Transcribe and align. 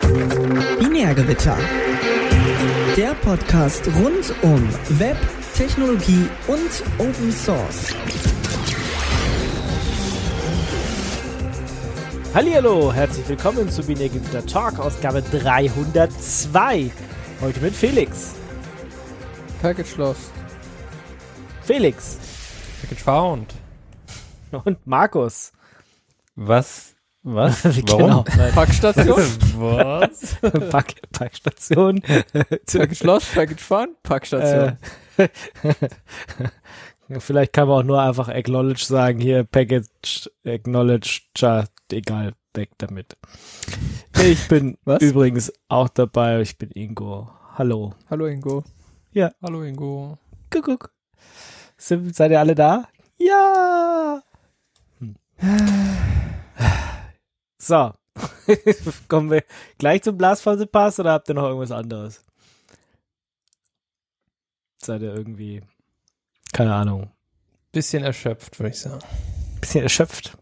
Binärgewitter. 0.00 1.56
Der 2.96 3.14
Podcast 3.14 3.86
rund 3.86 4.34
um 4.42 4.68
Web, 4.98 5.16
Technologie 5.54 6.28
und 6.48 6.82
Open 6.98 7.30
Source. 7.30 7.94
Hallihallo, 12.34 12.92
herzlich 12.92 13.28
willkommen 13.28 13.70
zu 13.70 13.84
Binärgewitter 13.84 14.44
Talk, 14.44 14.80
Ausgabe 14.80 15.22
302. 15.22 16.90
Heute 17.40 17.60
mit 17.60 17.74
Felix. 17.74 18.34
Package 19.62 19.96
Lost. 19.96 20.32
Felix. 21.62 22.18
Package 22.80 23.02
Found. 23.02 23.54
Und 24.64 24.86
Markus. 24.86 25.52
Was? 26.34 26.93
Was? 27.24 27.62
Genau. 27.86 28.22
Packstation. 28.54 29.16
Was? 29.56 30.36
Pack, 30.70 30.94
Packstation. 31.10 32.02
Lost, 33.02 33.34
Package 33.34 33.64
Packstation. 34.02 34.76
Äh, 35.16 35.28
Vielleicht 37.18 37.52
kann 37.54 37.68
man 37.68 37.78
auch 37.78 37.82
nur 37.82 38.00
einfach 38.02 38.28
acknowledge 38.28 38.84
sagen, 38.84 39.20
hier 39.20 39.44
Package, 39.44 40.30
acknowledge, 40.44 41.22
tja, 41.34 41.64
egal, 41.90 42.34
weg 42.54 42.70
damit. 42.78 43.16
Ich 44.22 44.46
bin 44.48 44.76
Was? 44.84 45.02
übrigens 45.02 45.52
auch 45.68 45.88
dabei, 45.88 46.40
ich 46.42 46.58
bin 46.58 46.70
Ingo. 46.72 47.30
Hallo. 47.56 47.94
Hallo 48.10 48.26
Ingo. 48.26 48.64
Ja. 49.12 49.32
Hallo 49.42 49.62
Ingo. 49.62 50.18
Guck, 50.50 50.64
guck. 50.64 50.90
Sind, 51.78 52.14
seid 52.14 52.32
ihr 52.32 52.40
alle 52.40 52.54
da? 52.54 52.86
Ja. 53.18 54.22
Hm. 54.98 55.16
So. 57.64 57.92
Kommen 59.08 59.30
wir 59.30 59.42
gleich 59.78 60.02
zum 60.02 60.18
Blasphase-Pass 60.18 61.00
oder 61.00 61.12
habt 61.12 61.28
ihr 61.30 61.34
noch 61.34 61.44
irgendwas 61.44 61.70
anderes? 61.72 62.22
Seid 64.76 65.00
ihr 65.02 65.14
irgendwie, 65.14 65.62
keine 66.52 66.74
Ahnung, 66.74 67.10
Bisschen 67.72 68.04
erschöpft, 68.04 68.60
würde 68.60 68.70
ich 68.70 68.78
sagen. 68.80 69.00
bisschen 69.60 69.82
erschöpft? 69.82 70.36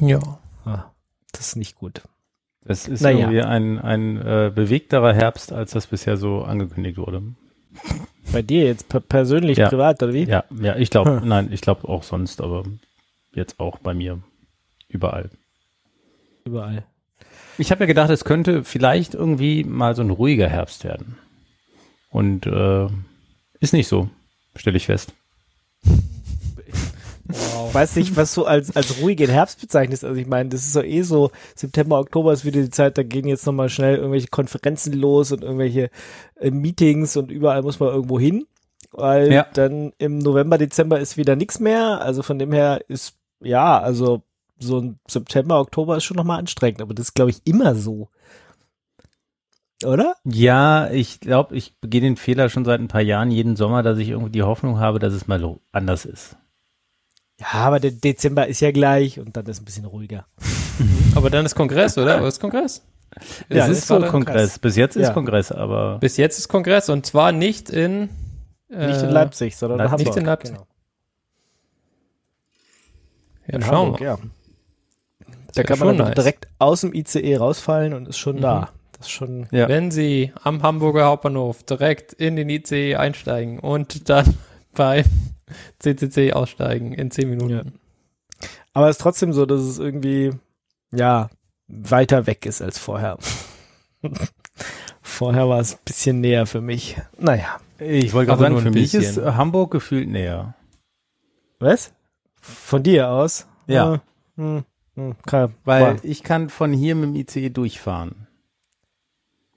Ja. 0.00 0.20
Ah, 0.64 0.92
das 1.32 1.48
ist 1.48 1.56
nicht 1.56 1.74
gut. 1.76 2.02
Es 2.64 2.86
ist 2.86 3.00
Naja. 3.02 3.18
irgendwie 3.30 3.42
ein, 3.42 3.78
ein 3.78 4.16
äh, 4.18 4.52
bewegterer 4.54 5.12
Herbst, 5.12 5.52
als 5.52 5.72
das 5.72 5.86
bisher 5.88 6.16
so 6.16 6.42
angekündigt 6.44 6.96
wurde. 6.96 7.22
Bei 8.32 8.40
dir 8.42 8.64
jetzt 8.64 8.88
per 8.88 9.00
persönlich, 9.00 9.58
Ja. 9.58 9.68
privat 9.68 10.02
oder 10.02 10.12
wie? 10.12 10.24
Ja, 10.24 10.44
ja, 10.50 10.76
ich 10.76 10.90
glaube, 10.90 11.20
Hm. 11.20 11.28
nein, 11.28 11.52
ich 11.52 11.60
glaube 11.60 11.88
auch 11.88 12.02
sonst, 12.04 12.40
aber 12.40 12.64
jetzt 13.34 13.58
auch 13.58 13.78
bei 13.78 13.94
mir. 13.94 14.22
Überall. 14.88 15.30
Überall. 16.48 16.84
Ich 17.58 17.70
habe 17.70 17.80
ja 17.82 17.86
gedacht, 17.86 18.08
es 18.10 18.24
könnte 18.24 18.64
vielleicht 18.64 19.14
irgendwie 19.14 19.64
mal 19.64 19.94
so 19.94 20.02
ein 20.02 20.10
ruhiger 20.10 20.48
Herbst 20.48 20.84
werden. 20.84 21.18
Und 22.10 22.46
äh, 22.46 22.86
ist 23.60 23.72
nicht 23.74 23.88
so, 23.88 24.08
stelle 24.56 24.76
ich 24.78 24.86
fest. 24.86 25.12
Ich 27.30 27.74
weiß 27.74 27.96
nicht, 27.96 28.16
was 28.16 28.34
du 28.34 28.46
als, 28.46 28.74
als 28.74 29.02
ruhigen 29.02 29.28
Herbst 29.28 29.60
bezeichnest. 29.60 30.02
Also 30.04 30.18
ich 30.18 30.26
meine, 30.26 30.48
das 30.48 30.62
ist 30.62 30.72
so 30.72 30.82
eh 30.82 31.02
so, 31.02 31.30
September, 31.54 31.98
Oktober 31.98 32.32
ist 32.32 32.46
wieder 32.46 32.62
die 32.62 32.70
Zeit, 32.70 32.96
da 32.96 33.02
gehen 33.02 33.28
jetzt 33.28 33.44
nochmal 33.44 33.68
schnell 33.68 33.96
irgendwelche 33.96 34.28
Konferenzen 34.28 34.94
los 34.94 35.30
und 35.32 35.42
irgendwelche 35.42 35.90
äh, 36.36 36.50
Meetings 36.50 37.16
und 37.18 37.30
überall 37.30 37.60
muss 37.62 37.78
man 37.80 37.90
irgendwo 37.90 38.18
hin. 38.18 38.46
Weil 38.92 39.30
Ja. 39.30 39.46
dann 39.52 39.92
im 39.98 40.16
November, 40.18 40.56
Dezember 40.56 40.98
ist 40.98 41.18
wieder 41.18 41.36
nichts 41.36 41.60
mehr. 41.60 42.00
Also 42.00 42.22
von 42.22 42.38
dem 42.38 42.52
her 42.52 42.80
ist, 42.88 43.16
ja, 43.40 43.78
also 43.78 44.22
so 44.58 44.80
ein 44.80 44.98
September, 45.08 45.60
Oktober 45.60 45.96
ist 45.96 46.04
schon 46.04 46.16
nochmal 46.16 46.38
anstrengend, 46.38 46.80
aber 46.82 46.94
das 46.94 47.06
ist, 47.08 47.14
glaube 47.14 47.30
ich, 47.30 47.40
immer 47.44 47.74
so. 47.74 48.08
Oder? 49.84 50.16
Ja, 50.24 50.90
ich 50.90 51.20
glaube, 51.20 51.54
ich 51.56 51.76
begehe 51.80 52.00
den 52.00 52.16
Fehler 52.16 52.48
schon 52.48 52.64
seit 52.64 52.80
ein 52.80 52.88
paar 52.88 53.00
Jahren 53.00 53.30
jeden 53.30 53.54
Sommer, 53.56 53.82
dass 53.84 53.98
ich 53.98 54.08
irgendwie 54.08 54.32
die 54.32 54.42
Hoffnung 54.42 54.80
habe, 54.80 54.98
dass 54.98 55.12
es 55.14 55.28
mal 55.28 55.38
so 55.38 55.60
anders 55.70 56.04
ist. 56.04 56.36
Ja, 57.40 57.46
aber 57.52 57.78
der 57.78 57.92
Dezember 57.92 58.48
ist 58.48 58.58
ja 58.60 58.72
gleich 58.72 59.20
und 59.20 59.36
dann 59.36 59.46
ist 59.46 59.62
ein 59.62 59.64
bisschen 59.64 59.84
ruhiger. 59.84 60.26
Aber 61.14 61.30
dann 61.30 61.46
ist 61.46 61.54
Kongress, 61.54 61.96
oder? 61.98 62.16
Aber 62.18 62.26
ist 62.28 62.40
Kongress? 62.40 62.82
Ja, 63.48 63.62
es 63.64 63.68
das 63.68 63.78
ist 63.78 63.86
so 63.86 63.94
Kongress. 63.94 64.10
Kongress. 64.12 64.58
Bis 64.58 64.76
jetzt 64.76 64.96
ist 64.96 65.06
Ja. 65.08 65.12
Kongress, 65.14 65.50
aber 65.52 65.98
Bis 65.98 66.16
jetzt 66.16 66.38
ist 66.38 66.48
Kongress 66.48 66.88
und 66.88 67.06
zwar 67.06 67.32
nicht 67.32 67.70
in 67.70 68.02
Nicht 68.68 68.80
in 69.02 69.08
äh, 69.08 69.10
Leipzig, 69.10 69.56
sondern 69.56 69.78
in 69.80 69.84
Leipzig. 69.86 70.06
Hamburg. 70.08 70.14
Nicht 70.14 70.16
in 70.20 70.24
Leipzig. 70.26 70.54
Genau. 70.54 70.66
Ja, 73.46 73.54
In 73.54 73.62
schauen 73.62 73.76
Hamburg, 73.76 74.00
wir. 74.00 74.06
ja. 74.06 74.18
Da 75.58 75.62
kann 75.64 75.78
man 75.78 75.96
nice. 75.96 76.14
direkt 76.14 76.48
aus 76.58 76.80
dem 76.82 76.92
ICE 76.94 77.36
rausfallen 77.36 77.94
und 77.94 78.08
ist 78.08 78.18
schon 78.18 78.36
Mhm. 78.36 78.40
da. 78.40 78.68
Das 78.92 79.06
ist 79.06 79.10
schon. 79.12 79.46
ja. 79.52 79.68
Wenn 79.68 79.90
Sie 79.90 80.32
am 80.42 80.62
Hamburger 80.62 81.06
Hauptbahnhof 81.06 81.62
direkt 81.62 82.12
in 82.14 82.36
den 82.36 82.48
ICE 82.48 82.96
einsteigen 82.96 83.58
und 83.60 84.08
dann 84.08 84.34
beim 84.74 85.04
CCC 85.78 86.32
aussteigen 86.32 86.92
in 86.92 87.10
10 87.10 87.30
Minuten. 87.30 87.50
Ja. 87.50 87.62
Aber 88.72 88.88
es 88.88 88.96
ist 88.96 89.02
trotzdem 89.02 89.32
so, 89.32 89.46
dass 89.46 89.60
es 89.60 89.78
irgendwie, 89.78 90.32
ja, 90.92 91.30
weiter 91.68 92.26
weg 92.26 92.44
ist 92.46 92.60
als 92.62 92.78
vorher. 92.78 93.18
vorher 95.02 95.48
war 95.48 95.60
es 95.60 95.74
ein 95.74 95.80
bisschen 95.84 96.20
näher 96.20 96.46
für 96.46 96.60
mich. 96.60 96.96
Naja. 97.18 97.60
Ich 97.78 98.12
wollte 98.12 98.28
gerade 98.28 98.42
sagen, 98.42 98.52
nur 98.54 98.62
für 98.62 98.68
ein 98.68 98.74
mich 98.74 98.92
bisschen. 98.92 99.24
ist 99.24 99.34
Hamburg 99.36 99.70
gefühlt 99.70 100.08
näher. 100.08 100.54
Was? 101.60 101.92
Von 102.40 102.82
dir 102.82 103.10
aus? 103.10 103.46
Ja. 103.66 103.94
Äh, 103.94 103.98
hm, 104.36 104.64
hm, 104.98 105.16
kann, 105.26 105.54
Weil 105.64 105.82
war- 105.82 106.04
ich 106.04 106.22
kann 106.22 106.48
von 106.50 106.72
hier 106.72 106.94
mit 106.94 107.04
dem 107.10 107.16
ICE 107.16 107.50
durchfahren. 107.50 108.26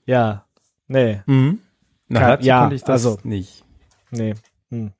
ja. 0.06 0.44
Nee, 0.88 1.22
Mhm. 1.26 1.60
Na, 2.08 2.20
Kann- 2.36 2.42
ja, 2.44 2.60
konnte 2.60 2.76
ich 2.76 2.82
das 2.82 3.06
also- 3.06 3.18
nicht. 3.22 3.64
nee. 4.10 4.34
Hm. 4.70 4.92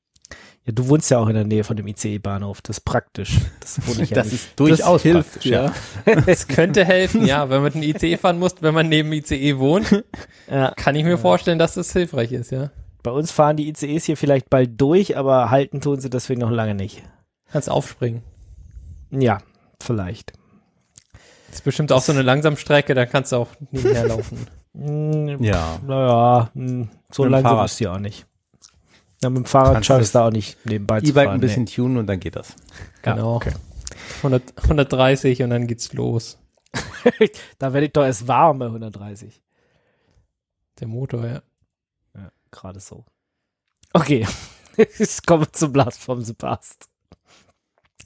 Ja, 0.64 0.72
du 0.72 0.88
wohnst 0.88 1.10
ja 1.10 1.19
auch 1.19 1.26
in 1.28 1.34
der 1.34 1.44
Nähe 1.44 1.64
von 1.64 1.76
dem 1.76 1.86
ICE-Bahnhof. 1.88 2.62
Das 2.62 2.78
ist 2.78 2.84
praktisch. 2.84 3.38
Das 3.60 3.78
wohne 3.86 4.04
ich 4.04 4.10
ja 4.10 4.14
Das 4.14 4.26
nicht. 4.32 4.34
ist 4.47 4.58
durchaus 4.60 5.02
hilft, 5.02 5.32
praktisch, 5.32 5.50
ja. 5.50 5.75
Es 6.26 6.47
könnte 6.48 6.84
helfen, 6.84 7.26
ja, 7.26 7.50
wenn 7.50 7.60
man 7.62 7.72
den 7.72 7.82
ICE 7.82 8.16
fahren 8.16 8.38
muss, 8.38 8.54
wenn 8.60 8.72
man 8.72 8.88
neben 8.88 9.12
ICE 9.12 9.58
wohnt, 9.58 10.04
Ja. 10.50 10.70
kann 10.76 10.94
ich 10.94 11.04
mir 11.04 11.19
vorstellen, 11.19 11.58
dass 11.58 11.75
das 11.75 11.92
hilfreich 11.92 12.32
ist, 12.32 12.50
ja. 12.52 12.70
Bei 13.02 13.10
uns 13.10 13.32
fahren 13.32 13.56
die 13.56 13.69
ICEs 13.69 14.04
hier 14.04 14.16
vielleicht 14.16 14.48
bald 14.48 14.81
durch, 14.81 15.16
aber 15.19 15.50
halten 15.50 15.81
tun 15.81 16.00
sie 16.00 16.08
deswegen 16.08 16.41
noch 16.41 16.50
lange 16.52 16.75
nicht. 16.76 17.02
Kannst 17.50 17.69
aufspringen. 17.69 18.22
Ja, 19.10 19.38
vielleicht. 19.82 20.32
Das 21.48 21.56
ist 21.56 21.65
bestimmt 21.65 21.93
auch 21.93 22.00
so 22.03 22.12
eine 22.12 22.22
Langsamstrecke, 22.22 22.94
da 22.94 23.04
kannst 23.06 23.32
du 23.32 23.37
auch 23.37 23.48
nebenher 23.70 24.06
laufen. 24.09 24.47
Ja. 24.75 25.78
Naja, 25.87 26.50
hm, 26.54 26.88
so 27.10 27.25
langsam 27.26 27.50
Fahrrad. 27.53 27.66
ist 27.66 27.76
sie 27.76 27.88
auch 27.88 27.98
nicht. 27.98 28.25
Ja, 29.22 29.28
mit 29.28 29.37
dem 29.41 29.44
Fahrrad 29.44 29.84
schaffst 29.84 30.15
du 30.15 30.19
da 30.19 30.26
auch 30.28 30.31
nicht 30.32 30.56
nebenbei 30.65 31.00
zu 31.03 31.09
E-Bike 31.09 31.26
fahren. 31.26 31.34
ein 31.34 31.41
bisschen 31.43 31.66
tunen 31.66 31.98
und 31.98 32.06
dann 32.06 32.20
geht 32.20 32.37
das. 32.37 32.56
Ja, 33.04 33.12
Genau. 33.12 33.34
okay. 33.37 33.53
100, 34.22 34.43
130 34.62 35.43
und 35.43 35.50
dann 35.50 35.66
geht's 35.66 35.93
los. 35.93 36.38
Nee. 37.19 37.31
Da 37.59 37.75
werde 37.75 37.87
ich 37.88 37.93
doch 37.93 38.03
erst 38.04 38.26
warm 38.28 38.60
bei 38.60 38.64
130. 38.64 39.43
Der 40.81 40.88
Motor, 40.88 41.26
ja. 41.26 41.43
Ja, 42.14 42.31
gerade 42.50 42.81
so. 42.81 43.04
Okay, 43.93 44.26
kommen 45.26 45.43
wir 45.43 45.53
zum 45.53 45.70
Blast 45.75 46.00
vom 46.00 46.22
the 46.22 46.32
Past. 46.32 46.88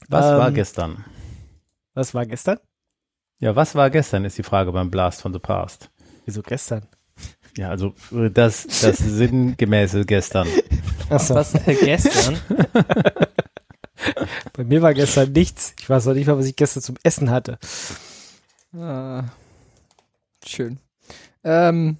Was 0.09 0.25
Ähm, 0.25 0.37
war 0.37 0.51
gestern? 0.51 1.05
Was 1.97 2.13
war 2.13 2.27
gestern? 2.27 2.59
Ja, 3.39 3.55
was 3.55 3.73
war 3.73 3.89
gestern, 3.89 4.23
ist 4.23 4.37
die 4.37 4.43
Frage 4.43 4.71
beim 4.71 4.91
Blast 4.91 5.23
von 5.23 5.33
the 5.33 5.39
Past. 5.39 5.89
Wieso 6.25 6.43
gestern? 6.43 6.85
Ja, 7.57 7.69
also 7.69 7.95
äh, 8.11 8.29
das, 8.29 8.67
das 8.67 8.97
sinngemäße 8.99 10.05
gestern. 10.05 10.47
Achso, 11.09 11.33
Was 11.33 11.55
äh, 11.55 11.73
gestern? 11.73 12.39
bei 14.53 14.63
mir 14.63 14.83
war 14.83 14.93
gestern 14.93 15.31
nichts. 15.31 15.73
Ich 15.79 15.89
weiß 15.89 16.05
noch 16.05 16.13
nicht 16.13 16.27
mal, 16.27 16.37
was 16.37 16.45
ich 16.45 16.55
gestern 16.55 16.83
zum 16.83 16.97
Essen 17.01 17.31
hatte. 17.31 17.57
Ah, 18.77 19.23
schön. 20.45 20.77
Ähm, 21.43 21.97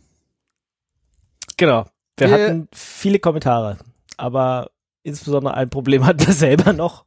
Genau. 1.57 1.87
Wir 2.17 2.29
Wir- 2.29 2.33
hatten 2.45 2.67
viele 2.71 3.17
Kommentare, 3.17 3.79
aber 4.15 4.69
insbesondere 5.01 5.55
ein 5.55 5.71
Problem 5.71 6.05
hatten 6.05 6.27
wir 6.27 6.33
selber 6.35 6.71
noch. 6.71 7.03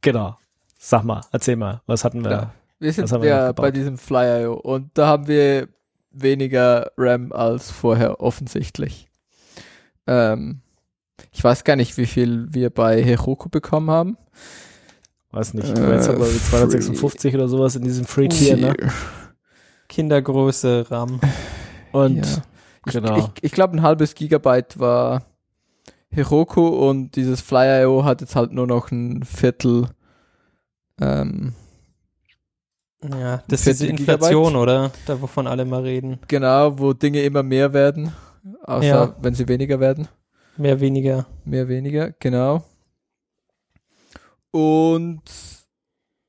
Genau. 0.00 0.38
Sag 0.86 1.02
mal, 1.02 1.22
erzähl 1.32 1.56
mal, 1.56 1.80
was 1.86 2.04
hatten 2.04 2.22
wir? 2.22 2.30
ja. 2.30 2.54
Wir 2.78 2.92
sind 2.92 3.10
ja 3.10 3.52
bei 3.52 3.70
diesem 3.70 3.96
Flyer 3.96 4.62
und 4.62 4.90
da 4.92 5.06
haben 5.06 5.28
wir 5.28 5.68
weniger 6.10 6.90
RAM 6.98 7.32
als 7.32 7.70
vorher 7.70 8.20
offensichtlich. 8.20 9.08
Ähm, 10.06 10.60
ich 11.32 11.42
weiß 11.42 11.64
gar 11.64 11.76
nicht, 11.76 11.96
wie 11.96 12.04
viel 12.04 12.48
wir 12.52 12.68
bei 12.68 13.02
Heroku 13.02 13.48
bekommen 13.48 13.90
haben. 13.90 14.18
Weiß 15.30 15.54
nicht. 15.54 15.70
Äh, 15.70 15.94
jetzt 15.94 16.06
haben 16.06 16.18
wir 16.18 16.26
256 16.26 17.34
oder 17.34 17.48
sowas 17.48 17.76
in 17.76 17.84
diesem 17.84 18.04
Free 18.04 18.28
Tier, 18.28 18.58
ne? 18.58 18.74
Kindergröße 19.88 20.90
RAM. 20.90 21.18
Und 21.92 22.26
Ja. 22.26 22.42
Ich, 22.84 22.92
genau. 22.92 23.16
ich, 23.16 23.24
ich 23.40 23.52
glaube, 23.52 23.74
ein 23.74 23.82
halbes 23.82 24.14
Gigabyte 24.14 24.78
war 24.78 25.22
Heroku 26.10 26.66
und 26.66 27.16
dieses 27.16 27.40
Fly.io 27.40 28.04
hat 28.04 28.20
jetzt 28.20 28.36
halt 28.36 28.52
nur 28.52 28.66
noch 28.66 28.90
ein 28.90 29.22
Viertel 29.22 29.88
ähm, 31.00 31.54
Ja, 33.02 33.42
das 33.48 33.60
ist 33.60 33.64
40 33.64 33.78
diese 33.78 33.90
Inflation, 33.90 34.44
Gigabyte. 34.52 34.62
oder? 34.62 34.92
Da, 35.06 35.20
wovon 35.20 35.46
alle 35.46 35.64
mal 35.64 35.82
reden. 35.82 36.18
Genau, 36.28 36.78
wo 36.78 36.92
Dinge 36.92 37.22
immer 37.22 37.42
mehr 37.42 37.72
werden, 37.72 38.12
außer 38.64 38.86
Ja. 38.86 39.16
wenn 39.20 39.34
sie 39.34 39.46
weniger 39.48 39.80
werden. 39.80 40.08
Mehr, 40.56 40.78
weniger. 40.80 41.26
Mehr, 41.44 41.68
weniger, 41.68 42.12
genau. 42.12 42.62
Und 44.50 45.22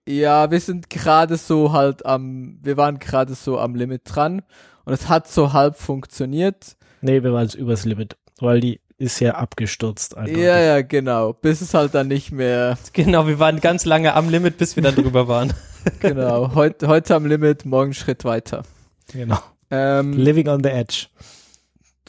ja, 0.07 0.49
wir 0.49 0.59
sind 0.59 0.89
gerade 0.89 1.37
so 1.37 1.71
halt 1.71 2.05
am, 2.05 2.59
wir 2.63 2.77
waren 2.77 2.99
gerade 2.99 3.35
so 3.35 3.59
am 3.59 3.75
Limit 3.75 4.01
dran 4.05 4.41
und 4.85 4.93
es 4.93 5.09
hat 5.09 5.27
so 5.27 5.53
halb 5.53 5.75
funktioniert. 5.77 6.75
Nee, 7.01 7.23
wir 7.23 7.33
waren 7.33 7.43
jetzt 7.43 7.55
übers 7.55 7.85
Limit, 7.85 8.17
weil 8.39 8.59
die 8.59 8.81
ist 8.97 9.19
ja 9.19 9.35
abgestürzt. 9.35 10.15
eindeutig. 10.15 10.43
Ja, 10.43 10.59
ja, 10.59 10.81
genau. 10.81 11.33
Bis 11.33 11.61
es 11.61 11.73
halt 11.73 11.93
dann 11.93 12.07
nicht 12.07 12.31
mehr, 12.31 12.77
Genau, 12.93 13.27
wir 13.27 13.39
waren 13.39 13.59
ganz 13.59 13.85
lange 13.85 14.13
am 14.13 14.29
Limit, 14.29 14.57
bis 14.57 14.75
wir 14.75 14.83
dann 14.83 14.95
drüber 14.95 15.27
waren. 15.27 15.53
genau. 15.99 16.55
Heute, 16.55 16.87
heute 16.87 17.15
am 17.15 17.25
Limit, 17.25 17.65
morgen 17.65 17.93
Schritt 17.93 18.23
weiter. 18.23 18.63
Genau. 19.11 19.39
Ähm, 19.69 20.13
Living 20.13 20.47
on 20.47 20.63
the 20.63 20.69
edge. 20.69 21.07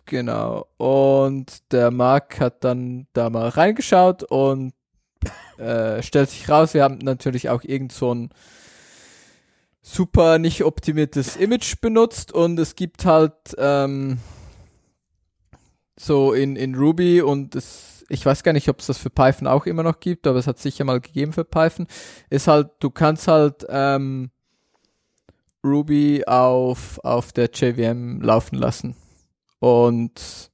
Genau. 0.05 0.67
Und 0.77 1.73
der 1.73 1.91
Marc 1.91 2.39
hat 2.39 2.63
dann 2.63 3.09
da 3.13 3.29
mal 3.31 3.49
reingeschaut 3.49 4.23
und 4.23 4.73
äh, 5.59 6.03
stellt 6.03 6.31
sich 6.31 6.49
raus, 6.49 6.75
wir 6.75 6.85
haben 6.85 6.99
natürlich 6.99 7.49
auch 7.49 7.65
irgend 7.65 7.93
so 7.93 8.15
ein 8.15 8.31
super 9.83 10.39
nicht 10.39 10.65
optimiertes 10.65 11.37
Image 11.37 11.81
benutzt 11.81 12.33
und 12.33 12.59
es 12.59 12.75
gibt 12.75 13.05
halt 13.05 13.35
ähm, 13.59 14.19
so 15.99 16.33
in, 16.33 16.57
in 16.57 16.75
Ruby 16.75 17.23
und 17.23 17.55
es, 17.55 18.05
ich 18.09 18.25
weiß 18.25 18.43
gar 18.43 18.53
nicht, 18.53 18.69
ob 18.69 18.81
es 18.81 18.87
das 18.87 18.99
für 18.99 19.11
Python 19.11 19.49
auch 19.49 19.67
immer 19.67 19.83
noch 19.83 20.01
gibt, 20.01 20.27
aber 20.27 20.39
es 20.39 20.47
hat 20.47 20.59
sicher 20.59 20.85
mal 20.85 21.01
gegeben 21.01 21.33
für 21.33 21.45
Python, 21.45 21.87
ist 22.31 22.49
halt, 22.49 22.71
du 22.81 22.91
kannst 22.91 23.29
halt 23.29 23.67
ähm, 23.69 24.31
Ruby 25.65 26.25
auf, 26.27 27.01
auf 27.03 27.33
der 27.33 27.51
JVM 27.53 28.21
laufen 28.21 28.57
lassen 28.57 28.95
und 29.59 30.51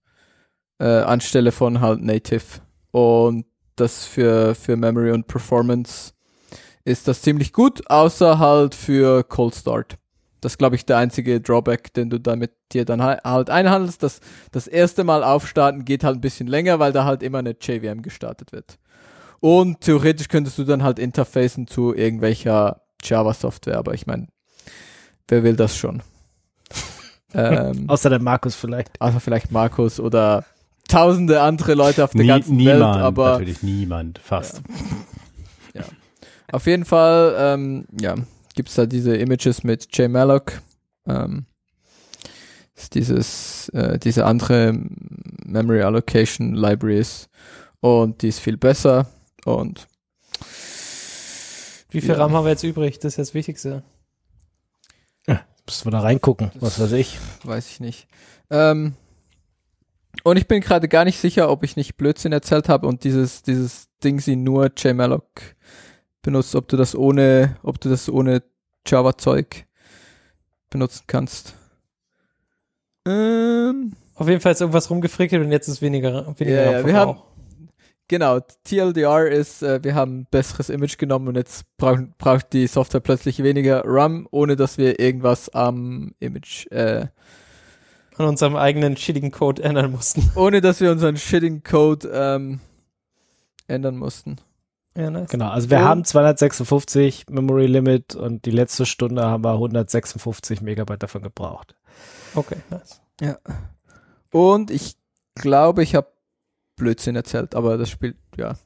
äh, 0.79 0.85
anstelle 0.85 1.53
von 1.53 1.81
halt 1.81 2.03
Native. 2.03 2.61
Und 2.91 3.47
das 3.77 4.05
für, 4.05 4.55
für 4.55 4.77
Memory 4.77 5.13
und 5.13 5.27
Performance 5.27 6.13
ist 6.85 7.09
das 7.09 7.23
ziemlich 7.23 7.53
gut, 7.53 7.89
außer 7.89 8.39
halt 8.39 8.75
für 8.75 9.23
Cold 9.23 9.55
Start. 9.55 9.99
Das 10.43 10.55
ist, 10.55 10.59
glaube 10.59 10.75
ich, 10.75 10.85
der 10.85 10.99
einzige 10.99 11.41
Drawback, 11.41 11.95
den 11.95 12.11
du 12.11 12.19
damit 12.19 12.51
dir 12.73 12.85
dann 12.85 13.01
halt 13.03 13.49
einhandelst. 13.49 14.03
Das, 14.03 14.21
das 14.51 14.67
erste 14.67 15.05
Mal 15.05 15.23
aufstarten 15.23 15.85
geht 15.85 16.03
halt 16.03 16.17
ein 16.19 16.21
bisschen 16.21 16.49
länger, 16.49 16.81
weil 16.81 16.93
da 16.93 17.05
halt 17.05 17.23
immer 17.23 17.39
eine 17.39 17.57
JVM 17.59 18.03
gestartet 18.03 18.51
wird. 18.53 18.77
Und 19.39 19.81
theoretisch 19.81 20.27
könntest 20.29 20.59
du 20.59 20.65
dann 20.65 20.83
halt 20.83 20.99
interfacen 20.99 21.69
zu 21.69 21.95
irgendwelcher 21.95 22.83
Java-Software, 23.03 23.79
aber 23.79 23.95
ich 23.95 24.07
meine, 24.07 24.27
wer 25.29 25.45
will 25.45 25.55
das 25.55 25.77
schon? 25.77 26.03
ähm, 27.35 27.89
Außer 27.89 28.11
der 28.11 28.21
Markus 28.21 28.57
vielleicht. 28.57 29.01
also 29.01 29.21
vielleicht 29.21 29.53
Markus 29.53 30.01
oder 30.01 30.45
tausende 30.89 31.41
andere 31.41 31.75
Leute 31.75 32.03
auf 32.03 32.11
der 32.11 32.23
Nie, 32.23 32.27
ganzen 32.29 32.57
niemand, 32.57 32.97
Welt, 32.97 33.05
aber 33.05 33.31
natürlich 33.33 33.63
niemand, 33.63 34.19
fast. 34.19 34.61
auf 36.51 36.67
jeden 36.67 36.85
Fall, 36.85 37.35
ähm, 37.39 37.87
ja, 37.99 38.17
gibt's 38.55 38.75
da 38.75 38.87
diese 38.87 39.17
Images 39.17 39.65
mit 39.65 39.89
JMalloc, 39.97 40.61
ähm, 41.07 41.47
ist 42.75 42.95
dieses, 42.95 43.69
äh, 43.71 43.99
diese 43.99 44.25
andere 44.27 44.73
Memory 45.45 45.83
Allocation 45.83 46.55
Libraries 46.55 47.29
und 47.81 48.23
die 48.23 48.29
ist 48.29 48.41
viel 48.41 48.57
besser 48.57 49.07
und 49.45 49.87
Wie 51.91 52.01
viel 52.01 52.11
Ja. 52.11 52.17
RAM 52.17 52.33
haben 52.33 52.45
wir 52.45 52.51
jetzt 52.51 52.63
übrig? 52.65 52.99
Das 53.01 53.13
ist 53.13 53.19
das 53.19 53.35
Wichtigste. 53.35 53.83
Müssen 55.65 55.87
wir 55.87 55.91
da 55.93 56.01
reingucken, 56.01 56.51
was 56.59 56.81
weiß 56.81 56.91
ich. 56.93 57.19
weiß 57.45 57.71
ich 57.71 57.79
nicht. 57.79 58.09
Ähm, 58.51 58.95
und 60.25 60.37
ich 60.37 60.49
bin 60.49 60.61
gerade 60.61 60.89
gar 60.89 61.05
nicht 61.05 61.21
sicher, 61.21 61.49
ob 61.51 61.63
ich 61.63 61.77
nicht 61.77 61.97
Blödsinn 61.97 62.33
erzählt 62.33 62.69
habe 62.69 62.89
und 62.89 63.05
dieses, 63.05 63.43
dieses 63.45 63.87
Ding 64.03 64.19
sie 64.19 64.35
nur 64.35 64.73
JMalloc 64.77 65.25
benutzt, 66.23 66.55
ob 66.55 66.69
du 66.69 66.77
das 66.77 66.95
ohne, 66.95 67.57
ob 67.63 67.81
du 67.81 67.89
das 67.89 68.09
ohne 68.09 68.43
Java-Zeug 68.87 69.67
benutzen 70.71 71.05
kannst. 71.07 71.55
Ähm, 73.07 73.93
Auf 74.15 74.29
jeden 74.29 74.41
Fall 74.41 74.53
ist 74.53 74.61
irgendwas 74.61 74.91
rumgefrickelt 74.91 75.45
und 75.45 75.51
jetzt 75.53 75.69
ist 75.69 75.83
weniger, 75.83 76.35
weniger 76.39 76.79
RAM 76.79 76.87
wir 76.87 76.95
haben- 76.95 77.19
genau, 78.09 78.39
TLDR 78.65 79.27
ist, 79.29 79.63
äh, 79.63 79.83
wir 79.83 79.95
haben 79.95 80.21
ein 80.21 80.27
besseres 80.31 80.69
Image 80.71 80.99
genommen 80.99 81.29
und 81.29 81.37
jetzt 81.37 81.65
braucht, 81.77 82.17
braucht 82.19 82.53
die 82.53 82.67
Software 82.67 83.01
plötzlich 83.01 83.43
weniger 83.43 83.83
RAM, 83.85 84.29
ohne 84.31 84.55
dass 84.57 84.79
wir 84.79 85.01
irgendwas 85.01 85.49
am 85.49 86.15
Image, 86.21 86.67
äh, 86.71 87.07
an 88.17 88.27
unserem 88.27 88.55
eigenen 88.57 88.97
shittigen 88.97 89.31
Code 89.33 89.63
ändern 89.63 89.91
mussten. 89.91 90.31
ohne 90.37 90.61
dass 90.61 90.81
wir 90.81 90.93
unseren 90.93 91.17
shitting 91.17 91.63
Code 91.65 92.09
ähm, 92.13 92.61
ändern 93.67 93.97
mussten. 93.97 94.37
Ja, 94.97 95.11
nice. 95.11 95.29
Genau, 95.31 95.49
also 95.49 95.71
wir 95.71 95.79
Und- 95.79 95.85
haben 95.85 96.05
256 96.05 97.27
Memory 97.31 97.67
Limit 97.67 98.15
und 98.15 98.45
die 98.45 98.51
letzte 98.51 98.85
Stunde 98.87 99.25
haben 99.25 99.43
wir 99.45 99.55
156 99.59 100.61
Megabyte 100.61 101.03
davon 101.03 101.23
gebraucht. 101.23 101.75
Okay, 102.35 102.57
nice. 102.71 103.01
Und 104.31 104.71
ich 104.71 104.97
glaube, 105.35 105.83
ich 105.83 105.95
habe 105.95 106.09
Blödsinn 106.77 107.17
erzählt, 107.17 107.55
aber 107.55 107.79
das 107.79 107.91
spielt, 107.91 108.17
ja. 108.37 108.57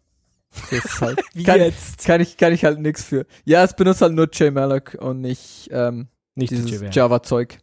Das 0.71 0.73
ist 0.85 1.01
halt, 1.01 1.21
kann, 1.45 1.59
jetzt? 1.61 2.05
kann 2.05 2.21
ich, 2.21 2.37
kann 2.37 2.53
ich 2.53 2.65
halt 2.65 2.81
nichts 2.81 3.05
für. 3.05 3.27
Ja, 3.45 3.63
es 3.63 3.75
benutzt 3.75 4.01
halt 4.03 4.15
nur 4.15 4.29
JMalloc 4.33 4.95
und 5.01 5.21
nicht 5.21 5.69
ähm, 5.73 6.09
Nicht 6.35 6.51
die 6.53 6.57
dieses 6.57 6.71
JVM. 6.71 6.91
Java-Zeug. 6.93 7.59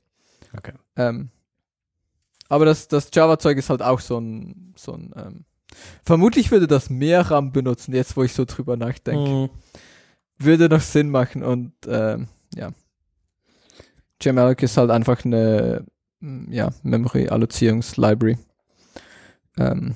Okay. 0.56 0.74
Ähm, 0.96 1.30
aber 2.50 2.66
das, 2.66 2.88
das 2.88 3.10
Java-Zeug 3.12 3.58
ist 3.58 3.70
halt 3.70 3.82
auch 3.82 4.00
so 4.00 4.20
ein, 4.20 4.74
so 4.78 4.94
ein, 4.94 5.12
ähm, 5.16 5.46
vermutlich 6.04 6.52
würde 6.52 6.68
das 6.68 6.90
mehr 6.90 7.22
RAM 7.30 7.52
benutzen, 7.52 7.94
jetzt 7.94 8.16
wo 8.18 8.24
ich 8.24 8.34
so 8.34 8.46
drüber 8.46 8.78
nachdenke. 8.78 9.30
Mhm. 9.30 9.50
Würde 10.38 10.70
noch 10.70 10.82
Sinn 10.82 11.10
machen 11.10 11.44
und, 11.44 11.74
ähm, 11.88 12.28
ja. 12.56 12.72
JMalloc 14.22 14.62
ist 14.64 14.78
halt 14.78 14.90
einfach 14.90 15.26
eine, 15.26 15.86
mm, 16.20 16.52
ja, 16.52 16.70
Memory-Allozierungs-Library. 16.84 18.38
Ähm, 19.58 19.96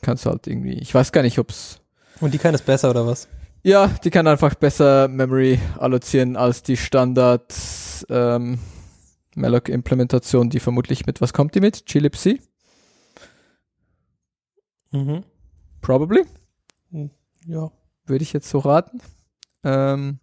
kannst 0.00 0.24
du 0.24 0.30
halt 0.30 0.46
irgendwie, 0.46 0.74
ich 0.74 0.94
weiß 0.94 1.12
gar 1.12 1.22
nicht, 1.22 1.38
ob's, 1.38 1.80
Und 2.20 2.32
die 2.34 2.38
kann 2.38 2.54
es 2.54 2.62
besser, 2.62 2.90
oder 2.90 3.06
was? 3.06 3.28
ja, 3.62 3.88
die 4.04 4.10
kann 4.10 4.26
einfach 4.26 4.54
besser 4.54 5.08
Memory 5.08 5.58
allozieren 5.78 6.36
als 6.36 6.62
die 6.62 6.76
Standard, 6.76 7.54
ähm, 8.08 8.58
Malloc-Implementation, 9.34 10.50
die 10.50 10.60
vermutlich 10.60 11.06
mit, 11.06 11.20
was 11.20 11.32
kommt 11.32 11.54
die 11.54 11.60
mit? 11.60 11.86
glibc? 11.86 12.40
Mhm. 14.92 15.24
Probably. 15.80 16.24
Ja. 17.46 17.70
würde 18.04 18.22
ich 18.22 18.32
jetzt 18.32 18.48
so 18.48 18.58
raten. 18.58 19.00
Ähm, 19.64 20.18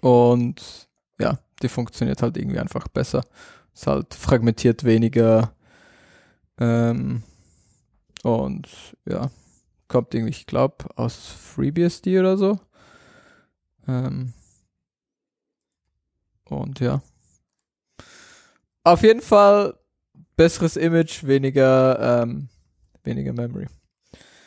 und 0.00 0.88
ja, 1.18 1.38
die 1.62 1.68
funktioniert 1.68 2.22
halt 2.22 2.36
irgendwie 2.36 2.58
einfach 2.58 2.88
besser. 2.88 3.24
Ist 3.74 3.86
halt 3.86 4.14
fragmentiert 4.14 4.84
weniger. 4.84 5.52
Ähm, 6.58 7.22
und 8.22 8.68
ja, 9.06 9.30
kommt 9.88 10.14
irgendwie, 10.14 10.30
ich 10.32 10.46
glaube, 10.46 10.86
aus 10.96 11.16
FreeBSD 11.16 12.18
oder 12.18 12.36
so. 12.36 12.58
Ähm, 13.86 14.32
und 16.44 16.80
ja. 16.80 17.02
Auf 18.84 19.02
jeden 19.02 19.20
Fall 19.20 19.78
besseres 20.36 20.76
Image, 20.76 21.24
weniger, 21.24 22.22
ähm, 22.22 22.48
weniger 23.08 23.32
Memory. 23.32 23.66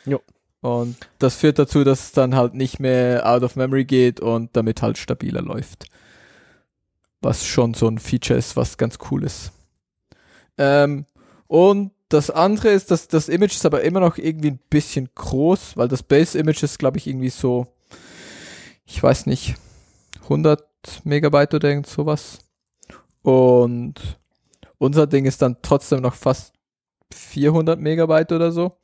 Jo. 0.06 0.20
Und 0.60 0.96
das 1.18 1.36
führt 1.36 1.58
dazu, 1.58 1.82
dass 1.82 2.04
es 2.04 2.12
dann 2.12 2.36
halt 2.36 2.54
nicht 2.54 2.78
mehr 2.78 3.28
out 3.28 3.42
of 3.42 3.56
memory 3.56 3.84
geht 3.84 4.20
und 4.20 4.56
damit 4.56 4.80
halt 4.80 4.96
stabiler 4.96 5.42
läuft. 5.42 5.86
Was 7.20 7.44
schon 7.44 7.74
so 7.74 7.88
ein 7.88 7.98
Feature 7.98 8.38
ist, 8.38 8.56
was 8.56 8.78
ganz 8.78 8.98
cool 9.10 9.24
ist. 9.24 9.52
Ähm, 10.56 11.06
und 11.48 11.90
das 12.08 12.30
andere 12.30 12.68
ist, 12.68 12.90
dass 12.90 13.08
das 13.08 13.28
Image 13.28 13.54
ist 13.54 13.66
aber 13.66 13.82
immer 13.82 14.00
noch 14.00 14.18
irgendwie 14.18 14.52
ein 14.52 14.60
bisschen 14.70 15.08
groß, 15.14 15.76
weil 15.76 15.88
das 15.88 16.02
Base-Image 16.02 16.62
ist, 16.62 16.78
glaube 16.78 16.98
ich, 16.98 17.06
irgendwie 17.06 17.30
so, 17.30 17.66
ich 18.84 19.02
weiß 19.02 19.26
nicht, 19.26 19.54
100 20.22 20.62
Megabyte 21.04 21.54
oder 21.54 21.68
irgend 21.68 21.86
sowas. 21.86 22.38
Und 23.22 23.94
unser 24.78 25.06
Ding 25.06 25.24
ist 25.24 25.42
dann 25.42 25.56
trotzdem 25.62 26.02
noch 26.02 26.14
fast 26.14 26.54
400 27.12 27.78
Megabyte 27.80 28.32
oder 28.32 28.52
so. 28.52 28.76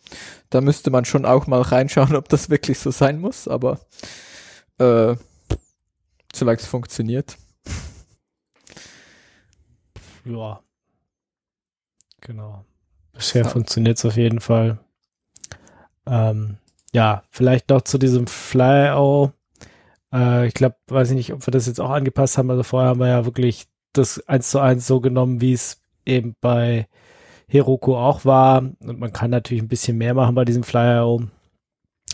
Da 0.51 0.61
müsste 0.61 0.91
man 0.91 1.05
schon 1.05 1.25
auch 1.25 1.47
mal 1.47 1.63
reinschauen, 1.63 2.17
ob 2.17 2.29
das 2.29 2.51
wirklich 2.51 2.79
so 2.79 2.91
sein 2.91 3.21
muss, 3.21 3.49
aber 3.49 3.81
äh, 4.79 5.15
solange 6.35 6.59
es 6.59 6.67
funktioniert. 6.67 7.37
Ja. 10.25 10.61
Genau. 12.21 12.65
Bisher 13.13 13.45
Ja. 13.45 13.49
funktioniert 13.49 13.99
es 13.99 14.05
auf 14.05 14.17
jeden 14.17 14.41
Fall. 14.41 14.79
Ähm, 16.07 16.59
ja, 16.93 17.23
vielleicht 17.31 17.69
noch 17.71 17.83
zu 17.83 17.99
diesem 17.99 18.27
Flyout. 18.27 19.33
Äh, 20.13 20.47
ich 20.47 20.55
glaube, 20.55 20.77
weiß 20.89 21.11
ich 21.11 21.17
nicht, 21.17 21.33
ob 21.33 21.47
wir 21.47 21.51
das 21.51 21.67
jetzt 21.67 21.81
auch 21.81 21.91
angepasst 21.91 22.39
haben. 22.39 22.51
Also 22.51 22.63
vorher 22.63 22.91
haben 22.91 23.01
wir 23.01 23.09
ja 23.09 23.25
wirklich 23.25 23.67
das 23.93 24.27
eins 24.29 24.51
zu 24.51 24.59
eins 24.61 24.87
so 24.87 25.01
genommen, 25.01 25.41
wie 25.41 25.53
es 25.53 25.81
eben 26.07 26.35
bei 26.41 26.89
Heroku 27.49 27.95
auch 27.97 28.25
war. 28.25 28.59
Und 28.59 29.01
man 29.01 29.13
kann 29.13 29.31
natürlich 29.31 29.63
ein 29.63 29.69
bisschen 29.69 29.99
mehr 29.99 30.15
machen 30.15 30.35
bei 30.35 30.45
diesem 30.45 30.63
Flyer. 30.63 31.19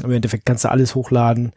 Im 0.02 0.10
Endeffekt 0.10 0.46
kannst 0.46 0.64
du 0.64 0.70
alles 0.70 0.94
hochladen. 0.94 1.52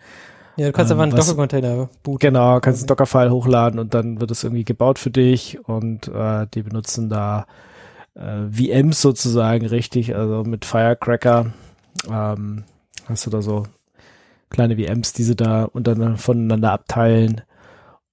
Ja, 0.57 0.67
du 0.67 0.71
kannst 0.71 0.91
Ähm, 0.91 0.99
einfach 0.99 1.13
einen 1.13 1.25
Docker-Container 1.25 1.89
booten. 2.01 2.19
Genau, 2.19 2.59
kannst 2.59 2.81
einen 2.81 2.87
Dockerfile 2.87 3.31
hochladen 3.31 3.79
und 3.79 3.93
dann 3.93 4.19
wird 4.19 4.31
es 4.31 4.43
irgendwie 4.43 4.63
gebaut 4.63 4.97
für 4.97 5.11
dich 5.11 5.59
und 5.67 6.07
äh, 6.07 6.47
die 6.51 6.63
benutzen 6.63 7.09
da 7.09 7.45
äh, 8.15 8.47
VMs 8.51 9.01
sozusagen 9.01 9.67
richtig, 9.67 10.15
also 10.15 10.43
mit 10.43 10.65
Firecracker 10.65 11.53
ähm, 12.11 12.63
hast 13.05 13.27
du 13.27 13.29
da 13.29 13.43
so 13.43 13.63
kleine 14.49 14.77
VMs, 14.77 15.13
die 15.13 15.23
sie 15.23 15.35
da 15.35 15.65
untereinander 15.65 16.17
voneinander 16.17 16.71
abteilen 16.71 17.41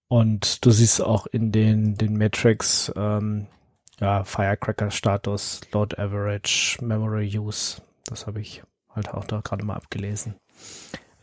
und 0.09 0.66
du 0.66 0.71
siehst 0.71 1.02
auch 1.02 1.26
in 1.26 1.50
den, 1.50 1.94
den 1.94 2.14
Metrics 2.18 2.92
ähm, 2.94 3.47
ja, 4.00 4.24
Firecracker-Status, 4.24 5.60
Load 5.72 5.96
Average, 6.00 6.78
Memory 6.84 7.38
Use, 7.38 7.80
das 8.06 8.26
habe 8.26 8.40
ich 8.40 8.62
halt 8.94 9.12
auch 9.12 9.24
da 9.24 9.40
gerade 9.40 9.64
mal 9.64 9.74
abgelesen. 9.76 10.34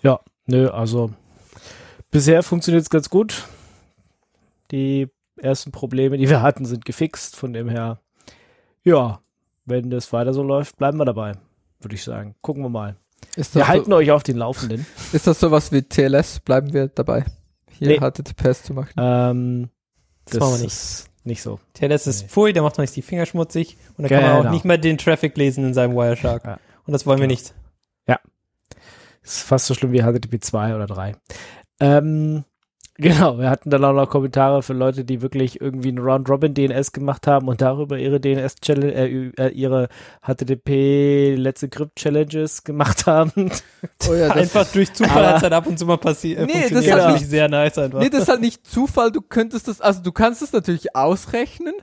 Ja, 0.02 0.20
nö, 0.46 0.70
also 0.70 1.12
Bisher 2.12 2.44
funktioniert 2.44 2.84
es 2.84 2.90
ganz 2.90 3.10
gut. 3.10 3.48
Die 4.72 5.08
ersten 5.38 5.72
Probleme, 5.72 6.18
die 6.18 6.28
wir 6.30 6.42
hatten, 6.42 6.66
sind 6.66 6.84
gefixt. 6.86 7.38
Von 7.38 7.54
dem 7.54 7.70
her, 7.70 8.00
ja, 8.84 9.22
wenn 9.66 9.90
das 9.90 10.12
weiter 10.12 10.34
so 10.34 10.44
läuft, 10.44 10.78
bleiben 10.78 10.98
wir 10.98 11.06
dabei, 11.06 11.34
würde 11.80 11.96
ich 11.96 12.04
sagen. 12.04 12.36
Gucken 12.42 12.64
wir 12.64 12.70
mal. 12.70 12.98
Ist 13.38 13.56
Wir 13.56 13.60
das, 13.62 13.70
halten 13.70 13.92
so, 13.92 13.96
euch 13.98 14.12
auf 14.12 14.24
den 14.24 14.38
Laufenden. 14.38 14.86
ist 15.14 15.26
das 15.26 15.40
sowas 15.40 15.72
wie 15.72 15.84
TLS? 15.84 16.42
Bleiben 16.42 16.74
wir 16.74 16.88
dabei, 16.88 17.24
hier 17.70 17.88
Nee. 17.88 18.00
HTTPS 18.00 18.64
zu 18.64 18.74
machen? 18.74 18.92
Ähm, 18.98 19.70
Das 20.26 20.40
machen 20.40 20.52
wir 20.54 20.58
nicht. 20.64 20.68
ist 20.74 21.10
nicht 21.24 21.42
so. 21.42 21.60
TLS 21.74 22.08
ist 22.08 22.22
Nee. 22.24 22.28
Pfui, 22.30 22.54
der 22.54 22.64
macht 22.64 22.78
noch 22.78 22.84
nicht 22.84 22.96
die 22.96 23.02
Finger 23.02 23.26
schmutzig 23.26 23.78
und 23.98 24.04
dann 24.04 24.10
kann 24.10 24.22
man 24.24 24.32
auch 24.34 24.42
Genau. 24.42 24.54
nicht 24.54 24.66
mehr 24.66 24.78
den 24.78 24.98
Traffic 24.98 25.38
lesen 25.38 25.66
in 25.66 25.74
seinem 25.74 25.96
Wireshark. 25.96 26.44
Ja. 26.46 26.60
Und 26.86 26.94
das 26.94 27.06
wollen 27.06 27.20
wir 27.20 27.28
Genau. 27.28 27.40
nicht. 27.40 27.54
Ist 29.24 29.44
fast 29.44 29.68
so 29.68 29.76
schlimm 29.76 29.92
wie 29.92 30.02
HTTP 30.02 30.40
2 30.42 30.74
oder 30.76 30.88
3. 30.88 31.16
Ähm, 31.80 32.44
genau, 33.02 33.38
wir 33.38 33.50
hatten 33.50 33.70
dann 33.70 33.84
auch 33.84 33.92
noch 33.94 34.10
Kommentare 34.10 34.64
für 34.64 34.74
Leute, 34.74 35.04
die 35.04 35.22
wirklich 35.22 35.60
irgendwie 35.60 35.92
ein 35.92 35.98
Round-Robin-DNS 35.98 36.94
gemacht 36.94 37.28
haben 37.28 37.48
und 37.50 37.60
darüber 37.62 37.98
ihre 37.98 38.20
DNS-Challenge, 38.22 38.94
äh, 38.94 39.08
ü- 39.12 39.32
äh, 39.38 39.50
ihre 39.50 39.90
HTTP 40.26 41.36
Let's 41.36 41.64
Encrypt 41.64 41.96
Challenges 41.98 42.64
gemacht 42.64 43.06
haben. 43.08 43.32
Oh 44.10 44.14
ja, 44.14 44.28
das, 44.30 44.38
einfach 44.38 44.72
durch 44.72 44.94
Zufall 44.94 45.28
hat 45.28 45.42
halt 45.44 45.54
ab 45.54 45.68
und 45.68 45.78
zu 45.78 45.86
mal 45.86 45.98
passiert. 45.98 46.40
Nee, 46.48 46.54
das 46.54 46.62
funktioniert. 46.70 46.98
ist 46.98 47.04
halt 47.06 47.22
ich 47.22 47.28
sehr 47.28 47.50
nice 47.50 47.78
einfach. 47.78 48.00
nee, 48.00 48.10
das 48.10 48.22
ist 48.24 48.30
halt 48.30 48.42
nicht 48.42 48.66
Zufall. 48.66 49.12
Du 49.12 49.22
könntest 49.22 49.68
das, 49.68 49.82
also 49.82 50.02
du 50.02 50.12
kannst 50.12 50.42
es 50.42 50.54
natürlich 50.54 50.96
ausrechnen. 50.96 51.74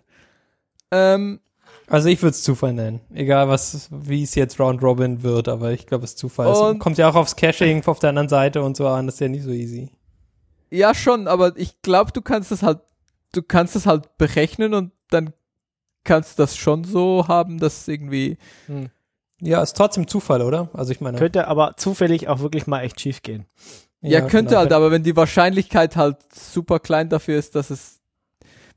Ähm, 0.90 1.40
Also 1.88 2.08
ich 2.08 2.20
würde 2.22 2.30
es 2.30 2.42
Zufall 2.42 2.72
nennen. 2.72 3.00
Egal 3.14 3.48
was, 3.48 3.88
wie 3.90 4.22
es 4.22 4.34
jetzt 4.34 4.58
Round 4.60 4.82
Robin 4.82 5.22
wird, 5.22 5.48
aber 5.48 5.72
ich 5.72 5.86
glaube 5.86 6.04
es 6.04 6.10
ist 6.12 6.18
Zufall. 6.18 6.50
Es 6.72 6.78
kommt 6.78 6.98
ja 6.98 7.08
auch 7.10 7.14
aufs 7.14 7.36
Caching 7.36 7.82
auf 7.86 7.98
der 7.98 8.10
anderen 8.10 8.28
Seite 8.28 8.62
und 8.62 8.76
so 8.76 8.86
an, 8.88 9.06
das 9.06 9.16
ist 9.16 9.20
ja 9.20 9.28
nicht 9.28 9.44
so 9.44 9.50
easy. 9.50 9.90
Ja, 10.70 10.94
schon, 10.94 11.28
aber 11.28 11.56
ich 11.56 11.80
glaube, 11.82 12.12
du 12.12 12.20
kannst 12.22 12.52
es 12.52 12.62
halt, 12.62 12.80
du 13.32 13.42
kannst 13.42 13.76
es 13.76 13.86
halt 13.86 14.16
berechnen 14.18 14.74
und 14.74 14.92
dann 15.10 15.32
kannst 16.04 16.38
du 16.38 16.42
das 16.42 16.56
schon 16.56 16.84
so 16.84 17.26
haben, 17.28 17.58
dass 17.58 17.82
es 17.82 17.88
irgendwie, 17.88 18.38
Ja, 19.40 19.62
ist 19.62 19.76
trotzdem 19.76 20.08
Zufall, 20.08 20.42
oder? 20.42 20.68
Also 20.72 20.92
ich 20.92 21.00
meine. 21.00 21.18
Könnte 21.18 21.46
aber 21.48 21.74
zufällig 21.76 22.28
auch 22.28 22.40
wirklich 22.40 22.66
mal 22.66 22.80
echt 22.82 23.00
schief 23.00 23.22
gehen. 23.22 23.46
ja, 24.00 24.20
könnte 24.20 24.50
genau. 24.50 24.58
halt, 24.60 24.72
aber 24.72 24.90
wenn 24.90 25.02
die 25.02 25.16
Wahrscheinlichkeit 25.16 25.96
halt 25.96 26.16
super 26.34 26.78
klein 26.80 27.08
dafür 27.08 27.38
ist, 27.38 27.54
dass 27.54 27.70
es, 27.70 28.00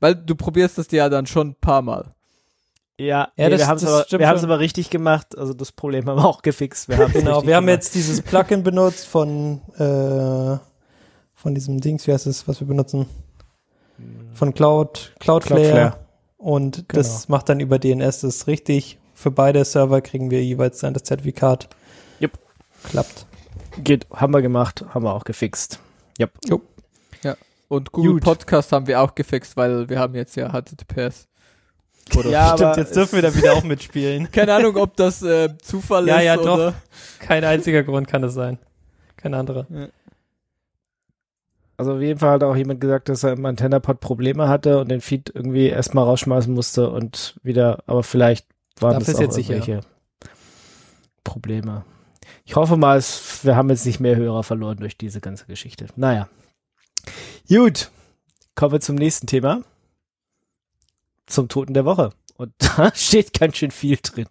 weil 0.00 0.14
du 0.14 0.34
probierst 0.34 0.78
das 0.78 0.90
ja 0.90 1.08
dann 1.08 1.26
schon 1.26 1.48
ein 1.48 1.54
paar 1.60 1.82
Mal. 1.82 2.14
Ja, 2.98 3.32
Ja, 3.36 3.48
nee, 3.48 3.50
das- 3.50 3.60
wir 3.60 3.66
haben 3.68 3.76
es 3.76 3.82
das 3.82 4.12
aber, 4.12 4.18
wir 4.20 4.28
aber 4.44 4.58
richtig 4.60 4.90
gemacht. 4.90 5.36
Also 5.36 5.54
das 5.54 5.72
Problem 5.72 6.06
haben 6.08 6.18
wir 6.18 6.24
auch 6.26 6.42
gefixt. 6.42 6.88
Wir 6.88 7.08
Genau, 7.08 7.44
wir 7.46 7.56
haben 7.56 7.68
jetzt 7.68 7.94
dieses 7.94 8.20
Plugin 8.22 8.62
benutzt 8.62 9.06
von, 9.06 9.60
äh, 9.78 10.58
von 11.42 11.54
diesem 11.54 11.80
Dings, 11.80 12.06
wie 12.06 12.12
heißt 12.12 12.26
es, 12.26 12.46
was 12.46 12.60
wir 12.60 12.66
benutzen? 12.66 13.06
Von 14.34 14.54
Cloud, 14.54 15.12
Cloudflare. 15.18 15.62
Cloudflare. 15.62 15.96
Und 16.38 16.84
das 16.88 17.28
macht 17.28 17.48
dann 17.48 17.60
über 17.60 17.78
DNS 17.78 18.20
das 18.20 18.24
ist 18.24 18.46
richtig. 18.46 18.98
Für 19.14 19.30
beide 19.30 19.64
Server 19.64 20.00
kriegen 20.00 20.30
wir 20.30 20.42
jeweils 20.42 20.80
dann 20.80 20.94
das 20.94 21.04
Zertifikat. 21.04 21.68
Jupp. 22.18 22.32
Klappt. 22.84 23.26
Geht, 23.82 24.06
haben 24.10 24.32
wir 24.32 24.42
gemacht, 24.42 24.84
haben 24.92 25.04
wir 25.04 25.14
auch 25.14 25.24
gefixt. 25.24 25.78
Und 27.72 27.90
Google 27.90 28.12
Gut. 28.12 28.24
Podcast 28.24 28.70
haben 28.72 28.86
wir 28.86 29.00
auch 29.00 29.14
gefixt, 29.14 29.56
weil 29.56 29.88
wir 29.88 29.98
haben 29.98 30.14
jetzt 30.14 30.36
ja 30.36 30.50
HTTPS. 30.52 31.26
Oder 32.14 32.28
Ja, 32.28 32.48
Stimmt, 32.48 32.62
aber 32.62 32.78
jetzt 32.78 32.94
dürfen 32.94 33.14
wir 33.14 33.22
da 33.22 33.34
wieder 33.34 33.54
auch 33.54 33.62
mitspielen. 33.62 34.30
Keine 34.30 34.52
Ahnung, 34.52 34.76
ob 34.76 34.94
das 34.94 35.22
äh, 35.22 35.56
Zufall 35.56 36.06
Ja, 36.06 36.18
ist 36.18 36.24
ja, 36.24 36.36
doch. 36.36 36.54
oder. 36.54 36.74
Kein 37.18 37.44
einziger 37.44 37.82
Grund 37.82 38.08
kann 38.08 38.20
das 38.20 38.34
sein. 38.34 38.58
Kein 39.16 39.32
anderer. 39.32 39.66
Also 41.76 41.94
auf 41.94 42.00
jeden 42.00 42.18
Fall 42.18 42.32
hat 42.32 42.44
auch 42.44 42.54
jemand 42.54 42.80
gesagt, 42.80 43.08
dass 43.08 43.24
er 43.24 43.32
im 43.32 43.44
AntennaPod 43.44 44.00
Probleme 44.00 44.48
hatte 44.48 44.80
und 44.80 44.90
den 44.90 45.00
Feed 45.00 45.30
irgendwie 45.34 45.68
erstmal 45.68 46.04
rausschmeißen 46.04 46.52
musste 46.52 46.90
und 46.90 47.38
wieder, 47.42 47.82
aber 47.86 48.02
vielleicht 48.02 48.46
waren 48.78 48.94
Dafür 48.94 49.06
das 49.06 49.16
auch 49.16 49.20
jetzt 49.20 49.34
sicher. 49.34 49.54
irgendwelche 49.54 49.80
Probleme. 51.24 51.84
Ich 52.44 52.56
hoffe 52.56 52.76
mal, 52.76 52.98
es, 52.98 53.44
wir 53.44 53.56
haben 53.56 53.70
jetzt 53.70 53.86
nicht 53.86 54.00
mehr 54.00 54.16
Hörer 54.16 54.42
verloren 54.42 54.78
durch 54.78 54.96
diese 54.96 55.20
ganze 55.20 55.46
Geschichte. 55.46 55.86
Naja. 55.96 56.28
Gut. 57.48 57.90
Kommen 58.54 58.72
wir 58.72 58.80
zum 58.80 58.96
nächsten 58.96 59.26
Thema. 59.26 59.62
Zum 61.26 61.48
Toten 61.48 61.74
der 61.74 61.84
Woche. 61.84 62.10
Und 62.36 62.52
da 62.58 62.92
steht 62.94 63.38
ganz 63.38 63.56
schön 63.56 63.70
viel 63.70 63.98
drin. 64.02 64.26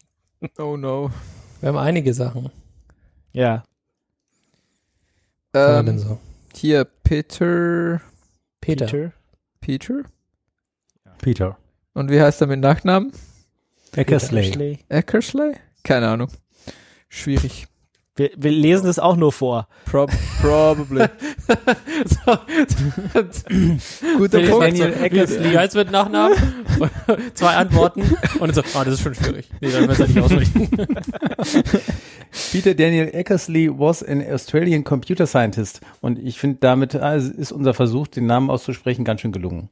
Oh 0.58 0.78
no. 0.78 1.12
Wir 1.60 1.70
haben 1.70 1.78
einige 1.78 2.14
Sachen. 2.14 2.50
Ja. 3.34 3.64
Ähm, 5.54 6.00
so? 6.00 6.20
Hier, 6.58 6.86
Peter. 6.86 8.02
Peter. 8.60 9.12
Peter? 9.60 10.04
Peter. 11.20 11.58
Und 11.94 12.10
wie 12.10 12.22
heißt 12.22 12.42
er 12.42 12.48
mit 12.48 12.60
Nachnamen? 12.60 13.12
Eckersley. 13.94 14.80
Eckersley? 14.90 15.56
Keine 15.84 16.08
Ahnung. 16.10 16.30
Schwierig. 17.10 17.68
Wir, 18.18 18.30
wir 18.36 18.52
lesen 18.52 18.88
das 18.88 19.00
auch 19.00 19.16
nur 19.16 19.32
vor. 19.32 19.68
Prob 19.86 20.12
probably. 20.42 21.06
so, 22.06 22.38
Guter 24.18 24.40
Felix 24.40 24.52
Punkt. 24.52 24.78
sagt 24.78 25.30
so, 25.30 25.44
wie, 25.44 25.58
heißt 25.58 25.76
mit 25.76 25.92
Nachnamen? 25.92 26.38
Zwei 27.34 27.56
Antworten. 27.56 28.02
Und 28.40 28.42
dann 28.42 28.54
so, 28.54 28.62
ah, 28.78 28.84
das 28.84 28.96
ist 28.96 29.02
schon 29.02 29.16
schwierig. 29.16 29.50
Nee, 29.62 29.72
dann 29.72 29.88
besser 29.88 30.08
nicht 30.08 30.20
ausrichten. 30.20 30.70
Peter 32.52 32.74
Daniel 32.74 33.10
Eckersley 33.14 33.70
was 33.72 34.04
an 34.04 34.22
Australian 34.30 34.84
computer 34.84 35.26
scientist. 35.26 35.80
Und 36.02 36.20
ich 36.20 36.38
finde, 36.38 36.58
damit 36.60 36.94
es 36.96 37.30
ist 37.30 37.54
unser 37.54 37.74
Versuch, 37.74 38.08
den 38.08 38.26
Namen 38.26 38.50
auszusprechen, 38.50 39.06
ganz 39.06 39.22
schön 39.22 39.32
gelungen. 39.32 39.70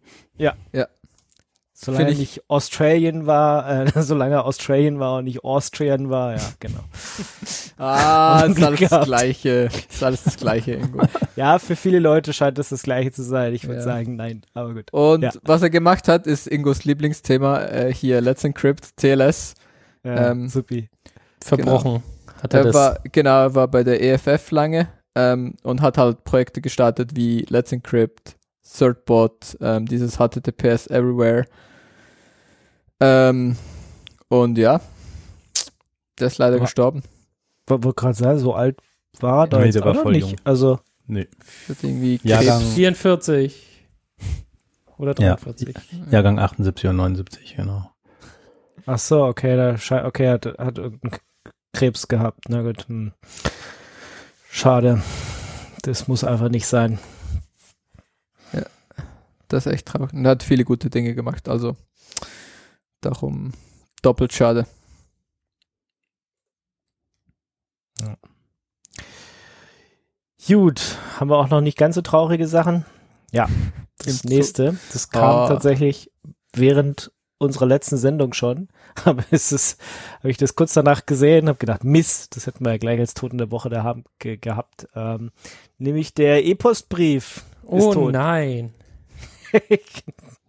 Solange 1.81 2.11
ich- 2.11 2.17
nicht 2.19 2.43
Australian 2.49 3.25
war, 3.25 3.85
äh, 3.85 3.91
solange 4.01 4.43
Australian 4.43 4.99
war 4.99 5.17
und 5.19 5.23
nicht 5.25 5.43
Austrian 5.45 6.09
war, 6.09 6.33
ja, 6.35 6.41
genau. 6.59 6.79
Ah, 7.77 8.43
ist 8.47 8.61
alles 8.61 8.79
das. 8.89 9.05
Gleiche. 9.05 9.69
Ist 9.89 10.03
alles 10.03 10.23
das 10.23 10.35
Gleiche 10.37 10.71
irgendwo. 10.73 11.01
Ja, 11.37 11.57
für 11.59 11.77
viele 11.77 11.99
Leute 11.99 12.33
scheint 12.33 12.57
das 12.57 12.69
das 12.69 12.83
Gleiche 12.83 13.11
zu 13.13 13.23
sein. 13.23 13.53
Ich 13.53 13.63
würde 13.63 13.77
Ja. 13.77 13.81
sagen, 13.83 14.17
nein, 14.17 14.41
aber 14.53 14.73
gut. 14.73 14.91
Und 14.91 15.23
Ja. 15.23 15.31
was 15.43 15.61
er 15.61 15.69
gemacht 15.69 16.07
hat, 16.09 16.27
ist 16.27 16.47
Ingos 16.47 16.83
Lieblingsthema, 16.83 17.61
äh, 17.61 17.93
hier 17.93 18.19
Let's 18.19 18.43
Encrypt, 18.43 18.97
TLS. 18.97 19.53
Ja, 20.03 20.31
Ähm, 20.31 20.49
supi. 20.49 20.89
Verbrochen. 21.41 22.03
Hat 22.43 22.53
er 22.53 22.59
Er 22.59 22.63
das. 22.65 22.73
war, 22.75 22.99
genau, 23.11 23.41
er 23.43 23.55
war 23.55 23.67
bei 23.69 23.83
der 23.83 24.01
EFF 24.03 24.51
lange 24.51 24.89
ähm, 25.15 25.55
und 25.63 25.81
hat 25.81 25.97
halt 25.97 26.23
Projekte 26.25 26.59
gestartet 26.61 27.11
wie 27.15 27.45
Let's 27.49 27.71
Encrypt, 27.71 28.35
Certbot, 28.65 29.57
ähm, 29.61 29.85
dieses 29.85 30.17
HTTPS 30.17 30.87
Everywhere. 30.87 31.45
Ähm, 32.99 33.55
und 34.27 34.57
ja, 34.57 34.81
der 36.19 36.27
ist 36.27 36.37
leider 36.37 36.55
Aber- 36.57 36.65
gestorben. 36.65 37.03
Wollte 37.67 37.93
gerade 37.93 38.13
sagen, 38.15 38.39
so 38.39 38.53
alt 38.53 38.77
war 39.19 39.43
er 39.43 39.47
da 39.47 39.59
Nee, 39.59 39.65
jetzt 39.65 39.75
der 39.75 39.85
war 39.85 39.95
voll 39.95 40.13
nicht. 40.13 40.27
jung. 40.31 40.35
Also, 40.43 40.79
Nee. 41.07 41.27
Hat 41.67 41.77
irgendwie 41.83 42.19
Jahrgang- 42.23 42.59
Krebs. 42.59 42.73
44. 42.75 43.65
Oder 44.97 45.11
Ja. 45.19 45.35
43. 45.37 45.75
Jahrgang 46.11 46.37
78 46.39 46.89
und 46.89 46.97
79, 46.97 47.55
genau. 47.55 47.89
ach 48.85 48.99
so, 48.99 49.23
okay, 49.25 49.55
da 49.55 49.75
okay, 50.05 50.25
er 50.25 50.33
hat, 50.33 50.45
hat 50.45 50.77
irgendeinen 50.77 51.19
Krebs 51.73 52.07
gehabt. 52.07 52.45
Na 52.49 52.61
gut. 52.63 52.87
Hm. 52.89 53.13
Schade. 54.51 55.01
Das 55.83 56.07
muss 56.07 56.23
einfach 56.23 56.49
nicht 56.49 56.67
sein. 56.67 56.99
Das 59.47 59.65
ist 59.65 59.73
echt 59.73 59.87
traurig. 59.87 60.13
Und 60.13 60.25
er 60.25 60.31
hat 60.31 60.43
viele 60.43 60.63
gute 60.63 60.91
Dinge 60.91 61.15
gemacht, 61.15 61.49
also 61.49 61.75
darum 63.01 63.51
doppelt 64.01 64.33
schade. 64.33 64.65
Gut, 70.47 70.97
haben 71.19 71.29
wir 71.29 71.37
auch 71.37 71.49
noch 71.49 71.61
nicht 71.61 71.77
ganz 71.77 71.95
so 71.95 72.01
traurige 72.01 72.47
Sachen? 72.47 72.85
Ja, 73.31 73.47
das 73.99 74.23
nächste, 74.23 74.77
das 74.91 75.09
kam 75.09 75.23
Ah. 75.35 75.47
tatsächlich 75.47 76.11
während 76.53 77.11
unserer 77.37 77.65
letzten 77.67 77.97
Sendung 77.97 78.33
schon. 78.33 78.69
Aber 79.05 79.23
es 79.31 79.51
ist, 79.51 79.79
habe 80.19 80.31
ich 80.31 80.37
das 80.37 80.55
kurz 80.55 80.73
danach 80.73 81.05
gesehen, 81.05 81.47
habe 81.47 81.59
gedacht, 81.59 81.83
Mist, 81.83 82.35
das 82.35 82.47
hätten 82.47 82.65
wir 82.65 82.71
ja 82.71 82.77
gleich 82.77 82.99
als 82.99 83.13
Toten 83.13 83.37
der 83.37 83.51
Woche 83.51 83.69
da 83.69 83.83
haben, 83.83 84.03
ge 84.17 84.37
gehabt. 84.37 84.87
Ähm, 84.95 85.31
nämlich 85.77 86.13
der 86.13 86.43
E-Postbrief 86.45 87.43
Oh 87.65 88.09
nein. 88.09 88.73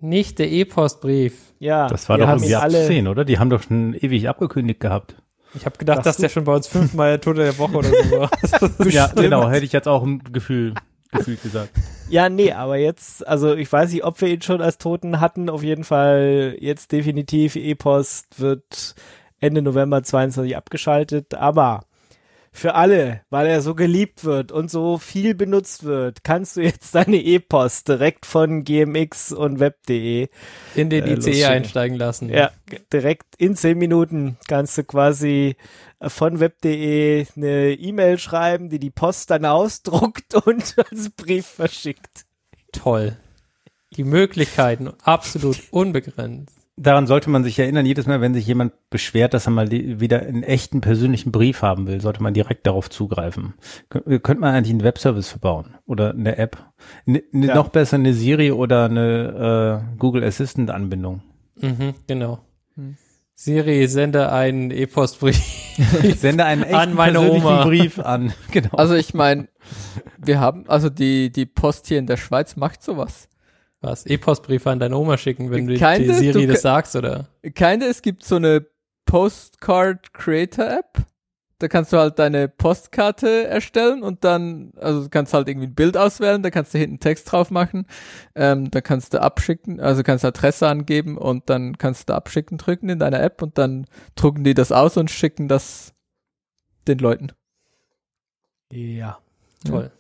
Nicht 0.01 0.39
der 0.39 0.51
E-Postbrief. 0.51 1.35
Ja, 1.59 1.89
Das 1.89 2.09
war 2.09 2.19
wir 2.19 2.27
doch 2.27 2.33
irgendwie 2.33 2.55
alle. 2.57 2.79
abzusehen, 2.79 3.07
oder? 3.09 3.25
Die 3.25 3.39
haben 3.39 3.51
doch 3.51 3.63
schon 3.63 3.95
ewig 3.95 4.29
abgekündigt 4.29 4.81
gehabt. 4.81 5.15
Ich 5.55 5.67
habe 5.67 5.77
gedacht, 5.79 6.07
dass 6.07 6.17
der 6.17 6.29
schon 6.29 6.45
bei 6.45 6.55
uns 6.55 6.69
fünfmal 6.69 7.19
Tote 7.19 7.43
der 7.43 7.59
Woche 7.59 7.77
oder 7.79 7.89
so 7.89 8.11
war. 8.19 8.31
Ja, 8.91 9.09
genau, 9.09 9.51
hätte 9.51 9.65
ich 9.65 9.73
jetzt 9.73 9.89
auch 9.89 10.03
im 10.05 10.23
Gefühl, 10.33 10.75
gefühlt 11.11 11.43
gesagt. 11.43 11.71
Ja, 12.09 12.29
nee, 12.29 12.53
aber 12.53 12.77
jetzt, 12.77 13.27
also 13.27 13.55
ich 13.55 13.71
weiß 13.71 13.93
nicht, 13.93 14.05
ob 14.05 14.21
wir 14.21 14.29
ihn 14.29 14.43
schon 14.43 14.63
als 14.63 14.79
Toten 14.79 15.21
hatten. 15.21 15.51
Auf 15.51 15.63
jeden 15.63 15.85
Fall 15.85 16.57
jetzt 16.61 16.93
definitiv 16.93 17.57
E-Post 17.57 18.41
wird 18.41 18.95
Ende 19.41 19.61
November 19.63 20.03
22 20.03 20.57
abgeschaltet. 20.57 21.35
Aber 21.35 21.83
für 22.53 22.75
alle, 22.75 23.23
weil 23.31 23.47
er 23.47 23.63
so 23.63 23.75
geliebt 23.75 24.25
wird 24.25 24.51
und 24.51 24.71
so 24.71 24.99
viel 24.99 25.35
benutzt 25.35 25.85
wird, 25.85 26.25
kannst 26.25 26.57
du 26.57 26.63
jetzt 26.63 26.95
deine 26.95 27.17
E-Post 27.17 27.89
direkt 27.89 28.27
von 28.27 28.65
GMX 28.65 29.33
und 29.33 29.61
Web.de 29.61 30.29
In 30.75 30.91
den 30.91 31.05
Äh, 31.07 31.15
ICE 31.15 31.45
einsteigen 31.45 31.97
lassen. 31.97 32.29
Ja, 32.29 32.51
direkt 32.93 33.37
in 33.37 33.55
zehn 33.57 33.79
Minuten 33.79 34.37
kannst 34.49 34.77
du 34.79 34.85
quasi 34.85 35.57
äh, 36.01 36.09
von 36.09 36.41
web.de 36.41 37.27
eine 37.37 37.73
E-Mail 37.73 38.19
schreiben, 38.19 38.69
die 38.69 38.79
die 38.81 38.91
Post 38.91 39.31
dann 39.31 39.45
ausdruckt 39.45 40.35
und 40.47 40.75
als 40.91 41.11
Brief 41.11 41.47
verschickt. 41.47 42.27
Toll. 42.73 43.17
Die 43.97 44.05
Möglichkeiten 44.05 44.93
absolut 45.03 45.59
unbegrenzt. 45.71 46.60
Daran 46.83 47.07
sollte 47.07 47.29
man 47.29 47.45
sich 47.45 47.59
erinnern, 47.59 47.85
jedes 47.85 48.07
Mal, 48.07 48.21
wenn 48.23 48.33
sich 48.33 48.47
jemand 48.47 48.73
beschwert, 48.89 49.35
dass 49.35 49.47
er 49.47 49.51
mal 49.51 49.69
die- 49.69 50.01
wieder 50.01 50.21
einen 50.23 50.43
echten 50.43 50.81
persönlichen 50.81 51.31
Brief 51.31 51.61
haben 51.61 51.87
will, 51.87 52.01
sollte 52.01 52.23
man 52.23 52.33
direkt 52.33 52.67
darauf 52.67 52.89
zugreifen. 52.89 53.53
Kön 53.91 54.23
könnte 54.23 54.41
man 54.41 54.55
eigentlich 54.55 54.71
einen 54.71 54.83
Webservice 54.83 55.29
verbauen 55.29 55.75
oder 55.87 56.11
eine 56.13 56.39
App. 56.39 56.57
Ne, 57.05 57.23
Ja. 57.33 57.55
Noch 57.55 57.69
besser 57.69 57.97
eine 57.97 58.15
Siri 58.15 58.51
oder 58.53 58.87
eine 58.87 59.83
äh, 59.95 59.99
Google 59.99 60.25
Assistant 60.25 60.71
Anbindung. 60.71 61.21
Mhm, 61.61 61.95
genau. 62.07 62.39
Hm. 62.77 62.97
Siri, 63.35 63.87
sende 63.89 64.33
einen 64.33 64.71
E-Postbrief. 64.71 65.39
Sende 66.19 66.45
einen 66.45 66.63
echten 66.63 66.75
An 66.75 66.95
meine 66.95 67.19
persönlichen 67.21 67.47
Oma. 67.47 67.65
Brief 67.65 67.99
an. 67.99 68.33
Genau. 68.51 68.71
Also 68.77 68.95
ich 68.95 69.15
meine, 69.15 69.49
wir 70.19 70.41
haben, 70.41 70.69
also 70.69 70.91
die, 70.91 71.33
die 71.33 71.47
Post 71.47 71.87
hier 71.87 71.99
in 71.99 72.07
der 72.07 72.19
Schweiz 72.19 72.57
macht 72.57 72.83
sowas. 72.83 73.30
Was? 73.83 74.05
E-Postbriefe 74.07 74.71
an 74.71 74.79
deine 74.79 74.97
Oma 74.97 75.17
schicken, 75.17 75.51
wenn 75.51 75.67
du 75.67 75.79
Keine, 75.79 76.07
die 76.07 76.13
Siri 76.13 76.47
du 76.47 76.53
das 76.53 76.63
sagst, 76.63 76.97
oder? 76.97 77.29
Keine, 77.55 77.87
es 77.87 78.03
gibt 78.03 78.25
so 78.25 78.37
eine 78.37 78.67
Postcard 79.07 80.13
Creator 80.13 80.67
App. 80.67 81.07
Da 81.59 81.69
kannst 81.69 81.93
du 81.93 81.99
halt 81.99 82.19
deine 82.19 82.49
Postkarte 82.49 83.47
erstellen 83.47 84.03
und 84.03 84.25
dann, 84.25 84.73
also 84.77 85.03
du 85.03 85.09
kannst 85.11 85.35
halt 85.35 85.47
irgendwie 85.47 85.67
ein 85.67 85.75
Bild 85.75 85.95
auswählen, 85.99 86.43
da 86.43 86.51
kannst 86.51 86.73
du 86.73 86.79
hinten 86.79 87.01
Text 87.01 87.31
drauf 87.31 87.51
machen, 87.51 87.87
ähm, 88.35 88.71
da 88.71 88.81
kannst 88.81 89.13
du 89.13 89.21
abschicken, 89.21 89.79
also 89.79 90.03
kannst 90.03 90.25
du 90.25 90.29
Adresse 90.29 90.67
angeben 90.69 91.19
und 91.19 91.51
dann 91.51 91.77
kannst 91.77 92.09
du 92.09 92.15
abschicken 92.15 92.57
drücken 92.57 92.89
in 92.89 92.99
deiner 92.99 93.21
App 93.21 93.43
und 93.43 93.59
dann 93.59 93.87
drucken 94.15 94.43
die 94.43 94.55
das 94.55 94.73
aus 94.73 94.97
und 94.97 95.11
schicken 95.11 95.49
das 95.49 95.93
den 96.89 96.99
Leuten. 96.99 97.33
Ja. 98.73 99.19
Toll. 99.67 99.93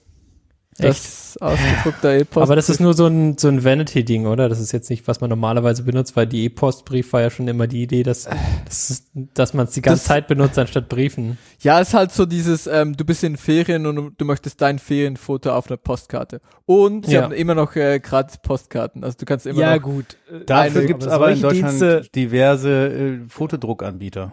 Das 0.78 1.36
ausgedruckte 1.40 2.16
E-Post. 2.20 2.42
Aber 2.42 2.56
das 2.56 2.70
ist 2.70 2.80
nur 2.80 2.94
so 2.94 3.06
ein, 3.06 3.36
so 3.36 3.48
ein 3.48 3.64
Vanity-Ding, 3.64 4.26
oder? 4.26 4.48
Das 4.48 4.60
ist 4.60 4.72
jetzt 4.72 4.88
nicht, 4.88 5.06
was 5.08 5.20
man 5.20 5.28
normalerweise 5.28 5.82
benutzt, 5.82 6.16
weil 6.16 6.26
die 6.26 6.44
E-Postbrief 6.44 7.12
war 7.12 7.20
ja 7.20 7.28
schon 7.30 7.48
immer 7.48 7.66
die 7.66 7.82
Idee, 7.82 8.02
dass, 8.02 8.28
dass, 8.64 9.02
dass 9.34 9.52
man 9.52 9.66
es 9.66 9.72
die 9.72 9.82
ganze 9.82 10.00
Das- 10.00 10.06
Zeit 10.08 10.26
benutzt, 10.26 10.58
anstatt 10.58 10.88
Briefen. 10.88 11.36
Ja, 11.60 11.80
ist 11.80 11.92
halt 11.92 12.12
so 12.12 12.24
dieses, 12.24 12.66
ähm, 12.66 12.96
du 12.96 13.04
bist 13.04 13.22
in 13.24 13.36
Ferien 13.36 13.84
und 13.86 14.14
du 14.16 14.24
möchtest 14.24 14.62
dein 14.62 14.78
Ferienfoto 14.78 15.50
auf 15.50 15.66
einer 15.68 15.76
Postkarte. 15.76 16.40
Und 16.66 17.06
sie 17.06 17.12
Ja. 17.14 17.22
haben 17.24 17.32
immer 17.32 17.54
noch 17.54 17.76
äh, 17.76 17.98
gratis 18.00 18.38
Postkarten. 18.38 19.04
Also 19.04 19.18
du 19.18 19.26
kannst 19.26 19.46
immer 19.46 19.60
Ja, 19.60 19.74
noch. 19.76 19.82
gut. 19.82 20.16
Äh, 20.32 20.44
Dafür 20.46 20.78
eine- 20.78 20.86
gibt 20.86 21.02
es 21.02 21.08
aber 21.08 21.26
aber 21.26 21.32
in 21.34 21.42
Deutschland 21.42 21.72
Dienste- 21.72 22.08
diverse 22.14 22.70
äh, 22.88 23.18
Fotodruckanbieter. 23.28 24.32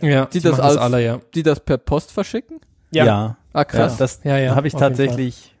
Ja, 0.00 0.26
Die 0.26 0.40
das 0.40 0.60
als- 0.60 0.76
alle, 0.76 1.04
ja. 1.04 1.20
Die 1.34 1.42
das 1.42 1.58
per 1.60 1.78
Post 1.78 2.12
verschicken? 2.12 2.60
Ja. 2.92 3.04
ja. 3.04 3.36
Ah, 3.52 3.64
krass. 3.64 3.96
das 3.96 4.20
Ja, 4.22 4.38
ja, 4.38 4.54
habe 4.54 4.68
ich 4.68 4.74
tatsächlich. 4.74 5.54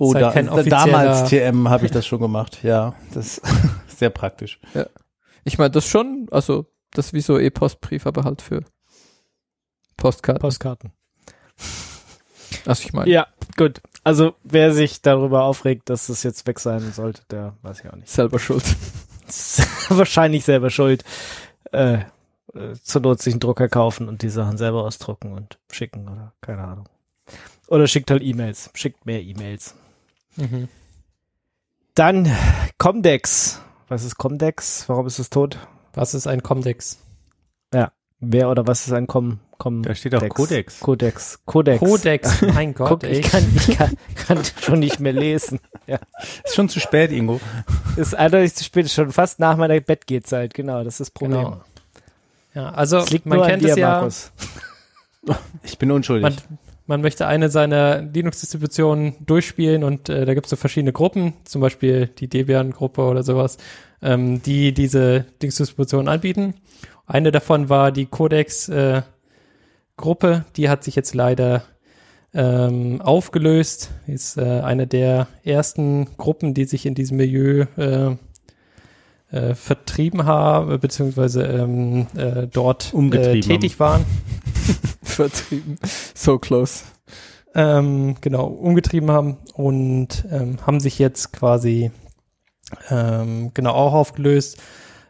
Oh, 0.00 0.10
Ist 0.10 0.14
halt 0.14 0.24
da, 0.26 0.30
kein 0.32 0.46
da- 0.46 0.52
offizieller- 0.52 0.70
damals 0.70 1.28
TM 1.28 1.68
habe 1.68 1.86
ich 1.86 1.90
das 1.92 2.06
schon 2.06 2.20
gemacht. 2.20 2.62
Ja, 2.62 2.94
das 3.12 3.38
ist 3.88 3.98
sehr 3.98 4.10
praktisch. 4.10 4.60
Ich 5.44 5.58
meine, 5.58 5.70
das 5.70 5.86
schon, 5.86 6.28
also 6.30 6.66
das 6.92 7.06
ist 7.06 7.12
wie 7.14 7.20
so 7.20 7.38
E-Postbrief, 7.38 8.06
aber 8.06 8.22
halt 8.24 8.40
für 8.42 8.62
Postkarten. 9.96 10.40
Postkarten. 10.40 10.92
also 12.66 12.82
ich 12.84 12.92
meine, 12.92 13.10
Ja, 13.10 13.26
gut. 13.56 13.80
Also 14.04 14.34
wer 14.44 14.72
sich 14.72 15.02
darüber 15.02 15.42
aufregt, 15.44 15.90
dass 15.90 16.08
es 16.08 16.22
jetzt 16.22 16.46
weg 16.46 16.60
sein 16.60 16.92
sollte, 16.92 17.22
der 17.30 17.56
weiß 17.62 17.80
ich 17.80 17.90
auch 17.90 17.96
nicht. 17.96 18.08
selber 18.08 18.38
schuld. 18.38 18.64
Wahrscheinlich 19.88 20.44
selber 20.44 20.70
schuld. 20.70 21.04
Äh, 21.72 21.98
äh, 22.54 22.74
zur 22.82 23.02
Not 23.02 23.20
sich 23.20 23.34
einen 23.34 23.40
Drucker 23.40 23.68
kaufen 23.68 24.08
und 24.08 24.22
die 24.22 24.30
Sachen 24.30 24.56
selber 24.56 24.84
ausdrucken 24.84 25.32
und 25.32 25.58
schicken 25.70 26.08
oder 26.08 26.32
keine 26.40 26.62
Ahnung. 26.62 26.88
Oder 27.66 27.86
schickt 27.86 28.10
halt 28.10 28.22
E-Mails. 28.22 28.70
Schickt 28.74 29.04
mehr 29.04 29.20
E-Mails. 29.22 29.74
Mhm. 30.38 30.68
Dann 31.94 32.32
Comdex. 32.78 33.60
Was 33.88 34.04
ist 34.04 34.16
Comdex? 34.16 34.88
Warum 34.88 35.06
ist 35.06 35.18
es 35.18 35.30
tot? 35.30 35.58
Was 35.94 36.14
ist 36.14 36.26
ein 36.26 36.42
Comdex? 36.42 36.98
Wer 38.20 38.50
oder 38.50 38.66
was 38.66 38.86
ist 38.86 38.92
ein 38.92 39.06
Com 39.06 39.38
Com 39.58 39.82
Da 39.82 39.94
steht 39.94 40.14
auch 40.14 40.20
Dex? 40.20 40.34
Codex. 40.34 40.80
Codex. 40.80 41.38
Codex. 41.46 41.80
Codex, 41.80 42.42
mein 42.54 42.74
Gott, 42.74 42.88
Guck, 42.88 43.04
ich 43.04 43.22
kann, 43.22 43.44
ich 43.54 43.76
kann, 43.76 43.96
kann 44.14 44.42
schon 44.60 44.80
nicht 44.80 45.00
mehr 45.00 45.12
lesen. 45.12 45.60
Ist 46.44 46.54
schon 46.54 46.68
zu 46.68 46.80
spät, 46.80 47.12
Ingo. 47.12 47.40
Ist 47.96 48.14
eindeutig 48.14 48.54
zu 48.54 48.64
spät, 48.64 48.86
ist 48.86 48.94
schon 48.94 49.12
fast 49.12 49.40
nach 49.40 49.56
meiner 49.56 49.80
Bettgehzeit. 49.80 50.54
Genau, 50.54 50.84
das 50.84 50.94
ist 50.94 51.00
das 51.00 51.10
Problem. 51.10 51.44
Genau. 51.44 51.60
Ja, 52.54 52.70
also 52.70 53.04
man 53.24 53.38
nur 53.38 53.46
kennt 53.46 53.62
an 53.62 53.66
dir, 53.66 53.72
es 53.72 53.76
ja, 53.78 53.90
Markus. 53.90 54.32
Ich 55.62 55.78
bin 55.78 55.90
unschuldig. 55.90 56.22
man, 56.22 56.58
man 56.88 57.00
möchte 57.02 57.26
eine 57.26 57.50
seiner 57.50 58.00
Linux-Distributionen 58.00 59.14
durchspielen 59.24 59.84
und 59.84 60.08
äh, 60.08 60.24
da 60.24 60.32
gibt 60.34 60.46
es 60.46 60.50
so 60.50 60.56
verschiedene 60.56 60.92
Gruppen, 60.92 61.34
zum 61.44 61.60
Beispiel 61.60 62.08
die 62.08 62.28
Debian-Gruppe 62.28 63.02
oder 63.02 63.22
sowas, 63.22 63.58
ähm, 64.02 64.42
die 64.42 64.72
diese 64.72 65.26
Linux-Distributionen 65.40 66.08
anbieten. 66.08 66.54
Eine 67.06 67.30
davon 67.30 67.68
war 67.68 67.92
die 67.92 68.06
Codex-Gruppe, 68.06 69.04
die 70.56 70.70
hat 70.70 70.82
sich 70.82 70.96
jetzt 70.96 71.14
leider 71.14 71.62
ähm, 72.32 73.02
aufgelöst. 73.02 73.90
Ist 74.06 74.38
äh, 74.38 74.60
eine 74.60 74.86
der 74.86 75.28
ersten 75.44 76.16
Gruppen, 76.16 76.54
die 76.54 76.64
sich 76.64 76.86
in 76.86 76.94
diesem 76.94 77.18
Milieu 77.18 77.66
äh, 77.76 78.16
äh, 79.30 79.54
vertrieben 79.54 80.24
haben, 80.24 80.80
beziehungsweise 80.80 81.42
ähm, 81.44 82.06
äh, 82.16 82.46
dort 82.46 82.94
äh, 82.94 83.40
tätig 83.40 83.78
waren. 83.78 84.06
Vertrieben. 85.02 85.78
So 86.18 86.38
close. 86.38 86.82
ähm, 87.54 88.16
genau, 88.20 88.46
umgetrieben 88.46 89.10
haben 89.12 89.36
und 89.54 90.24
ähm, 90.30 90.58
haben 90.66 90.80
sich 90.80 90.98
jetzt 90.98 91.32
quasi 91.32 91.92
ähm, 92.90 93.52
genau 93.54 93.72
auch 93.72 93.92
aufgelöst. 93.94 94.58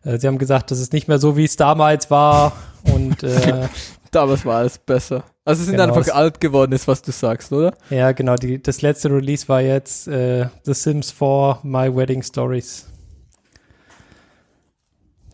Äh, 0.04 0.18
sie 0.18 0.26
haben 0.26 0.36
gesagt, 0.38 0.70
das 0.70 0.80
ist 0.80 0.92
nicht 0.92 1.08
mehr 1.08 1.18
so, 1.18 1.36
wie 1.36 1.44
es 1.44 1.56
damals 1.56 2.10
war 2.10 2.52
und 2.94 3.22
äh, 3.22 3.68
Damals 4.10 4.46
war 4.46 4.56
alles 4.58 4.78
besser. 4.78 5.24
Also 5.44 5.60
es 5.60 5.66
sind 5.66 5.76
Genau, 5.76 5.94
einfach 5.94 6.14
alt 6.14 6.40
geworden, 6.40 6.72
ist 6.72 6.88
was 6.88 7.02
du 7.02 7.12
sagst, 7.12 7.52
oder? 7.52 7.76
ja, 7.90 8.12
genau, 8.12 8.36
die, 8.36 8.62
das 8.62 8.80
letzte 8.80 9.10
Release 9.10 9.46
war 9.48 9.60
jetzt 9.60 10.08
äh, 10.08 10.46
The 10.64 10.72
Sims 10.72 11.10
4 11.10 11.60
My 11.62 11.94
Wedding 11.94 12.22
Stories. 12.22 12.86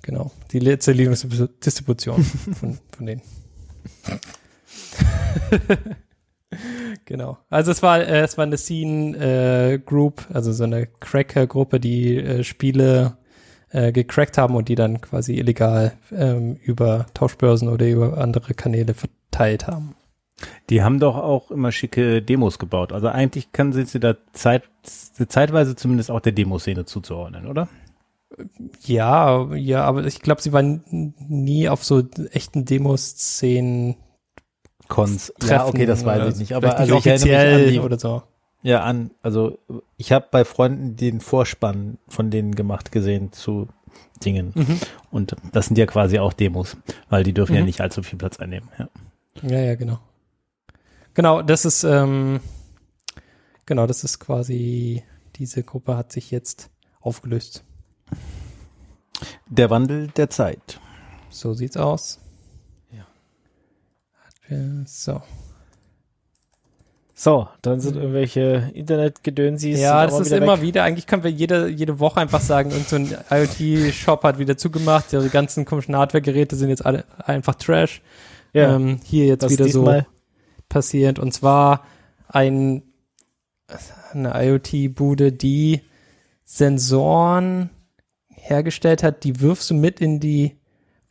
Genau, 0.03 0.31
die 0.51 0.59
letzte 0.59 0.91
Linux-Distribution 0.93 2.23
von, 2.61 2.79
von 2.97 3.07
denen. 3.07 3.23
genau. 7.05 7.39
Also 7.51 7.71
es 7.71 7.83
war, 7.83 8.01
äh, 8.01 8.21
es 8.21 8.39
war 8.39 8.45
eine 8.45 8.59
Scene 8.59 9.17
äh, 9.17 9.79
Group, 9.79 10.27
also 10.33 10.53
so 10.53 10.65
eine 10.65 10.87
Cracker-Gruppe, 10.87 11.81
die 11.81 12.17
äh, 12.17 12.45
Spiele 12.45 13.17
äh, 13.71 13.93
gecrackt 13.93 14.39
haben 14.39 14.55
und 14.55 14.69
die 14.69 14.77
dann 14.77 15.01
quasi 15.01 15.35
illegal 15.35 15.93
ähm, 16.13 16.57
über 16.63 17.07
Tauschbörsen 17.15 17.69
oder 17.69 17.89
über 17.89 18.19
andere 18.19 18.55
Kanäle 18.55 18.95
verteilt 18.95 19.67
haben. 19.67 19.97
Die 20.71 20.83
haben 20.83 20.99
doch 20.99 21.17
auch 21.17 21.51
immer 21.51 21.73
schicke 21.73 22.23
Demos 22.23 22.59
gebaut. 22.59 22.93
Also 22.93 23.09
eigentlich 23.09 23.53
kann 23.53 23.73
sind 23.73 23.89
sie 23.89 24.01
da 24.01 24.17
zeit, 24.33 24.63
zeitweise 24.83 25.77
zumindest 25.77 26.11
auch 26.11 26.21
der 26.21 26.33
Demoszene 26.33 26.85
zuzuordnen, 26.85 27.47
oder? 27.47 27.69
Ja, 28.85 29.55
ja, 29.55 29.85
aber 29.85 30.05
ich 30.07 30.21
glaube, 30.21 30.43
sie 30.43 30.53
waren 30.53 31.15
nie 31.29 31.69
auf 31.69 31.85
so 31.85 32.03
echten 32.33 32.65
Demoszenen 32.65 33.97
Cons. 34.89 35.33
Ja, 35.43 35.67
okay, 35.67 35.87
das 35.87 36.05
weiß 36.05 36.35
ich 36.35 36.39
nicht. 36.41 36.53
Aber 36.55 36.77
also 36.79 36.95
nicht 36.97 37.07
ich 37.07 37.13
erinnere 37.27 37.59
mich 37.59 37.61
offiziell 37.61 37.67
an 37.67 37.73
die, 37.73 37.81
oder 37.81 37.99
so. 37.99 38.23
ja, 38.63 38.83
an, 38.83 39.11
also 39.23 39.59
ich 39.97 40.13
habe 40.13 40.27
bei 40.31 40.45
Freunden 40.45 40.97
den 40.97 41.21
Vorspann 41.21 41.99
von 42.09 42.31
denen 42.31 42.55
gemacht 42.55 42.93
gesehen 42.93 43.33
zu 43.33 43.69
Dingen. 44.25 44.53
Mhm. 44.55 44.79
Und 45.11 45.37
das 45.53 45.67
sind 45.67 45.79
ja 45.79 45.87
quasi 45.87 46.19
auch 46.19 46.33
Demos, 46.33 46.77
weil 47.09 47.23
die 47.25 47.33
dürfen 47.33 47.55
ja 47.55 47.61
Mhm. 47.61 47.67
nicht 47.67 47.81
allzu 47.81 48.03
viel 48.03 48.19
Platz 48.19 48.39
einnehmen. 48.39 48.69
Ja. 48.79 48.89
Ja, 49.43 49.59
ja, 49.61 49.75
genau. 49.75 49.99
Genau, 51.15 51.43
das 51.43 51.65
ist, 51.65 51.85
ähm, 51.85 52.41
genau, 53.67 53.87
das 53.87 54.05
ist 54.05 54.19
quasi, 54.19 55.03
diese 55.37 55.63
Gruppe 55.63 55.97
hat 55.97 56.13
sich 56.13 56.31
jetzt 56.31 56.71
aufgelöst. 57.01 57.63
Der 59.49 59.71
Wandel 59.71 60.09
der 60.09 60.31
Zeit. 60.31 60.81
So 61.31 61.53
sieht's 61.55 61.77
aus. 61.77 62.19
Äh, 64.49 64.85
So. 64.87 65.23
So, 67.17 67.49
dann 67.63 67.79
sind 67.81 67.95
irgendwelche 67.95 68.73
Internetgedönsis. 68.75 69.79
Ja, 69.79 70.05
das 70.05 70.19
ist 70.19 70.27
wieder 70.27 70.39
immer 70.39 70.57
weg. 70.59 70.67
wieder, 70.67 70.83
eigentlich 70.83 71.07
können 71.07 71.23
wir 71.23 71.31
jede, 71.31 71.69
jede 71.69 72.01
Woche 72.01 72.21
einfach 72.21 72.41
sagen, 72.41 72.73
irgendein 72.73 73.07
so 73.07 73.17
IoT-Shop 73.31 74.25
hat 74.25 74.39
wieder 74.39 74.57
zugemacht, 74.57 75.13
die 75.13 75.29
ganzen 75.29 75.65
komischen 75.65 75.95
Hardware-Geräte 75.97 76.57
sind 76.57 76.71
jetzt 76.71 76.85
alle 76.85 77.05
einfach 77.19 77.55
Trash. 77.55 78.03
Ja, 78.53 78.75
Ähm, 78.75 78.99
hier 79.05 79.27
jetzt 79.27 79.49
wieder 79.49 79.69
so 79.69 80.03
passiert. 80.69 81.21
Und 81.21 81.33
zwar 81.33 81.85
ein, 82.27 82.83
eine 84.13 84.33
IoT-Bude, 84.35 85.31
die 85.31 85.83
Sensoren 86.45 87.71
hergestellt 88.29 89.05
hat, 89.05 89.23
die 89.23 89.41
wirfst 89.41 89.71
du 89.71 89.75
mit 89.75 90.01
in 90.01 90.19
die 90.19 90.59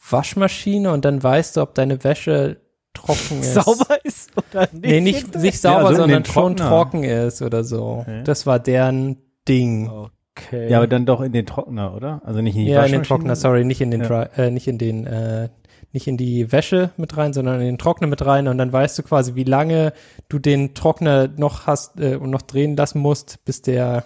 Waschmaschine 0.09 0.91
und 0.91 1.05
dann 1.05 1.23
weißt 1.23 1.55
du, 1.55 1.61
ob 1.61 1.75
deine 1.75 2.03
Wäsche 2.03 2.57
trocken 2.93 3.39
ist. 3.41 3.53
sauber 3.53 3.97
ist 4.03 4.32
oder 4.38 4.62
nicht. 4.71 4.84
Nee, 4.84 5.01
nicht, 5.01 5.36
nicht 5.36 5.60
sauber, 5.60 5.88
so 5.88 5.89
in 5.89 5.95
sondern 5.97 6.25
schon 6.25 6.56
trocken 6.56 7.03
ist 7.03 7.41
oder 7.41 7.63
so. 7.63 7.99
Okay. 8.01 8.23
Das 8.23 8.45
war 8.45 8.60
deren 8.60 9.17
Ding. 9.47 9.89
Okay. 9.89 10.69
Ja, 10.69 10.77
aber 10.77 10.88
dann 10.88 11.06
doch 11.06 11.21
in 11.21 11.32
den 11.32 11.45
Trockner, 11.45 11.95
oder? 11.95 12.21
Also 12.25 12.41
nicht 12.41 12.56
in 12.56 12.65
die 12.65 12.71
Ja, 12.71 12.86
in 12.86 12.91
den? 12.91 13.03
Trockner, 13.03 13.36
sorry, 13.36 13.65
nicht 13.65 13.82
in 13.82 13.91
den, 13.91 14.01
Ja. 14.01 14.23
Äh, 14.23 14.49
nicht 14.51 14.67
in 14.67 14.77
den, 14.77 15.06
äh, 15.06 15.49
nicht 15.91 16.08
in 16.08 16.17
die 16.17 16.51
Wäsche 16.51 16.89
mit 16.97 17.15
rein, 17.17 17.34
sondern 17.34 17.60
in 17.60 17.67
den 17.67 17.77
Trockner 17.77 18.08
mit 18.08 18.25
rein 18.25 18.47
und 18.47 18.58
dann 18.58 18.73
weißt 18.73 18.97
du 18.97 19.03
quasi, 19.03 19.36
wie 19.36 19.43
lange 19.43 19.93
du 20.29 20.39
den 20.39 20.73
Trockner 20.73 21.27
noch 21.27 21.67
hast 21.67 21.99
äh, 21.99 22.15
und 22.15 22.32
noch 22.32 22.41
drehen 22.41 22.75
lassen 22.75 22.99
musst, 22.99 23.45
bis 23.45 23.62
der, 23.62 24.06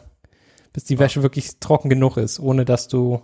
bis 0.74 0.84
die 0.84 1.00
Wäsche 1.00 1.24
wirklich 1.24 1.60
trocken 1.60 1.90
genug 1.90 2.18
ist, 2.18 2.42
ohne 2.42 2.66
dass 2.66 2.90
du 2.90 3.22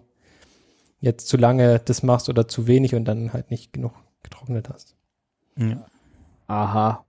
jetzt 1.01 1.27
zu 1.27 1.35
lange 1.35 1.79
das 1.83 2.03
machst 2.03 2.29
oder 2.29 2.47
zu 2.47 2.67
wenig 2.67 2.95
und 2.95 3.03
dann 3.03 3.33
halt 3.33 3.51
nicht 3.51 3.73
genug 3.73 3.91
getrocknet 4.23 4.69
hast. 4.69 4.92
Ja. 5.57 5.85
Aha. 6.47 7.05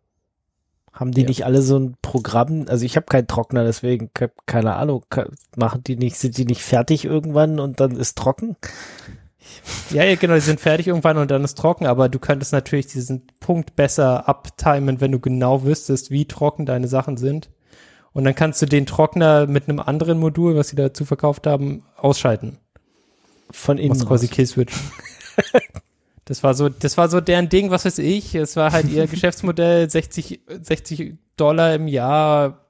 Haben 0.93 1.11
die 1.13 1.23
Ja. 1.23 1.29
nicht 1.29 1.45
alle 1.45 1.61
so 1.63 1.77
ein 1.79 1.97
Programm? 2.03 2.67
Also 2.69 2.85
ich 2.85 2.97
habe 2.97 3.07
keinen 3.07 3.27
Trockner, 3.27 3.65
deswegen 3.65 4.11
ke- 4.15 4.31
keine 4.47 4.75
Ahnung. 4.77 5.05
Machen 5.57 5.83
die 5.83 5.97
nicht, 5.97 6.17
sind 6.17 6.37
die 6.39 6.45
nicht 6.45 6.63
fertig 6.63 7.05
irgendwann 7.05 7.59
und 7.59 7.81
dann 7.81 7.97
ist 7.97 8.17
trocken? 8.17 8.57
Ja, 9.91 10.05
ja, 10.05 10.15
genau, 10.15 10.35
die 10.35 10.41
sind 10.41 10.61
fertig 10.61 10.87
irgendwann 10.87 11.19
und 11.19 11.31
dann 11.31 11.45
ist 11.45 11.59
trocken, 11.59 11.87
aber 11.87 12.09
du 12.09 12.19
könntest 12.19 12.53
natürlich 12.53 12.87
diesen 12.87 13.27
Punkt 13.41 13.77
besser 13.77 14.29
abtimen, 14.29 15.01
wenn 15.01 15.13
du 15.13 15.19
genau 15.21 15.65
wüsstest, 15.65 16.11
wie 16.11 16.27
trocken 16.27 16.65
deine 16.65 16.89
Sachen 16.89 17.17
sind. 17.17 17.51
Und 18.13 18.25
dann 18.25 18.35
kannst 18.37 18.63
du 18.63 18.67
den 18.67 18.87
Trockner 18.87 19.47
mit 19.49 19.69
einem 19.69 19.81
anderen 19.81 20.19
Modul, 20.21 20.55
was 20.57 20.69
sie 20.69 20.77
dazu 20.77 21.05
verkauft 21.05 21.47
haben, 21.49 21.83
ausschalten. 21.97 22.59
Von 23.51 23.79
innen. 23.79 23.99
Quasi. 24.07 24.29
Kill-Switch. 24.29 24.73
das 26.27 26.43
war 26.43 26.55
so, 26.55 26.69
das 26.69 26.97
war 26.97 27.09
so 27.09 27.21
deren 27.21 27.49
Ding, 27.49 27.71
was 27.71 27.85
weiß 27.85 27.99
ich. 27.99 28.35
Es 28.35 28.57
war 28.57 28.73
halt 28.73 28.89
ihr 28.89 29.07
Geschäftsmodell, 29.09 29.89
60, 29.91 30.41
60 30.63 31.15
Dollar 31.37 31.75
im 31.75 31.89
Jahr 31.89 32.67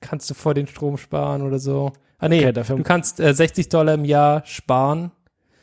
kannst 0.00 0.28
du 0.30 0.34
vor 0.34 0.54
den 0.54 0.66
Strom 0.66 0.96
sparen 0.96 1.42
oder 1.42 1.58
so. 1.58 1.92
Ah 2.18 2.28
nee, 2.28 2.40
Okay, 2.40 2.52
dafür- 2.52 2.76
du 2.76 2.82
kannst 2.82 3.20
äh, 3.20 3.32
60 3.34 3.68
Dollar 3.68 3.94
im 3.94 4.04
Jahr 4.04 4.42
sparen. 4.44 5.12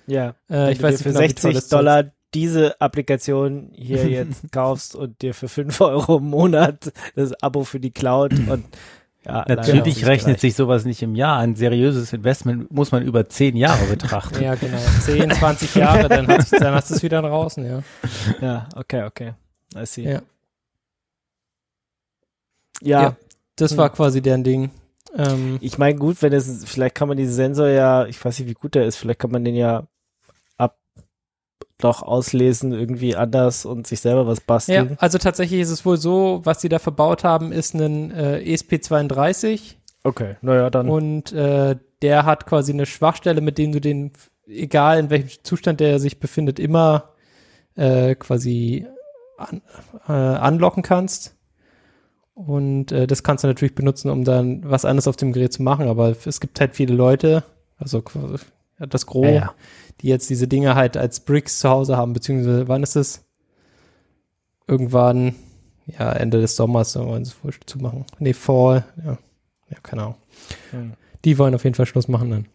Ja. 0.07 0.35
Äh, 0.49 0.71
ich 0.73 0.81
weiß 0.81 0.93
nicht 0.93 1.03
für 1.03 1.09
genau, 1.09 1.19
wie 1.21 1.27
toll 1.33 1.51
60 1.51 1.53
das 1.53 1.67
Dollar 1.67 2.11
diese 2.33 2.79
Applikation 2.81 3.71
hier 3.73 4.05
jetzt 4.09 4.51
kaufst 4.51 4.95
und 4.95 5.21
dir 5.21 5.33
für 5.33 5.47
5 5.47 5.79
Euro 5.81 6.17
im 6.17 6.29
Monat 6.29 6.91
das 7.15 7.31
Abo 7.41 7.63
für 7.63 7.79
die 7.79 7.91
Cloud 7.91 8.33
und 8.49 8.65
ja, 9.25 9.43
Natürlich 9.47 9.83
nicht 9.85 10.05
rechnet 10.05 10.25
gereicht. 10.25 10.39
sich 10.41 10.55
sowas 10.55 10.85
nicht 10.85 11.01
im 11.01 11.15
Jahr. 11.15 11.39
Ein 11.39 11.55
seriöses 11.55 12.13
Investment 12.13 12.71
muss 12.71 12.91
man 12.91 13.03
über 13.03 13.27
zehn 13.27 13.57
Jahre 13.57 13.85
betrachten. 13.89 14.41
Ja, 14.43 14.55
genau. 14.55 14.77
10, 15.01 15.31
20 15.31 15.75
Jahre, 15.75 16.07
dann, 16.07 16.27
hat, 16.27 16.45
dann 16.53 16.73
hast 16.75 16.89
du 16.91 16.95
es 16.95 17.03
wieder 17.03 17.21
draußen, 17.21 17.65
ja. 17.65 17.83
Ja, 18.41 18.69
okay, 18.75 19.03
okay. 19.03 19.33
I 19.75 19.85
see. 19.85 20.03
Ja. 20.03 20.21
Ja, 22.81 23.01
Ja. 23.01 23.15
Das 23.57 23.71
Hm. 23.71 23.77
war 23.77 23.89
quasi 23.89 24.21
deren 24.21 24.43
Ding. 24.43 24.69
Ähm, 25.17 25.57
ich 25.61 25.77
meine, 25.77 25.97
gut, 25.97 26.21
wenn 26.21 26.33
es, 26.33 26.65
vielleicht 26.65 26.93
kann 26.95 27.07
man 27.07 27.15
diesen 27.15 27.33
Sensor 27.33 27.69
ja, 27.69 28.05
ich 28.05 28.23
weiß 28.23 28.37
nicht, 28.39 28.49
wie 28.49 28.53
gut 28.53 28.75
der 28.75 28.85
ist, 28.85 28.97
vielleicht 28.97 29.19
kann 29.19 29.31
man 29.31 29.45
den 29.45 29.55
ja 29.55 29.87
doch 31.77 32.01
auslesen, 32.03 32.71
irgendwie 32.71 33.15
anders 33.15 33.65
und 33.65 33.85
sich 33.85 33.99
selber 33.99 34.27
was 34.27 34.39
ja, 34.39 34.43
basteln. 34.47 34.97
also 34.99 35.17
tatsächlich 35.17 35.59
ist 35.59 35.71
es 35.71 35.85
wohl 35.85 35.97
so, 35.97 36.41
was 36.43 36.61
sie 36.61 36.69
da 36.69 36.79
verbaut 36.79 37.23
haben, 37.23 37.51
ist 37.51 37.73
ein 37.73 38.11
äh, 38.11 38.37
ESP32 38.45 39.75
Okay, 40.03 40.35
naja, 40.41 40.69
dann. 40.69 40.87
und 40.87 41.31
äh, 41.33 41.75
der 42.01 42.25
hat 42.25 42.45
quasi 42.45 42.71
eine 42.71 42.85
Schwachstelle, 42.85 43.41
mit 43.41 43.57
dem 43.57 43.71
du 43.71 43.81
den, 43.81 44.11
egal 44.47 44.99
in 44.99 45.09
welchem 45.09 45.43
Zustand 45.43 45.79
der 45.79 45.99
sich 45.99 46.19
befindet, 46.19 46.59
immer 46.59 47.15
äh, 47.75 48.15
quasi 48.15 48.85
an, 49.37 49.61
äh, 50.07 50.11
anlocken 50.11 50.83
kannst. 50.83 51.35
Und 52.35 52.91
äh, 52.91 53.07
das 53.07 53.23
kannst 53.23 53.43
du 53.43 53.47
natürlich 53.47 53.75
benutzen, 53.75 54.09
um 54.09 54.23
dann 54.23 54.69
was 54.69 54.85
anderes 54.85 55.07
auf 55.07 55.15
dem 55.15 55.33
Gerät 55.33 55.53
zu 55.53 55.63
machen. 55.63 55.87
Aber 55.87 56.15
es 56.25 56.39
gibt 56.39 56.59
halt 56.59 56.75
viele 56.75 56.93
Leute, 56.93 57.43
also 57.77 58.03
das 58.77 59.05
Gros, 59.05 59.25
Ja, 59.25 59.31
ja. 59.31 59.53
Die 60.01 60.07
jetzt 60.07 60.29
diese 60.29 60.47
Dinge 60.47 60.75
halt 60.75 60.97
als 60.97 61.19
Bricks 61.19 61.59
zu 61.59 61.69
Hause 61.69 61.97
haben, 61.97 62.13
beziehungsweise 62.13 62.67
wann 62.67 62.83
ist 62.83 62.95
es? 62.95 63.25
Irgendwann, 64.67 65.35
ja, 65.85 66.11
Ende 66.11 66.41
des 66.41 66.55
Sommers, 66.55 66.93
so 66.93 67.05
wollen 67.05 67.23
sie 67.25 67.31
es 67.31 67.43
wohl 67.43 67.53
zu 67.65 67.77
machen. 67.79 68.05
Nee, 68.19 68.33
Fall, 68.33 68.85
ja. 69.05 69.17
Ja, 69.69 69.77
keine 69.81 70.03
Ahnung. 70.03 70.15
Hm. 70.71 70.93
Die 71.23 71.37
wollen 71.37 71.55
auf 71.55 71.63
jeden 71.63 71.75
Fall 71.75 71.85
Schluss 71.85 72.07
machen 72.07 72.29
dann. 72.29 72.45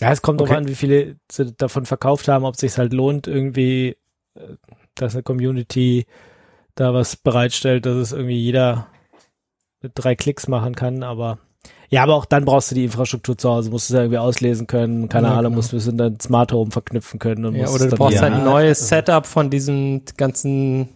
Ja, 0.00 0.10
es 0.10 0.22
kommt 0.22 0.40
Okay. 0.40 0.48
drauf 0.50 0.58
an, 0.58 0.68
wie 0.68 0.74
viele 0.74 1.16
sie 1.30 1.52
davon 1.52 1.86
verkauft 1.86 2.28
haben, 2.28 2.44
ob 2.44 2.54
es 2.54 2.60
sich 2.60 2.76
halt 2.76 2.92
lohnt, 2.92 3.26
irgendwie, 3.26 3.96
äh, 4.34 4.56
dass 4.94 5.14
eine 5.14 5.22
Community 5.22 6.06
da 6.74 6.92
was 6.94 7.16
bereitstellt, 7.16 7.86
dass 7.86 7.96
es 7.96 8.12
irgendwie 8.12 8.38
jeder 8.38 8.88
mit 9.80 9.92
drei 9.94 10.14
Klicks 10.14 10.48
machen 10.48 10.74
kann, 10.74 11.02
aber 11.02 11.38
ja, 11.92 12.02
aber 12.02 12.14
auch 12.16 12.24
dann 12.24 12.44
brauchst 12.44 12.70
du 12.70 12.74
die 12.74 12.84
Infrastruktur 12.84 13.36
zu 13.38 13.48
Hause, 13.50 13.70
musst 13.70 13.88
du 13.90 13.94
es 13.94 13.96
ja 13.96 14.02
irgendwie 14.02 14.18
auslesen 14.18 14.66
können, 14.66 15.08
keine 15.08 15.28
Ja, 15.28 15.32
Ahnung, 15.34 15.52
genau. 15.52 15.56
musst 15.56 15.72
du 15.72 15.76
es 15.76 15.86
in 15.86 15.98
dein 15.98 16.18
Smart 16.18 16.50
Home 16.52 16.70
verknüpfen 16.70 17.20
können 17.20 17.44
und 17.44 17.54
Ja, 17.54 17.62
musst 17.66 17.74
oder 17.76 17.90
du 17.90 17.96
brauchst 17.96 18.16
ja. 18.16 18.22
halt 18.22 18.32
ein 18.34 18.44
neues 18.44 18.88
Setup 18.88 19.26
von 19.26 19.50
diesem 19.50 20.02
ganzen 20.16 20.88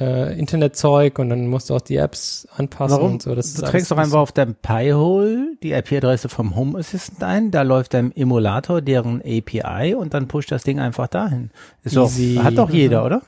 äh, 0.00 0.36
Internetzeug 0.38 1.18
und 1.20 1.28
dann 1.28 1.46
musst 1.46 1.70
du 1.70 1.74
auch 1.76 1.80
die 1.80 1.96
Apps 1.96 2.48
anpassen 2.56 2.96
Warum? 2.96 3.12
und 3.12 3.22
so. 3.22 3.34
Das 3.36 3.54
du 3.54 3.62
trägst 3.62 3.90
doch 3.92 3.96
ein 3.96 4.04
einfach 4.04 4.18
auf 4.18 4.32
deinem 4.32 4.56
Pi-Hole 4.56 5.56
die 5.62 5.70
IP-Adresse 5.72 6.28
vom 6.28 6.56
Home 6.56 6.76
Assistant 6.78 7.22
ein, 7.22 7.50
da 7.52 7.62
läuft 7.62 7.94
dein 7.94 8.10
Emulator, 8.16 8.80
deren 8.82 9.20
API 9.22 9.94
und 9.94 10.12
dann 10.12 10.26
pusht 10.26 10.50
das 10.50 10.64
Ding 10.64 10.80
einfach 10.80 11.06
dahin. 11.06 11.50
Ist 11.84 11.94
doch, 11.96 12.10
hat 12.42 12.58
doch 12.58 12.70
jeder, 12.70 13.00
Mhm. 13.00 13.06
oder? 13.06 13.22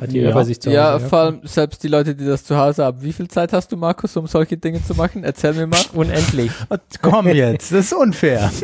Hat 0.00 0.12
die 0.12 0.18
Ja. 0.20 0.30
Übersicht 0.30 0.62
zu 0.62 0.70
Ja, 0.70 0.94
Hause, 0.94 1.08
vor 1.08 1.18
allem 1.20 1.40
selbst 1.44 1.82
die 1.82 1.88
Leute, 1.88 2.14
die 2.14 2.24
das 2.26 2.44
zu 2.44 2.56
Hause 2.56 2.84
haben. 2.84 3.02
Wie 3.02 3.12
viel 3.12 3.28
Zeit 3.28 3.52
hast 3.52 3.70
du, 3.72 3.76
Markus, 3.76 4.16
um 4.16 4.26
solche 4.26 4.56
Dinge 4.56 4.82
zu 4.84 4.94
machen? 4.94 5.24
Erzähl 5.24 5.52
mir 5.54 5.66
mal. 5.66 5.80
Unendlich. 5.92 6.50
Komm 7.02 7.28
jetzt, 7.28 7.72
das 7.72 7.86
ist 7.86 7.92
unfair. 7.92 8.50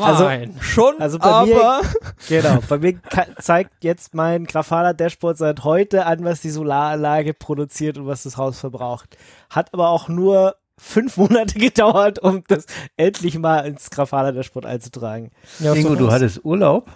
Also-. 0.00 0.30
Schon, 0.60 0.94
Also 1.00 1.18
bei 1.18 1.44
mir- 1.46 1.56
aber 1.56 1.80
Genau, 2.28 2.58
bei 2.68 2.78
mir 2.78 2.94
zeigt 3.40 3.84
jetzt 3.84 4.14
mein 4.14 4.44
Grafana 4.46 4.92
Dashboard 4.92 5.36
seit 5.36 5.64
heute 5.64 6.06
an, 6.06 6.24
was 6.24 6.40
die 6.40 6.50
Solaranlage 6.50 7.34
produziert 7.34 7.98
und 7.98 8.06
was 8.06 8.22
das 8.22 8.36
Haus 8.36 8.58
verbraucht. 8.60 9.16
Hat 9.50 9.74
aber 9.74 9.88
auch 9.90 10.08
nur 10.08 10.54
fünf 10.78 11.16
Monate 11.16 11.58
gedauert, 11.58 12.18
um 12.20 12.44
das 12.48 12.64
endlich 12.96 13.38
mal 13.38 13.60
ins 13.66 13.90
Grafana 13.90 14.32
Dashboard 14.32 14.64
einzutragen. 14.64 15.32
Ja, 15.58 15.74
Ingo, 15.74 15.90
so 15.90 15.94
du 15.96 16.12
hattest 16.12 16.44
Urlaub? 16.44 16.88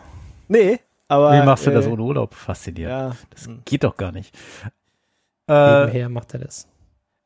Nee, 0.48 0.80
aber. 1.12 1.32
Wie 1.40 1.46
machst 1.46 1.66
du 1.66 1.70
das 1.70 1.86
äh, 1.86 1.90
ohne 1.90 2.02
Urlaub? 2.02 2.34
Fasziniert. 2.34 2.90
Ja, 2.90 3.12
Das 3.30 3.48
geht 3.64 3.84
doch 3.84 3.96
gar 3.96 4.12
nicht. 4.12 4.34
Äh, 5.48 5.80
Nebenher 5.86 6.08
macht 6.08 6.34
er 6.34 6.40
das. 6.40 6.68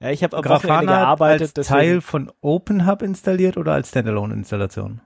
ja 0.01 0.11
ich 0.11 0.23
habe 0.23 0.37
am 0.37 0.45
Wochenende 0.45 0.67
Grafana 0.67 1.01
gearbeitet, 1.01 1.59
als 1.59 1.67
Teil 1.69 2.01
von 2.01 2.33
OpenHub 2.41 3.03
installiert 3.03 3.57
oder 3.57 3.73
als 3.75 3.89
Standalone-Installation? 3.91 5.01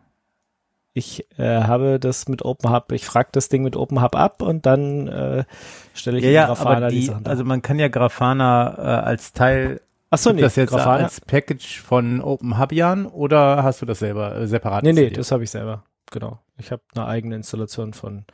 ich 0.92 1.24
äh, 1.38 1.62
habe 1.62 2.00
das 2.00 2.28
mit 2.28 2.44
OpenHub, 2.44 2.90
ich 2.92 3.04
frage 3.04 3.28
das 3.32 3.48
Ding 3.48 3.62
mit 3.62 3.76
OpenHub 3.76 4.16
ab 4.16 4.42
und 4.42 4.66
dann 4.66 5.06
äh, 5.06 5.44
stelle 5.94 6.18
ich 6.18 6.24
Ja, 6.24 6.28
in 6.30 6.34
ja, 6.34 6.46
Grafana 6.46 6.76
aber 6.78 6.88
die, 6.88 7.00
die, 7.00 7.06
Sachen 7.06 7.24
da. 7.24 7.30
also 7.30 7.44
man 7.44 7.62
kann 7.62 7.78
ja 7.78 7.86
Grafana 7.88 8.74
äh, 8.76 8.80
als 9.06 9.32
Teil, 9.32 9.80
Achso, 10.10 10.30
gibt 10.30 10.36
nee, 10.36 10.42
das 10.42 10.56
jetzt 10.56 10.70
Grafana. 10.70 11.04
als 11.04 11.20
Package 11.20 11.80
von 11.80 12.20
OpenHubian 12.20 13.06
oder 13.06 13.62
hast 13.62 13.82
du 13.82 13.86
das 13.86 14.00
selber 14.00 14.34
äh, 14.36 14.46
separat 14.48 14.82
Nee, 14.82 14.92
nee, 14.92 15.00
installiert? 15.02 15.18
das 15.18 15.30
habe 15.32 15.44
ich 15.44 15.50
selber. 15.50 15.84
Genau. 16.10 16.40
Ich 16.58 16.72
habe 16.72 16.82
eine 16.96 17.06
eigene 17.06 17.36
Installation 17.36 17.92
von 17.94 18.24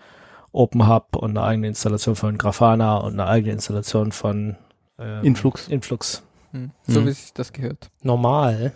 OpenHub 0.57 1.17
und 1.17 1.31
eine 1.37 1.43
eigene 1.47 1.69
Installation 1.69 2.17
von 2.17 2.39
Grafana 2.39 2.97
und 2.99 3.15
eine 3.15 3.27
eigene 3.29 3.53
Installation 3.53 4.13
von 4.13 4.57
ähm, 4.99 5.23
Influx. 5.25 5.69
Influx. 5.69 6.23
Hm. 6.53 6.71
So 6.87 7.01
Hm. 7.01 7.07
wie 7.07 7.13
sich 7.13 7.33
das 7.33 7.53
gehört. 7.53 7.91
Normal. 8.03 8.73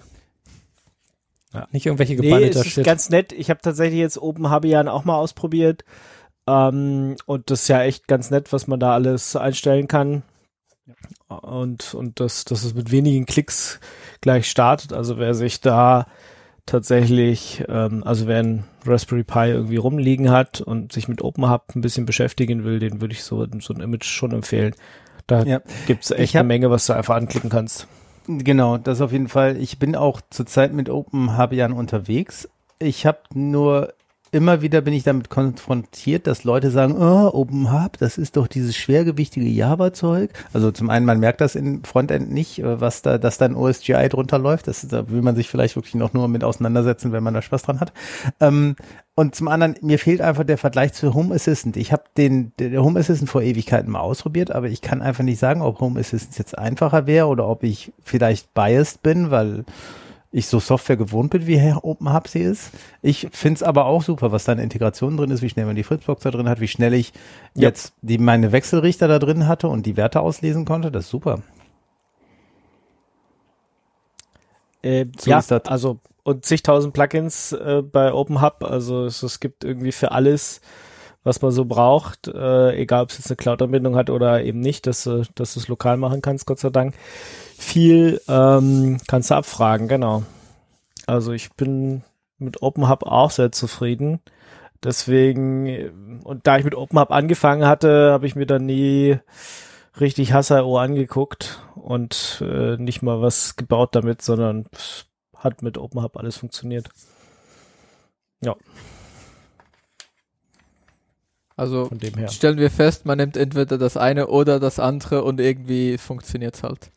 Ja. 1.53 1.67
Nicht 1.73 1.87
irgendwelche 1.87 2.15
Nee, 2.15 2.45
es 2.49 2.57
ist 2.57 2.67
Shit. 2.69 2.85
ganz 2.85 3.11
nett. 3.11 3.33
Ich 3.33 3.51
habe 3.51 3.61
tatsächlich 3.61 3.99
jetzt 3.99 4.19
OpenHabian 4.21 4.89
auch 4.89 5.05
mal 5.05 5.17
ausprobiert. 5.17 5.85
Ähm, 6.47 7.17
und 7.27 7.51
das 7.51 7.63
ist 7.63 7.69
ja 7.69 7.83
echt 7.83 8.07
ganz 8.07 8.31
nett, 8.31 8.53
was 8.53 8.67
man 8.67 8.79
da 8.79 8.95
alles 8.95 9.35
einstellen 9.35 9.89
kann. 9.89 10.23
Und, 11.29 11.95
und 11.95 12.21
das, 12.21 12.45
dass 12.45 12.65
es 12.65 12.75
mit 12.75 12.91
wenigen 12.91 13.27
Klicks 13.27 13.81
gleich 14.21 14.49
startet. 14.49 14.93
Also 14.93 15.19
wer 15.19 15.35
sich 15.35 15.61
da 15.61 16.07
tatsächlich, 16.71 17.65
ähm, 17.69 18.03
also 18.05 18.27
wer 18.27 18.39
ein 18.43 18.65
Raspberry 18.87 19.25
Pi 19.25 19.49
irgendwie 19.51 19.77
rumliegen 19.77 20.31
hat 20.31 20.61
und 20.61 20.93
sich 20.93 21.09
mit 21.09 21.23
OpenHub 21.23 21.65
ein 21.75 21.81
bisschen 21.81 22.07
beschäftigen 22.07 22.65
will, 22.65 22.79
den 22.79 23.01
würde 23.01 23.13
ich 23.13 23.23
so, 23.23 23.47
so 23.61 23.75
ein 23.75 23.81
Image 23.81 24.05
schon 24.07 24.33
empfehlen. 24.33 24.75
Da 25.27 25.43
Ja. 25.45 25.61
gibt's 25.87 26.11
echt 26.11 26.35
hab- 26.35 26.41
eine 26.41 26.49
Menge, 26.49 26.71
was 26.71 26.87
du 26.87 26.93
einfach 26.95 27.17
anklicken 27.17 27.51
kannst. 27.51 27.87
Genau, 28.27 28.79
das 28.79 29.01
auf 29.01 29.13
jeden 29.13 29.29
Fall. 29.29 29.57
Ich 29.57 29.79
bin 29.79 29.97
auch 29.97 30.21
zurzeit 30.31 30.73
mit 30.73 30.89
OpenHabian 30.89 31.73
unterwegs. 31.73 32.49
Ich 32.79 33.05
habe 33.07 33.19
nur 33.35 33.93
immer 34.33 34.63
wieder 34.63 34.81
bin 34.81 34.95
ich 34.95 35.03
damit 35.03 35.29
konfrontiert, 35.29 36.27
dass 36.27 36.45
Leute 36.45 36.71
sagen, 36.71 36.95
oh, 36.97 37.31
OpenHub, 37.33 37.99
das 37.99 38.19
ist 38.19 38.37
doch 38.37 38.47
dieses 38.47 38.77
schwergewichtige 38.77 39.47
Java-Zeug. 39.47 40.31
Also 40.53 40.71
zum 40.71 40.91
einen, 40.91 41.07
man 41.07 41.21
merkt 41.21 41.41
das 41.41 41.55
im 41.57 41.83
Frontend 41.85 42.31
nicht, 42.31 42.61
äh, 42.61 42.81
was 42.81 43.03
da, 43.03 43.19
dass 43.19 43.39
da 43.39 43.47
ein 43.47 43.57
OSGI 43.57 44.09
drunter 44.09 44.39
läuft. 44.39 44.69
Das, 44.69 44.87
da 44.87 45.11
will 45.11 45.23
man 45.23 45.37
sich 45.37 45.49
vielleicht 45.49 45.77
wirklich 45.77 45.95
noch 45.95 46.13
nur 46.13 46.29
mit 46.29 46.45
auseinandersetzen, 46.45 47.13
wenn 47.13 47.23
man 47.23 47.35
da 47.35 47.43
Spaß 47.43 47.63
dran 47.63 47.81
hat. 47.81 47.93
Ähm, 48.39 48.77
und 49.17 49.35
zum 49.35 49.49
anderen, 49.49 49.77
mir 49.83 49.99
fehlt 49.99 50.21
einfach 50.21 50.45
der 50.45 50.59
Vergleich 50.59 50.93
zu 50.93 51.13
Home 51.15 51.35
Assistant. 51.35 51.77
Ich 51.77 51.93
habe 51.93 52.05
den 52.17 52.53
der 52.59 52.83
Home 52.83 52.99
Assistant 52.99 53.29
vor 53.29 53.43
Ewigkeiten 53.43 53.91
mal 53.91 54.01
ausprobiert, 54.01 54.51
aber 54.51 54.69
ich 54.69 54.81
kann 54.81 55.03
einfach 55.03 55.25
nicht 55.25 55.39
sagen, 55.39 55.61
ob 55.61 55.81
Home 55.81 56.01
Assistant 56.01 56.39
jetzt 56.39 56.57
einfacher 56.57 57.07
wäre 57.07 57.27
oder 57.27 57.49
ob 57.49 57.63
ich 57.63 57.93
vielleicht 58.03 58.55
biased 58.55 59.03
bin, 59.03 59.31
weil 59.31 59.65
ich 60.33 60.47
so 60.47 60.61
Software 60.61 60.97
gewohnt 60.97 61.31
bin, 61.31 61.47
wie 61.47 61.59
Herr 61.59 61.85
OpenHub 61.85 62.29
sie 62.29 62.41
ist. 62.41 62.71
Ich 63.03 63.29
find's 63.33 63.63
aber 63.63 63.87
auch 63.87 64.03
super, 64.03 64.31
was 64.31 64.45
da 64.45 64.53
an 64.53 64.59
Integration 64.61 65.17
drin 65.17 65.31
ist, 65.31 65.43
wie 65.43 65.49
schnell 65.51 65.67
man 65.67 65.75
die 65.75 65.83
Fritzbox 65.83 66.23
da 66.23 66.31
drin 66.31 66.49
hat, 66.49 66.61
wie 66.61 66.69
schnell 66.69 66.95
ich 66.95 67.13
Ja. 67.55 67.69
jetzt 67.69 67.95
die 68.03 68.19
meine 68.19 68.53
Wechselrichter 68.53 69.09
da 69.09 69.19
drin 69.19 69.49
hatte 69.49 69.69
und 69.69 69.87
die 69.87 69.97
Werte 69.97 70.21
auslesen 70.21 70.65
konnte. 70.65 70.93
Das 70.93 71.05
ist 71.05 71.11
super. 71.11 71.43
Äh, 74.83 75.07
So 75.19 75.31
ja, 75.31 75.43
also 75.67 75.99
und 76.23 76.45
zigtausend 76.45 76.93
Plugins 76.93 77.53
äh, 77.53 77.83
bei 77.83 78.13
OpenHub. 78.13 78.63
Also 78.65 79.07
es, 79.07 79.23
es 79.23 79.41
gibt 79.41 79.65
irgendwie 79.65 79.93
für 79.93 80.13
alles, 80.13 80.61
was 81.23 81.43
man 81.43 81.51
so 81.51 81.65
braucht, 81.65 82.29
äh, 82.29 82.75
egal 82.77 83.03
ob 83.03 83.11
es 83.11 83.19
jetzt 83.19 83.31
eine 83.31 83.37
Cloud-Anbindung 83.37 83.95
hat 83.97 84.11
oder 84.11 84.43
eben 84.43 84.61
nicht, 84.61 84.87
dass 84.87 85.05
du, 85.05 85.23
dass 85.35 85.55
du 85.55 85.61
es 85.61 85.69
lokal 85.69 85.97
machen 85.97 86.23
kannst, 86.23 86.47
Gott 86.47 86.59
sei 86.59 86.71
Dank. 86.71 86.95
Viel 87.59 88.21
ähm, 88.29 88.99
kannst 89.07 89.31
du 89.31 89.35
abfragen, 89.35 89.87
genau. 89.89 90.23
Also 91.07 91.33
ich 91.33 91.53
bin 91.53 92.03
mit 92.39 92.63
OpenHub 92.63 93.03
auch 93.03 93.31
sehr 93.31 93.53
zufrieden. 93.53 94.21
Deswegen, 94.83 95.67
äh, 95.67 95.91
und 96.25 96.47
da 96.47 96.57
ich 96.57 96.65
mit 96.65 96.75
OpenHub 96.75 97.11
angefangen 97.11 97.67
hatte, 97.67 98.13
habe 98.13 98.27
ich 98.27 98.35
mir 98.35 98.47
dann 98.47 98.65
nie 98.65 99.19
richtig 100.01 100.33
Hass.io 100.33 100.79
angeguckt 100.79 101.63
und 101.75 102.43
äh, 102.47 102.77
nicht 102.77 103.03
mal 103.03 103.21
was 103.21 103.57
gebaut 103.57 103.95
damit, 103.95 104.23
sondern 104.23 104.67
hat 105.37 105.63
mit 105.63 105.77
OpenHub 105.77 106.17
alles 106.17 106.39
funktioniert. 106.39 106.89
Also 111.61 111.85
Von 111.87 111.99
dem 111.99 112.15
her. 112.15 112.29
stellen 112.29 112.59
wir 112.59 112.71
fest, 112.71 113.05
man 113.07 113.19
nimmt 113.19 113.37
entweder 113.37 113.77
das 113.79 113.97
eine 113.97 114.29
oder 114.29 114.59
das 114.61 114.79
andere 114.79 115.23
und 115.25 115.41
irgendwie 115.41 115.99
funktioniert's 115.99 116.63
halt. 116.63 116.91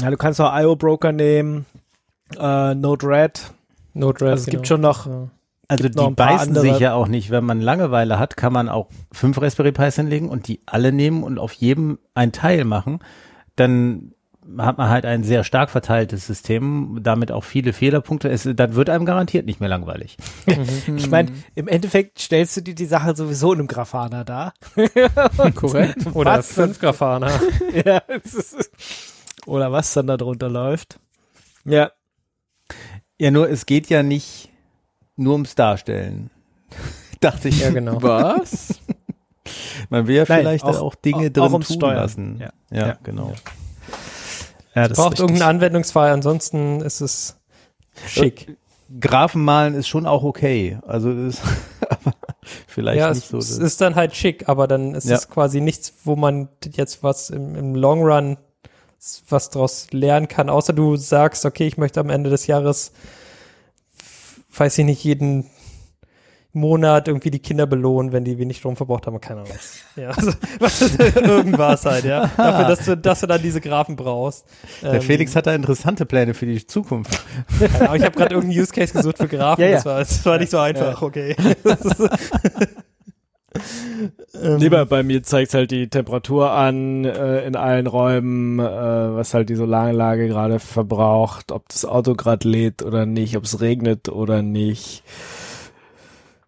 Ja, 0.00 0.10
du 0.10 0.16
kannst 0.16 0.40
auch 0.40 0.52
IO-Broker 0.56 1.10
nehmen, 1.12 1.66
äh, 2.38 2.74
Node-RED. 2.74 3.50
Node-RED, 3.94 4.30
Also 4.30 4.42
es 4.44 4.46
gibt 4.46 4.66
schon 4.68 4.80
noch, 4.80 5.06
Ja. 5.06 5.28
Also 5.68 5.88
die 5.88 5.98
ein 5.98 6.14
paar 6.14 6.28
beißen 6.28 6.48
andere- 6.48 6.64
sich 6.72 6.78
ja 6.80 6.92
auch 6.94 7.08
nicht. 7.08 7.30
Wenn 7.30 7.44
man 7.44 7.60
Langeweile 7.60 8.18
hat, 8.18 8.36
kann 8.36 8.52
man 8.52 8.68
auch 8.68 8.88
fünf 9.10 9.40
Raspberry 9.40 9.72
Pis 9.72 9.96
hinlegen 9.96 10.28
und 10.28 10.46
die 10.46 10.60
alle 10.66 10.92
nehmen 10.92 11.22
und 11.24 11.38
auf 11.38 11.52
jedem 11.54 11.98
ein 12.14 12.30
Teil 12.32 12.64
machen. 12.64 13.00
Dann 13.56 14.12
hat 14.58 14.76
man 14.78 14.88
halt 14.90 15.06
ein 15.06 15.22
sehr 15.24 15.44
stark 15.44 15.70
verteiltes 15.70 16.26
System, 16.26 16.98
damit 17.02 17.30
auch 17.30 17.44
viele 17.44 17.72
Fehlerpunkte. 17.72 18.28
Es, 18.28 18.42
dann 18.54 18.74
wird 18.74 18.90
einem 18.90 19.04
garantiert 19.06 19.46
nicht 19.46 19.60
mehr 19.60 19.68
langweilig. 19.68 20.16
ich 20.96 21.08
meine, 21.10 21.30
im 21.54 21.68
Endeffekt 21.68 22.18
stellst 22.18 22.56
du 22.56 22.60
dir 22.60 22.74
die 22.74 22.86
Sache 22.86 23.14
sowieso 23.14 23.52
in 23.52 23.60
einem 23.60 23.68
Grafana 23.68 24.24
dar. 24.24 24.52
Korrekt. 25.54 26.06
Oder 26.14 26.38
Was? 26.38 26.52
fünf 26.52 26.78
Grafana. 26.80 27.30
ja, 27.84 27.98
ist, 27.98 28.70
oder 29.46 29.70
was 29.72 29.92
dann 29.94 30.06
da 30.08 30.16
drunter 30.16 30.48
läuft. 30.48 30.98
Ja, 31.64 31.92
Ja, 33.18 33.30
nur 33.30 33.48
es 33.48 33.66
geht 33.66 33.88
ja 33.88 34.02
nicht 34.02 34.50
nur 35.16 35.34
ums 35.34 35.54
Darstellen. 35.54 36.30
Dachte 37.20 37.48
ich. 37.48 37.60
ja, 37.60 37.70
genau. 37.70 38.02
Was? 38.02 38.80
Man 39.90 40.06
will 40.08 40.16
ja 40.16 40.24
Nein, 40.28 40.40
vielleicht 40.40 40.64
auch- 40.64 40.80
auch, 40.80 40.94
Dinge 40.96 41.28
auch- 41.28 41.32
drin 41.32 41.42
auch 41.44 41.52
ums 41.52 41.68
tun 41.68 41.76
Steuern. 41.76 41.96
lassen. 41.96 42.36
Ja. 42.40 42.52
ja, 42.70 42.86
Ja. 42.88 42.98
genau. 43.04 43.28
ja 43.28 43.34
das 44.74 44.96
Braucht 44.96 45.18
irgendeinen 45.20 45.56
Anwendungsfall, 45.56 46.10
ansonsten 46.12 46.80
ist 46.80 47.00
es 47.00 47.36
schick. 48.06 48.56
Graphen 49.00 49.42
malen 49.42 49.74
ist 49.74 49.88
schon 49.88 50.06
auch 50.06 50.22
okay. 50.22 50.78
Also 50.86 51.10
ist 51.12 51.42
aber 51.88 52.14
vielleicht 52.66 52.98
ja, 53.00 53.08
nicht 53.10 53.22
es, 53.24 53.28
so. 53.28 53.38
es 53.38 53.58
ist 53.58 53.80
dann 53.80 53.94
halt 53.94 54.14
schick, 54.14 54.48
aber 54.48 54.66
dann 54.66 54.94
ist 54.94 55.08
Ja. 55.08 55.16
es 55.16 55.28
quasi 55.28 55.60
nichts, 55.60 55.94
wo 56.04 56.16
man 56.16 56.48
jetzt 56.72 57.02
was 57.02 57.30
im, 57.30 57.54
im 57.54 57.74
Long 57.74 58.02
Run 58.02 58.36
was 59.28 59.50
draus 59.50 59.88
lernen 59.90 60.28
kann, 60.28 60.48
außer 60.48 60.72
du 60.72 60.96
sagst, 60.96 61.44
okay, 61.44 61.66
ich 61.66 61.76
möchte 61.76 61.98
am 61.98 62.08
Ende 62.08 62.30
des 62.30 62.46
Jahres, 62.46 62.92
weiß 64.56 64.78
ich 64.78 64.84
nicht, 64.84 65.02
jeden 65.02 65.50
Monat 66.52 67.08
irgendwie 67.08 67.30
die 67.30 67.38
Kinder 67.38 67.66
belohnen, 67.66 68.12
wenn 68.12 68.24
die 68.24 68.38
wenig 68.38 68.58
Strom 68.58 68.76
verbraucht 68.76 69.06
haben, 69.06 69.20
keine 69.20 69.40
Ahnung. 69.40 69.52
Ja, 69.96 70.10
also, 70.10 70.32
was, 70.58 70.96
irgendwas 70.98 71.84
halt, 71.86 72.04
ja. 72.04 72.30
Dafür, 72.36 72.68
dass 72.68 72.84
du, 72.84 72.96
dass 72.96 73.20
du 73.20 73.26
dann 73.26 73.40
diese 73.40 73.60
Graphen 73.60 73.96
brauchst. 73.96 74.44
Der 74.82 74.94
Ähm, 74.94 75.02
Felix 75.02 75.34
hat 75.34 75.46
da 75.46 75.54
interessante 75.54 76.04
Pläne 76.04 76.34
für 76.34 76.46
die 76.46 76.66
Zukunft. 76.66 77.22
keine 77.58 77.80
Ahnung, 77.80 77.96
ich 77.96 78.04
habe 78.04 78.16
gerade 78.16 78.34
irgendeinen 78.34 78.60
Use 78.62 78.72
Case 78.72 78.92
gesucht 78.92 79.18
für 79.18 79.28
Graphen, 79.28 79.62
Ja, 79.64 79.70
ja. 79.70 79.76
Das, 79.76 79.86
war, 79.86 79.98
das 79.98 80.26
war 80.26 80.38
nicht 80.38 80.50
so 80.50 80.58
einfach, 80.58 81.00
okay. 81.02 81.34
Ähm, 84.34 84.56
Nee, 84.56 84.68
bei, 84.70 84.84
bei 84.84 85.02
mir 85.02 85.22
zeigt 85.22 85.54
halt 85.54 85.70
die 85.70 85.88
Temperatur 85.88 86.52
an 86.52 87.04
äh, 87.04 87.46
in 87.46 87.54
allen 87.54 87.86
Räumen, 87.86 88.58
äh, 88.58 88.62
was 88.62 89.34
halt 89.34 89.50
die 89.50 89.54
Solaranlage 89.56 90.28
gerade 90.28 90.58
verbraucht, 90.58 91.52
ob 91.52 91.68
das 91.68 91.84
Auto 91.84 92.14
gerade 92.14 92.48
lädt 92.48 92.82
oder 92.82 93.04
nicht, 93.06 93.36
ob 93.36 93.44
es 93.44 93.60
regnet 93.60 94.08
oder 94.08 94.42
nicht. 94.42 95.02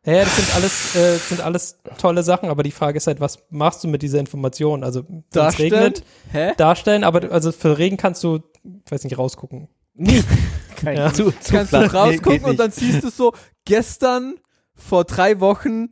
Ja, 0.06 0.12
ja, 0.12 0.24
das 0.24 0.36
sind 0.36 0.54
alles, 0.54 0.94
äh, 0.96 1.16
sind 1.16 1.40
alles 1.40 1.78
tolle 1.98 2.22
Sachen, 2.22 2.50
aber 2.50 2.62
die 2.62 2.70
Frage 2.72 2.98
ist 2.98 3.06
halt, 3.06 3.20
was 3.20 3.38
machst 3.50 3.82
du 3.84 3.88
mit 3.88 4.02
dieser 4.02 4.18
Information? 4.20 4.84
Also, 4.84 5.02
wenn 5.08 5.18
es 5.20 5.24
Darstellen? 5.30 5.72
regnet, 5.72 6.04
Hä? 6.30 6.52
darstellen, 6.56 7.04
aber 7.04 7.20
du- 7.20 7.32
also 7.32 7.52
für 7.52 7.78
Regen 7.78 7.96
kannst 7.96 8.22
du, 8.22 8.40
ich 8.84 8.92
weiß 8.92 9.04
nicht, 9.04 9.16
rausgucken. 9.16 9.68
Nie. 9.94 10.22
Kein 10.76 10.96
Ja. 10.98 11.12
Zu, 11.12 11.30
zu 11.30 11.52
Kannst 11.54 11.72
du 11.72 11.78
flach. 11.88 11.92
Nee, 11.92 11.98
rausgucken 11.98 12.38
geht 12.40 12.44
und 12.50 12.58
dann 12.60 12.70
siehst 12.70 13.02
du 13.02 13.08
so, 13.10 13.32
gestern 13.64 14.34
vor 14.74 15.04
drei 15.04 15.40
Wochen 15.40 15.88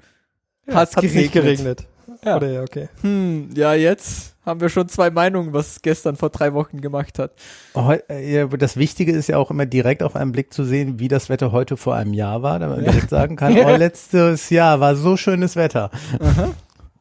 hat's 0.69 0.95
Hat's 0.97 1.03
nicht 1.03 1.33
geregnet. 1.33 1.33
geregnet. 1.33 1.87
Ja. 2.25 2.37
Oder 2.37 2.51
ja, 2.51 2.63
okay. 2.63 2.89
Hm, 3.01 3.51
ja, 3.55 3.75
jetzt 3.75 4.35
haben 4.45 4.61
wir 4.61 4.69
schon 4.69 4.89
zwei 4.89 5.11
Meinungen, 5.11 5.53
was 5.53 5.73
es 5.73 5.83
gestern 5.83 6.17
vor 6.17 6.31
drei 6.31 6.53
Wochen 6.55 6.81
gemacht 6.81 7.19
hat. 7.19 7.33
Heu- 7.75 8.01
ja, 8.11 8.45
aber 8.45 8.59
Das 8.59 8.77
Wichtige 8.77 9.13
ist 9.13 9.29
ja 9.29 9.39
auch 9.39 9.51
immer 9.51 9.67
direkt 9.67 10.03
auf 10.03 10.17
einen 10.17 10.33
Blick 10.33 10.53
zu 10.53 10.65
sehen, 10.65 10.99
wie 10.99 11.09
das 11.09 11.29
Wetter 11.29 11.53
heute 11.53 11.77
vor 11.77 11.95
einem 11.95 12.13
Jahr 12.13 12.43
war, 12.43 12.59
damit 12.59 12.77
man 12.79 12.85
direkt 12.87 13.11
sagen 13.11 13.37
kann, 13.37 13.57
oh, 13.65 13.77
letztes 13.77 14.51
Jahr 14.51 14.81
war 14.81 14.97
so 14.97 15.17
schönes 15.17 15.55
Wetter. 15.57 15.91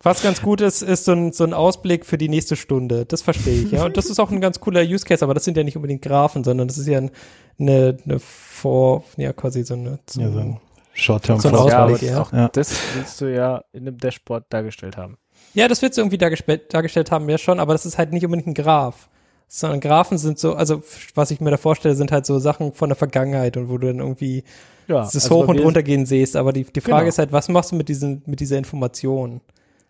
Was 0.03 0.23
ganz 0.23 0.41
gut 0.41 0.61
ist, 0.61 0.81
ist 0.81 1.05
so 1.05 1.11
ein, 1.11 1.31
so 1.31 1.43
ein 1.43 1.53
Ausblick 1.53 2.05
für 2.07 2.17
die 2.17 2.29
nächste 2.29 2.55
Stunde. 2.55 3.05
Das 3.05 3.21
verstehe 3.21 3.61
ich, 3.63 3.71
ja. 3.71 3.85
Und 3.85 3.97
das 3.97 4.07
ist 4.09 4.19
auch 4.19 4.31
ein 4.31 4.41
ganz 4.41 4.59
cooler 4.59 4.81
Use 4.81 5.05
Case, 5.05 5.23
aber 5.23 5.35
das 5.35 5.43
sind 5.45 5.57
ja 5.57 5.63
nicht 5.63 5.75
unbedingt 5.75 6.01
Graphen, 6.01 6.43
sondern 6.43 6.67
das 6.67 6.79
ist 6.79 6.87
ja 6.87 6.97
ein, 6.97 7.11
eine, 7.59 7.97
eine 8.05 8.19
Vor, 8.19 9.03
ja, 9.17 9.31
quasi 9.31 9.63
so 9.63 9.75
eine, 9.75 9.99
so, 10.09 10.21
Ja, 10.21 10.31
so 10.31 10.57
Short-Term 10.93 11.39
So 11.39 11.49
Ja, 11.67 11.89
ja. 12.31 12.49
das 12.49 12.75
willst 12.95 13.21
du 13.21 13.33
ja 13.33 13.63
in 13.73 13.87
einem 13.87 13.97
Dashboard 13.97 14.45
dargestellt 14.49 14.97
haben. 14.97 15.17
Ja, 15.53 15.67
das 15.67 15.81
wird 15.81 15.93
so 15.93 16.01
irgendwie 16.01 16.17
dargestellt, 16.17 16.73
dargestellt 16.73 17.11
haben, 17.11 17.27
ja 17.29 17.37
schon, 17.37 17.59
aber 17.59 17.73
das 17.73 17.85
ist 17.85 17.97
halt 17.97 18.13
nicht 18.13 18.25
unbedingt 18.25 18.47
ein 18.47 18.53
Graph. 18.53 19.07
Sondern 19.47 19.81
Graphen 19.81 20.17
sind 20.17 20.39
so, 20.39 20.53
also 20.55 20.81
was 21.13 21.29
ich 21.31 21.41
mir 21.41 21.51
da 21.51 21.57
vorstelle, 21.57 21.95
sind 21.95 22.11
halt 22.13 22.25
so 22.25 22.39
Sachen 22.39 22.71
von 22.71 22.87
der 22.87 22.95
Vergangenheit 22.95 23.57
und 23.57 23.69
wo 23.69 23.77
du 23.77 23.87
dann 23.87 23.99
irgendwie 23.99 24.45
Ja, 24.87 25.01
das 25.01 25.13
also 25.15 25.35
Hoch- 25.35 25.47
und 25.49 25.59
Runtergehen 25.59 26.05
siehst. 26.05 26.37
Aber 26.37 26.53
die, 26.53 26.63
die 26.63 26.79
Frage 26.79 26.99
Genau. 26.99 27.09
ist 27.09 27.17
halt, 27.17 27.33
was 27.33 27.49
machst 27.49 27.71
du 27.73 27.75
mit 27.75 27.89
diesen, 27.89 28.21
mit 28.25 28.39
dieser 28.39 28.57
Information? 28.57 29.41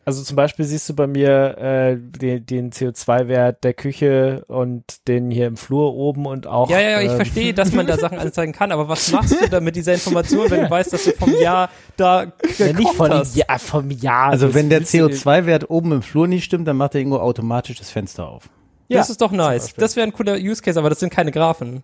Also 0.03 0.23
zum 0.23 0.35
Beispiel 0.35 0.65
siehst 0.65 0.89
du 0.89 0.95
bei 0.95 1.05
mir 1.05 1.57
äh, 1.59 1.95
den, 1.97 2.43
den 2.45 2.71
CO2-Wert 2.71 3.63
der 3.63 3.73
Küche 3.75 4.43
und 4.47 5.07
den 5.07 5.29
hier 5.29 5.45
im 5.45 5.57
Flur 5.57 5.93
oben 5.93 6.25
und 6.25 6.47
auch. 6.47 6.69
Ja, 6.71 6.79
ja, 6.79 6.89
ja, 6.89 7.01
ich 7.01 7.11
ähm, 7.11 7.15
verstehe, 7.17 7.53
dass 7.53 7.71
man 7.71 7.85
da 7.85 7.97
Sachen 7.97 8.17
anzeigen 8.17 8.51
kann, 8.51 8.71
aber 8.71 8.87
was 8.89 9.11
machst 9.11 9.39
du 9.39 9.47
da 9.47 9.59
mit 9.59 9.75
dieser 9.75 9.93
Information, 9.93 10.49
wenn 10.49 10.61
du 10.63 10.69
weißt, 10.71 10.91
dass 10.91 11.03
du 11.03 11.11
vom 11.11 11.33
Jahr 11.39 11.69
da 11.97 12.23
Ja, 12.23 12.65
nicht 12.67 12.77
gekocht 12.77 12.95
von 12.95 13.11
hast? 13.11 13.35
ja, 13.35 13.57
vom 13.59 13.91
Jahr. 13.91 14.31
Also 14.31 14.53
wenn 14.55 14.69
der 14.69 14.79
willst 14.79 14.93
du- 14.93 15.05
CO2-Wert 15.05 15.69
oben 15.69 15.91
im 15.91 16.01
Flur 16.01 16.27
nicht 16.27 16.45
stimmt, 16.45 16.67
dann 16.67 16.77
macht 16.77 16.95
er 16.95 17.01
irgendwo 17.01 17.17
automatisch 17.19 17.77
das 17.77 17.91
Fenster 17.91 18.27
auf. 18.27 18.49
Ja, 18.87 18.97
das 18.97 19.09
ist 19.11 19.21
doch 19.21 19.31
nice. 19.31 19.73
Das 19.77 19.95
wäre 19.95 20.07
ein 20.07 20.13
cooler 20.13 20.35
Use 20.35 20.61
Case, 20.63 20.79
aber 20.79 20.89
das 20.89 20.99
sind 20.99 21.13
keine 21.13 21.31
Graphen. 21.31 21.83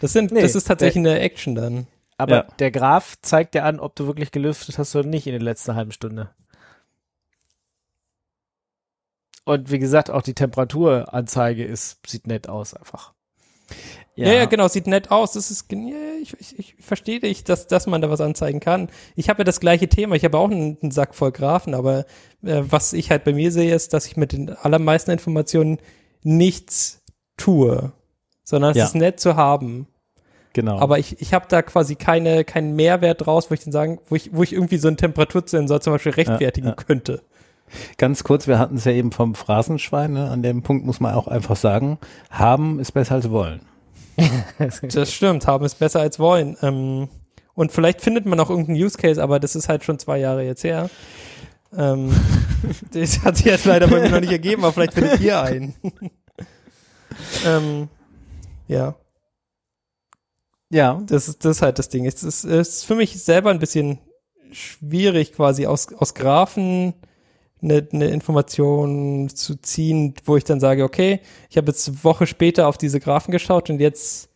Das 0.00 0.12
sind, 0.12 0.30
Nee, 0.30 0.40
das 0.42 0.54
ist 0.54 0.68
tatsächlich 0.68 1.04
eine 1.04 1.18
Action 1.18 1.54
dann. 1.56 1.86
Aber 2.16 2.34
Ja. 2.36 2.44
der 2.60 2.70
Graph 2.70 3.16
zeigt 3.22 3.54
dir 3.54 3.64
an, 3.64 3.78
ob 3.80 3.94
du 3.96 4.06
wirklich 4.06 4.30
gelüftet 4.30 4.78
hast 4.78 4.94
oder 4.96 5.06
nicht 5.08 5.26
in 5.26 5.32
der 5.32 5.42
letzten 5.42 5.74
halben 5.74 5.92
Stunde. 5.92 6.30
Und 9.46 9.70
wie 9.70 9.78
gesagt, 9.78 10.10
auch 10.10 10.22
die 10.22 10.34
Temperaturanzeige 10.34 11.64
ist, 11.64 11.98
sieht 12.04 12.26
nett 12.26 12.48
aus 12.48 12.74
einfach. 12.74 13.14
Ja, 14.16 14.32
ja, 14.32 14.46
genau, 14.46 14.66
sieht 14.66 14.88
nett 14.88 15.12
aus. 15.12 15.32
Das 15.32 15.52
ist, 15.52 15.70
ja, 15.70 15.78
ich, 16.20 16.34
ich, 16.40 16.58
ich 16.58 16.74
verstehe 16.80 17.20
dich, 17.20 17.44
dass, 17.44 17.68
dass 17.68 17.86
man 17.86 18.02
da 18.02 18.10
was 18.10 18.20
anzeigen 18.20 18.58
kann. 18.58 18.88
Ich 19.14 19.28
habe 19.28 19.40
ja 19.40 19.44
das 19.44 19.60
gleiche 19.60 19.88
Thema. 19.88 20.16
Ich 20.16 20.24
habe 20.24 20.36
auch 20.36 20.50
einen, 20.50 20.78
einen 20.82 20.90
Sack 20.90 21.14
voll 21.14 21.30
Graphen, 21.30 21.74
aber 21.74 22.06
äh, 22.42 22.62
was 22.68 22.92
ich 22.92 23.10
halt 23.12 23.22
bei 23.22 23.32
mir 23.32 23.52
sehe, 23.52 23.72
ist, 23.72 23.94
dass 23.94 24.06
ich 24.06 24.16
mit 24.16 24.32
den 24.32 24.50
allermeisten 24.50 25.12
Informationen 25.12 25.78
nichts 26.24 27.02
tue, 27.36 27.92
sondern 28.42 28.72
es 28.72 28.78
Ja. 28.78 28.84
ist 28.86 28.96
nett 28.96 29.20
zu 29.20 29.36
haben. 29.36 29.86
Genau. 30.54 30.80
Aber 30.80 30.98
ich, 30.98 31.20
ich 31.20 31.34
habe 31.34 31.46
da 31.48 31.62
quasi 31.62 31.94
keine, 31.94 32.42
keinen 32.42 32.74
Mehrwert 32.74 33.26
draus, 33.26 33.48
wo 33.48 33.54
ich 33.54 33.62
dann 33.62 33.72
sagen, 33.72 34.00
wo 34.08 34.16
ich, 34.16 34.34
wo 34.34 34.42
ich 34.42 34.54
irgendwie 34.54 34.78
so 34.78 34.88
einen 34.88 34.96
Temperatursensor 34.96 35.80
zum 35.80 35.92
Beispiel 35.92 36.12
rechtfertigen 36.12 36.68
ja. 36.68 36.74
könnte. 36.74 37.22
Ganz 37.98 38.24
kurz, 38.24 38.46
wir 38.46 38.58
hatten 38.58 38.76
es 38.76 38.84
ja 38.84 38.92
eben 38.92 39.12
vom 39.12 39.34
Phrasenschwein, 39.34 40.12
ne? 40.12 40.30
an 40.30 40.42
dem 40.42 40.62
Punkt 40.62 40.86
muss 40.86 41.00
man 41.00 41.14
auch 41.14 41.28
einfach 41.28 41.56
sagen, 41.56 41.98
haben 42.30 42.78
ist 42.78 42.92
besser 42.92 43.16
als 43.16 43.30
wollen. 43.30 43.60
Das 44.58 45.12
stimmt, 45.12 45.46
haben 45.46 45.64
ist 45.64 45.78
besser 45.78 46.00
als 46.00 46.18
wollen. 46.18 46.56
Ähm, 46.62 47.08
und 47.54 47.72
vielleicht 47.72 48.00
findet 48.00 48.26
man 48.26 48.40
auch 48.40 48.50
irgendeinen 48.50 48.82
Use 48.82 48.96
Case, 48.96 49.22
aber 49.22 49.40
das 49.40 49.56
ist 49.56 49.68
halt 49.68 49.84
schon 49.84 49.98
zwei 49.98 50.18
Jahre 50.18 50.42
jetzt 50.44 50.64
her. 50.64 50.88
Ähm, 51.76 52.14
das 52.92 53.22
hat 53.24 53.36
sich 53.36 53.46
jetzt 53.46 53.64
leider 53.64 53.88
bei 53.88 54.00
mir 54.00 54.10
noch 54.10 54.20
nicht 54.20 54.32
ergeben, 54.32 54.62
aber 54.64 54.72
vielleicht 54.72 54.94
findet 54.94 55.20
ihr 55.20 55.40
einen. 55.42 55.74
ähm, 57.46 57.88
ja, 58.68 58.94
Ja. 60.70 61.02
das 61.06 61.28
ist, 61.28 61.44
das 61.44 61.56
ist 61.56 61.62
halt 61.62 61.78
das 61.78 61.88
Ding. 61.88 62.06
Es 62.06 62.22
ist, 62.22 62.44
es 62.44 62.68
ist 62.68 62.84
für 62.84 62.94
mich 62.94 63.22
selber 63.22 63.50
ein 63.50 63.58
bisschen 63.58 63.98
schwierig, 64.52 65.32
quasi 65.32 65.66
aus, 65.66 65.92
aus 65.92 66.14
Graphen 66.14 66.94
eine, 67.70 67.86
eine 67.92 68.08
Information 68.08 69.28
zu 69.28 69.56
ziehen, 69.56 70.14
wo 70.24 70.36
ich 70.36 70.44
dann 70.44 70.60
sage, 70.60 70.84
okay, 70.84 71.20
ich 71.50 71.56
habe 71.56 71.68
jetzt 71.68 71.88
eine 71.88 72.04
Woche 72.04 72.26
später 72.26 72.68
auf 72.68 72.78
diese 72.78 73.00
Graphen 73.00 73.32
geschaut 73.32 73.68
und 73.70 73.80
jetzt, 73.80 74.28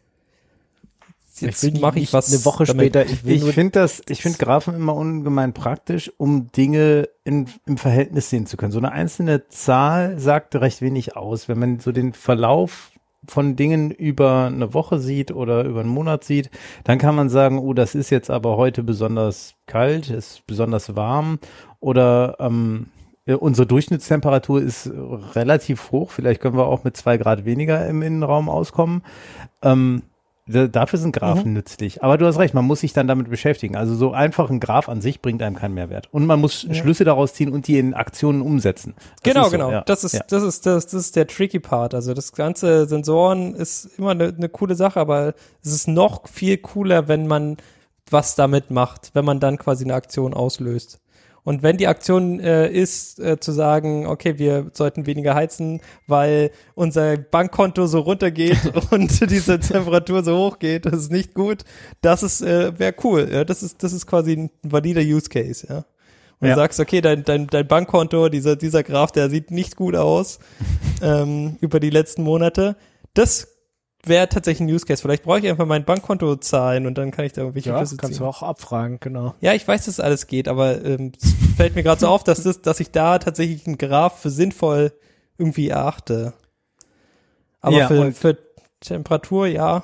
jetzt 1.39 1.81
mache 1.81 2.01
ich 2.01 2.13
was 2.13 2.33
eine 2.33 2.45
Woche 2.45 2.65
damit. 2.65 2.93
später. 2.93 3.07
Ich 3.07 3.25
Ich 3.25 3.55
finde 3.55 3.73
das, 3.73 4.03
ich 4.09 4.23
finde 4.23 4.39
Graphen 4.39 4.75
immer 4.75 4.95
ungemein 4.95 5.55
praktisch, 5.55 6.13
um 6.19 6.51
Dinge 6.53 7.09
in, 7.25 7.47
im 7.67 7.79
Verhältnis 7.79 8.31
sehen 8.31 8.47
zu 8.47 8.57
können. 8.57 8.73
So 8.73 8.79
eine 8.79 8.93
einzelne 8.93 9.49
Zahl 9.49 10.19
sagt 10.19 10.57
recht 10.57 10.83
wenig 10.83 11.17
aus. 11.17 11.49
Wenn 11.49 11.59
man 11.59 11.81
so 11.81 11.93
den 11.93 12.13
Verlauf 12.13 12.91
von 13.29 13.57
Dingen 13.57 13.91
über 13.91 14.47
eine 14.47 14.73
Woche 14.75 14.99
sieht 14.99 15.31
oder 15.31 15.65
über 15.65 15.81
einen 15.81 15.89
Monat 15.89 16.25
sieht, 16.25 16.51
dann 16.85 16.99
kann 16.99 17.15
man 17.15 17.29
sagen, 17.29 17.59
oh, 17.59 17.75
das 17.75 17.95
ist 17.95 18.11
jetzt 18.11 18.31
aber 18.31 18.57
heute 18.57 18.83
besonders 18.83 19.55
kalt, 19.67 20.11
ist 20.11 20.47
besonders 20.47 20.97
warm 20.97 21.39
oder 21.81 22.37
ähm, 22.41 22.87
unsere 23.27 23.67
Durchschnittstemperatur 23.67 24.61
ist 24.63 24.87
äh, 24.87 24.91
relativ 25.35 25.93
hoch. 25.93 26.11
Vielleicht 26.11 26.41
können 26.41 26.57
wir 26.57 26.67
auch 26.67 26.85
mit 26.85 26.97
zwei 26.97 27.17
Grad 27.17 27.45
weniger 27.45 27.87
im 27.87 28.03
Innenraum 28.03 28.49
auskommen. 28.49 29.03
Ähm, 29.63 30.03
da- 30.47 30.67
Dafür 30.67 30.99
sind 30.99 31.13
Graphen 31.15 31.53
nützlich. 31.53 32.03
Aber 32.03 32.19
du 32.19 32.27
hast 32.27 32.39
recht, 32.39 32.55
man 32.55 32.65
muss 32.65 32.81
sich 32.81 32.93
dann 32.93 33.07
damit 33.07 33.31
beschäftigen. 33.31 33.77
Also 33.77 33.95
so 33.95 34.11
einfach 34.13 34.51
ein 34.51 34.59
Graph 34.59 34.89
an 34.89 35.01
sich 35.01 35.21
bringt 35.23 35.43
einem 35.43 35.55
keinen 35.55 35.75
Mehrwert. 35.75 36.09
Und 36.13 36.27
man 36.27 36.41
muss 36.41 36.67
Schlüsse 36.73 37.05
daraus 37.05 37.35
ziehen 37.35 37.53
und 37.53 37.69
die 37.69 37.79
in 37.79 37.95
Aktionen 37.95 38.43
umsetzen. 38.43 38.95
Das 38.97 39.23
Genau, 39.23 39.43
ist 39.45 39.51
so, 39.53 39.57
genau. 39.57 39.71
ja. 39.71 39.83
Das 39.83 40.03
ist, 40.03 40.15
ja. 40.15 40.23
das 40.27 40.43
ist, 40.43 40.67
das, 40.67 40.87
das 40.87 40.95
ist 40.95 41.15
der 41.15 41.29
tricky 41.29 41.61
Part. 41.61 41.95
Also 41.95 42.15
das 42.15 42.33
ganze 42.33 42.87
Sensoren 42.87 43.55
ist 43.55 43.91
immer 43.97 44.11
eine, 44.11 44.35
eine 44.37 44.49
coole 44.49 44.75
Sache, 44.75 44.99
aber 44.99 45.35
es 45.63 45.73
ist 45.73 45.87
noch 45.87 46.27
viel 46.27 46.57
cooler, 46.57 47.07
wenn 47.07 47.29
man 47.29 47.59
was 48.11 48.35
damit 48.35 48.73
macht, 48.73 49.11
wenn 49.15 49.25
man 49.25 49.39
dann 49.39 49.57
quasi 49.57 49.85
eine 49.85 49.95
Aktion 49.95 50.35
auslöst. 50.35 51.01
Und 51.45 51.63
wenn 51.63 51.77
die 51.77 51.87
Aktion 51.87 52.39
äh, 52.41 52.69
ist, 52.69 53.19
äh, 53.19 53.41
zu 53.41 53.53
sagen, 53.53 54.07
okay, 54.07 54.39
wir 54.39 54.71
sollten 54.73 55.07
weniger 55.07 55.35
heizen, 55.35 55.81
weil 56.07 56.51
unser 56.75 57.17
Bankkonto 57.17 57.87
so 57.87 58.01
runtergeht 58.01 58.59
und 58.91 59.31
diese 59.31 59.59
Temperatur 59.59 60.23
so 60.23 60.37
hoch 60.37 60.59
geht, 60.59 60.87
das 60.87 60.95
ist 60.95 61.13
nicht 61.13 61.35
gut, 61.35 61.65
das 62.03 62.23
ist, 62.23 62.43
äh, 62.43 62.79
wäre 62.79 62.95
cool. 63.05 63.29
Ja? 63.33 63.45
Das 63.45 63.63
ist, 63.63 63.83
das 63.83 63.93
ist 63.93 64.07
quasi 64.07 64.33
ein 64.33 64.51
valider 64.63 65.03
Use 65.03 65.29
Case, 65.29 65.67
ja. 65.69 65.85
Und 66.41 66.49
Ja. 66.49 66.55
du 66.55 66.61
sagst, 66.61 66.81
okay, 66.81 67.03
dein, 67.03 67.23
dein, 67.25 67.47
dein 67.49 67.67
Bankkonto, 67.69 68.31
dieser, 68.31 68.57
dieser 68.57 68.83
Graph, 68.83 69.13
der 69.13 69.29
sieht 69.29 69.51
nicht 69.51 69.77
gut 69.77 69.95
aus 69.95 70.39
ähm, 71.03 71.57
über 71.61 71.81
die 71.81 71.91
letzten 71.91 72.23
Monate. 72.23 72.77
Das 73.13 73.50
wäre 74.05 74.29
tatsächlich 74.29 74.69
ein 74.69 74.73
Use 74.73 74.87
Case. 74.87 75.03
Vielleicht 75.03 75.25
brauche 75.25 75.41
ich 75.41 75.49
einfach 75.49 75.67
mein 75.67 75.85
Bankkonto 75.85 76.37
zahlen 76.37 76.87
und 76.87 76.97
dann 76.97 77.11
kann 77.11 77.25
ich 77.25 77.33
da 77.33 77.43
irgendwelche 77.43 77.71
ja, 77.71 77.79
Schlüsse 77.79 77.97
kannst 77.97 78.17
ziehen. 78.17 78.25
du 78.25 78.29
auch 78.29 78.43
abfragen, 78.43 78.99
genau. 79.01 79.35
Ja, 79.41 79.53
ich 79.53 79.67
weiß, 79.67 79.87
dass 79.87 80.01
alles 80.01 80.27
geht, 80.27 80.49
aber 80.49 80.85
ähm, 80.85 81.13
es 81.21 81.35
fällt 81.57 81.75
mir 81.75 81.83
gerade 81.83 82.01
so 82.01 82.09
auf, 82.09 82.25
dass, 82.25 82.43
das, 82.43 82.63
dass 82.63 82.81
ich 82.81 82.91
da 82.91 83.19
tatsächlich 83.19 83.67
einen 83.67 83.79
Graph 83.79 84.21
für 84.21 84.31
sinnvoll 84.31 84.93
irgendwie 85.39 85.69
erachte. 85.69 86.35
Aber 87.61 87.77
Ja, 87.77 87.89
für, 87.89 88.13
für 88.13 88.39
Temperatur, 88.81 89.47
ja. 89.47 89.83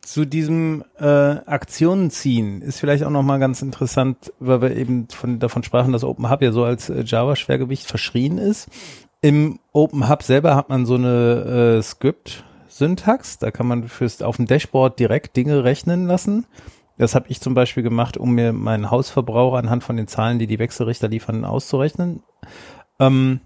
Zu 0.00 0.24
diesem 0.24 0.84
äh, 0.98 1.06
Aktionen 1.06 2.10
ziehen 2.10 2.60
ist 2.60 2.80
vielleicht 2.80 3.04
auch 3.04 3.10
nochmal 3.10 3.38
ganz 3.38 3.62
interessant, 3.62 4.32
weil 4.40 4.60
wir 4.60 4.76
eben 4.76 5.06
von, 5.08 5.38
davon 5.38 5.62
sprachen, 5.62 5.92
dass 5.92 6.02
Open 6.02 6.28
Hub 6.28 6.42
ja 6.42 6.50
so 6.50 6.64
als 6.64 6.90
äh, 6.90 7.04
Java-Schwergewicht 7.04 7.86
verschrien 7.86 8.38
ist. 8.38 8.68
Im 9.20 9.60
Open 9.72 10.08
Hub 10.08 10.24
selber 10.24 10.56
hat 10.56 10.68
man 10.68 10.86
so 10.86 10.96
eine 10.96 11.76
äh, 11.78 11.82
Script-Syntax, 12.72 13.38
da 13.38 13.50
kann 13.50 13.66
man 13.66 13.88
fürs 13.88 14.22
auf 14.22 14.36
dem 14.36 14.46
Dashboard 14.46 14.98
direkt 14.98 15.36
Dinge 15.36 15.64
rechnen 15.64 16.06
lassen. 16.06 16.46
Das 16.98 17.14
habe 17.14 17.26
ich 17.28 17.40
zum 17.40 17.54
Beispiel 17.54 17.82
gemacht, 17.82 18.16
um 18.16 18.32
mir 18.32 18.52
meinen 18.52 18.90
Hausverbrauch 18.90 19.54
anhand 19.54 19.84
von 19.84 19.96
den 19.96 20.08
Zahlen, 20.08 20.38
die 20.38 20.46
die 20.46 20.58
Wechselrichter 20.58 21.08
liefern, 21.08 21.44
auszurechnen. 21.44 22.22
Ähm, 22.98 23.40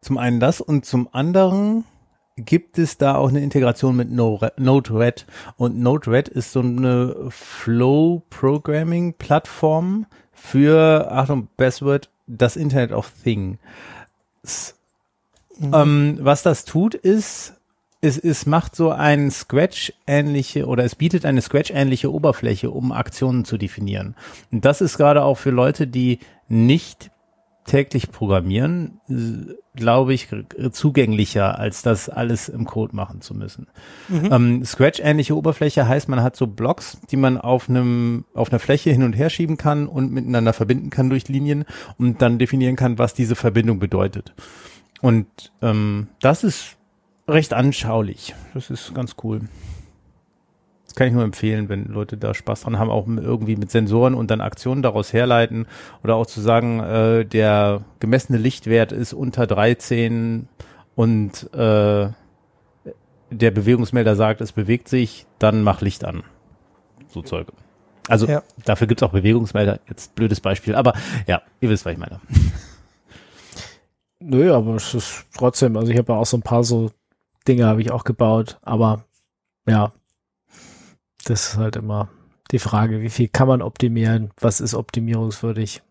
zum 0.00 0.18
einen 0.18 0.40
das 0.40 0.60
und 0.60 0.84
zum 0.84 1.08
anderen 1.12 1.84
gibt 2.36 2.78
es 2.78 2.98
da 2.98 3.14
auch 3.16 3.28
eine 3.28 3.40
Integration 3.40 3.96
mit 3.96 4.10
No- 4.10 4.40
Node-RED. 4.56 5.26
Und 5.56 5.78
Node-RED 5.78 6.28
ist 6.28 6.50
so 6.52 6.60
eine 6.60 7.14
Flow-Programming-Plattform 7.28 10.06
für, 10.32 11.12
Achtung, 11.12 11.48
Password, 11.56 12.10
das 12.26 12.56
Internet 12.56 12.92
of 12.92 13.12
Things. 13.22 13.58
Ähm, 15.60 16.18
was 16.20 16.42
das 16.42 16.64
tut, 16.64 16.94
ist, 16.94 17.54
es, 18.02 18.18
es 18.18 18.44
macht 18.44 18.76
so 18.76 18.90
ein 18.90 19.30
Scratch-ähnliche 19.30 20.66
oder 20.66 20.84
es 20.84 20.96
bietet 20.96 21.24
eine 21.24 21.40
Scratch-ähnliche 21.40 22.12
Oberfläche, 22.12 22.70
um 22.70 22.92
Aktionen 22.92 23.44
zu 23.46 23.56
definieren. 23.56 24.16
Und 24.50 24.64
das 24.64 24.80
ist 24.80 24.98
gerade 24.98 25.22
auch 25.22 25.38
für 25.38 25.50
Leute, 25.50 25.86
die 25.86 26.18
nicht 26.48 27.10
täglich 27.64 28.10
programmieren, 28.10 29.00
äh, 29.08 29.54
glaube 29.78 30.14
ich, 30.14 30.32
r- 30.32 30.72
zugänglicher, 30.72 31.60
als 31.60 31.82
das 31.82 32.08
alles 32.08 32.48
im 32.48 32.64
Code 32.64 32.96
machen 32.96 33.20
zu 33.20 33.34
müssen. 33.34 33.68
Ähm, 34.10 34.64
Scratch-ähnliche 34.64 35.36
Oberfläche 35.36 35.86
heißt, 35.86 36.08
man 36.08 36.24
hat 36.24 36.34
so 36.34 36.48
Blocks, 36.48 36.98
die 37.12 37.16
man 37.16 37.38
auf 37.38 37.70
einem 37.70 38.24
auf 38.34 38.50
einer 38.50 38.58
Fläche 38.58 38.90
hin 38.90 39.04
und 39.04 39.12
her 39.12 39.30
schieben 39.30 39.58
kann 39.58 39.86
und 39.86 40.10
miteinander 40.10 40.52
verbinden 40.52 40.90
kann 40.90 41.08
durch 41.08 41.28
Linien 41.28 41.64
und 41.98 42.20
dann 42.20 42.40
definieren 42.40 42.74
kann, 42.74 42.98
was 42.98 43.14
diese 43.14 43.36
Verbindung 43.36 43.78
bedeutet. 43.78 44.34
Und 45.00 45.28
ähm, 45.62 46.08
das 46.20 46.42
ist 46.42 46.76
recht 47.28 47.52
anschaulich. 47.54 48.34
Das 48.54 48.70
ist 48.70 48.94
ganz 48.94 49.16
cool. 49.22 49.40
Das 50.84 50.94
kann 50.94 51.06
ich 51.06 51.14
nur 51.14 51.24
empfehlen, 51.24 51.70
wenn 51.70 51.86
Leute 51.86 52.18
da 52.18 52.34
Spaß 52.34 52.62
dran 52.62 52.78
haben, 52.78 52.90
auch 52.90 53.06
irgendwie 53.06 53.56
mit 53.56 53.70
Sensoren 53.70 54.12
und 54.14 54.30
dann 54.30 54.42
Aktionen 54.42 54.82
daraus 54.82 55.12
herleiten 55.14 55.66
oder 56.04 56.16
auch 56.16 56.26
zu 56.26 56.40
sagen, 56.42 56.80
äh, 56.80 57.24
der 57.24 57.82
gemessene 57.98 58.36
Lichtwert 58.36 58.92
ist 58.92 59.14
unter 59.14 59.46
13 59.46 60.48
und 60.94 61.50
äh, 61.54 62.10
der 63.30 63.50
Bewegungsmelder 63.50 64.16
sagt, 64.16 64.42
es 64.42 64.52
bewegt 64.52 64.88
sich, 64.88 65.24
dann 65.38 65.62
mach 65.62 65.80
Licht 65.80 66.04
an. 66.04 66.24
So 67.08 67.22
Zeug. 67.22 67.46
Also 68.08 68.26
Ja. 68.26 68.42
dafür 68.66 68.86
gibt's 68.86 69.02
auch 69.02 69.12
Bewegungsmelder, 69.12 69.80
jetzt 69.88 70.14
blödes 70.14 70.40
Beispiel, 70.40 70.74
aber 70.74 70.92
ja, 71.26 71.40
ihr 71.60 71.70
wisst, 71.70 71.86
was 71.86 71.92
ich 71.94 71.98
meine. 71.98 72.20
Nö, 74.20 74.52
aber 74.52 74.74
es 74.76 74.92
ist 74.92 75.24
trotzdem, 75.34 75.76
also 75.76 75.90
ich 75.90 75.96
habe 75.98 76.12
ja 76.12 76.18
auch 76.18 76.26
so 76.26 76.36
ein 76.36 76.42
paar 76.42 76.64
so 76.64 76.90
Dinge 77.48 77.66
habe 77.66 77.80
ich 77.82 77.90
auch 77.90 78.04
gebaut, 78.04 78.58
aber 78.62 79.04
ja, 79.66 79.92
das 81.24 81.48
ist 81.48 81.56
halt 81.56 81.76
immer 81.76 82.08
die 82.50 82.58
Frage, 82.58 83.00
wie 83.00 83.08
viel 83.10 83.28
kann 83.28 83.48
man 83.48 83.62
optimieren, 83.62 84.30
was 84.40 84.60
ist 84.60 84.74
optimierungswürdig. 84.74 85.82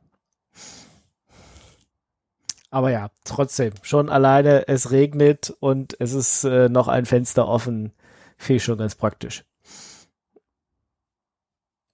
Aber 2.70 2.90
ja, 2.92 3.10
trotzdem, 3.26 3.74
schon 3.82 4.10
alleine, 4.10 4.68
es 4.68 4.92
regnet 4.92 5.54
und 5.60 5.98
es 6.00 6.14
ist 6.14 6.46
äh, 6.46 6.70
noch 6.70 6.88
ein 6.88 7.06
Fenster 7.06 7.48
offen, 7.48 7.92
finde 8.38 8.58
ich 8.58 8.64
schon 8.64 8.78
ganz 8.78 8.96
praktisch. 8.96 9.44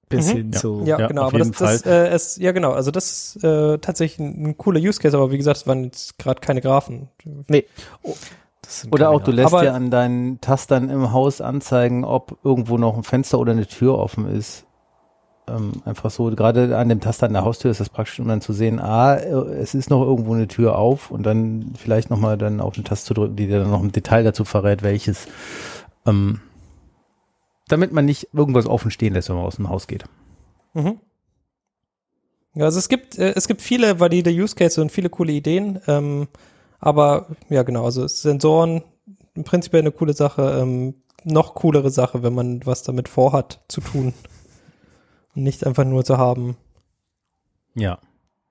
Bis 0.10 0.28
Mhm. 0.28 0.32
hin 0.32 0.54
zu. 0.54 0.84
Ja, 0.86 1.00
Ja, 1.00 1.08
genau. 1.08 1.24
auf 1.24 1.34
Aber 1.34 1.40
das, 1.40 1.52
das 1.52 1.82
äh, 1.86 2.08
es, 2.10 2.38
ja, 2.38 2.52
genau. 2.52 2.72
Also 2.72 2.92
das 2.92 3.12
ist 3.36 3.44
äh, 3.44 3.78
tatsächlich 3.80 4.20
ein, 4.20 4.48
ein 4.50 4.58
cooler 4.58 4.80
Use 4.80 5.00
Case, 5.02 5.18
aber 5.18 5.32
wie 5.32 5.38
gesagt, 5.38 5.58
es 5.58 5.68
waren 5.68 5.86
jetzt 5.86 6.18
gerade 6.18 6.40
keine 6.40 6.62
Graphen. 6.62 7.10
das 7.26 7.48
sind 7.48 7.58
Oder 8.92 9.10
auch, 9.12 9.22
du 9.22 9.32
lässt 9.32 9.54
Aber- 9.54 9.62
dir 9.62 9.74
an 9.74 9.90
deinen 9.90 10.42
Tastern 10.42 10.90
im 10.90 11.12
Haus 11.14 11.42
anzeigen, 11.42 12.04
ob 12.04 12.38
irgendwo 12.44 12.78
noch 12.78 12.98
ein 12.98 13.04
Fenster 13.04 13.40
oder 13.40 13.54
eine 13.54 13.66
Tür 13.68 13.98
offen 13.98 14.28
ist. 14.28 14.66
Ähm, 15.50 15.82
einfach 15.86 16.12
so, 16.12 16.26
gerade 16.32 16.78
an 16.78 16.90
dem 16.90 17.00
Taster 17.00 17.28
an 17.28 17.34
der 17.34 17.46
Haustür 17.46 17.72
ist 17.72 17.80
das 17.80 17.90
praktisch, 17.90 18.20
um 18.20 18.28
dann 18.28 18.42
zu 18.42 18.52
sehen, 18.52 18.80
ah, 18.82 19.16
äh, 19.16 19.30
es 19.30 19.74
ist 19.76 19.90
noch 19.90 20.02
irgendwo 20.02 20.34
eine 20.34 20.50
Tür 20.50 20.78
auf 20.78 21.10
und 21.10 21.24
dann 21.24 21.74
vielleicht 21.78 22.10
nochmal 22.10 22.38
dann 22.38 22.60
auf 22.60 22.76
eine 22.76 22.84
Taste 22.84 23.08
zu 23.08 23.14
drücken, 23.14 23.38
die 23.38 23.48
dir 23.48 23.60
dann 23.60 23.72
noch 23.72 23.82
im 23.82 23.94
Detail 23.94 24.24
dazu 24.24 24.44
verrät, 24.44 24.84
welches. 24.84 25.28
Ähm, 26.06 26.42
damit 27.70 27.94
man 27.94 28.04
nicht 28.04 28.30
irgendwas 28.34 28.66
offen 28.66 28.92
stehen 28.92 29.14
lässt, 29.14 29.30
wenn 29.30 29.38
man 29.38 29.46
aus 29.46 29.56
dem 29.56 29.70
Haus 29.70 29.88
geht. 29.88 30.04
Mhm. 30.74 31.00
Ja, 32.54 32.66
also 32.66 32.80
es 32.80 32.90
gibt, 32.90 33.18
äh, 33.18 33.34
es 33.36 33.48
gibt 33.48 33.62
viele 33.62 34.00
valide 34.02 34.32
Use 34.32 34.56
Cases 34.56 34.80
und 34.80 34.92
viele 34.92 35.10
coole 35.10 35.32
Ideen. 35.32 35.80
Ähm, 35.88 36.28
aber 36.80 37.28
ja, 37.50 37.64
genau, 37.64 37.86
also 37.86 38.08
Sensoren 38.08 38.84
im 39.34 39.44
Prinzip 39.44 39.74
eine 39.76 39.92
coole 39.92 40.14
Sache. 40.14 40.60
Ähm, 40.62 40.96
noch 41.24 41.56
coolere 41.56 41.90
Sache, 41.90 42.24
wenn 42.24 42.34
man 42.34 42.66
was 42.66 42.84
damit 42.84 43.10
vorhat 43.10 43.60
zu 43.68 43.82
tun. 43.82 44.14
Und 45.36 45.44
nicht 45.44 45.66
einfach 45.66 45.84
nur 45.84 46.04
zu 46.06 46.18
haben. 46.18 46.56
Ja. 47.76 48.00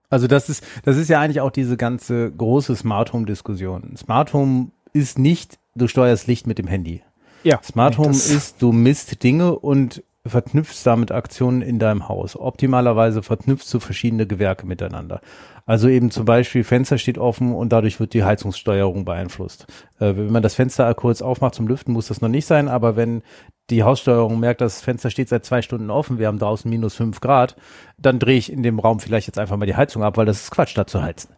Also 0.08 0.28
das 0.28 0.48
ist, 0.48 0.62
das 0.84 0.96
ist 0.96 1.08
ja 1.08 1.20
eigentlich 1.20 1.40
auch 1.40 1.50
diese 1.50 1.76
ganze 1.76 2.30
große 2.30 2.76
Smart 2.76 3.12
Home 3.12 3.26
Diskussion. 3.26 3.96
Smart 3.96 4.32
Home 4.32 4.68
ist 4.92 5.18
nicht, 5.18 5.58
du 5.74 5.88
steuerst 5.88 6.26
Licht 6.26 6.46
mit 6.46 6.58
dem 6.58 6.68
Handy. 6.68 7.02
Ja, 7.42 7.60
Smart 7.62 7.98
Home 7.98 8.10
ist, 8.10 8.62
du 8.62 8.72
misst 8.72 9.22
Dinge 9.22 9.58
und 9.58 10.02
verknüpfst 10.24 10.84
damit 10.84 11.12
Aktionen 11.12 11.62
in 11.62 11.78
deinem 11.78 12.08
Haus. 12.08 12.36
Optimalerweise 12.36 13.22
verknüpfst 13.22 13.72
du 13.72 13.80
verschiedene 13.80 14.26
Gewerke 14.26 14.66
miteinander. 14.66 15.20
Also 15.68 15.88
eben 15.88 16.12
zum 16.12 16.24
Beispiel 16.24 16.62
Fenster 16.62 16.96
steht 16.96 17.18
offen 17.18 17.52
und 17.52 17.70
dadurch 17.72 17.98
wird 17.98 18.14
die 18.14 18.22
Heizungssteuerung 18.22 19.04
beeinflusst. 19.04 19.66
Äh, 19.98 20.14
wenn 20.16 20.30
man 20.30 20.42
das 20.42 20.54
Fenster 20.54 20.94
kurz 20.94 21.22
aufmacht 21.22 21.56
zum 21.56 21.66
Lüften, 21.66 21.92
muss 21.92 22.06
das 22.06 22.20
noch 22.20 22.28
nicht 22.28 22.46
sein, 22.46 22.68
aber 22.68 22.94
wenn 22.94 23.22
die 23.70 23.82
Haussteuerung 23.82 24.38
merkt, 24.38 24.60
das 24.60 24.80
Fenster 24.80 25.10
steht 25.10 25.28
seit 25.28 25.44
zwei 25.44 25.62
Stunden 25.62 25.90
offen, 25.90 26.20
wir 26.20 26.28
haben 26.28 26.38
draußen 26.38 26.70
minus 26.70 26.94
fünf 26.94 27.18
Grad, 27.20 27.56
dann 27.98 28.20
drehe 28.20 28.38
ich 28.38 28.52
in 28.52 28.62
dem 28.62 28.78
Raum 28.78 29.00
vielleicht 29.00 29.26
jetzt 29.26 29.40
einfach 29.40 29.56
mal 29.56 29.66
die 29.66 29.74
Heizung 29.74 30.04
ab, 30.04 30.16
weil 30.16 30.24
das 30.26 30.40
ist 30.42 30.50
Quatsch, 30.52 30.76
da 30.78 30.86
zu 30.86 31.02
heizen. 31.02 31.30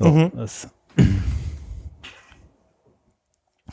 So, 0.00 0.08
Mhm. 0.08 0.32
das 0.34 0.68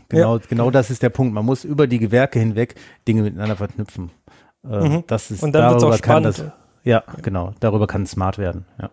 Genau, 0.09 0.37
genau 0.47 0.69
das 0.69 0.91
ist 0.91 1.01
der 1.01 1.09
Punkt. 1.09 1.33
Man 1.33 1.45
muss 1.45 1.63
über 1.63 1.87
die 1.87 1.97
Gewerke 1.97 2.37
hinweg 2.39 2.75
Dinge 3.07 3.23
miteinander 3.23 3.55
verknüpfen. 3.55 4.11
Äh, 4.63 4.87
Mhm. 4.87 5.03
Das 5.07 5.31
ist 5.31 5.41
Und 5.41 5.53
dann 5.53 5.71
wird's 5.71 5.83
auch 5.83 5.89
darüber 5.89 5.97
kann 5.97 6.23
spannend. 6.31 6.53
das, 6.53 6.83
ja, 6.83 7.03
genau, 7.23 7.53
darüber 7.59 7.87
kann 7.87 8.03
es 8.03 8.11
smart 8.11 8.37
werden. 8.37 8.65
Ja. 8.79 8.91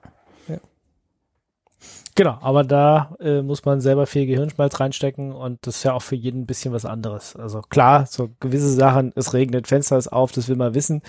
Genau, 2.15 2.37
aber 2.43 2.63
da 2.63 3.17
äh, 3.21 3.41
muss 3.41 3.65
man 3.65 3.81
selber 3.81 4.07
viel 4.07 4.27
Gehirnschmalz 4.27 4.81
reinstecken 4.81 5.33
und 5.33 5.67
das 5.67 5.77
ist 5.77 5.83
ja 5.85 5.95
auch 5.95 6.03
für 6.03 6.15
jeden 6.15 6.43
ein 6.43 6.47
bisschen 6.47 6.75
was 6.75 6.85
anderes. 6.85 7.37
Also 7.37 7.63
klar, 7.63 8.07
so 8.07 8.31
gewisse 8.39 8.69
Sachen, 8.71 9.13
es 9.17 9.33
regnet, 9.33 9.67
Fenster 9.67 9.97
ist 9.97 10.13
auf, 10.13 10.31
das 10.33 10.49
will 10.49 10.57
man 10.57 10.75
wissen, 10.75 11.01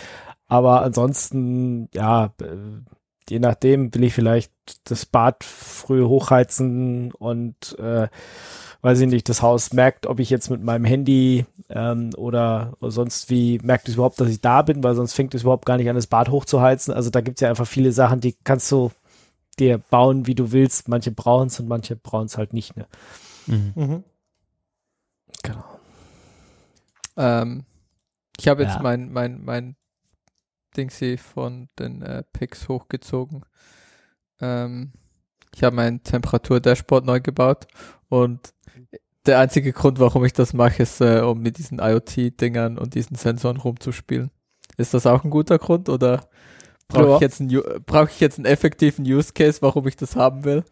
aber 0.48 0.82
ansonsten, 0.82 1.90
ja, 1.94 2.32
äh, 2.42 2.56
je 3.30 3.40
nachdem 3.40 3.94
will 3.94 4.04
ich 4.06 4.14
vielleicht 4.14 4.52
das 4.86 5.06
Bad 5.06 5.44
früh 5.44 6.04
hochheizen 6.06 7.12
und 7.14 7.78
äh, 7.80 8.08
weiß 8.82 9.00
ich 9.00 9.08
nicht, 9.08 9.28
das 9.30 9.42
Haus 9.42 9.74
merkt, 9.74 10.08
ob 10.08 10.20
ich 10.20 10.30
jetzt 10.30 10.50
mit 10.50 10.62
meinem 10.62 10.86
Handy 10.86 11.46
ähm, 11.70 12.12
oder 12.16 12.74
sonst 12.82 13.30
wie 13.30 13.60
merkt 13.64 13.88
es 13.88 13.96
überhaupt, 13.96 14.20
dass 14.20 14.30
ich 14.30 14.42
da 14.42 14.62
bin, 14.62 14.84
weil 14.84 14.96
sonst 14.96 15.14
fängt 15.14 15.34
es 15.36 15.44
überhaupt 15.44 15.66
gar 15.66 15.78
nicht 15.78 15.90
an, 15.90 15.96
das 15.96 16.08
Bad 16.08 16.30
hochzuheizen. 16.30 16.94
Also 16.94 17.10
da 17.10 17.22
gibt's 17.22 17.42
ja 17.42 17.50
einfach 17.50 17.68
viele 17.68 17.92
Sachen, 17.92 18.20
die 18.20 18.36
kannst 18.44 18.72
du 18.72 18.92
dir 19.60 19.78
bauen, 19.78 20.26
wie 20.28 20.36
du 20.36 20.52
willst. 20.52 20.88
Manche 20.88 21.12
brauchen 21.12 21.48
es 21.48 21.60
und 21.60 21.68
manche 21.68 21.96
brauchen 21.96 22.26
es 22.26 22.38
halt 22.38 22.54
nicht. 22.54 22.76
Ne? 22.76 22.88
Mhm. 23.48 24.04
Genau. 25.44 25.64
Ähm, 27.18 27.66
ich 28.40 28.48
habe 28.48 28.64
jetzt 28.64 28.76
Ja. 28.76 28.82
mein, 28.82 29.12
mein, 29.12 29.44
mein 29.44 29.76
Dingsy 30.76 31.18
von 31.18 31.70
den 31.78 32.02
äh, 32.02 32.24
Picks 32.34 32.68
hochgezogen. 32.68 33.46
Ähm, 34.42 34.94
ich 35.54 35.64
habe 35.64 35.76
mein 35.76 36.02
Temperatur-Dashboard 36.04 37.06
neu 37.06 37.20
gebaut 37.22 37.68
und 38.10 38.54
der 39.26 39.40
einzige 39.40 39.72
Grund, 39.72 40.00
warum 40.00 40.26
ich 40.26 40.34
das 40.34 40.54
mache, 40.54 40.82
ist, 40.84 41.00
äh, 41.00 41.22
um 41.22 41.40
mit 41.42 41.58
diesen 41.58 41.80
IoT-Dingern 41.80 42.78
und 42.78 42.96
diesen 42.96 43.16
Sensoren 43.16 43.58
rumzuspielen. 43.58 44.32
Ist 44.78 44.94
das 44.96 45.06
auch 45.06 45.24
ein 45.24 45.30
guter 45.30 45.60
Grund 45.60 45.88
oder 45.90 46.28
brauche 46.88 47.08
Ja. 47.10 47.16
ich, 47.16 47.22
jetzt 47.22 47.42
einen 47.42 47.62
brauche 47.86 48.10
ich 48.12 48.20
jetzt 48.20 48.38
einen 48.38 48.46
effektiven 48.46 49.06
Use 49.06 49.34
Case, 49.34 49.62
warum 49.62 49.88
ich 49.88 49.96
das 49.96 50.16
haben 50.16 50.44
will? 50.44 50.64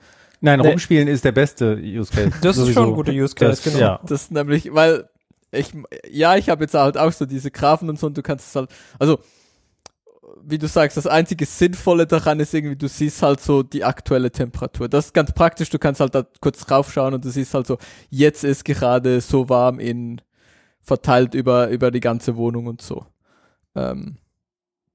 Nein, 0.42 0.60
Nee. 0.60 0.70
rumspielen 0.70 1.08
ist 1.08 1.24
der 1.24 1.32
beste 1.34 1.76
Use 1.78 2.12
Case. 2.12 2.32
Das 2.42 2.58
ist 2.58 2.64
Sowieso. 2.64 2.82
schon 2.82 2.90
ein 2.90 2.96
guter 2.96 3.12
Use 3.12 3.36
Case, 3.36 3.62
Das, 3.62 3.64
genau. 3.64 3.78
Ja. 3.80 4.00
Das 4.04 4.24
ist 4.24 4.32
nämlich, 4.32 4.74
weil 4.74 5.08
ich, 5.52 5.74
ja, 6.10 6.36
ich 6.38 6.50
habe 6.50 6.64
jetzt 6.64 6.74
halt 6.74 6.98
auch 6.98 7.12
so 7.12 7.26
diese 7.26 7.52
Graphen 7.52 7.90
und 7.90 8.00
so 8.00 8.08
und 8.08 8.18
du 8.18 8.22
kannst 8.24 8.48
es 8.48 8.56
halt, 8.56 8.70
also, 9.00 9.20
wie 10.44 10.58
du 10.58 10.68
sagst, 10.68 10.98
das 10.98 11.06
einzige 11.08 11.46
Sinnvolle 11.46 12.08
daran 12.08 12.40
ist 12.40 12.54
irgendwie, 12.54 12.76
du 12.78 12.88
siehst 12.88 13.22
halt 13.22 13.42
so 13.42 13.62
die 13.62 13.84
aktuelle 13.84 14.32
Temperatur. 14.32 14.88
Das 14.90 15.08
ist 15.08 15.14
ganz 15.14 15.32
praktisch, 15.34 15.70
du 15.70 15.78
kannst 15.78 16.00
halt 16.02 16.16
da 16.16 16.26
kurz 16.40 16.70
raufschauen 16.72 17.14
und 17.14 17.24
du 17.24 17.30
siehst 17.30 17.54
halt 17.54 17.68
so, 17.68 17.78
jetzt 18.10 18.44
ist 18.44 18.66
gerade 18.66 19.22
so 19.22 19.50
warm 19.50 19.80
in, 19.80 20.22
verteilt 20.82 21.36
über, 21.36 21.68
über 21.70 21.92
die 21.92 22.00
ganze 22.00 22.36
Wohnung 22.38 22.66
und 22.68 22.82
so. 22.82 23.06
Ähm, 23.76 24.18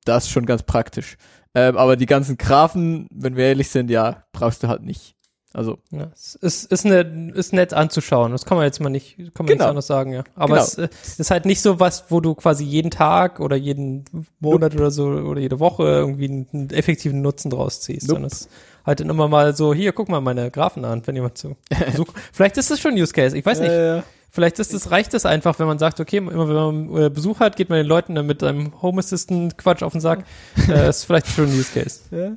das 0.09 0.25
ist 0.25 0.31
schon 0.31 0.47
ganz 0.47 0.63
praktisch. 0.63 1.17
Ähm, 1.55 1.77
aber 1.77 1.97
die 1.97 2.07
ganzen 2.07 2.37
Graphen, 2.39 3.07
wenn 3.11 3.37
wir 3.37 3.45
ehrlich 3.47 3.69
sind, 3.71 3.91
ja, 3.91 4.25
brauchst 4.33 4.63
du 4.63 4.69
halt 4.69 4.83
nicht. 4.83 5.15
Also, 5.55 5.79
Ja, 5.91 6.11
es 6.15 6.35
ist, 6.35 6.71
ist, 6.71 6.85
ne, 6.85 7.33
ist 7.35 7.55
nett 7.55 7.73
anzuschauen. 7.73 8.33
Das 8.33 8.45
kann 8.45 8.59
man 8.59 8.67
jetzt 8.67 8.79
mal 8.79 8.91
nicht, 8.91 9.17
kann 9.17 9.31
man 9.39 9.47
Genau. 9.47 9.65
nicht 9.65 9.71
anders 9.71 9.87
sagen, 9.87 10.13
ja. 10.13 10.23
Aber 10.35 10.57
Genau. 10.57 10.63
es 10.63 10.75
äh, 10.77 10.89
ist 11.17 11.31
halt 11.31 11.47
nicht 11.47 11.63
so 11.63 11.81
was, 11.81 12.11
wo 12.11 12.21
du 12.21 12.35
quasi 12.35 12.63
jeden 12.63 12.91
Tag 12.91 13.41
oder 13.41 13.57
jeden 13.57 14.05
Monat 14.39 14.75
oder 14.75 14.91
so 14.91 15.07
oder 15.07 15.41
jede 15.41 15.59
Woche 15.59 15.85
irgendwie 15.85 16.27
einen, 16.29 16.47
einen 16.53 16.71
effektiven 16.71 17.23
Nutzen 17.23 17.49
draus 17.51 17.81
ziehst. 17.81 18.07
Nope. 18.09 18.17
Sondern 18.17 18.31
es 18.33 18.41
ist 18.43 18.51
halt 18.85 19.01
dann 19.01 19.09
immer 19.09 19.29
mal 19.29 19.57
so, 19.57 19.73
hier, 19.73 19.93
guck 19.93 20.11
mal 20.11 20.21
meine 20.21 20.51
Graphen 20.51 20.85
an, 20.85 21.01
wenn 21.07 21.15
jemand 21.15 21.39
so. 21.39 21.57
Vielleicht 22.35 22.59
ist 22.59 22.71
das 22.71 22.79
schon 22.79 22.93
Use 22.93 23.15
Case, 23.15 23.37
ich 23.39 23.47
weiß 23.47 23.61
nicht. 23.61 23.71
Äh, 23.71 24.03
Vielleicht 24.37 24.59
ist 24.59 24.75
es, 24.75 24.91
reicht 24.91 25.15
es 25.15 25.25
einfach, 25.25 25.59
wenn 25.59 25.67
man 25.67 25.79
sagt, 25.79 25.99
okay, 25.99 26.19
immer 26.19 26.47
wenn 26.47 26.89
man 26.91 27.05
äh, 27.05 27.09
Besuch 27.09 27.41
hat, 27.41 27.57
geht 27.57 27.71
man 27.71 27.79
den 27.79 27.87
Leuten 27.87 28.15
dann 28.15 28.27
mit 28.27 28.43
einem 28.43 28.83
Home 28.83 28.99
Assistant 28.99 29.57
Quatsch 29.57 29.83
auf 29.83 29.93
den 29.93 30.03
Sack. 30.03 30.25
äh, 30.69 30.91
ist 30.91 31.05
vielleicht 31.05 31.29
schon 31.29 31.47
ein 31.47 31.59
Use 31.59 31.73
Case. 31.73 32.37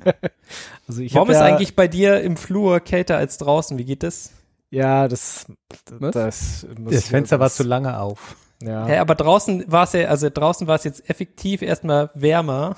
Also 0.88 1.02
ich 1.02 1.14
Warum 1.14 1.28
ist 1.28 1.36
ja, 1.36 1.44
eigentlich 1.44 1.76
bei 1.76 1.88
dir 1.88 2.22
im 2.22 2.38
Flur 2.38 2.80
kälter 2.80 3.18
als 3.18 3.36
draußen? 3.36 3.76
Wie 3.76 3.84
geht 3.84 4.02
das? 4.02 4.30
Ja, 4.70 5.08
das, 5.08 5.44
Was? 5.90 6.12
das, 6.12 6.66
muss 6.78 6.94
Das 6.94 7.08
Fenster 7.08 7.38
war 7.38 7.46
das- 7.46 7.56
zu 7.56 7.64
lange 7.64 8.00
auf. 8.00 8.34
Ja. 8.62 8.86
Hä, 8.86 8.96
aber 8.96 9.14
draußen 9.14 9.64
war 9.70 9.84
es 9.84 9.92
ja, 9.92 10.08
also 10.08 10.30
draußen 10.30 10.66
war 10.66 10.76
es 10.76 10.84
jetzt 10.84 11.08
effektiv 11.10 11.60
erstmal 11.60 12.10
wärmer. 12.14 12.76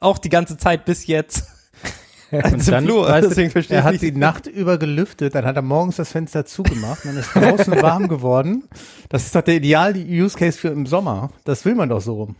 Auch 0.00 0.16
die 0.16 0.30
ganze 0.30 0.56
Zeit 0.56 0.86
bis 0.86 1.06
jetzt. 1.06 1.48
als 2.42 2.68
im 2.68 2.82
Flur. 2.84 3.08
weißt 3.08 3.36
du, 3.36 3.74
er 3.74 3.84
hat 3.84 4.02
die 4.02 4.12
Nacht 4.12 4.46
über 4.46 4.78
gelüftet, 4.78 5.34
dann 5.34 5.44
hat 5.44 5.56
er 5.56 5.62
morgens 5.62 5.96
das 5.96 6.10
Fenster 6.12 6.44
zugemacht, 6.46 7.04
dann 7.04 7.16
ist 7.16 7.34
draußen 7.34 7.74
warm 7.82 8.08
geworden. 8.08 8.64
Das 9.08 9.26
ist 9.26 9.34
doch 9.34 9.42
der 9.42 9.56
ideale 9.56 9.98
Use 9.98 10.36
Case 10.36 10.58
für 10.58 10.68
im 10.68 10.86
Sommer. 10.86 11.30
Das 11.44 11.64
will 11.64 11.74
man 11.74 11.88
doch 11.88 12.00
so 12.00 12.14
rum. 12.14 12.36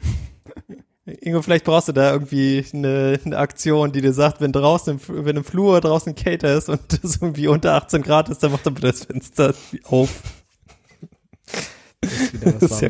Ingo, 1.07 1.43
vielleicht 1.43 1.65
brauchst 1.65 1.89
du 1.89 1.93
da 1.93 2.13
irgendwie 2.13 2.65
eine, 2.73 3.19
eine 3.25 3.37
Aktion, 3.37 3.93
die 3.93 4.01
dir 4.01 4.15
sagt, 4.15 4.41
wenn 4.41 4.53
draußen, 4.53 4.95
im, 4.95 5.25
wenn 5.27 5.37
im 5.37 5.45
Flur 5.45 5.81
draußen 5.81 6.15
kälter 6.15 6.57
ist 6.57 6.69
und 6.71 6.81
es 7.05 7.17
irgendwie 7.21 7.47
unter 7.49 7.75
18 7.75 8.03
Grad 8.03 8.31
ist, 8.31 8.43
dann 8.43 8.53
macht 8.53 8.67
er 8.67 8.73
bitte 8.73 8.87
das 8.89 9.05
Fenster 9.05 9.55
auf. 9.85 10.23
Das 12.43 12.63
ist 12.63 12.81
ja. 12.81 12.89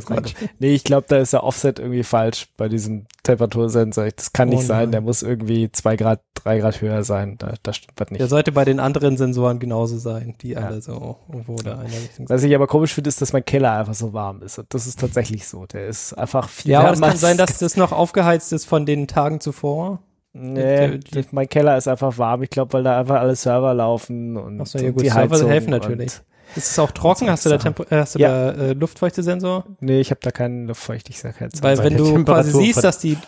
Nee, 0.58 0.74
ich 0.74 0.84
glaube, 0.84 1.06
da 1.08 1.18
ist 1.18 1.32
der 1.32 1.44
Offset 1.44 1.78
irgendwie 1.78 2.02
falsch 2.02 2.48
bei 2.56 2.68
diesem 2.68 3.06
Temperatursensor. 3.22 4.08
Das 4.14 4.32
kann 4.32 4.48
nicht 4.48 4.60
Oh 4.64 4.66
sein. 4.66 4.90
Der 4.92 5.00
muss 5.00 5.22
irgendwie 5.22 5.70
zwei 5.72 5.96
Grad, 5.96 6.20
drei 6.34 6.58
Grad 6.58 6.80
höher 6.80 7.04
sein. 7.04 7.36
Da, 7.38 7.54
da 7.62 7.72
stimmt 7.72 7.92
was 7.98 8.10
nicht. 8.10 8.20
Der 8.20 8.28
sollte 8.28 8.52
bei 8.52 8.64
den 8.64 8.80
anderen 8.80 9.16
Sensoren 9.16 9.58
genauso 9.58 9.98
sein, 9.98 10.34
die 10.42 10.50
Ja. 10.50 10.60
alle 10.60 10.80
so 10.80 11.16
irgendwo 11.28 11.56
da 11.56 11.82
in 11.82 11.90
der 11.90 12.00
Richtung. 12.00 12.28
Was 12.28 12.42
ich 12.42 12.54
aber 12.54 12.66
komisch 12.66 12.94
finde, 12.94 13.08
ist, 13.08 13.20
dass 13.22 13.32
mein 13.32 13.44
Keller 13.44 13.72
einfach 13.72 13.94
so 13.94 14.12
warm 14.12 14.42
ist. 14.42 14.58
Und 14.58 14.72
das 14.74 14.86
ist 14.86 15.00
tatsächlich 15.00 15.46
so. 15.46 15.66
Der 15.66 15.86
ist 15.86 16.12
einfach 16.14 16.48
viel 16.48 16.72
Ja, 16.72 16.80
aber 16.80 16.92
es 16.92 17.00
kann 17.00 17.16
sein, 17.16 17.36
dass 17.36 17.58
das 17.58 17.76
noch 17.76 17.92
aufgeheizt 17.92 18.52
ist 18.52 18.64
von 18.66 18.86
den 18.86 19.06
Tagen 19.08 19.40
zuvor. 19.40 20.00
Nee, 20.36 20.98
das- 21.12 21.26
mein 21.30 21.48
Keller 21.48 21.76
ist 21.76 21.86
einfach 21.86 22.18
warm. 22.18 22.42
Ich 22.42 22.50
glaube, 22.50 22.72
weil 22.72 22.82
da 22.82 22.98
einfach 22.98 23.20
alle 23.20 23.36
Server 23.36 23.72
laufen 23.72 24.36
und, 24.36 24.66
so, 24.66 24.78
ja 24.78 24.88
und 24.88 25.00
die 25.00 25.08
Server 25.08 25.34
Heizung 25.36 25.48
helfen 25.48 25.70
natürlich. 25.70 26.16
Und, 26.18 26.24
Ist 26.56 26.70
es 26.70 26.78
auch 26.78 26.90
trocken? 26.92 27.28
Hast 27.30 27.46
du 27.46 27.50
da. 27.50 27.58
Tempo 27.58 27.82
äh, 27.84 27.96
hast 28.00 28.14
du 28.14 28.18
Ja. 28.20 28.52
da 28.52 28.62
äh, 28.62 28.72
Luftfeuchtesensor? 28.72 29.64
nee, 29.80 30.00
ich 30.00 30.10
habe 30.10 30.20
da 30.22 30.30
keinen 30.30 30.66
Luftfeuchtigkeit. 30.68 31.50
Weil 31.62 31.78
wenn 31.78 31.96
du 31.96 32.24
quasi 32.24 32.52
siehst, 32.52 32.84
dass 32.84 32.98
die 32.98 33.18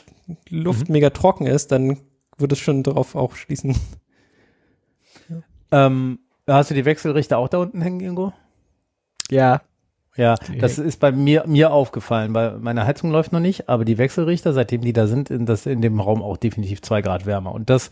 Luft 0.48 0.88
mega 0.88 1.10
trocken 1.10 1.46
ist, 1.46 1.72
dann 1.72 1.98
würde 2.38 2.54
es 2.54 2.58
schon 2.60 2.82
darauf 2.82 3.14
auch 3.14 3.34
schließen. 3.34 3.76
Ähm, 5.72 6.18
Hast 6.48 6.70
du 6.70 6.74
die 6.74 6.84
Wechselrichter 6.84 7.38
auch 7.38 7.48
da 7.48 7.58
unten 7.58 7.82
hängen, 7.82 7.98
Ingo? 8.00 8.32
Ja. 9.30 9.62
Ja, 10.16 10.36
das 10.60 10.78
ist 10.78 10.98
bei 10.98 11.12
mir, 11.12 11.44
mir 11.46 11.72
aufgefallen, 11.72 12.32
weil 12.32 12.56
meine 12.58 12.86
Heizung 12.86 13.10
läuft 13.10 13.32
noch 13.32 13.40
nicht, 13.40 13.68
aber 13.68 13.84
die 13.84 13.98
Wechselrichter, 13.98 14.54
seitdem 14.54 14.80
die 14.80 14.94
da 14.94 15.06
sind, 15.08 15.28
in, 15.28 15.44
das 15.44 15.66
in 15.66 15.82
dem 15.82 16.00
Raum 16.00 16.22
auch 16.22 16.38
definitiv 16.38 16.80
zwei 16.80 17.02
Grad 17.02 17.26
wärmer. 17.26 17.52
Und 17.52 17.68
das 17.68 17.90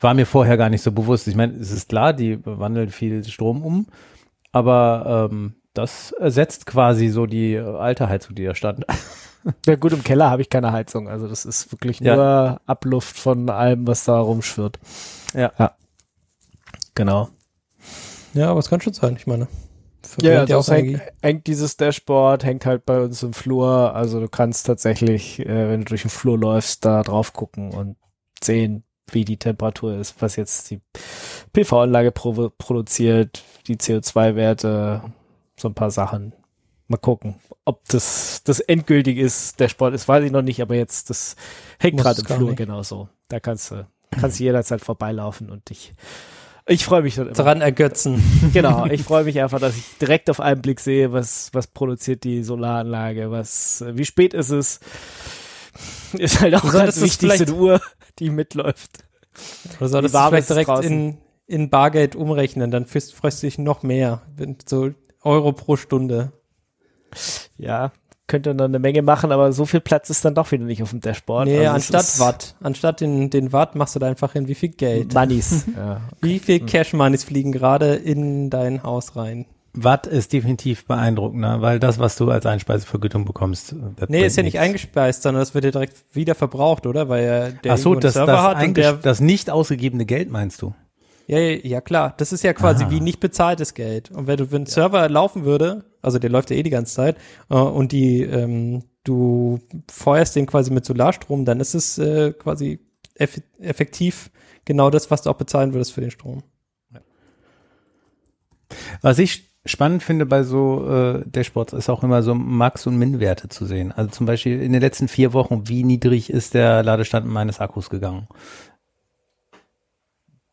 war 0.00 0.14
mir 0.14 0.24
vorher 0.24 0.56
gar 0.56 0.70
nicht 0.70 0.80
so 0.80 0.90
bewusst. 0.92 1.28
Ich 1.28 1.34
meine, 1.34 1.52
es 1.54 1.70
ist 1.72 1.90
klar, 1.90 2.14
die 2.14 2.38
wandeln 2.46 2.88
viel 2.88 3.22
Strom 3.24 3.62
um, 3.62 3.86
aber 4.56 5.28
ähm, 5.30 5.56
das 5.74 6.12
ersetzt 6.12 6.64
quasi 6.64 7.08
so 7.08 7.26
die 7.26 7.58
alte 7.58 8.08
Heizung, 8.08 8.34
die 8.34 8.44
da 8.44 8.54
stand. 8.54 8.84
Ja 9.64 9.76
gut, 9.76 9.92
im 9.92 10.02
Keller 10.02 10.28
habe 10.28 10.42
ich 10.42 10.50
keine 10.50 10.72
Heizung. 10.72 11.08
Also 11.08 11.28
das 11.28 11.44
ist 11.44 11.70
wirklich 11.70 12.00
Ja. 12.00 12.16
nur 12.16 12.60
Abluft 12.66 13.16
von 13.16 13.48
allem, 13.48 13.86
was 13.86 14.02
da 14.04 14.18
rumschwirrt. 14.18 14.80
Ja. 15.34 15.52
ja. 15.56 15.76
Genau. 16.96 17.28
Ja, 18.34 18.50
aber 18.50 18.58
es 18.58 18.68
kann 18.68 18.80
schon 18.80 18.92
sein, 18.92 19.14
ich 19.14 19.28
meine. 19.28 19.46
Ja, 20.20 20.42
verbrennt 20.42 20.50
also 20.50 20.72
auch 20.72 20.74
hängt, 20.74 21.00
hängt 21.22 21.46
dieses 21.46 21.76
Dashboard, 21.76 22.42
hängt 22.42 22.66
halt 22.66 22.86
bei 22.86 23.00
uns 23.00 23.22
im 23.22 23.34
Flur. 23.34 23.94
Also 23.94 24.18
du 24.18 24.26
kannst 24.28 24.66
tatsächlich, 24.66 25.38
äh, 25.38 25.68
wenn 25.70 25.82
du 25.82 25.84
durch 25.90 26.02
den 26.02 26.10
Flur 26.10 26.36
läufst, 26.36 26.84
da 26.84 27.04
drauf 27.04 27.32
gucken 27.32 27.70
und 27.72 27.96
sehen, 28.42 28.82
wie 29.12 29.24
die 29.24 29.36
Temperatur 29.36 29.96
ist, 29.98 30.20
was 30.20 30.36
jetzt 30.36 30.70
die 30.70 30.80
PV-Anlage 31.52 32.10
provo- 32.10 32.50
produziert, 32.56 33.42
die 33.66 33.76
CO2-Werte, 33.76 35.02
so 35.56 35.68
ein 35.68 35.74
paar 35.74 35.90
Sachen. 35.90 36.32
Mal 36.88 36.98
gucken, 36.98 37.34
ob 37.64 37.84
das 37.88 38.42
das 38.44 38.60
endgültig 38.60 39.18
ist. 39.18 39.58
Dashboard 39.58 39.94
ist, 39.94 40.06
weiß 40.06 40.24
ich 40.24 40.30
noch 40.30 40.42
nicht, 40.42 40.60
aber 40.62 40.76
jetzt, 40.76 41.10
das 41.10 41.34
hängt 41.80 41.98
gerade 42.00 42.20
im 42.20 42.26
Flur 42.26 42.48
nicht. 42.50 42.58
genauso. 42.58 43.08
Da 43.28 43.40
kannst 43.40 43.70
du, 43.72 43.86
kannst 44.12 44.38
du 44.38 44.44
jederzeit 44.44 44.80
vorbeilaufen 44.82 45.50
und 45.50 45.68
ich, 45.72 45.92
ich 46.68 46.84
freue 46.84 47.02
mich 47.02 47.16
dann 47.16 47.26
immer. 47.26 47.34
Dran 47.34 47.60
ergötzen. 47.60 48.22
Genau, 48.52 48.86
ich 48.86 49.02
freue 49.02 49.24
mich 49.24 49.40
einfach, 49.40 49.58
dass 49.58 49.76
ich 49.76 49.98
direkt 50.00 50.30
auf 50.30 50.38
einen 50.40 50.62
Blick 50.62 50.78
sehe, 50.78 51.12
was, 51.12 51.50
was 51.52 51.66
produziert 51.66 52.22
die 52.22 52.44
Solaranlage, 52.44 53.32
was, 53.32 53.84
wie 53.88 54.04
spät 54.04 54.32
ist 54.34 54.50
es. 54.50 54.78
Ist 56.18 56.40
halt 56.40 56.54
auch 56.54 56.72
ganz 56.72 57.00
wichtig, 57.00 57.30
eine 57.30 57.52
Uhr, 57.52 57.80
die 58.18 58.30
mitläuft. 58.30 59.04
Oder 59.78 59.88
solltest 59.88 60.14
du 60.14 60.28
vielleicht 60.28 60.50
direkt 60.50 60.68
draußen? 60.68 60.90
in, 60.90 61.18
in 61.46 61.70
Bargeld 61.70 62.16
umrechnen, 62.16 62.70
dann 62.70 62.86
freust 62.86 63.42
du 63.42 63.46
dich 63.46 63.58
noch 63.58 63.82
mehr. 63.82 64.22
Wenn 64.36 64.56
so 64.66 64.90
Euro 65.22 65.52
pro 65.52 65.76
Stunde. 65.76 66.32
Ja, 67.58 67.92
könnte 68.26 68.54
dann 68.54 68.70
eine 68.70 68.78
Menge 68.78 69.02
machen, 69.02 69.30
aber 69.30 69.52
so 69.52 69.66
viel 69.66 69.80
Platz 69.80 70.10
ist 70.10 70.24
dann 70.24 70.34
doch 70.34 70.50
wieder 70.50 70.64
nicht 70.64 70.82
auf 70.82 70.90
dem 70.90 71.00
Dashboard. 71.00 71.46
Nee, 71.46 71.66
Also 71.66 71.94
anstatt 71.96 72.18
Watt. 72.18 72.56
Anstatt 72.60 73.00
den, 73.00 73.30
den 73.30 73.52
Watt 73.52 73.76
machst 73.76 73.94
du 73.94 74.00
da 74.00 74.06
einfach 74.06 74.32
hin, 74.32 74.48
wie 74.48 74.54
viel 74.54 74.70
Geld. 74.70 75.14
Moneys. 75.14 75.66
ja. 75.76 76.00
Wie 76.20 76.38
viel 76.38 76.60
Cash 76.60 76.92
Moneys 76.92 77.24
fliegen 77.24 77.52
gerade 77.52 77.94
in 77.94 78.50
dein 78.50 78.82
Haus 78.82 79.14
rein? 79.16 79.46
Watt 79.76 80.06
ist 80.06 80.32
definitiv 80.32 80.86
beeindruckender, 80.86 81.60
weil 81.60 81.78
das, 81.78 81.98
was 81.98 82.16
du 82.16 82.30
als 82.30 82.46
Einspeisevergütung 82.46 83.24
bekommst, 83.24 83.74
das 83.96 84.08
Nee, 84.08 84.24
ist 84.24 84.36
ja 84.36 84.42
nicht 84.42 84.54
nichts. 84.54 84.64
eingespeist, 84.66 85.22
sondern 85.22 85.40
das 85.42 85.54
wird 85.54 85.64
ja 85.64 85.70
direkt 85.70 85.96
wieder 86.14 86.34
verbraucht, 86.34 86.86
oder? 86.86 87.08
Weil 87.08 87.24
ja 87.24 87.50
der 87.50 87.74
Ach 87.74 87.78
so, 87.78 87.94
das, 87.94 88.14
Server 88.14 88.54
das, 88.74 89.00
das 89.00 89.20
nicht 89.20 89.50
ausgegebene 89.50 90.06
Geld 90.06 90.30
meinst 90.30 90.62
du? 90.62 90.74
ja, 91.28 91.38
ja, 91.38 91.58
ja, 91.62 91.80
klar. 91.80 92.14
Das 92.16 92.32
ist 92.32 92.42
ja 92.44 92.52
quasi 92.52 92.84
Ah. 92.84 92.90
wie 92.90 93.00
nicht 93.00 93.20
bezahltes 93.20 93.74
Geld. 93.74 94.10
Und 94.10 94.26
wenn 94.28 94.36
du, 94.36 94.50
wenn 94.52 94.62
ein 94.62 94.66
Server 94.66 95.08
laufen 95.08 95.44
würde, 95.44 95.84
also 96.00 96.18
der 96.18 96.30
läuft 96.30 96.50
ja 96.50 96.56
eh 96.56 96.62
die 96.62 96.70
ganze 96.70 96.94
Zeit, 96.94 97.16
äh, 97.50 97.54
und 97.56 97.92
die, 97.92 98.22
ähm, 98.22 98.84
du 99.04 99.58
feuerst 99.90 100.36
den 100.36 100.46
quasi 100.46 100.70
mit 100.72 100.84
Solarstrom, 100.84 101.44
dann 101.44 101.60
ist 101.60 101.74
es 101.74 101.98
äh, 101.98 102.32
quasi 102.32 102.78
eff 103.14 103.40
effektiv 103.58 104.30
genau 104.64 104.90
das, 104.90 105.10
was 105.10 105.22
du 105.22 105.30
auch 105.30 105.36
bezahlen 105.36 105.72
würdest 105.74 105.92
für 105.92 106.00
den 106.00 106.10
Strom. 106.10 106.42
Was 109.00 109.18
ich 109.18 109.48
spannend 109.66 110.02
finde 110.02 110.26
bei 110.26 110.42
so 110.42 110.88
äh, 110.88 111.22
Dashboards 111.26 111.72
ist 111.72 111.90
auch 111.90 112.02
immer 112.02 112.22
so 112.22 112.34
Max- 112.34 112.86
und 112.86 112.96
Min-Werte 112.96 113.48
zu 113.48 113.66
sehen. 113.66 113.92
Also 113.92 114.10
zum 114.10 114.26
Beispiel 114.26 114.60
in 114.62 114.72
den 114.72 114.80
letzten 114.80 115.08
vier 115.08 115.32
Wochen, 115.32 115.68
wie 115.68 115.84
niedrig 115.84 116.30
ist 116.30 116.54
der 116.54 116.82
Ladestand 116.82 117.26
meines 117.26 117.60
Akkus 117.60 117.90
gegangen? 117.90 118.26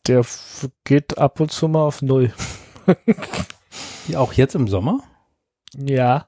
Der 0.07 0.25
geht 0.83 1.17
ab 1.17 1.39
und 1.39 1.51
zu 1.51 1.67
mal 1.67 1.83
auf 1.83 2.01
Null. 2.01 2.33
Auch 4.15 4.33
jetzt 4.33 4.55
im 4.55 4.67
Sommer? 4.67 5.01
Ja. 5.77 6.27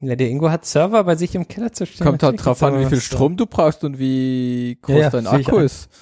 Ja, 0.00 0.14
der 0.14 0.28
Ingo 0.28 0.50
hat 0.50 0.64
Server 0.64 1.04
bei 1.04 1.16
sich 1.16 1.34
im 1.34 1.48
Keller 1.48 1.72
zu 1.72 1.86
stehen. 1.86 2.06
Kommt 2.06 2.22
halt 2.22 2.44
drauf 2.44 2.62
an, 2.62 2.78
wie 2.80 2.86
viel. 2.86 3.00
Strom 3.00 3.36
du 3.36 3.46
brauchst 3.46 3.84
und 3.84 3.98
wie 3.98 4.78
groß 4.82 4.96
Ja, 4.98 5.10
dein 5.10 5.26
Akku 5.26 5.58
ist. 5.58 5.88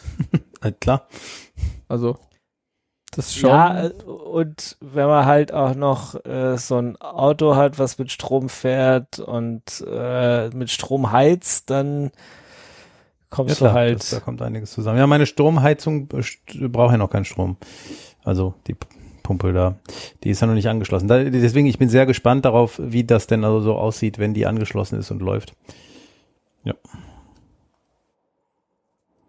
Äh, 0.63 0.73
klar. 0.73 1.09
Also, 1.89 2.17
das 3.17 3.35
schon. 3.35 3.51
Ja, 3.51 3.87
äh, 3.87 3.91
und 4.05 4.77
wenn 4.81 5.07
man 5.07 5.27
halt 5.27 5.53
auch 5.53 5.75
noch 5.75 6.25
äh, 6.25 6.57
so 6.59 6.77
ein 6.79 6.97
Auto 7.01 7.57
hat, 7.57 7.79
was 7.79 7.99
mit 7.99 8.11
Strom 8.11 8.49
fährt 8.49 9.19
und 9.19 9.85
äh, 9.89 10.49
mit 10.51 10.71
Strom 10.71 11.12
heizt, 11.12 11.71
dann 11.71 12.11
kommst 13.31 13.59
klar, 13.59 13.71
du 13.73 13.79
halt. 13.79 14.01
das, 14.01 14.11
da 14.11 14.21
kommt 14.21 14.43
einiges 14.43 14.73
zusammen. 14.73 14.99
Ja, 14.99 15.07
meine 15.07 15.27
Stromheizung 15.27 16.09
st- 16.09 16.69
braucht 16.69 16.93
ja 16.93 16.99
noch 16.99 17.11
keinen 17.11 17.25
Strom. 17.25 17.57
Also 18.25 18.55
die 18.67 18.77
Pumpe 19.23 19.53
da, 19.53 19.77
die 20.23 20.31
ist 20.31 20.41
ja 20.41 20.47
noch 20.47 20.55
nicht 20.55 20.69
angeschlossen. 20.69 21.09
Da, 21.09 21.25
deswegen, 21.25 21.67
ich 21.67 21.79
bin 21.79 21.89
sehr 21.89 22.07
gespannt 22.07 22.45
darauf, 22.45 22.79
wie 22.83 23.05
das 23.05 23.27
denn 23.27 23.45
also 23.45 23.61
so 23.61 23.75
aussieht, 23.77 24.19
wenn 24.19 24.35
die 24.35 24.47
angeschlossen 24.47 24.99
ist 24.99 25.11
und 25.11 25.23
läuft. 25.23 25.55
Ja. 26.65 26.75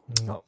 Gut. 0.08 0.44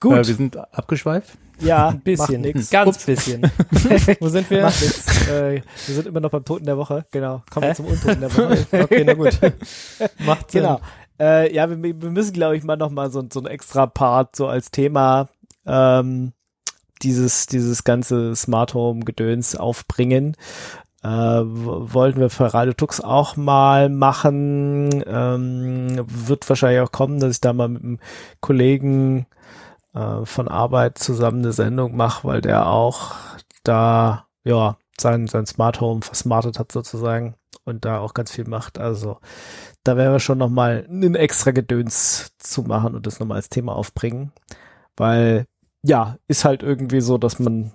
Gut. 0.00 0.12
Äh, 0.14 0.26
wir 0.26 0.34
sind 0.34 0.56
abgeschweift. 0.56 1.36
ja, 1.60 1.88
Ein 1.90 2.00
bisschen. 2.00 2.40
Macht 2.40 2.54
nix. 2.54 2.70
Ganz 2.70 3.04
bisschen. 3.04 3.42
Wo 4.20 4.28
sind 4.28 4.48
wir? 4.50 4.62
Macht 4.62 4.80
nix. 4.80 5.28
Äh, 5.28 5.62
wir 5.86 5.94
sind 5.94 6.06
immer 6.06 6.20
noch 6.20 6.30
beim 6.30 6.44
Toten 6.44 6.64
der 6.64 6.78
Woche. 6.78 7.04
Genau. 7.10 7.42
Kommen 7.50 7.66
wir 7.66 7.74
zum 7.74 7.86
Untoten 7.86 8.20
der 8.20 8.34
Woche. 8.34 8.66
Okay, 8.82 9.04
na 9.04 9.14
gut. 9.14 9.38
Macht 10.20 10.50
Sinn. 10.50 10.62
Genau. 10.62 10.80
Äh, 11.20 11.54
ja, 11.54 11.68
wir, 11.68 11.82
wir 11.82 12.10
müssen, 12.10 12.32
glaube 12.32 12.56
ich, 12.56 12.64
mal 12.64 12.76
noch 12.76 12.90
mal 12.90 13.10
so, 13.10 13.22
so 13.30 13.40
ein 13.40 13.46
extra 13.46 13.86
Part 13.86 14.36
so 14.36 14.48
als 14.48 14.70
Thema 14.70 15.28
ähm, 15.66 16.32
dieses 17.02 17.46
dieses 17.46 17.84
ganze 17.84 18.34
Smart 18.34 18.72
Home 18.72 19.04
Gedöns 19.04 19.54
aufbringen. 19.54 20.36
Äh, 21.02 21.08
wollten 21.08 22.20
wir 22.20 22.30
für 22.30 22.52
Radio 22.52 22.72
Tux 22.72 23.00
auch 23.00 23.36
mal 23.36 23.90
machen. 23.90 25.02
Ähm, 25.06 26.04
wird 26.06 26.48
wahrscheinlich 26.48 26.80
auch 26.80 26.92
kommen, 26.92 27.20
dass 27.20 27.32
ich 27.32 27.40
da 27.40 27.52
mal 27.52 27.68
mit 27.68 27.82
einem 27.82 27.98
Kollegen 28.40 29.26
äh, 29.94 30.24
von 30.24 30.48
Arbeit 30.48 30.98
zusammen 30.98 31.40
eine 31.40 31.52
Sendung 31.52 31.96
mache, 31.96 32.26
weil 32.26 32.40
der 32.40 32.66
auch 32.66 33.14
da 33.64 34.26
ja 34.44 34.76
sein 35.00 35.26
sein 35.26 35.46
Smart 35.46 35.80
Home 35.80 36.02
versmartet 36.02 36.58
hat 36.58 36.72
sozusagen 36.72 37.34
und 37.64 37.84
da 37.84 37.98
auch 38.00 38.14
ganz 38.14 38.30
viel 38.30 38.46
macht. 38.46 38.78
Also 38.78 39.18
da 39.84 39.96
wir 39.96 40.20
schon 40.20 40.38
noch 40.38 40.48
mal 40.50 40.86
ein 40.88 41.14
extra 41.14 41.52
Gedöns 41.52 42.32
zu 42.38 42.62
machen 42.62 42.94
und 42.94 43.06
das 43.06 43.20
nochmal 43.20 43.36
als 43.36 43.48
Thema 43.48 43.74
aufbringen, 43.74 44.32
weil 44.96 45.46
ja 45.82 46.18
ist 46.28 46.44
halt 46.44 46.62
irgendwie 46.62 47.00
so, 47.00 47.18
dass 47.18 47.38
man 47.38 47.72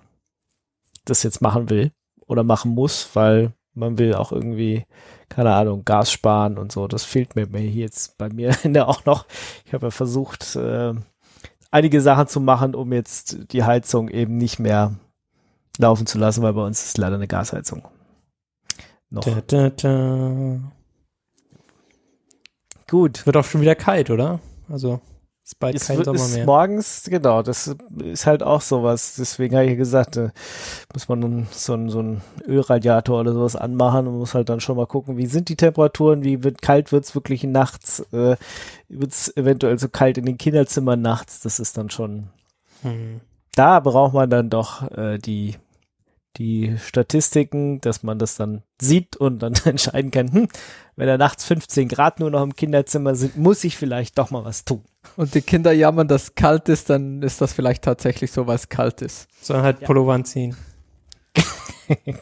das 1.05 1.23
jetzt 1.23 1.41
machen 1.41 1.69
will 1.69 1.91
oder 2.27 2.43
machen 2.43 2.71
muss, 2.71 3.09
weil 3.13 3.53
man 3.73 3.97
will 3.97 4.15
auch 4.15 4.31
irgendwie 4.31 4.85
keine 5.29 5.53
Ahnung 5.53 5.83
Gas 5.85 6.11
sparen 6.11 6.57
und 6.57 6.71
so. 6.71 6.87
Das 6.87 7.03
fehlt 7.03 7.35
mir 7.35 7.47
mir 7.47 7.59
hier 7.59 7.83
jetzt 7.83 8.17
bei 8.17 8.29
mir 8.29 8.55
in 8.63 8.73
der 8.73 8.87
auch 8.87 9.05
noch. 9.05 9.25
Ich 9.65 9.73
habe 9.73 9.87
ja 9.87 9.91
versucht 9.91 10.55
äh, 10.55 10.93
einige 11.71 12.01
Sachen 12.01 12.27
zu 12.27 12.39
machen, 12.39 12.75
um 12.75 12.93
jetzt 12.93 13.51
die 13.51 13.63
Heizung 13.63 14.09
eben 14.09 14.37
nicht 14.37 14.59
mehr 14.59 14.95
laufen 15.77 16.05
zu 16.05 16.17
lassen, 16.17 16.41
weil 16.41 16.53
bei 16.53 16.65
uns 16.65 16.85
ist 16.85 16.97
leider 16.97 17.15
eine 17.15 17.27
Gasheizung. 17.27 17.83
Noch. 19.09 19.23
Da, 19.23 19.41
da, 19.45 19.69
da. 19.69 20.59
Gut. 22.87 23.25
Wird 23.25 23.37
auch 23.37 23.45
schon 23.45 23.61
wieder 23.61 23.75
kalt, 23.75 24.09
oder? 24.09 24.39
Also 24.69 25.01
ist 25.45 25.59
bald 25.59 25.75
Es 25.75 25.87
kein 25.87 26.03
Sommer 26.03 26.15
ist 26.19 26.35
mehr. 26.35 26.45
morgens, 26.45 27.03
genau, 27.07 27.43
das 27.43 27.75
ist 28.03 28.25
halt 28.25 28.41
auch 28.41 28.61
sowas. 28.61 29.15
Deswegen 29.17 29.55
habe 29.55 29.67
ich 29.67 29.77
gesagt, 29.77 30.17
äh, 30.17 30.29
muss 30.93 31.07
man 31.07 31.19
nun 31.19 31.47
so 31.51 31.73
einen 31.73 31.89
so 31.89 31.99
einen 31.99 32.21
Ölradiator 32.47 33.19
oder 33.21 33.31
sowas 33.33 33.55
anmachen 33.55 34.07
und 34.07 34.17
muss 34.17 34.33
halt 34.33 34.49
dann 34.49 34.59
schon 34.59 34.75
mal 34.75 34.87
gucken, 34.87 35.17
wie 35.17 35.27
sind 35.27 35.47
die 35.49 35.55
Temperaturen, 35.55 36.23
wie 36.23 36.43
wird, 36.43 36.63
kalt 36.63 36.91
wird's 36.91 37.13
wirklich 37.13 37.43
nachts, 37.43 37.99
äh, 38.11 38.35
wird's 38.89 39.31
eventuell 39.37 39.77
so 39.77 39.87
kalt 39.87 40.17
in 40.17 40.25
den 40.25 40.39
Kinderzimmern 40.39 41.01
nachts, 41.01 41.41
das 41.41 41.59
ist 41.59 41.77
dann 41.77 41.91
schon, 41.91 42.29
Hm. 42.81 43.21
da 43.55 43.79
braucht 43.79 44.13
man 44.15 44.29
dann 44.31 44.49
doch 44.49 44.89
äh, 44.97 45.19
die 45.19 45.55
die 46.37 46.77
Statistiken, 46.77 47.81
dass 47.81 48.03
man 48.03 48.19
das 48.19 48.35
dann 48.35 48.63
sieht 48.81 49.15
und 49.17 49.39
dann 49.39 49.53
entscheiden 49.65 50.11
kann, 50.11 50.31
hm, 50.31 50.47
wenn 50.95 51.07
da 51.07 51.17
nachts 51.17 51.45
15 51.45 51.87
Grad 51.87 52.19
nur 52.19 52.29
noch 52.31 52.43
im 52.43 52.55
Kinderzimmer 52.55 53.15
sind, 53.15 53.37
muss 53.37 53.63
ich 53.63 53.77
vielleicht 53.77 54.17
doch 54.17 54.31
mal 54.31 54.45
was 54.45 54.65
tun. 54.65 54.83
Und 55.17 55.35
die 55.35 55.41
Kinder 55.41 55.71
jammern, 55.71 56.07
dass 56.07 56.23
es 56.23 56.35
kalt 56.35 56.69
ist, 56.69 56.89
dann 56.89 57.21
ist 57.21 57.41
das 57.41 57.53
vielleicht 57.53 57.83
tatsächlich 57.83 58.31
so, 58.31 58.47
weil 58.47 58.55
es 58.55 58.69
kalt 58.69 59.01
ist. 59.01 59.27
Sondern 59.41 59.65
halt 59.65 59.81
Ja. 59.81 59.87
Pullover 59.87 60.13
anziehen. 60.13 60.55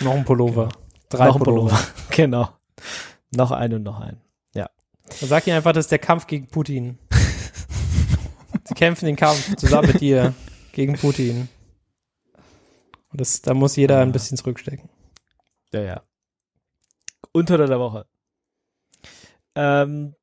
Noch 0.00 0.14
ein 0.14 0.24
Pullover. 0.24 0.68
Drei 1.08 1.26
noch 1.26 1.36
ein 1.36 1.42
Pullover. 1.42 1.70
Pullover. 1.70 1.88
genau. 2.10 2.48
Noch 3.34 3.50
ein 3.50 3.72
und 3.74 3.82
noch 3.82 4.00
ein. 4.00 4.20
Dann 5.18 5.28
sag 5.28 5.46
ihnen 5.46 5.56
einfach, 5.56 5.72
das 5.72 5.86
ist 5.86 5.90
der 5.90 5.98
Kampf 5.98 6.26
gegen 6.26 6.46
Putin. 6.46 6.98
Sie 8.64 8.74
kämpfen 8.74 9.06
den 9.06 9.16
Kampf 9.16 9.56
zusammen 9.56 9.88
mit 9.88 10.00
dir 10.00 10.34
gegen 10.72 10.94
Putin. 10.94 11.48
Und 13.10 13.20
das, 13.20 13.42
da 13.42 13.54
muss 13.54 13.76
jeder 13.76 14.00
ein 14.00 14.12
bisschen 14.12 14.36
zurückstecken. 14.36 14.88
Ja, 15.72 15.82
ja. 15.82 16.02
Unter 17.32 17.58
der 17.58 17.78
Woche. 17.78 18.06
Ähm, 19.54 20.14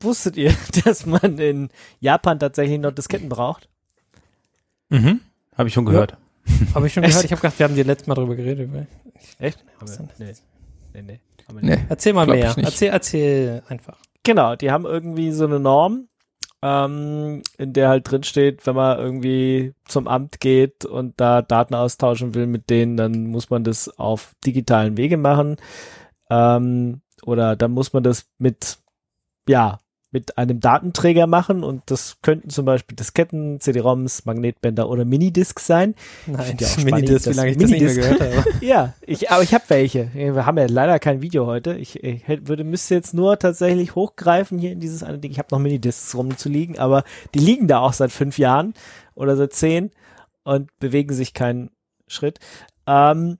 wusstet 0.00 0.36
ihr, 0.36 0.54
dass 0.84 1.06
man 1.06 1.38
in 1.38 1.70
Japan 2.00 2.38
tatsächlich 2.38 2.80
noch 2.80 2.92
Disketten 2.92 3.28
braucht? 3.28 3.68
Mhm. 4.88 5.20
Habe 5.56 5.68
ich 5.68 5.74
schon 5.74 5.84
gehört. 5.84 6.16
Habe 6.74 6.86
ich 6.86 6.92
schon 6.92 7.02
gehört, 7.02 7.24
ich 7.24 7.32
habe 7.32 7.40
gedacht, 7.40 7.58
wir 7.58 7.64
haben 7.64 7.74
die 7.74 7.82
letztes 7.82 8.08
Mal 8.08 8.14
drüber 8.14 8.36
geredet. 8.36 8.68
Echt? 9.38 9.64
Was 9.78 9.96
denn? 9.96 10.08
Nee. 10.18 10.34
Nee, 10.94 11.02
nee. 11.02 11.20
Haben 11.48 11.62
wir. 11.62 11.76
Nee. 11.76 11.84
Erzähl 11.88 12.12
mal 12.12 12.26
Glaub 12.26 12.36
mehr. 12.36 12.54
Erzähl, 12.58 12.90
erzähl 12.90 13.62
einfach. 13.68 13.98
Genau, 14.24 14.56
die 14.56 14.70
haben 14.70 14.84
irgendwie 14.84 15.32
so 15.32 15.44
eine 15.44 15.58
Norm, 15.58 16.08
ähm, 16.62 17.42
in 17.58 17.72
der 17.72 17.88
halt 17.88 18.10
drin 18.10 18.22
steht, 18.22 18.66
wenn 18.66 18.76
man 18.76 18.98
irgendwie 18.98 19.74
zum 19.86 20.06
Amt 20.08 20.40
geht 20.40 20.84
und 20.84 21.20
da 21.20 21.42
Daten 21.42 21.74
austauschen 21.74 22.34
will 22.34 22.46
mit 22.46 22.70
denen, 22.70 22.96
dann 22.96 23.26
muss 23.26 23.50
man 23.50 23.64
das 23.64 23.88
auf 23.98 24.34
digitalen 24.46 24.96
Wege 24.96 25.16
machen. 25.16 25.56
Ähm, 26.30 27.02
oder 27.24 27.56
dann 27.56 27.72
muss 27.72 27.92
man 27.92 28.02
das 28.02 28.26
mit, 28.38 28.78
ja, 29.48 29.78
mit 30.12 30.38
einem 30.38 30.60
Datenträger 30.60 31.26
machen 31.26 31.64
und 31.64 31.82
das 31.86 32.18
könnten 32.22 32.50
zum 32.50 32.66
Beispiel 32.66 32.94
Disketten, 32.94 33.58
CD-ROMs, 33.60 34.26
Magnetbänder 34.26 34.88
oder 34.88 35.04
Minidiscs 35.04 35.66
sein. 35.66 35.94
Nein, 36.26 36.44
find 36.44 36.60
ja 36.60 36.68
Minidisc, 36.84 37.26
wie 37.30 37.32
lange 37.32 37.50
ich 37.50 37.56
das 37.56 37.70
nicht 37.70 37.80
mehr 37.80 37.90
Minidisc- 37.90 37.96
gehört 37.96 38.20
habe. 38.20 38.44
Ja, 38.60 38.92
ich, 39.00 39.30
aber 39.30 39.42
ich 39.42 39.54
habe 39.54 39.64
welche. 39.68 40.10
Wir 40.14 40.46
haben 40.46 40.58
ja 40.58 40.66
leider 40.68 40.98
kein 40.98 41.22
Video 41.22 41.46
heute. 41.46 41.74
Ich, 41.74 42.04
ich 42.04 42.28
hätte, 42.28 42.46
würde, 42.48 42.62
müsste 42.62 42.94
jetzt 42.94 43.14
nur 43.14 43.38
tatsächlich 43.38 43.94
hochgreifen 43.94 44.58
hier 44.58 44.70
in 44.72 44.80
dieses 44.80 45.02
eine 45.02 45.18
Ding. 45.18 45.30
Ich 45.32 45.38
habe 45.38 45.48
noch 45.50 45.58
Minidiscs 45.58 46.14
rumzuliegen, 46.14 46.78
aber 46.78 47.04
die 47.34 47.40
liegen 47.40 47.66
da 47.66 47.78
auch 47.80 47.94
seit 47.94 48.12
fünf 48.12 48.38
Jahren 48.38 48.74
oder 49.14 49.36
seit 49.36 49.54
zehn 49.54 49.90
und 50.44 50.68
bewegen 50.78 51.14
sich 51.14 51.32
keinen 51.32 51.70
Schritt. 52.06 52.38
Ähm, 52.86 53.38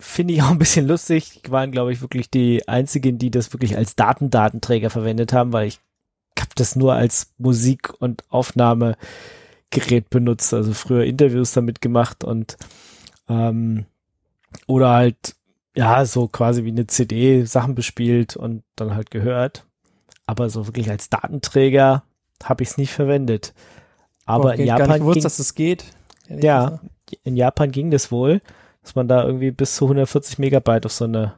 Finde 0.00 0.34
ich 0.34 0.42
auch 0.42 0.50
ein 0.50 0.58
bisschen 0.58 0.88
lustig. 0.88 1.42
Die 1.46 1.50
waren, 1.52 1.70
glaube 1.70 1.92
ich, 1.92 2.00
wirklich 2.00 2.28
die 2.28 2.66
einzigen, 2.66 3.18
die 3.18 3.30
das 3.30 3.52
wirklich 3.52 3.76
als 3.76 3.94
Datendatenträger 3.94 4.90
verwendet 4.90 5.32
haben, 5.32 5.52
weil 5.52 5.68
ich 5.68 5.78
habe 6.42 6.50
das 6.54 6.76
nur 6.76 6.92
als 6.92 7.32
Musik- 7.38 7.94
und 7.98 8.24
Aufnahmegerät 8.28 10.10
benutzt. 10.10 10.52
Also 10.52 10.74
früher 10.74 11.04
Interviews 11.04 11.52
damit 11.52 11.80
gemacht 11.80 12.24
und 12.24 12.56
ähm, 13.28 13.86
oder 14.66 14.90
halt, 14.90 15.34
ja, 15.74 16.04
so 16.04 16.28
quasi 16.28 16.64
wie 16.64 16.70
eine 16.70 16.86
CD 16.86 17.44
Sachen 17.44 17.74
bespielt 17.74 18.36
und 18.36 18.62
dann 18.76 18.94
halt 18.94 19.10
gehört. 19.10 19.66
Aber 20.26 20.50
so 20.50 20.66
wirklich 20.66 20.90
als 20.90 21.08
Datenträger 21.08 22.04
habe 22.44 22.62
ich 22.62 22.70
es 22.70 22.78
nicht 22.78 22.92
verwendet. 22.92 23.54
Aber 24.26 24.44
Boah, 24.44 24.54
in 24.54 24.66
gar 24.66 24.78
nicht 24.78 24.80
Japan, 24.80 25.00
gewusst, 25.00 25.14
ging, 25.14 25.22
dass 25.22 25.36
das 25.38 25.54
geht. 25.54 25.84
Ja. 26.28 26.64
gesagt. 26.64 26.84
in 27.24 27.36
Japan 27.36 27.70
ging 27.70 27.90
das 27.90 28.12
wohl, 28.12 28.40
dass 28.82 28.94
man 28.94 29.08
da 29.08 29.24
irgendwie 29.24 29.50
bis 29.50 29.76
zu 29.76 29.86
140 29.86 30.38
Megabyte 30.38 30.86
auf 30.86 30.92
so 30.92 31.04
eine 31.04 31.34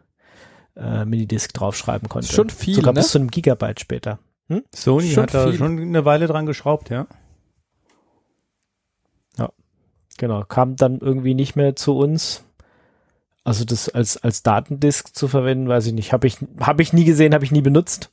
äh, 0.76 1.04
Minidisc 1.04 1.52
draufschreiben 1.52 2.08
konnte. 2.08 2.32
Schon 2.32 2.50
viel, 2.50 2.74
Sogar 2.74 2.92
ne? 2.92 3.00
bis 3.00 3.10
zu 3.10 3.18
einem 3.18 3.30
Gigabyte 3.30 3.80
später. 3.80 4.18
Sony 4.74 5.10
Schon 5.10 5.22
hat 5.24 5.34
da 5.34 5.48
viel. 5.48 5.58
schon 5.58 5.78
eine 5.78 6.04
Weile 6.04 6.26
dran 6.26 6.46
geschraubt, 6.46 6.90
ja. 6.90 7.06
Genau, 10.16 10.44
kam 10.44 10.76
dann 10.76 10.98
irgendwie 10.98 11.34
nicht 11.34 11.56
mehr 11.56 11.76
zu 11.76 11.96
uns. 11.96 12.44
Also 13.42 13.64
das 13.64 13.88
als 13.88 14.16
als 14.16 14.42
Datendisk 14.42 15.14
zu 15.14 15.28
verwenden, 15.28 15.68
weiß 15.68 15.86
ich 15.86 15.92
nicht. 15.92 16.12
Habe 16.12 16.26
ich 16.26 16.38
habe 16.60 16.82
ich 16.82 16.92
nie 16.92 17.04
gesehen, 17.04 17.34
habe 17.34 17.44
ich 17.44 17.52
nie 17.52 17.60
benutzt. 17.60 18.10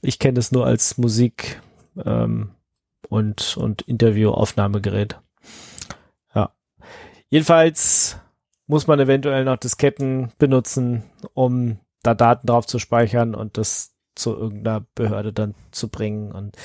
Ich 0.00 0.18
kenne 0.18 0.34
das 0.34 0.50
nur 0.50 0.66
als 0.66 0.98
Musik 0.98 1.60
ähm, 2.04 2.50
und 3.08 3.56
und 3.56 3.82
Interviewaufnahmegerät. 3.82 5.20
Ja. 6.34 6.52
Jedenfalls 7.28 8.18
muss 8.66 8.86
man 8.86 8.98
eventuell 8.98 9.44
noch 9.44 9.58
Disketten 9.58 10.32
benutzen, 10.38 11.04
um 11.34 11.78
da 12.02 12.14
Daten 12.14 12.46
drauf 12.46 12.66
zu 12.66 12.78
speichern 12.78 13.34
und 13.34 13.58
das 13.58 13.91
zu 14.14 14.34
irgendeiner 14.36 14.84
Behörde 14.94 15.32
dann 15.32 15.54
zu 15.70 15.88
bringen. 15.88 16.32
Und 16.32 16.56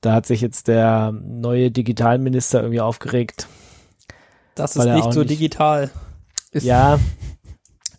da 0.00 0.12
hat 0.14 0.26
sich 0.26 0.40
jetzt 0.40 0.68
der 0.68 1.12
neue 1.12 1.70
Digitalminister 1.70 2.60
irgendwie 2.60 2.80
aufgeregt, 2.80 3.48
Das 4.54 4.76
Weil 4.76 4.86
ist 4.86 4.90
er 4.90 4.96
nicht 4.96 5.12
so 5.12 5.20
nicht- 5.20 5.30
digital. 5.30 5.90
Ist, 6.52 6.64
ja, 6.64 6.98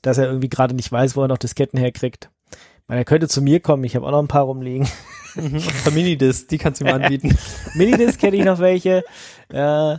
dass 0.01 0.17
er 0.17 0.25
irgendwie 0.27 0.49
gerade 0.49 0.73
nicht 0.73 0.91
weiß, 0.91 1.15
wo 1.15 1.21
er 1.21 1.27
noch 1.27 1.37
Disketten 1.37 1.77
herkriegt. 1.79 2.29
Ich 2.51 2.87
meine, 2.87 3.01
er 3.01 3.05
könnte 3.05 3.27
zu 3.27 3.41
mir 3.41 3.59
kommen, 3.59 3.83
ich 3.83 3.95
habe 3.95 4.05
auch 4.07 4.11
noch 4.11 4.19
ein 4.21 4.27
paar 4.29 4.43
rumliegen. 4.45 4.87
Mhm. 5.35 5.61
Und 5.85 5.93
Minidisc, 5.93 6.47
die 6.49 6.57
kannst 6.57 6.81
du 6.81 6.85
ihm 6.85 6.93
anbieten. 6.95 7.37
Minidisc 7.75 8.19
kenne 8.19 8.37
ich 8.37 8.45
noch 8.45 8.57
welche. 8.59 9.03
Äh, 9.49 9.97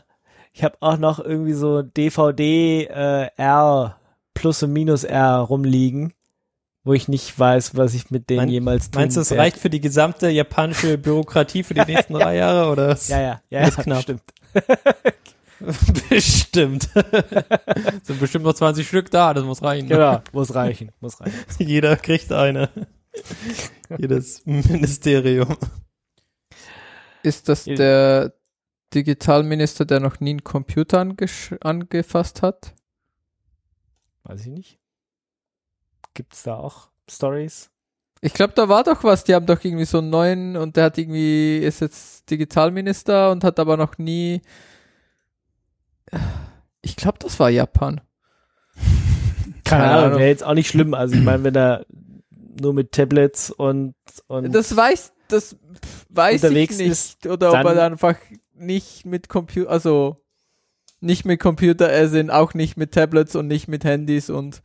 ich 0.53 0.64
habe 0.64 0.76
auch 0.80 0.96
noch 0.99 1.20
irgendwie 1.20 1.53
so 1.53 1.82
DVD 1.82 2.84
äh, 2.86 3.28
R 3.36 3.96
plus 4.34 4.62
und 4.64 4.72
minus 4.72 5.05
R 5.05 5.36
rumliegen, 5.38 6.12
wo 6.89 6.95
ich 6.95 7.07
nicht 7.07 7.39
weiß, 7.39 7.76
was 7.76 7.93
ich 7.93 8.11
mit 8.11 8.30
denen 8.30 8.39
Mein- 8.39 8.49
jemals 8.49 8.91
tun 8.91 9.03
Meinst 9.03 9.18
du, 9.18 9.20
es 9.20 9.30
werde. 9.30 9.43
reicht 9.43 9.59
für 9.59 9.68
die 9.68 9.80
gesamte 9.82 10.30
japanische 10.30 10.97
Bürokratie 10.97 11.62
für 11.62 11.74
die 11.74 11.84
nächsten 11.86 12.14
drei 12.14 12.36
Jahre 12.36 12.70
oder? 12.72 12.97
Ja, 13.09 13.20
ja, 13.20 13.43
ja, 13.51 13.66
Ist 13.68 13.76
ja 13.76 13.82
knapp. 13.82 14.03
stimmt. 14.03 14.22
bestimmt. 16.09 16.89
Sind 18.05 18.20
bestimmt 18.20 18.45
noch 18.45 18.55
20 18.55 18.86
Stück 18.89 19.11
da, 19.11 19.34
das 19.34 19.45
muss 19.45 19.62
reichen. 19.62 19.89
Genau, 19.89 20.22
muss 20.32 20.55
reichen, 20.55 20.93
muss 21.01 21.20
reichen. 21.20 21.34
Jeder 21.59 21.97
kriegt 21.97 22.32
eine. 22.32 22.70
Jedes 23.99 24.47
Ministerium. 24.47 25.57
ist 27.22 27.49
das 27.49 27.64
der 27.64 28.32
Digitalminister, 28.95 29.84
der 29.84 30.01
noch 30.01 30.20
nie 30.20 30.30
einen 30.30 30.45
Computer 30.45 31.01
angesch- 31.03 31.61
angefasst 31.61 32.41
hat? 32.43 32.74
Weiß 34.24 34.41
ich 34.41 34.47
nicht. 34.53 34.78
Gibt's 36.15 36.43
da 36.43 36.57
auch 36.57 36.89
Stories? 37.11 37.71
Ich 38.21 38.35
glaube, 38.35 38.53
da 38.55 38.69
war 38.69 38.83
doch 38.85 39.05
was. 39.05 39.25
Die 39.25 39.35
haben 39.35 39.47
doch 39.47 39.63
irgendwie 39.63 39.85
so 39.85 39.99
einen 39.99 40.11
neuen 40.11 40.57
und 40.57 40.77
der 40.77 40.85
hat 40.85 40.99
irgendwie, 40.99 41.59
ist 41.59 41.81
jetzt 41.81 42.29
Digitalminister 42.31 43.31
und 43.31 43.45
hat 43.45 43.61
aber 43.61 43.77
noch 43.77 43.97
nie. 43.99 44.43
Ich 46.83 46.97
glaube, 46.97 47.19
das 47.21 47.39
war 47.39 47.51
Japan. 47.51 48.01
Keine, 49.65 49.83
Keine 49.83 49.91
Ahnung, 49.91 50.19
wäre 50.19 50.29
jetzt 50.29 50.45
auch 50.45 50.55
nicht 50.55 50.69
schlimm. 50.69 50.95
Also 50.95 51.15
ich 51.15 51.23
meine, 51.23 51.45
wenn 51.45 51.55
er 51.55 51.87
nur 52.61 52.75
mit 52.75 52.93
Tablets 52.93 53.51
und, 53.51 53.95
und 54.27 54.53
Das 54.53 54.75
weiß, 54.75 55.13
das 55.29 55.57
weiß 56.09 56.43
Unterwegs 56.43 56.81
ich 56.81 56.89
nicht. 56.89 57.27
Oder 57.27 57.51
ob 57.51 57.65
er 57.67 57.75
dann 57.75 57.93
einfach 57.93 58.17
nicht 58.55 59.07
mit 59.07 59.29
Computer, 59.29 59.71
also 59.71 60.17
nicht 61.01 61.25
mit 61.25 61.39
Computer, 61.39 61.89
er 61.89 62.09
sind 62.09 62.31
auch 62.31 62.55
nicht 62.55 62.77
mit 62.77 62.93
Tablets 62.93 63.37
und 63.37 63.47
nicht 63.47 63.69
mit 63.69 63.85
Handys 63.85 64.31
und, 64.31 64.63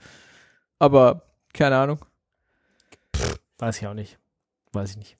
aber 0.79 1.23
keine 1.53 1.77
Ahnung. 1.77 1.99
weiß 3.59 3.77
ich 3.81 3.87
auch 3.87 3.93
nicht. 3.93 4.17
Weiß 4.71 4.91
ich 4.91 4.97
nicht. 4.97 5.17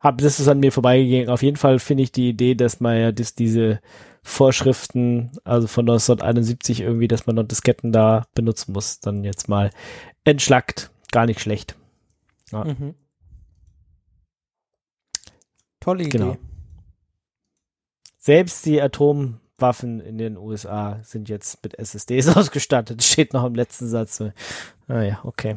Hab, 0.00 0.18
das 0.18 0.40
ist 0.40 0.48
an 0.48 0.60
mir 0.60 0.72
vorbeigegangen. 0.72 1.28
Auf 1.28 1.42
jeden 1.42 1.56
Fall 1.56 1.78
finde 1.78 2.02
ich 2.02 2.12
die 2.12 2.28
Idee, 2.30 2.54
dass 2.54 2.80
man 2.80 2.98
ja 2.98 3.12
dass 3.12 3.34
diese 3.34 3.80
Vorschriften, 4.24 5.32
also 5.44 5.66
von 5.66 5.84
1971 5.84 6.80
irgendwie, 6.80 7.08
dass 7.08 7.26
man 7.26 7.36
noch 7.36 7.44
Disketten 7.44 7.92
da 7.92 8.26
benutzen 8.34 8.72
muss, 8.72 9.00
dann 9.00 9.24
jetzt 9.24 9.48
mal 9.48 9.70
entschlackt. 10.24 10.90
Gar 11.10 11.26
nicht 11.26 11.40
schlecht. 11.40 11.76
Ja. 12.50 12.64
Mhm. 12.64 12.94
Tolle 15.80 16.04
Idee. 16.04 16.18
Genau. 16.18 16.36
Selbst 18.18 18.64
die 18.66 18.78
Atomwaffen 19.62 20.00
in 20.00 20.18
den 20.18 20.36
USA 20.36 20.98
sind 21.02 21.28
jetzt 21.28 21.62
mit 21.62 21.78
SSDs 21.78 22.28
ausgestattet. 22.36 23.02
Steht 23.02 23.32
noch 23.32 23.44
im 23.44 23.54
letzten 23.54 23.88
Satz. 23.88 24.20
Ah 24.88 25.02
ja, 25.02 25.20
okay. 25.24 25.56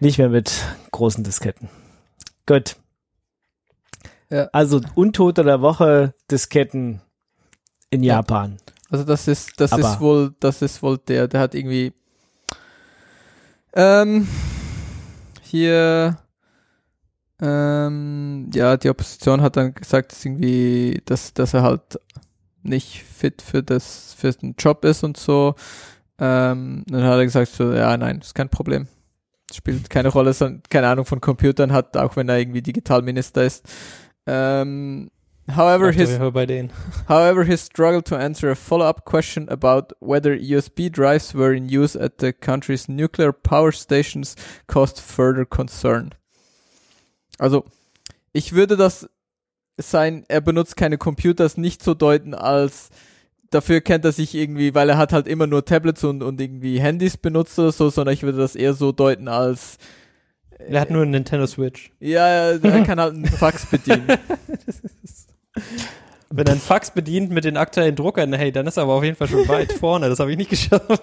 Nicht 0.00 0.18
mehr 0.18 0.28
mit 0.28 0.52
großen 0.92 1.24
Disketten. 1.24 1.68
Gut. 2.46 2.76
Ja. 4.30 4.48
Also 4.52 4.80
Untote 4.94 5.44
der 5.44 5.60
Woche 5.60 6.14
Disketten 6.30 7.02
in 7.90 8.02
Ja. 8.02 8.14
Japan. 8.16 8.56
Also 8.90 9.04
das 9.04 9.28
ist, 9.28 9.60
das 9.60 9.72
Aber- 9.72 9.82
ist 9.82 10.00
wohl, 10.00 10.34
das 10.40 10.62
ist 10.62 10.82
wohl 10.82 10.98
der, 10.98 11.28
der 11.28 11.40
hat 11.40 11.54
irgendwie 11.54 11.92
ähm, 13.74 14.28
hier 15.42 16.18
ähm, 17.40 18.50
ja, 18.54 18.76
die 18.76 18.90
Opposition 18.90 19.40
hat 19.40 19.56
dann 19.56 19.74
gesagt, 19.74 20.12
dass 20.12 20.24
irgendwie, 20.24 21.00
dass, 21.06 21.32
dass 21.34 21.54
er 21.54 21.62
halt 21.62 21.98
nicht 22.62 23.02
fit 23.02 23.42
für 23.42 23.62
das, 23.62 24.14
für 24.18 24.32
den 24.32 24.54
Job 24.58 24.84
ist 24.84 25.04
und 25.04 25.16
so. 25.16 25.54
Ähm, 26.18 26.84
dann 26.86 27.04
hat 27.04 27.18
er 27.18 27.24
gesagt 27.24 27.52
so, 27.52 27.72
ja, 27.72 27.96
nein, 27.96 28.20
ist 28.20 28.34
kein 28.34 28.48
Problem. 28.48 28.86
Spielt 29.52 29.90
keine 29.90 30.08
Rolle, 30.08 30.32
sondern 30.32 30.62
keine 30.70 30.88
Ahnung 30.88 31.04
von 31.04 31.20
Computern 31.20 31.72
hat, 31.72 31.96
auch 31.96 32.16
wenn 32.16 32.28
er 32.28 32.38
irgendwie 32.38 32.62
Digitalminister 32.62 33.42
ist. 33.42 33.66
Ähm, 34.26 35.10
however, 35.50 35.90
his. 35.90 36.18
However, 37.08 37.44
he 37.44 37.56
struggled 37.56 38.06
to 38.06 38.16
answer 38.16 38.50
a 38.50 38.54
follow-up 38.54 39.04
question 39.04 39.48
about 39.48 39.94
whether 40.00 40.32
USB 40.32 40.90
drives 40.90 41.34
were 41.34 41.54
in 41.54 41.68
use 41.68 41.96
at 41.96 42.20
the 42.20 42.32
country's 42.32 42.88
nuclear 42.88 43.32
power 43.32 43.72
stations 43.72 44.36
caused 44.68 45.00
further 45.00 45.44
concern. 45.44 46.14
Also, 47.38 47.64
ich 48.32 48.52
würde 48.54 48.76
das 48.76 49.08
sein, 49.90 50.24
er 50.28 50.40
benutzt 50.40 50.76
keine 50.76 50.98
Computers 50.98 51.56
nicht 51.56 51.82
so 51.82 51.94
deuten 51.94 52.34
als 52.34 52.90
dafür 53.52 53.80
kennt 53.80 54.04
er 54.04 54.12
sich 54.12 54.34
irgendwie, 54.34 54.74
weil 54.74 54.88
er 54.88 54.96
hat 54.96 55.12
halt 55.12 55.26
immer 55.28 55.46
nur 55.46 55.64
Tablets 55.64 56.02
und, 56.04 56.22
und 56.22 56.40
irgendwie 56.40 56.80
Handys 56.80 57.16
benutzt 57.16 57.58
oder 57.58 57.72
so, 57.72 57.90
sondern 57.90 58.14
ich 58.14 58.22
würde 58.22 58.38
das 58.38 58.56
eher 58.56 58.74
so 58.74 58.92
deuten 58.92 59.28
als 59.28 59.76
Er 60.58 60.80
hat 60.80 60.90
nur 60.90 61.02
eine 61.02 61.10
Nintendo 61.12 61.46
Switch. 61.46 61.92
ja, 62.00 62.26
er 62.26 62.58
kann 62.84 63.00
halt 63.00 63.14
einen 63.14 63.26
Fax 63.26 63.66
bedienen. 63.70 64.06
Wenn 66.30 66.46
er 66.46 66.52
einen 66.52 66.60
Fax 66.60 66.90
bedient 66.90 67.30
mit 67.30 67.44
den 67.44 67.58
aktuellen 67.58 67.94
Druckern, 67.94 68.32
hey, 68.32 68.50
dann 68.52 68.66
ist 68.66 68.78
er 68.78 68.84
aber 68.84 68.94
auf 68.94 69.04
jeden 69.04 69.16
Fall 69.16 69.28
schon 69.28 69.46
weit 69.48 69.72
vorne. 69.78 70.08
Das 70.08 70.18
habe 70.18 70.30
ich 70.30 70.38
nicht 70.38 70.50
geschafft. 70.50 71.02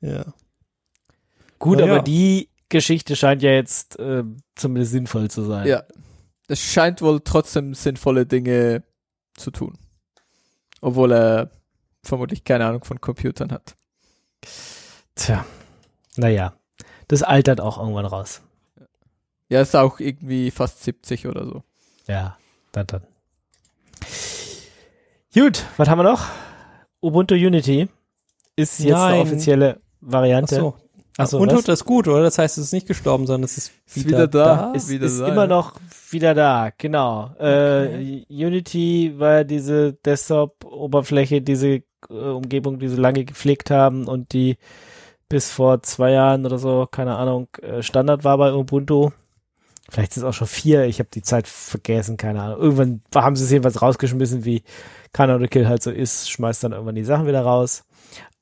ja. 0.00 0.24
Gut, 1.60 1.78
Na 1.78 1.84
aber 1.84 1.96
ja. 1.96 2.02
die 2.02 2.48
Geschichte 2.68 3.16
scheint 3.16 3.42
ja 3.42 3.50
jetzt 3.50 3.98
äh, 3.98 4.24
zumindest 4.54 4.92
sinnvoll 4.92 5.30
zu 5.30 5.42
sein. 5.42 5.66
ja. 5.66 5.82
Es 6.50 6.60
scheint 6.60 7.02
wohl 7.02 7.20
trotzdem 7.20 7.74
sinnvolle 7.74 8.24
Dinge 8.24 8.82
zu 9.36 9.50
tun. 9.50 9.76
Obwohl 10.80 11.12
er 11.12 11.50
vermutlich 12.02 12.42
keine 12.42 12.64
Ahnung 12.64 12.84
von 12.84 13.02
Computern 13.02 13.52
hat. 13.52 13.76
Tja, 15.14 15.44
naja, 16.16 16.54
das 17.08 17.22
altert 17.22 17.60
auch 17.60 17.76
irgendwann 17.76 18.06
raus. 18.06 18.40
Ja, 19.50 19.60
ist 19.60 19.76
auch 19.76 20.00
irgendwie 20.00 20.50
fast 20.50 20.82
70 20.84 21.26
oder 21.26 21.44
so. 21.44 21.62
Ja, 22.06 22.38
dann 22.72 22.86
dann. 22.86 23.02
Gut, 25.34 25.66
was 25.76 25.88
haben 25.88 25.98
wir 25.98 26.04
noch? 26.04 26.26
Ubuntu 27.02 27.34
Unity 27.34 27.88
ist 28.56 28.80
jetzt 28.80 28.94
eine 28.94 29.16
Nein. 29.16 29.20
offizielle 29.20 29.80
Ach 29.80 30.12
Variante. 30.12 30.56
Ach 30.56 30.60
so, 30.60 30.76
und 31.18 31.52
was? 31.52 31.64
das 31.64 31.80
ist 31.80 31.84
gut, 31.84 32.06
oder? 32.06 32.22
Das 32.22 32.38
heißt, 32.38 32.58
es 32.58 32.66
ist 32.66 32.72
nicht 32.72 32.86
gestorben, 32.86 33.26
sondern 33.26 33.44
es 33.44 33.58
ist 33.58 33.72
Ist 33.86 33.96
wieder, 33.96 34.18
wieder 34.18 34.26
da. 34.28 34.56
da. 34.56 34.72
ist, 34.72 34.88
wieder 34.88 35.06
ist 35.06 35.16
sein, 35.16 35.32
immer 35.32 35.42
ja. 35.42 35.48
noch 35.48 35.74
wieder 36.10 36.34
da, 36.34 36.70
genau. 36.78 37.34
Äh, 37.40 38.24
Unity 38.30 39.14
war 39.16 39.44
diese 39.44 39.94
Desktop-Oberfläche, 39.94 41.42
diese 41.42 41.68
äh, 41.68 41.82
Umgebung, 42.08 42.78
die 42.78 42.88
sie 42.88 42.96
lange 42.96 43.24
gepflegt 43.24 43.70
haben 43.70 44.06
und 44.06 44.32
die 44.32 44.58
bis 45.28 45.50
vor 45.50 45.82
zwei 45.82 46.12
Jahren 46.12 46.46
oder 46.46 46.58
so, 46.58 46.86
keine 46.90 47.16
Ahnung, 47.16 47.48
äh, 47.62 47.82
Standard 47.82 48.24
war 48.24 48.38
bei 48.38 48.52
Ubuntu. 48.52 49.10
Vielleicht 49.90 50.12
sind 50.12 50.22
es 50.22 50.28
auch 50.28 50.34
schon 50.34 50.46
vier, 50.46 50.84
ich 50.84 50.98
habe 51.00 51.08
die 51.12 51.22
Zeit 51.22 51.48
vergessen, 51.48 52.16
keine 52.16 52.42
Ahnung. 52.42 52.60
Irgendwann 52.60 53.02
haben 53.14 53.36
sie 53.36 53.44
es 53.44 53.50
jedenfalls 53.50 53.82
rausgeschmissen, 53.82 54.44
wie 54.44 54.62
Canonical 55.12 55.48
Kill 55.48 55.68
halt 55.68 55.82
so 55.82 55.90
ist, 55.90 56.30
schmeißt 56.30 56.62
dann 56.62 56.72
irgendwann 56.72 56.94
die 56.94 57.04
Sachen 57.04 57.26
wieder 57.26 57.40
raus. 57.40 57.84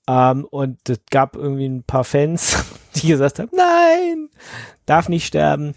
Ähm, 0.09 0.45
und 0.45 0.89
es 0.89 1.01
gab 1.11 1.37
irgendwie 1.37 1.67
ein 1.69 1.83
paar 1.83 2.05
Fans, 2.05 2.65
die 2.97 3.09
gesagt 3.09 3.39
haben, 3.39 3.51
nein, 3.55 4.29
darf 4.87 5.09
nicht 5.09 5.27
sterben. 5.27 5.75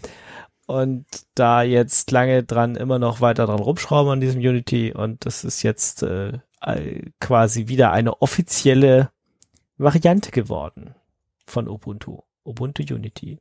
Und 0.66 1.04
da 1.34 1.62
jetzt 1.62 2.12
lange 2.12 2.44
dran 2.44 2.76
immer 2.76 3.00
noch 3.00 3.20
weiter 3.20 3.46
dran 3.46 3.58
rumschrauben 3.58 4.12
an 4.12 4.20
diesem 4.20 4.40
Unity 4.40 4.92
und 4.92 5.26
das 5.26 5.42
ist 5.42 5.64
jetzt 5.64 6.04
äh, 6.04 6.38
quasi 7.20 7.66
wieder 7.66 7.90
eine 7.90 8.22
offizielle 8.22 9.10
Variante 9.78 10.30
geworden 10.30 10.94
von 11.44 11.68
Ubuntu. 11.68 12.20
Ubuntu 12.44 12.82
Unity. 12.94 13.38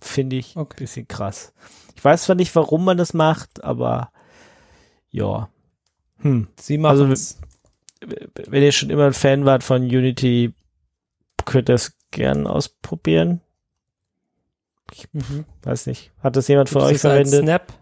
Finde 0.00 0.36
ich 0.36 0.56
ein 0.56 0.60
Okay. 0.62 0.76
bisschen 0.80 1.08
krass. 1.08 1.54
Ich 1.96 2.04
weiß 2.04 2.24
zwar 2.24 2.36
nicht, 2.36 2.54
warum 2.54 2.84
man 2.84 2.98
das 2.98 3.14
macht, 3.14 3.64
aber 3.64 4.12
ja. 5.10 5.48
Hm. 6.18 6.48
Sie 6.60 6.76
machen 6.76 7.10
Also. 7.10 7.36
Wenn 8.00 8.62
ihr 8.62 8.72
schon 8.72 8.90
immer 8.90 9.06
ein 9.06 9.12
Fan 9.12 9.44
wart 9.44 9.64
von 9.64 9.82
Unity, 9.82 10.54
könnt 11.44 11.68
ihr 11.68 11.74
es 11.74 11.96
gern 12.10 12.46
ausprobieren. 12.46 13.40
Mhm. 15.12 15.44
Weiß 15.62 15.86
nicht. 15.86 16.12
Hat 16.20 16.36
das 16.36 16.48
jemand 16.48 16.68
von 16.70 16.82
euch 16.82 16.92
das 16.92 17.00
verwendet? 17.02 17.42
Snap? 17.42 17.72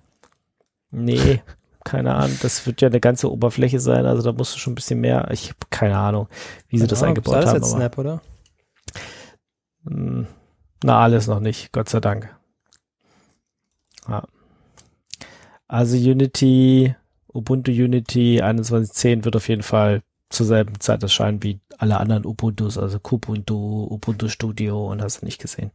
Nee, 0.90 1.42
keine 1.84 2.14
Ahnung. 2.14 2.36
Das 2.42 2.66
wird 2.66 2.80
ja 2.82 2.88
eine 2.88 3.00
ganze 3.00 3.30
Oberfläche 3.30 3.78
sein, 3.80 4.06
also 4.06 4.22
da 4.22 4.32
musst 4.32 4.54
du 4.54 4.58
schon 4.58 4.72
ein 4.72 4.76
bisschen 4.76 5.00
mehr. 5.00 5.28
Ich 5.30 5.48
habe 5.50 5.58
keine 5.70 5.98
Ahnung, 5.98 6.28
wie 6.68 6.78
sie 6.78 6.86
das 6.86 7.00
Ja, 7.02 7.08
eingebaut 7.08 7.34
ist 7.34 7.38
alles 7.38 7.48
haben. 7.48 7.56
jetzt 7.56 7.72
Aber, 7.72 7.80
Snap, 7.80 7.98
oder? 7.98 8.22
mh, 9.84 10.26
na, 10.82 11.00
alles 11.00 11.26
noch 11.26 11.40
nicht, 11.40 11.72
Gott 11.72 11.88
sei 11.88 12.00
Dank. 12.00 12.34
Ja. 14.08 14.24
Also 15.68 15.96
Unity, 15.96 16.94
Ubuntu 17.36 17.70
Unity 17.70 18.40
21.10 18.42 19.24
wird 19.24 19.36
auf 19.36 19.48
jeden 19.48 19.62
Fall 19.62 20.02
zur 20.30 20.46
selben 20.46 20.80
Zeit 20.80 21.02
erscheinen 21.02 21.42
wie 21.42 21.60
alle 21.78 21.98
anderen 21.98 22.24
Ubuntus, 22.26 22.78
also 22.78 22.98
Kubuntu, 22.98 23.86
Ubuntu 23.90 24.28
Studio 24.28 24.90
und 24.90 25.02
hast 25.02 25.22
du 25.22 25.26
nicht 25.26 25.40
gesehen. 25.40 25.70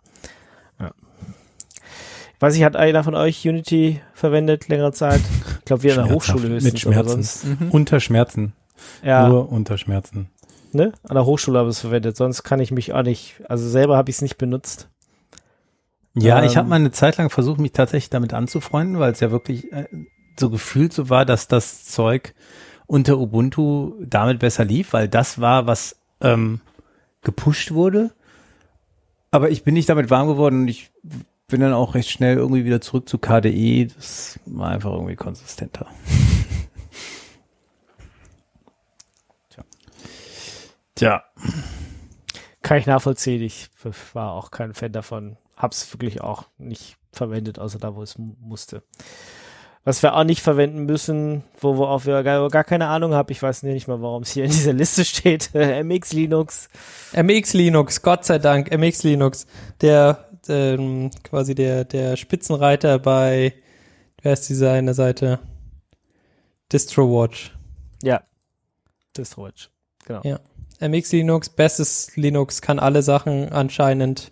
Ja. 0.79 0.91
Ich 2.35 2.41
weiß 2.41 2.55
nicht, 2.55 2.63
hat 2.63 2.75
einer 2.75 3.03
von 3.03 3.15
euch 3.15 3.47
Unity 3.47 4.01
verwendet 4.13 4.67
längere 4.67 4.91
Zeit? 4.93 5.21
Ich 5.59 5.65
glaube, 5.65 5.83
wir 5.83 5.97
an 5.97 6.07
der 6.07 6.15
Hochschule 6.15 6.49
mit 6.49 6.63
höchstens, 6.63 6.85
aber 6.87 6.93
Schmerzen. 6.95 7.09
sonst- 7.23 7.45
Mhm. 7.61 7.71
Unter 7.71 7.99
Schmerzen. 7.99 8.53
Ja, 9.03 9.27
Nur 9.29 9.51
unter 9.51 9.77
Schmerzen. 9.77 10.29
ne? 10.73 10.91
An 11.07 11.13
der 11.15 11.25
Hochschule 11.25 11.59
habe 11.59 11.69
ich 11.69 11.75
es 11.75 11.81
verwendet, 11.81 12.17
sonst 12.17 12.41
kann 12.43 12.59
ich 12.59 12.71
mich 12.71 12.93
auch 12.93 13.03
nicht, 13.03 13.41
also 13.47 13.69
selber 13.69 13.95
habe 13.95 14.09
ich 14.09 14.15
es 14.17 14.21
nicht 14.23 14.37
benutzt. 14.39 14.89
Ja, 16.15 16.43
ich 16.43 16.53
Ähm, 16.53 16.57
habe 16.57 16.69
mal 16.69 16.75
eine 16.77 16.91
Zeit 16.91 17.17
lang 17.17 17.29
versucht, 17.29 17.59
mich 17.61 17.71
tatsächlich 17.73 18.09
damit 18.09 18.33
anzufreunden, 18.33 18.99
weil 18.99 19.11
es 19.13 19.19
ja 19.21 19.31
wirklich 19.31 19.71
äh, 19.71 19.85
so 20.39 20.49
gefühlt 20.49 20.93
so 20.93 21.09
war, 21.09 21.25
dass 21.25 21.47
das 21.47 21.85
Zeug 21.85 22.33
unter 22.87 23.17
Ubuntu 23.19 23.93
damit 24.03 24.39
besser 24.39 24.65
lief, 24.65 24.93
weil 24.93 25.07
das 25.07 25.39
war, 25.39 25.67
was 25.67 25.95
ähm, 26.21 26.61
gepusht 27.21 27.71
wurde. 27.71 28.11
Aber 29.31 29.49
ich 29.49 29.63
bin 29.63 29.73
nicht 29.75 29.87
damit 29.89 30.09
warm 30.09 30.27
geworden 30.27 30.61
und 30.63 30.67
ich 30.67 30.91
bin 31.47 31.61
dann 31.61 31.73
auch 31.73 31.95
recht 31.95 32.09
schnell 32.09 32.37
irgendwie 32.37 32.65
wieder 32.65 32.81
zurück 32.81 33.07
zu 33.07 33.17
KDE. 33.17 33.85
Das 33.87 34.39
war 34.45 34.69
einfach 34.69 34.91
irgendwie 34.91 35.15
konsistenter. 35.15 35.87
Tja. 39.49 39.63
Tja. 40.95 41.23
Kann 42.61 42.77
ich 42.77 42.85
nachvollziehen. 42.85 43.41
Ich 43.41 43.69
war 44.13 44.33
auch 44.33 44.51
kein 44.51 44.73
Fan 44.73 44.91
davon. 44.91 45.37
Hab's 45.57 45.91
wirklich 45.93 46.21
auch 46.21 46.47
nicht 46.57 46.97
verwendet, 47.11 47.59
außer 47.59 47.79
da, 47.79 47.95
wo 47.95 48.01
es 48.03 48.17
mu- 48.17 48.35
musste. 48.39 48.83
Was 49.83 50.03
wir 50.03 50.15
auch 50.15 50.23
nicht 50.23 50.41
verwenden 50.41 50.85
müssen, 50.85 51.43
wo 51.59 51.73
wir 51.79 51.89
auch 51.89 52.05
wir 52.05 52.21
gar, 52.21 52.47
gar 52.49 52.63
keine 52.63 52.87
Ahnung 52.87 53.15
haben, 53.15 53.31
ich 53.31 53.41
weiß 53.41 53.63
nicht 53.63 53.87
mal, 53.87 53.99
warum 54.01 54.21
es 54.21 54.31
hier 54.31 54.43
in 54.43 54.51
dieser 54.51 54.73
Liste 54.73 55.03
steht, 55.05 55.51
MX 55.53 56.13
Linux. 56.13 56.69
MX 57.13 57.53
Linux, 57.53 58.01
Gott 58.03 58.23
sei 58.23 58.37
Dank, 58.37 58.71
MX 58.71 59.03
Linux. 59.03 59.47
Der, 59.81 60.29
ähm, 60.47 61.09
quasi 61.23 61.55
der, 61.55 61.85
der 61.85 62.15
Spitzenreiter 62.15 62.99
bei, 62.99 63.55
wer 64.21 64.33
ist 64.33 64.49
diese 64.49 64.69
eine 64.69 64.93
Seite? 64.93 65.39
DistroWatch. 66.71 67.51
Ja. 68.03 68.21
DistroWatch. 69.17 69.71
Genau. 70.05 70.21
Ja. 70.23 70.39
MX 70.79 71.11
Linux, 71.11 71.49
bestes 71.49 72.15
Linux, 72.15 72.61
kann 72.61 72.77
alle 72.77 73.01
Sachen 73.01 73.51
anscheinend. 73.51 74.31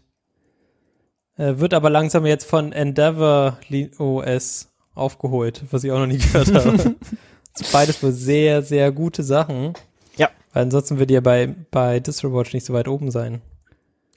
Äh, 1.38 1.58
wird 1.58 1.74
aber 1.74 1.90
langsam 1.90 2.28
jetzt 2.28 2.46
von 2.46 2.72
Endeavor 2.72 3.58
OS 3.98 4.69
aufgeholt, 5.00 5.64
was 5.72 5.84
ich 5.84 5.92
auch 5.92 6.00
noch 6.00 6.08
nie 6.08 6.18
gehört 6.18 6.54
habe. 6.54 6.96
Beides 7.74 8.02
wohl 8.04 8.12
sehr, 8.12 8.62
sehr 8.62 8.92
gute 8.92 9.24
Sachen. 9.24 9.74
Ja. 10.18 10.30
Weil 10.54 10.64
ansonsten 10.64 11.00
würde 11.00 11.14
ja 11.14 11.22
bei, 11.22 11.54
bei 11.72 12.00
DistroWatch 12.00 12.54
nicht 12.54 12.66
so 12.66 12.74
weit 12.74 12.88
oben 12.88 13.12
sein. 13.12 13.42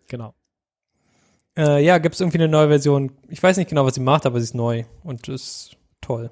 Genau. 0.08 0.34
Äh, 1.56 1.84
ja, 1.84 1.98
gibt 1.98 2.14
es 2.14 2.20
irgendwie 2.20 2.38
eine 2.38 2.48
neue 2.48 2.68
Version? 2.68 3.12
Ich 3.28 3.42
weiß 3.42 3.56
nicht 3.56 3.68
genau, 3.68 3.84
was 3.84 3.94
sie 3.94 4.00
macht, 4.00 4.26
aber 4.26 4.38
sie 4.40 4.44
ist 4.44 4.54
neu 4.54 4.84
und 5.04 5.28
ist 5.28 5.76
toll. 6.00 6.30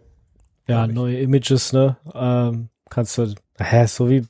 Ja, 0.67 0.87
neue 0.87 1.19
Images, 1.21 1.73
ne? 1.73 1.97
Ähm, 2.15 2.69
kannst 2.89 3.19
du, 3.19 3.35
hä, 3.59 3.87
so 3.87 4.09
wie, 4.09 4.25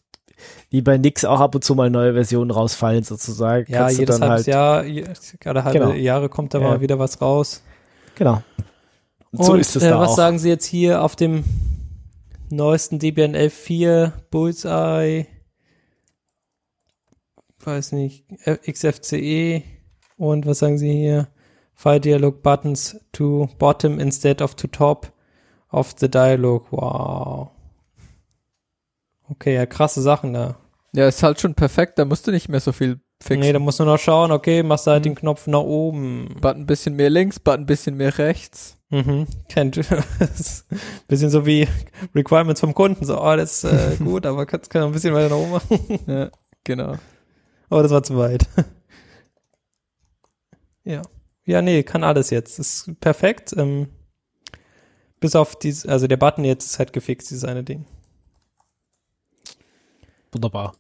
wie 0.71 0.81
bei 0.81 0.97
Nix 0.97 1.25
auch 1.25 1.41
ab 1.41 1.55
und 1.55 1.63
zu 1.65 1.75
mal 1.75 1.91
neue 1.91 2.15
Versionen 2.15 2.51
rausfallen, 2.51 3.05
sozusagen. 3.05 3.71
Ja, 3.71 3.81
kannst 3.81 3.99
jedes 3.99 4.21
halbes 4.21 4.37
halt, 4.37 4.47
Jahr, 4.47 4.85
je- 4.85 5.07
alle 5.45 5.65
halbe 5.65 5.79
Genau. 5.79 5.93
Jahre 5.93 6.29
kommt 6.29 6.55
da 6.55 6.59
Ja. 6.61 6.69
mal 6.69 6.81
wieder 6.81 6.99
was 6.99 7.21
raus. 7.21 7.63
Genau. 8.17 8.43
Und 9.33 9.45
so 9.45 9.53
Und, 9.53 9.61
ist 9.61 9.77
es 9.77 9.83
äh, 9.83 9.91
da 9.91 10.01
was 10.01 10.11
auch. 10.11 10.17
sagen 10.17 10.39
Sie 10.39 10.49
jetzt 10.49 10.67
hier 10.67 11.03
auf 11.03 11.17
dem 11.17 11.45
neuesten 12.51 12.99
Debian 12.99 13.35
11.4 13.37 14.13
Bullseye? 14.31 15.27
Weiß 17.63 17.93
nicht, 17.93 18.25
XFCE 18.67 19.63
und 20.17 20.47
was 20.47 20.59
sagen 20.61 20.79
Sie 20.79 20.93
hier? 20.93 21.29
File 21.75 22.01
Dialog 22.01 22.43
Buttons 22.43 22.99
to 23.13 23.49
bottom 23.59 23.99
instead 23.99 24.43
of 24.43 24.55
to 24.55 24.67
top 24.67 25.13
of 25.71 25.95
the 25.99 26.11
dialog. 26.11 26.67
Wow. 26.73 27.51
Okay, 29.29 29.55
ja, 29.55 29.67
krasse 29.67 30.03
Sachen 30.03 30.33
da. 30.35 30.57
Ja, 30.93 31.07
ist 31.07 31.23
halt 31.23 31.41
schon 31.41 31.55
perfekt, 31.55 31.99
da 31.99 32.05
musst 32.05 32.27
du 32.27 32.33
nicht 32.33 32.49
mehr 32.49 32.61
so 32.61 32.73
viel 32.73 33.01
fixen. 33.23 33.41
Nee, 33.41 33.53
da 33.53 33.59
musst 33.59 33.81
du 33.81 33.85
noch 33.85 33.99
schauen, 33.99 34.33
okay, 34.33 34.63
machst 34.63 34.87
du 34.87 34.93
halt 34.93 35.01
Mhm. 35.05 35.11
den 35.11 35.15
Knopf 35.17 35.47
nach 35.47 35.61
oben. 35.61 36.37
Button 36.41 36.63
ein 36.63 36.67
bisschen 36.67 36.97
mehr 36.97 37.11
links, 37.11 37.39
Button 37.39 37.63
ein 37.63 37.67
bisschen 37.67 37.97
mehr 37.97 38.17
rechts. 38.19 38.77
Mhm, 38.91 39.27
kennt. 39.49 39.77
Bisschen 41.07 41.31
so 41.31 41.47
wie 41.47 41.69
Requirements 42.15 42.61
vom 42.61 42.75
Kunden. 42.75 43.05
So, 43.05 43.21
oh, 43.23 43.37
das 43.37 43.63
ist 43.63 43.73
äh, 43.73 43.97
gut, 44.05 44.27
aber 44.27 44.47
kannst 44.47 44.71
kann 44.71 44.83
ein 44.83 44.93
bisschen 44.93 45.15
weiter 45.15 45.29
nach 45.29 45.37
oben 45.37 45.51
machen. 45.53 46.01
Ja, 46.07 46.31
genau. 46.65 46.97
Aber 47.69 47.83
das 47.85 47.93
war 47.93 48.03
zu 48.03 48.17
weit. 48.19 48.49
ja. 50.85 51.03
Ja, 51.45 51.63
nee, 51.63 51.83
kann 51.83 52.05
alles 52.05 52.31
jetzt. 52.31 52.59
Ist 52.59 52.91
perfekt. 53.01 53.55
Ähm, 53.57 53.89
bis 55.21 55.37
auf 55.37 55.57
dies, 55.57 55.87
also 55.87 56.07
der 56.07 56.17
Button 56.17 56.45
jetzt 56.45 56.65
ist 56.65 56.79
halt 56.79 56.93
gefixt, 56.93 57.31
dieses 57.31 57.45
eine 57.45 57.63
Ding. 57.63 57.85
Wunderbar. 60.33 60.75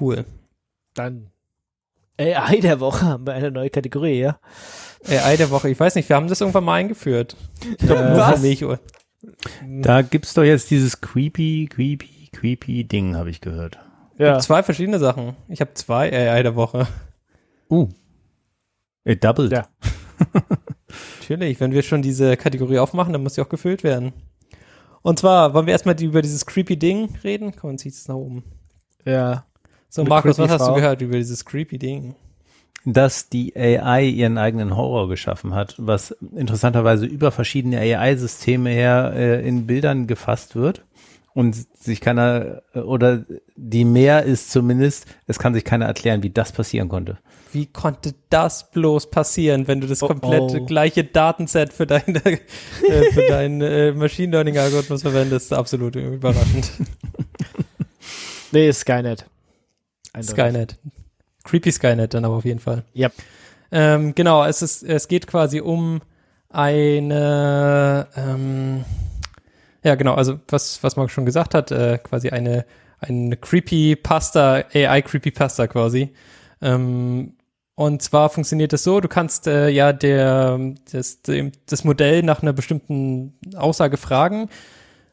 Cool. 0.00 0.24
Dann 0.94 1.30
AI 2.18 2.60
der 2.60 2.80
Woche 2.80 3.06
haben 3.06 3.26
wir 3.26 3.32
eine 3.32 3.50
neue 3.50 3.70
Kategorie, 3.70 4.20
ja? 4.20 4.38
AI 5.08 5.36
der 5.36 5.50
Woche. 5.50 5.70
Ich 5.70 5.80
weiß 5.80 5.94
nicht, 5.94 6.08
wir 6.08 6.16
haben 6.16 6.28
das 6.28 6.40
irgendwann 6.40 6.64
mal 6.64 6.74
eingeführt. 6.74 7.36
Ich 7.62 7.78
glaub, 7.78 7.98
Äh, 7.98 8.08
nur 8.10 8.18
was? 8.18 8.42
Da 9.82 10.02
gibt's 10.02 10.34
doch 10.34 10.42
jetzt 10.42 10.70
dieses 10.70 11.00
creepy, 11.00 11.68
creepy, 11.70 12.28
creepy 12.32 12.84
Ding, 12.84 13.16
habe 13.16 13.30
ich 13.30 13.40
gehört. 13.40 13.78
Ja. 14.18 14.38
Zwei 14.38 14.62
verschiedene 14.62 14.98
Sachen. 14.98 15.36
Ich 15.48 15.60
habe 15.60 15.72
zwei 15.74 16.12
AI 16.12 16.42
der 16.42 16.56
Woche. 16.56 16.86
Uh. 17.70 17.88
It 19.04 19.24
doubled. 19.24 19.52
Ja. 19.52 19.66
Natürlich, 21.20 21.60
wenn 21.60 21.72
wir 21.72 21.82
schon 21.82 22.02
diese 22.02 22.36
Kategorie 22.36 22.78
aufmachen, 22.78 23.12
dann 23.12 23.22
muss 23.22 23.34
sie 23.34 23.40
auch 23.40 23.48
gefüllt 23.48 23.82
werden. 23.82 24.12
Und 25.02 25.18
zwar 25.18 25.54
wollen 25.54 25.66
wir 25.66 25.72
erstmal 25.72 25.94
die, 25.94 26.04
über 26.04 26.20
dieses 26.20 26.44
creepy 26.44 26.78
Ding 26.78 27.16
reden. 27.24 27.54
Komm, 27.56 27.78
zieh 27.78 27.88
es 27.88 28.08
nach 28.08 28.16
oben. 28.16 28.44
Ja. 29.06 29.46
So, 29.90 30.04
Markus, 30.04 30.38
was 30.38 30.50
hast 30.50 30.60
du 30.62 30.66
Frau. 30.66 30.74
gehört 30.76 31.02
über 31.02 31.16
dieses 31.16 31.44
creepy 31.44 31.78
Ding? 31.78 32.14
dass 32.86 33.28
die 33.28 33.54
AI 33.54 34.04
ihren 34.04 34.38
eigenen 34.38 34.74
Horror 34.74 35.08
geschaffen 35.08 35.54
hat, 35.54 35.74
was 35.76 36.12
interessanterweise 36.34 37.04
über 37.04 37.30
verschiedene 37.30 37.78
AI-Systeme 37.78 38.70
her 38.70 39.12
äh, 39.14 39.46
in 39.46 39.66
Bildern 39.66 40.06
gefasst 40.06 40.56
wird 40.56 40.82
und 41.34 41.54
sich 41.78 42.00
keiner 42.00 42.62
äh, 42.72 42.78
oder 42.78 43.24
die 43.56 43.84
mehr 43.84 44.22
ist 44.22 44.50
zumindest, 44.50 45.06
es 45.26 45.38
kann 45.38 45.52
sich 45.52 45.64
keiner 45.64 45.84
erklären, 45.84 46.22
wie 46.22 46.30
das 46.30 46.52
passieren 46.52 46.88
konnte. 46.88 47.18
Wie 47.52 47.66
konnte 47.66 48.14
das 48.30 48.70
bloß 48.70 49.10
passieren, 49.10 49.68
wenn 49.68 49.80
du 49.82 49.86
das 49.86 50.02
Oh, 50.02 50.06
komplette 50.06 50.62
oh. 50.62 50.64
gleiche 50.64 51.04
Datenset 51.04 51.74
für 51.74 51.86
deine 51.86 52.22
äh, 52.24 53.12
für 53.12 53.26
deinen 53.28 53.60
äh, 53.60 53.92
Machine 53.92 54.32
Learning 54.32 54.56
Algorithmus 54.56 55.02
verwendest? 55.02 55.52
Absolut 55.52 55.96
überraschend. 55.96 56.70
Nee, 58.52 58.72
Skynet. 58.72 59.26
Skynet. 60.22 60.78
Creepy 61.44 61.72
Skynet 61.72 62.14
dann 62.14 62.24
aber 62.24 62.36
auf 62.36 62.44
jeden 62.44 62.60
Fall. 62.60 62.84
Yep. 62.94 63.12
Ähm, 63.72 64.14
genau, 64.14 64.44
es 64.44 64.62
ist, 64.62 64.82
es 64.82 65.08
geht 65.08 65.26
quasi 65.26 65.60
um 65.60 66.00
eine, 66.48 68.08
ähm, 68.16 68.84
ja 69.84 69.94
genau, 69.94 70.14
also 70.14 70.40
was, 70.48 70.82
was 70.82 70.96
Marc 70.96 71.10
schon 71.10 71.24
gesagt 71.24 71.54
hat, 71.54 71.70
äh, 71.70 71.98
quasi 71.98 72.30
eine, 72.30 72.66
eine 72.98 73.36
Creepypasta, 73.36 74.64
AI 74.74 75.02
Creepypasta 75.02 75.68
quasi. 75.68 76.10
Ähm, 76.60 77.34
und 77.76 78.02
zwar 78.02 78.28
funktioniert 78.28 78.72
es 78.72 78.84
so, 78.84 79.00
du 79.00 79.08
kannst 79.08 79.46
äh, 79.46 79.70
ja 79.70 79.92
der, 79.92 80.58
das, 80.92 81.22
dem, 81.22 81.52
das 81.66 81.84
Modell 81.84 82.22
nach 82.22 82.42
einer 82.42 82.52
bestimmten 82.52 83.38
Aussage 83.56 83.96
fragen, 83.96 84.50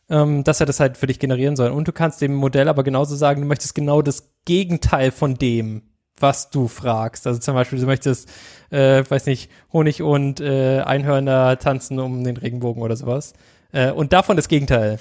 ähm, 0.10 0.44
dass 0.44 0.60
er 0.60 0.66
das 0.66 0.80
halt 0.80 0.98
für 0.98 1.08
dich 1.08 1.20
generieren 1.20 1.56
soll. 1.56 1.72
Und 1.72 1.88
du 1.88 1.92
kannst 1.92 2.22
dem 2.22 2.34
Modell 2.34 2.70
aber 2.70 2.84
genauso 2.84 3.16
sagen, 3.16 3.42
du 3.42 3.48
möchtest 3.48 3.76
genau 3.76 4.02
das 4.02 4.32
Gegenteil 4.46 5.12
von 5.12 5.36
dem, 5.36 5.84
was 6.20 6.50
du 6.50 6.68
fragst. 6.68 7.28
Also 7.28 7.40
zum 7.40 7.54
Beispiel, 7.54 7.80
du 7.80 7.86
möchtest, 7.86 8.30
äh, 8.70 9.04
weiß 9.08 9.26
nicht, 9.26 9.52
Honig 9.74 10.02
und 10.02 10.40
äh, 10.40 10.82
Einhörner 10.82 11.60
tanzen 11.60 12.00
um 12.00 12.24
den 12.24 12.38
Regenbogen 12.38 12.82
oder 12.82 12.96
sowas. 12.96 13.34
Äh, 13.72 13.92
und 13.92 14.14
davon 14.14 14.36
das 14.36 14.48
Gegenteil. 14.48 15.00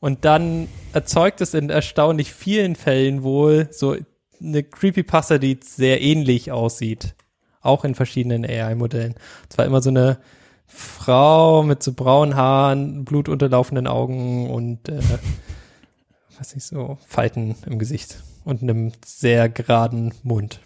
Und 0.00 0.24
dann 0.24 0.68
erzeugt 0.92 1.40
es 1.40 1.54
in 1.54 1.70
erstaunlich 1.70 2.32
vielen 2.32 2.76
Fällen 2.76 3.22
wohl 3.22 3.68
so 3.70 3.96
eine 4.40 4.62
Creepypasta, 4.62 5.38
die 5.38 5.60
sehr 5.62 6.00
ähnlich 6.00 6.50
aussieht. 6.50 7.14
Auch 7.60 7.84
in 7.84 7.94
verschiedenen 7.94 8.44
AI-Modellen. 8.44 9.14
Zwar 9.48 9.64
immer 9.66 9.80
so 9.80 9.90
eine 9.90 10.18
Frau 10.66 11.62
mit 11.62 11.82
so 11.82 11.92
braunen 11.92 12.36
Haaren, 12.36 13.04
blutunterlaufenden 13.04 13.86
Augen 13.86 14.50
und 14.50 14.88
äh, 14.88 15.00
weiß 16.38 16.54
nicht 16.54 16.64
so 16.66 16.98
Falten 17.06 17.56
im 17.66 17.78
Gesicht 17.78 18.22
und 18.44 18.62
einem 18.62 18.92
sehr 19.04 19.48
geraden 19.48 20.14
Mund. 20.22 20.60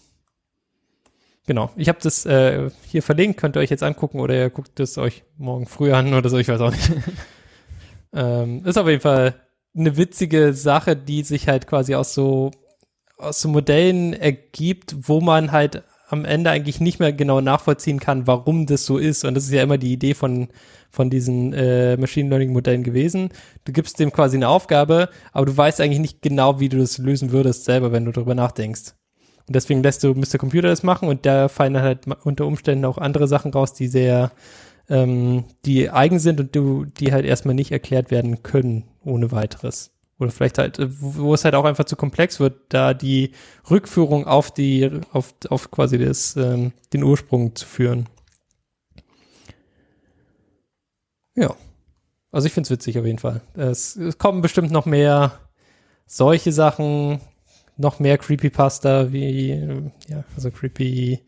Genau. 1.47 1.71
Ich 1.77 1.89
habe 1.89 1.99
das 2.03 2.27
äh, 2.27 2.71
hier 2.87 3.03
verlinkt, 3.03 3.39
könnt 3.39 3.57
ihr 3.57 3.61
euch 3.61 3.71
jetzt 3.71 3.83
angucken 3.83 4.21
oder 4.21 4.35
ihr 4.35 4.51
guckt 4.51 4.81
es 4.81 4.99
euch 4.99 5.23
morgen 5.39 5.67
früh 5.67 5.93
an 5.93 6.13
oder 6.15 6.29
so, 6.29 6.39
ich 6.39 6.49
weiß 6.49 6.61
auch 6.61 6.73
nicht. 6.73 6.93
ähm, 8.13 8.65
ist 8.65 8.79
auf 8.79 8.89
jeden 8.89 9.01
Fall 9.01 9.35
eine 9.77 9.97
witzige 9.97 10.55
Sache, 10.55 10.97
die 10.97 11.23
sich 11.23 11.49
halt 11.49 11.67
quasi 11.67 11.95
aus 11.95 12.15
so 12.15 12.51
aus 13.19 13.41
so 13.41 13.49
Modellen 13.49 14.13
ergibt, 14.13 15.09
wo 15.09 15.21
man 15.21 15.53
halt 15.53 15.83
am 16.09 16.25
Ende 16.25 16.51
eigentlich 16.51 16.81
nicht 16.81 17.01
mehr 17.01 17.13
genau 17.13 17.41
nachvollziehen 17.41 18.01
kann, 18.01 18.27
warum 18.27 18.67
das 18.67 18.87
so 18.87 18.99
ist. 18.99 19.25
Und 19.25 19.35
das 19.35 19.45
ist 19.45 19.53
ja 19.53 19.63
immer 19.63 19.79
die 19.79 19.93
Idee 19.93 20.15
von, 20.15 20.49
von 20.91 21.11
diesen 21.11 21.53
äh, 21.53 21.97
Machine 21.97 22.29
Learning 22.29 22.53
Modellen 22.53 22.85
gewesen. 22.85 23.31
Du 23.65 23.73
gibst 23.73 23.99
dem 23.99 24.13
quasi 24.13 24.37
eine 24.37 24.49
Aufgabe, 24.49 25.09
aber 25.33 25.47
du 25.47 25.57
weißt 25.57 25.81
eigentlich 25.81 25.99
nicht 25.99 26.23
genau, 26.23 26.61
wie 26.61 26.69
du 26.69 26.79
das 26.79 26.99
lösen 26.99 27.33
würdest 27.33 27.65
selber, 27.65 27.93
wenn 27.93 28.05
du 28.05 28.13
darüber 28.13 28.35
nachdenkst. 28.35 28.95
Und 29.47 29.55
deswegen 29.55 29.83
lässt 29.83 30.03
du 30.03 30.15
Mr. 30.15 30.39
Computer 30.39 30.69
das 30.69 30.83
machen 30.83 31.09
und 31.09 31.25
da 31.25 31.49
fallen 31.49 31.81
halt 31.81 32.07
unter 32.25 32.47
Umständen 32.47 32.85
auch 32.85 32.99
andere 32.99 33.29
Sachen 33.29 33.53
raus, 33.53 33.75
die 33.75 33.87
sehr, 33.87 34.33
ähm, 34.89 35.45
die 35.65 35.91
eigen 35.91 36.19
sind 36.19 36.41
und 36.41 36.55
du, 36.55 36.85
die 36.85 37.13
halt 37.13 37.25
erstmal 37.25 37.55
nicht 37.55 37.71
erklärt 37.71 38.11
werden 38.11 38.43
können 38.43 38.85
ohne 39.05 39.31
weiteres. 39.31 39.96
Oder 40.19 40.31
vielleicht 40.31 40.59
halt, 40.59 40.79
wo 40.81 41.35
es 41.35 41.45
halt 41.45 41.55
auch 41.55 41.65
einfach 41.65 41.85
zu 41.85 41.97
komplex 41.97 42.41
wird, 42.41 42.61
da 42.71 42.95
die 42.95 43.33
Rückführung 43.71 44.27
auf 44.27 44.51
die, 44.51 44.91
auf, 45.13 45.35
auf 45.51 45.71
quasi 45.71 45.99
das, 45.99 46.37
ähm, 46.37 46.73
den 46.93 47.03
Ursprung 47.03 47.55
zu 47.55 47.67
führen. 47.67 48.09
Ja. 51.35 51.55
Also 52.33 52.47
ich 52.47 52.53
find's 52.53 52.71
witzig 52.71 52.99
auf 52.99 53.07
jeden 53.07 53.19
Fall. 53.19 53.43
Es, 53.55 53.97
es 53.97 54.19
kommen 54.19 54.43
bestimmt 54.43 54.71
noch 54.71 54.87
mehr 54.87 55.39
solche 56.07 56.53
Sachen, 56.53 57.21
noch 57.77 57.99
mehr 57.99 58.19
Creepypasta 58.19 59.13
wie, 59.13 59.91
ja, 60.09 60.25
also 60.35 60.51
creepy 60.51 61.21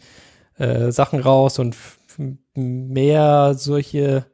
äh, 0.57 0.91
Sachen 0.91 1.21
raus 1.21 1.59
und 1.59 1.77
mehr 2.55 3.55
solche, 3.55 4.27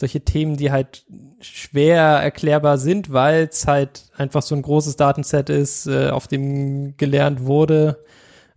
solche 0.00 0.22
Themen, 0.22 0.56
die 0.56 0.72
halt 0.72 1.06
schwer 1.40 2.02
erklärbar 2.02 2.78
sind, 2.78 3.12
weil 3.12 3.48
es 3.50 3.66
halt 3.66 4.10
einfach 4.16 4.42
so 4.42 4.54
ein 4.54 4.62
großes 4.62 4.96
Datenset 4.96 5.48
ist, 5.50 5.86
äh, 5.86 6.08
auf 6.10 6.26
dem 6.26 6.96
gelernt 6.96 7.44
wurde, 7.44 8.04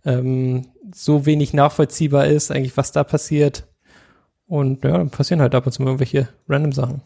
ähm, 0.04 0.66
so 0.92 1.26
wenig 1.26 1.54
nachvollziehbar 1.54 2.26
ist, 2.26 2.50
eigentlich, 2.50 2.76
was 2.76 2.92
da 2.92 3.04
passiert. 3.04 3.68
Und 4.46 4.84
ja, 4.84 4.98
dann 4.98 5.10
passieren 5.10 5.40
halt 5.40 5.54
ab 5.54 5.66
und 5.66 5.72
zu 5.72 5.82
mal 5.82 5.88
irgendwelche 5.88 6.28
random 6.48 6.72
Sachen. 6.72 7.02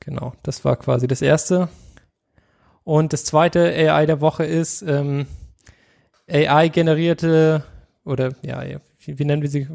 Genau, 0.00 0.34
das 0.42 0.64
war 0.64 0.76
quasi 0.76 1.06
das 1.06 1.22
erste. 1.22 1.68
Und 2.82 3.12
das 3.12 3.24
zweite 3.24 3.60
AI 3.60 4.04
der 4.04 4.20
Woche 4.20 4.44
ist 4.44 4.82
ähm, 4.82 5.26
AI-generierte 6.28 7.64
oder 8.04 8.32
ja, 8.42 8.62
wie, 8.98 9.18
wie 9.18 9.24
nennen 9.24 9.42
wir 9.42 9.48
sie? 9.48 9.66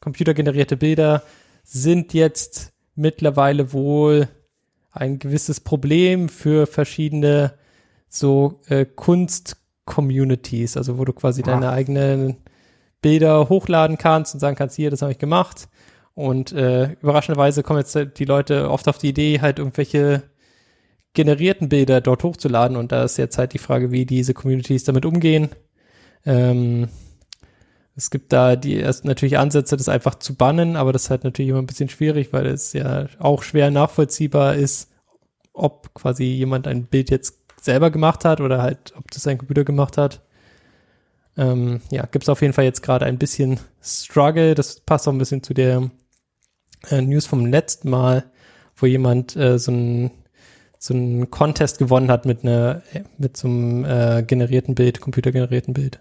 Computergenerierte 0.00 0.76
Bilder 0.76 1.22
sind 1.70 2.14
jetzt 2.14 2.72
mittlerweile 2.94 3.72
wohl 3.74 4.28
ein 4.90 5.18
gewisses 5.18 5.60
Problem 5.60 6.30
für 6.30 6.66
verschiedene 6.66 7.52
so 8.08 8.60
äh, 8.68 8.86
Kunst-Communities, 8.86 10.78
also 10.78 10.98
wo 10.98 11.04
du 11.04 11.12
quasi 11.12 11.42
deine 11.42 11.70
eigenen 11.70 12.38
Bilder 13.02 13.50
hochladen 13.50 13.98
kannst 13.98 14.32
und 14.32 14.40
sagen 14.40 14.56
kannst, 14.56 14.76
hier, 14.76 14.90
das 14.90 15.02
habe 15.02 15.12
ich 15.12 15.18
gemacht. 15.18 15.68
Und 16.14 16.52
äh, 16.52 16.92
überraschenderweise 17.02 17.62
kommen 17.62 17.80
jetzt 17.80 17.96
die 18.18 18.24
Leute 18.24 18.70
oft 18.70 18.88
auf 18.88 18.98
die 18.98 19.10
Idee, 19.10 19.40
halt 19.40 19.58
irgendwelche 19.58 20.22
generierten 21.12 21.68
Bilder 21.68 22.00
dort 22.00 22.24
hochzuladen. 22.24 22.76
Und 22.78 22.92
da 22.92 23.04
ist 23.04 23.18
jetzt 23.18 23.36
halt 23.36 23.52
die 23.52 23.58
Frage, 23.58 23.92
wie 23.92 24.06
diese 24.06 24.32
Communities 24.32 24.84
damit 24.84 25.04
umgehen. 25.04 25.50
Ähm, 26.24 26.88
es 27.98 28.10
gibt 28.10 28.32
da 28.32 28.54
die 28.54 28.76
erst 28.76 29.04
natürlich 29.04 29.38
Ansätze, 29.38 29.76
das 29.76 29.88
einfach 29.88 30.14
zu 30.14 30.36
bannen, 30.36 30.76
aber 30.76 30.92
das 30.92 31.04
ist 31.04 31.10
halt 31.10 31.24
natürlich 31.24 31.48
immer 31.50 31.58
ein 31.58 31.66
bisschen 31.66 31.88
schwierig, 31.88 32.32
weil 32.32 32.46
es 32.46 32.72
ja 32.72 33.06
auch 33.18 33.42
schwer 33.42 33.72
nachvollziehbar 33.72 34.54
ist, 34.54 34.88
ob 35.52 35.92
quasi 35.94 36.22
jemand 36.22 36.68
ein 36.68 36.84
Bild 36.86 37.10
jetzt 37.10 37.40
selber 37.60 37.90
gemacht 37.90 38.24
hat 38.24 38.40
oder 38.40 38.62
halt, 38.62 38.94
ob 38.96 39.10
das 39.10 39.26
ein 39.26 39.38
Computer 39.38 39.64
gemacht 39.64 39.98
hat. 39.98 40.22
Ähm, 41.36 41.80
ja, 41.90 42.06
gibt 42.06 42.22
es 42.22 42.28
auf 42.28 42.40
jeden 42.40 42.52
Fall 42.52 42.66
jetzt 42.66 42.84
gerade 42.84 43.04
ein 43.04 43.18
bisschen 43.18 43.58
Struggle. 43.82 44.54
Das 44.54 44.78
passt 44.78 45.08
auch 45.08 45.12
ein 45.12 45.18
bisschen 45.18 45.42
zu 45.42 45.52
der 45.52 45.90
äh, 46.90 47.02
News 47.02 47.26
vom 47.26 47.46
letzten 47.46 47.90
Mal, 47.90 48.30
wo 48.76 48.86
jemand 48.86 49.34
äh, 49.34 49.58
so 49.58 49.72
ein 49.72 50.12
so 50.78 50.94
einen 50.94 51.28
Contest 51.32 51.78
gewonnen 51.78 52.12
hat 52.12 52.26
mit 52.26 52.44
einer 52.44 52.82
mit 53.18 53.36
so 53.36 53.48
einem 53.48 53.84
äh, 53.84 54.22
generierten 54.22 54.76
Bild, 54.76 55.00
computergenerierten 55.00 55.74
Bild. 55.74 56.00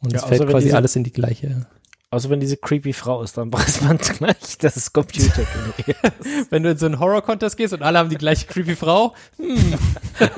Und 0.00 0.12
Ja, 0.12 0.18
es 0.18 0.24
außer 0.24 0.36
fällt 0.36 0.50
quasi 0.50 0.66
diese- 0.66 0.76
alles 0.76 0.96
in 0.96 1.04
die 1.04 1.12
gleiche. 1.12 1.66
Also 2.10 2.30
wenn 2.30 2.40
diese 2.40 2.56
creepy 2.56 2.94
Frau 2.94 3.22
ist, 3.22 3.36
dann 3.36 3.52
weiß 3.52 3.82
man 3.82 3.98
gleich, 3.98 4.56
dass 4.58 4.76
es 4.76 4.92
Computer 4.92 5.42
generiert. 5.76 6.14
Wenn 6.50 6.62
du 6.62 6.70
in 6.70 6.78
so 6.78 6.86
einen 6.86 6.98
Horror-Contest 7.00 7.56
gehst 7.56 7.74
und 7.74 7.82
alle 7.82 7.98
haben 7.98 8.08
die 8.10 8.16
gleiche 8.16 8.46
creepy 8.46 8.76
Frau, 8.76 9.14
hm. 9.36 9.74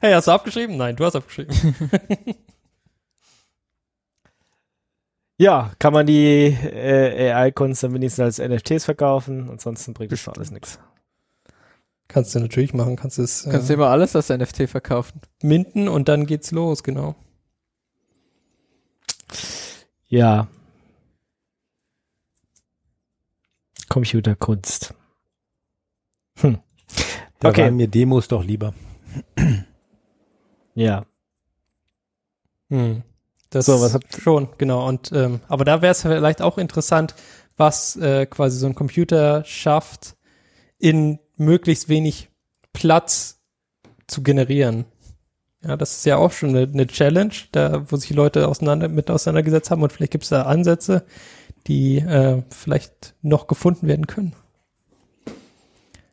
hey, 0.00 0.12
hast 0.12 0.26
du 0.28 0.32
abgeschrieben? 0.32 0.76
Nein, 0.76 0.96
du 0.96 1.04
hast 1.04 1.16
abgeschrieben. 1.16 1.54
Ja, 5.38 5.72
kann 5.78 5.92
man 5.92 6.06
die 6.06 6.46
äh, 6.46 7.30
AI-Kunst 7.32 7.82
dann 7.82 7.92
wenigstens 7.94 8.38
als 8.38 8.38
NFTs 8.38 8.84
verkaufen, 8.86 9.50
ansonsten 9.50 9.92
bringt 9.92 10.12
das 10.12 10.26
alles 10.28 10.50
nichts. 10.50 10.78
Kannst 12.08 12.34
du 12.34 12.40
natürlich 12.40 12.72
machen, 12.72 12.96
kannst 12.96 13.18
es 13.18 13.44
Kannst 13.50 13.68
du 13.68 13.74
immer 13.74 13.88
alles 13.88 14.14
als 14.14 14.28
NFT 14.28 14.68
verkaufen. 14.68 15.20
minden 15.42 15.88
und 15.88 16.08
dann 16.08 16.26
geht's 16.26 16.50
los, 16.52 16.82
genau. 16.82 17.14
Ja. 20.08 20.46
Computerkunst. 23.88 24.94
Hm. 26.38 26.58
Da 27.40 27.48
Okay. 27.50 27.64
waren 27.64 27.76
mir 27.76 27.88
Demos 27.88 28.28
doch 28.28 28.44
lieber. 28.44 28.74
Ja. 30.74 31.06
Hm. 32.68 33.02
Das 33.50 33.66
So, 33.66 33.80
was 33.80 33.94
habt- 33.94 34.20
schon, 34.20 34.48
genau. 34.58 34.86
Und 34.88 35.12
ähm, 35.12 35.40
aber 35.48 35.64
da 35.64 35.82
wäre 35.82 35.92
es 35.92 36.02
vielleicht 36.02 36.42
auch 36.42 36.58
interessant, 36.58 37.14
was 37.56 37.96
äh, 37.96 38.26
quasi 38.26 38.58
so 38.58 38.66
ein 38.66 38.74
Computer 38.74 39.44
schafft, 39.44 40.16
in 40.78 41.18
möglichst 41.36 41.88
wenig 41.88 42.28
Platz 42.72 43.40
zu 44.06 44.22
generieren. 44.22 44.84
Ja, 45.62 45.76
das 45.76 45.96
ist 45.98 46.06
ja 46.06 46.16
auch 46.16 46.32
schon 46.32 46.50
eine, 46.50 46.62
eine 46.62 46.86
Challenge, 46.86 47.32
da 47.52 47.90
wo 47.90 47.96
sich 47.96 48.08
die 48.08 48.14
Leute 48.14 48.46
auseinander 48.46 48.88
mit 48.88 49.10
auseinandergesetzt 49.10 49.70
haben 49.70 49.82
und 49.82 49.92
vielleicht 49.92 50.12
gibt 50.12 50.24
es 50.24 50.30
da 50.30 50.42
Ansätze, 50.42 51.04
die 51.66 51.98
äh, 51.98 52.42
vielleicht 52.50 53.14
noch 53.22 53.46
gefunden 53.46 53.88
werden 53.88 54.06
können. 54.06 54.34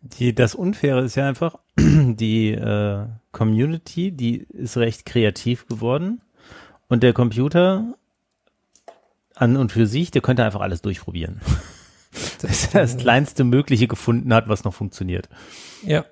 Die, 0.02 0.34
das 0.34 0.56
Unfaire 0.56 1.04
ist 1.04 1.16
ja 1.16 1.28
einfach, 1.28 1.60
die 1.78 2.52
äh, 2.52 3.06
Community, 3.32 4.12
die 4.12 4.38
ist 4.50 4.78
recht 4.78 5.06
kreativ 5.06 5.68
geworden 5.68 6.22
und 6.88 7.04
der 7.04 7.14
Computer 7.14 7.94
an 9.36 9.56
und 9.56 9.72
für 9.72 9.88
sich, 9.88 10.12
der 10.12 10.22
könnte 10.22 10.44
einfach 10.44 10.62
alles 10.62 10.82
durchprobieren. 10.82 11.42
Dass 12.42 12.74
er 12.74 12.82
das 12.82 12.98
kleinste 12.98 13.44
Mögliche 13.44 13.88
gefunden 13.88 14.34
hat, 14.34 14.48
was 14.48 14.64
noch 14.64 14.74
funktioniert. 14.74 15.30
Ja. 15.86 16.06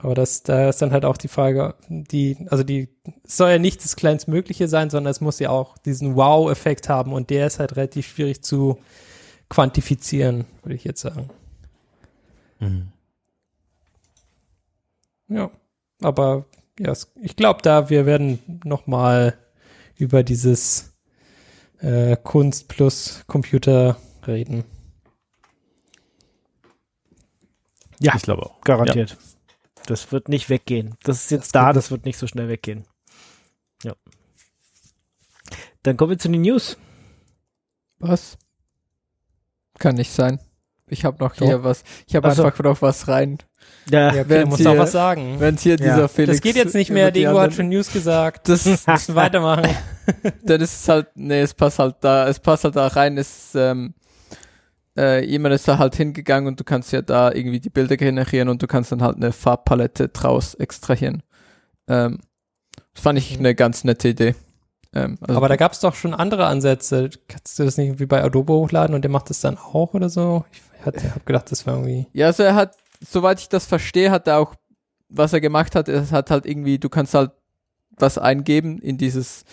Aber 0.00 0.14
das, 0.14 0.44
da 0.44 0.68
ist 0.68 0.80
dann 0.80 0.92
halt 0.92 1.04
auch 1.04 1.16
die 1.16 1.28
Frage, 1.28 1.74
die, 1.88 2.36
also 2.50 2.62
die, 2.62 2.88
es 3.24 3.36
soll 3.36 3.50
ja 3.50 3.58
nicht 3.58 3.82
das 3.82 3.96
kleinstmögliche 3.96 4.68
sein, 4.68 4.90
sondern 4.90 5.10
es 5.10 5.20
muss 5.20 5.40
ja 5.40 5.50
auch 5.50 5.76
diesen 5.76 6.14
Wow-Effekt 6.14 6.88
haben 6.88 7.12
und 7.12 7.30
der 7.30 7.48
ist 7.48 7.58
halt 7.58 7.76
relativ 7.76 8.06
schwierig 8.06 8.42
zu 8.42 8.78
quantifizieren, 9.48 10.44
würde 10.62 10.76
ich 10.76 10.84
jetzt 10.84 11.00
sagen. 11.00 11.30
Ja. 15.28 15.50
Aber 16.00 16.44
ja, 16.78 16.92
ich 17.20 17.36
glaube 17.36 17.62
da, 17.62 17.90
wir 17.90 18.06
werden 18.06 18.38
noch 18.64 18.86
mal 18.86 19.36
über 19.96 20.22
dieses 20.22 20.92
äh, 21.80 22.16
Kunst 22.16 22.68
plus 22.68 23.24
Computer 23.26 23.96
reden. 24.28 24.64
Ja. 28.00 28.14
Ich 28.16 28.22
glaube 28.22 28.42
auch. 28.46 28.60
Garantiert. 28.62 29.16
Das 29.86 30.12
wird 30.12 30.28
nicht 30.28 30.50
weggehen. 30.50 30.96
Das 31.02 31.24
ist 31.24 31.30
jetzt 31.30 31.54
da, 31.54 31.72
das 31.72 31.90
wird 31.90 32.04
nicht 32.04 32.18
so 32.18 32.26
schnell 32.26 32.48
weggehen. 32.48 32.84
Ja. 33.82 33.94
Dann 35.82 35.96
kommen 35.96 36.10
wir 36.10 36.18
zu 36.18 36.28
den 36.28 36.42
News. 36.42 36.76
Was? 37.98 38.36
Kann 39.78 39.94
nicht 39.96 40.12
sein. 40.12 40.40
Ich 40.90 41.04
habe 41.04 41.18
noch 41.22 41.34
Doch. 41.36 41.46
hier 41.46 41.64
was. 41.64 41.84
Ich 42.06 42.14
habe 42.16 42.28
Ach 42.28 42.34
so. 42.34 42.44
einfach 42.44 42.62
noch 42.64 42.80
was 42.82 43.08
rein. 43.08 43.38
Ja, 43.90 44.14
Ja, 44.14 44.22
okay, 44.22 44.44
Sie- 44.56 44.66
auch 44.66 44.76
was 44.78 44.92
sagen. 44.92 45.38
Wenn 45.40 45.56
es 45.56 45.62
hier 45.62 45.72
Ja. 45.76 45.84
dieser 45.94 46.08
Felix. 46.08 46.38
Das 46.38 46.42
geht 46.42 46.56
jetzt 46.56 46.74
nicht 46.74 46.90
mehr, 46.90 47.10
Diego 47.10 47.38
hat 47.38 47.54
schon 47.54 47.68
News 47.68 47.92
gesagt. 47.92 48.48
Das, 48.48 48.64
Wir 48.64 48.78
müssen 48.92 49.14
weitermachen. 49.14 49.68
dann 50.44 50.60
ist 50.60 50.80
es 50.82 50.88
halt, 50.88 51.08
nee, 51.14 51.40
es 51.40 51.52
passt 51.54 51.78
halt 51.78 51.96
da, 52.00 52.28
es 52.28 52.38
passt 52.40 52.64
halt 52.64 52.76
da 52.76 52.86
rein, 52.86 53.18
es, 53.18 53.54
ähm, 53.54 53.94
äh, 54.98 55.24
jemand 55.24 55.54
ist 55.54 55.68
da 55.68 55.78
halt 55.78 55.94
hingegangen 55.94 56.48
und 56.48 56.58
du 56.58 56.64
kannst 56.64 56.92
ja 56.92 57.00
da 57.02 57.30
irgendwie 57.32 57.60
die 57.60 57.70
Bilder 57.70 57.96
generieren 57.96 58.48
und 58.48 58.60
du 58.62 58.66
kannst 58.66 58.90
dann 58.92 59.02
halt 59.02 59.16
eine 59.16 59.32
Farbpalette 59.32 60.08
draus 60.08 60.54
extrahieren. 60.54 61.22
Ähm, 61.86 62.18
das 62.94 63.02
fand 63.04 63.18
ich 63.18 63.38
eine 63.38 63.54
ganz 63.54 63.84
nette 63.84 64.08
Idee. 64.08 64.34
Ähm, 64.92 65.16
also 65.20 65.36
Aber 65.36 65.48
da 65.48 65.56
gab 65.56 65.72
es 65.72 65.80
doch 65.80 65.94
schon 65.94 66.14
andere 66.14 66.46
Ansätze. 66.46 67.10
Kannst 67.28 67.58
du 67.58 67.64
das 67.64 67.76
nicht 67.76 67.86
irgendwie 67.88 68.06
bei 68.06 68.22
Adobe 68.22 68.52
hochladen 68.54 68.94
und 68.94 69.02
der 69.02 69.10
macht 69.10 69.30
das 69.30 69.40
dann 69.40 69.56
auch 69.56 69.94
oder 69.94 70.08
so? 70.08 70.44
Ich 70.80 70.86
hab 70.86 71.26
gedacht, 71.26 71.50
das 71.52 71.66
war 71.66 71.74
irgendwie. 71.74 72.06
Ja, 72.12 72.26
also 72.26 72.42
er 72.42 72.54
hat, 72.54 72.76
soweit 73.00 73.40
ich 73.40 73.48
das 73.48 73.66
verstehe, 73.66 74.10
hat 74.10 74.26
er 74.26 74.38
auch, 74.38 74.54
was 75.08 75.32
er 75.32 75.40
gemacht 75.40 75.74
hat, 75.74 75.88
er 75.88 76.10
hat 76.10 76.30
halt 76.30 76.44
irgendwie, 76.46 76.78
du 76.78 76.88
kannst 76.88 77.14
halt 77.14 77.30
was 77.96 78.18
eingeben 78.18 78.78
in 78.78 78.98
dieses 78.98 79.44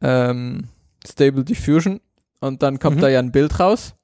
ähm, 0.00 0.68
Stable 1.06 1.44
Diffusion 1.44 2.00
und 2.40 2.62
dann 2.62 2.78
kommt 2.78 2.96
Mhm. 2.96 3.00
da 3.00 3.08
ja 3.08 3.18
ein 3.18 3.32
Bild 3.32 3.58
raus 3.60 3.94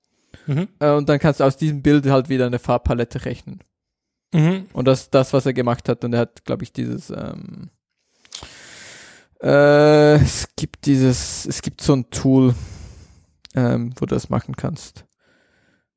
Mhm. 0.46 0.68
äh, 0.80 0.90
und 0.92 1.08
dann 1.08 1.18
kannst 1.18 1.40
du 1.40 1.44
aus 1.44 1.56
diesem 1.56 1.82
Bild 1.82 2.06
halt 2.06 2.28
wieder 2.28 2.46
eine 2.46 2.58
Farbpalette 2.58 3.24
rechnen. 3.24 3.60
Mhm. 4.34 4.66
Und 4.72 4.86
das 4.86 5.10
das, 5.10 5.32
was 5.32 5.46
er 5.46 5.52
gemacht 5.52 5.88
hat 5.88 6.04
und 6.04 6.12
er 6.12 6.20
hat, 6.20 6.44
glaube 6.44 6.62
ich, 6.64 6.72
dieses 6.72 7.10
ähm, 7.10 7.70
äh, 9.42 10.14
es 10.16 10.48
gibt 10.56 10.86
dieses, 10.86 11.46
es 11.46 11.62
gibt 11.62 11.80
so 11.80 11.94
ein 11.94 12.10
Tool, 12.10 12.54
ähm, 13.54 13.92
wo 13.96 14.06
du 14.06 14.14
das 14.14 14.28
machen 14.30 14.56
kannst. 14.56 15.04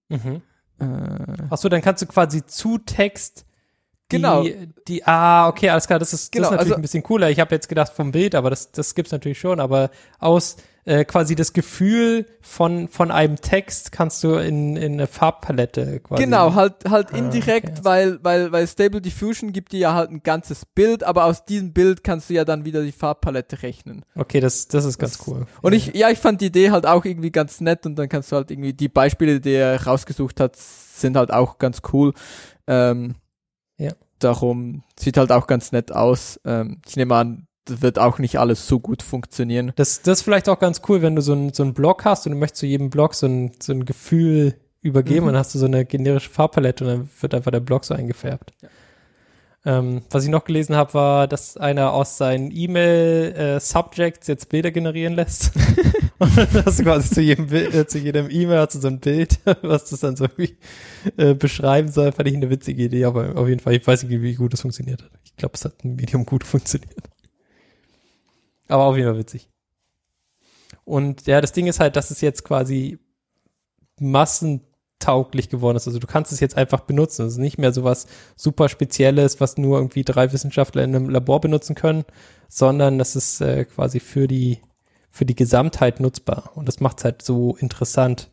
Mhm. 0.10 0.42
Äh, 0.80 0.86
Achso, 1.50 1.70
dann 1.70 1.82
kannst 1.82 2.02
du 2.02 2.06
quasi 2.08 2.46
zu 2.46 2.78
Text 2.80 3.46
die, 4.12 4.16
Genau. 4.16 4.44
die, 4.88 5.06
ah, 5.06 5.48
okay, 5.48 5.70
alles 5.70 5.86
klar, 5.86 6.00
das 6.00 6.14
ist, 6.14 6.32
Genau, 6.32 6.46
das 6.46 6.50
ist 6.50 6.52
natürlich 6.54 6.72
also- 6.72 6.80
ein 6.80 6.82
bisschen 6.82 7.04
cooler. 7.04 7.30
Ich 7.30 7.40
habe 7.40 7.54
jetzt 7.54 7.70
gedacht 7.70 7.94
vom 7.94 8.12
Bild, 8.12 8.34
aber 8.34 8.50
das, 8.50 8.72
das 8.72 8.96
gibt's 8.96 9.12
natürlich 9.12 9.40
schon, 9.40 9.60
aber 9.60 9.92
aus 10.18 10.58
äh, 10.86 11.06
quasi 11.06 11.36
das 11.36 11.54
Gefühl 11.54 12.26
von, 12.42 12.88
von 12.88 13.12
einem 13.12 13.36
Text 13.36 13.92
kannst 13.92 14.24
du 14.24 14.36
in, 14.36 14.76
in 14.76 14.94
eine 14.94 15.08
Farbpalette 15.08 16.00
quasi. 16.00 16.24
Genau, 16.24 16.56
halt, 16.56 16.86
halt 16.90 17.14
Ah, 17.14 17.18
indirekt, 17.18 17.70
okay. 17.70 17.80
weil, 17.84 18.24
weil, 18.24 18.52
weil 18.52 18.68
Stable 18.68 19.02
Diffusion 19.02 19.52
gibt 19.54 19.72
dir 19.72 19.80
ja 19.80 19.94
halt 19.94 20.10
ein 20.10 20.24
ganzes 20.24 20.66
Bild, 20.66 21.04
aber 21.04 21.26
aus 21.26 21.46
diesem 21.46 21.74
Bild 21.74 22.04
kannst 22.04 22.30
du 22.30 22.34
ja 22.34 22.46
dann 22.46 22.66
wieder 22.66 22.82
die 22.84 22.92
Farbpalette 22.92 23.62
rechnen. 23.62 24.04
Okay, 24.16 24.40
das, 24.40 24.68
das 24.68 24.86
ist 24.86 24.98
ganz 24.98 25.18
Das- 25.18 25.28
cool. 25.28 25.46
Und 25.62 25.74
ich, 25.74 25.94
ja, 25.96 26.10
ich 26.10 26.20
fand 26.20 26.42
die 26.42 26.48
Idee 26.48 26.72
halt 26.72 26.86
auch 26.86 27.06
irgendwie 27.06 27.32
ganz 27.32 27.62
nett 27.62 27.86
und 27.86 27.96
dann 27.98 28.10
kannst 28.10 28.32
du 28.32 28.36
halt 28.38 28.50
irgendwie, 28.52 28.74
die 28.74 28.90
Beispiele, 28.90 29.40
die 29.40 29.54
er 29.54 29.84
rausgesucht 29.86 30.40
hat, 30.40 30.56
sind 30.56 31.16
halt 31.18 31.32
auch 31.32 31.58
ganz 31.60 31.82
cool. 31.94 32.14
Ähm, 32.68 33.16
Ja. 33.78 33.92
Darum 34.20 34.84
sieht 35.00 35.16
halt 35.18 35.32
auch 35.32 35.48
ganz 35.48 35.72
nett 35.72 35.94
aus. 35.94 36.40
Ähm, 36.46 36.82
ich 36.86 36.98
nehme 36.98 37.16
an, 37.16 37.48
wird 37.82 38.00
auch 38.00 38.20
nicht 38.20 38.40
alles 38.40 38.68
so 38.68 38.80
gut 38.80 39.04
funktionieren. 39.04 39.72
Das, 39.76 40.02
das 40.02 40.20
ist 40.20 40.24
vielleicht 40.24 40.50
auch 40.50 40.60
ganz 40.60 40.82
cool, 40.88 41.02
wenn 41.02 41.16
du 41.16 41.22
so 41.22 41.34
einen 41.34 41.54
so 41.54 41.64
einen 41.64 41.74
Blog 41.74 42.06
hast 42.06 42.26
und 42.26 42.34
du 42.34 42.38
möchtest 42.38 42.60
zu 42.62 42.66
jedem 42.66 42.90
Blog 42.90 43.14
so 43.16 43.28
ein, 43.28 43.52
so 43.62 43.72
ein 43.74 43.86
Gefühl 43.86 44.56
übergeben 44.82 45.22
Mhm. 45.22 45.28
und 45.28 45.34
dann 45.34 45.40
hast 45.40 45.54
du 45.56 45.60
so 45.60 45.66
eine 45.66 45.86
generische 45.86 46.30
Farbpalette 46.30 46.84
und 46.84 46.90
dann 46.90 47.10
wird 47.20 47.34
einfach 47.34 47.52
der 47.52 47.60
Blog 47.60 47.86
so 47.86 47.94
eingefärbt. 47.94 48.54
Ähm, 49.66 50.04
was 50.10 50.24
ich 50.24 50.30
noch 50.30 50.46
gelesen 50.46 50.76
habe, 50.78 50.94
war, 50.94 51.28
dass 51.28 51.58
einer 51.58 51.92
aus 51.92 52.18
seinen 52.18 52.50
E-Mail-Subjects 52.50 54.28
jetzt 54.28 54.48
Bilder 54.48 54.72
generieren 54.72 55.14
lässt. 55.16 55.52
und 56.20 56.38
dann 56.38 56.66
hast 56.66 56.80
du 56.80 56.84
quasi 56.84 57.14
zu 57.14 57.22
jedem, 57.22 57.48
Bild, 57.48 57.74
äh, 57.74 57.86
zu 57.88 57.98
jedem 58.00 58.30
E-Mail 58.30 58.60
hast 58.60 58.76
du 58.76 58.80
so 58.80 58.88
ein 58.88 59.00
Bild, 59.00 59.40
was 59.62 59.90
das 59.90 60.00
dann 60.00 60.16
so 60.16 60.26
irgendwie 60.26 60.58
äh, 61.18 61.34
beschreiben 61.34 61.90
soll. 61.92 62.12
Fand 62.14 62.30
ich 62.30 62.36
eine 62.36 62.50
witzige 62.50 62.84
Idee, 62.84 63.04
aber 63.06 63.36
auf 63.38 63.48
jeden 63.50 63.60
Fall, 63.60 63.74
ich 63.76 63.86
weiß 63.86 64.04
nicht, 64.04 64.22
wie 64.22 64.36
gut 64.36 64.54
das 64.54 64.62
funktioniert 64.62 65.04
hat. 65.04 65.12
Ich 65.26 65.36
glaube, 65.36 65.56
es 65.56 65.66
hat 65.66 65.84
ein 65.84 65.96
Medium 65.96 66.26
gut 66.26 66.46
funktioniert. 66.46 67.10
Aber 68.70 68.86
auf 68.86 68.96
jeden 68.96 69.10
Fall 69.10 69.20
witzig. 69.20 69.50
Und 70.86 71.28
ja, 71.28 71.42
das 71.42 71.52
Ding 71.52 71.68
ist 71.68 71.80
halt, 71.80 71.96
dass 71.96 72.12
es 72.12 72.22
jetzt 72.22 72.44
quasi 72.44 73.00
massentauglich 74.00 75.50
geworden 75.50 75.76
ist. 75.76 75.88
Also 75.88 76.00
du 76.00 76.08
kannst 76.08 76.32
es 76.32 76.40
jetzt 76.40 76.56
einfach 76.56 76.82
benutzen. 76.82 77.26
Es 77.26 77.34
ist 77.34 77.40
nicht 77.40 77.58
mehr 77.58 77.74
so 77.74 77.84
was 77.84 78.08
super 78.36 78.70
Spezielles, 78.70 79.42
was 79.42 79.58
nur 79.58 79.78
irgendwie 79.78 80.04
drei 80.04 80.32
Wissenschaftler 80.32 80.84
in 80.84 80.96
einem 80.96 81.10
Labor 81.10 81.42
benutzen 81.42 81.76
können, 81.76 82.06
sondern 82.48 82.98
das 82.98 83.16
ist 83.16 83.42
äh, 83.42 83.66
quasi 83.66 84.00
für 84.00 84.28
die, 84.28 84.60
für 85.12 85.26
die 85.26 85.36
Gesamtheit 85.36 86.00
nutzbar. 86.00 86.52
Und 86.56 86.68
das 86.68 86.80
macht 86.80 87.00
es 87.00 87.04
halt 87.04 87.22
so 87.22 87.58
interessant, 87.58 88.30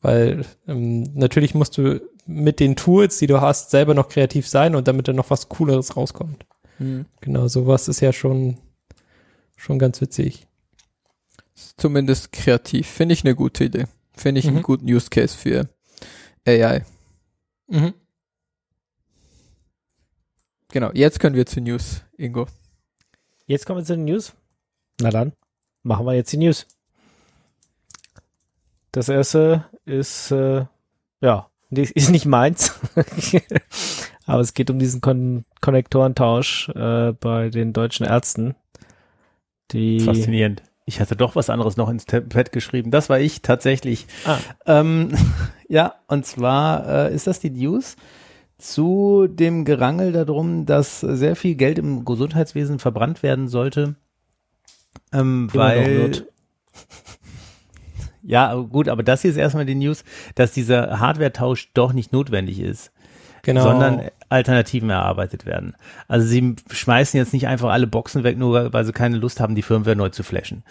weil 0.00 0.44
ähm, 0.66 1.04
natürlich 1.14 1.54
musst 1.54 1.78
du 1.78 2.00
mit 2.26 2.60
den 2.60 2.76
Tools, 2.76 3.18
die 3.18 3.26
du 3.26 3.40
hast, 3.40 3.70
selber 3.70 3.94
noch 3.94 4.08
kreativ 4.08 4.46
sein 4.46 4.74
und 4.74 4.88
damit 4.88 5.08
dann 5.08 5.16
noch 5.16 5.30
was 5.30 5.48
Cooleres 5.48 5.96
rauskommt. 5.96 6.44
Genau, 7.20 7.48
sowas 7.48 7.88
ist 7.88 8.00
ja 8.00 8.12
schon, 8.12 8.58
schon 9.58 9.78
ganz 9.78 10.00
witzig. 10.00 10.46
Zumindest 11.76 12.32
kreativ. 12.32 12.86
Finde 12.88 13.12
ich 13.12 13.24
eine 13.24 13.34
gute 13.34 13.64
Idee. 13.64 13.86
Finde 14.14 14.38
ich 14.38 14.46
einen 14.46 14.58
Mhm. 14.58 14.62
guten 14.62 14.86
Use 14.90 15.10
Case 15.10 15.36
für 15.36 15.68
AI. 16.46 16.84
Mhm. 17.66 17.92
Genau, 20.70 20.90
jetzt 20.92 21.18
können 21.20 21.36
wir 21.36 21.46
zu 21.46 21.60
News, 21.60 22.02
Ingo. 22.16 22.46
Jetzt 23.46 23.66
kommen 23.66 23.80
wir 23.80 23.84
zu 23.84 23.96
den 23.96 24.04
News. 24.04 24.32
Na 25.00 25.10
dann, 25.10 25.32
machen 25.82 26.04
wir 26.06 26.14
jetzt 26.14 26.32
die 26.32 26.36
News. 26.36 26.66
Das 28.92 29.08
erste 29.08 29.64
ist, 29.84 30.30
äh, 30.30 30.66
ja, 31.20 31.50
ist 31.70 32.10
nicht 32.10 32.26
meins. 32.26 32.74
Aber 34.26 34.40
es 34.40 34.52
geht 34.54 34.70
um 34.70 34.78
diesen 34.78 35.00
Kon 35.00 35.44
Konnektorentausch 35.62 36.68
äh, 36.70 37.12
bei 37.12 37.48
den 37.48 37.72
deutschen 37.72 38.04
Ärzten. 38.06 38.54
Die, 39.72 40.00
Faszinierend. 40.00 40.62
Ich 40.86 41.00
hatte 41.00 41.16
doch 41.16 41.36
was 41.36 41.50
anderes 41.50 41.76
noch 41.76 41.90
ins 41.90 42.06
Pad 42.06 42.52
geschrieben. 42.52 42.90
Das 42.90 43.10
war 43.10 43.20
ich 43.20 43.42
tatsächlich. 43.42 44.06
Ah. 44.24 44.38
Ähm, 44.66 45.10
ja, 45.68 45.96
und 46.06 46.24
zwar 46.24 46.88
äh, 46.88 47.14
ist 47.14 47.26
das 47.26 47.40
die 47.40 47.50
News, 47.50 47.96
zu 48.58 49.28
dem 49.28 49.64
Gerangel 49.64 50.12
darum, 50.12 50.66
dass 50.66 51.00
sehr 51.00 51.36
viel 51.36 51.54
Geld 51.54 51.78
im 51.78 52.04
Gesundheitswesen 52.04 52.78
verbrannt 52.78 53.22
werden 53.22 53.48
sollte, 53.48 53.94
ähm, 55.12 55.48
Immer 55.52 55.62
weil 55.62 56.26
ja 58.22 58.54
gut, 58.54 58.88
aber 58.88 59.02
das 59.02 59.22
hier 59.22 59.30
ist 59.30 59.36
erstmal 59.36 59.66
die 59.66 59.74
News, 59.74 60.04
dass 60.34 60.52
dieser 60.52 60.98
Hardware-Tausch 60.98 61.70
doch 61.72 61.92
nicht 61.92 62.12
notwendig 62.12 62.60
ist, 62.60 62.92
Genau. 63.42 63.62
sondern 63.62 64.10
Alternativen 64.28 64.90
erarbeitet 64.90 65.46
werden. 65.46 65.74
Also 66.06 66.26
sie 66.26 66.56
schmeißen 66.70 67.18
jetzt 67.18 67.32
nicht 67.32 67.46
einfach 67.46 67.70
alle 67.70 67.86
Boxen 67.86 68.24
weg, 68.24 68.36
nur 68.38 68.72
weil 68.72 68.84
sie 68.84 68.92
keine 68.92 69.16
Lust 69.16 69.40
haben, 69.40 69.54
die 69.54 69.62
Firmware 69.62 69.96
neu 69.96 70.08
zu 70.10 70.22
flashen. 70.22 70.64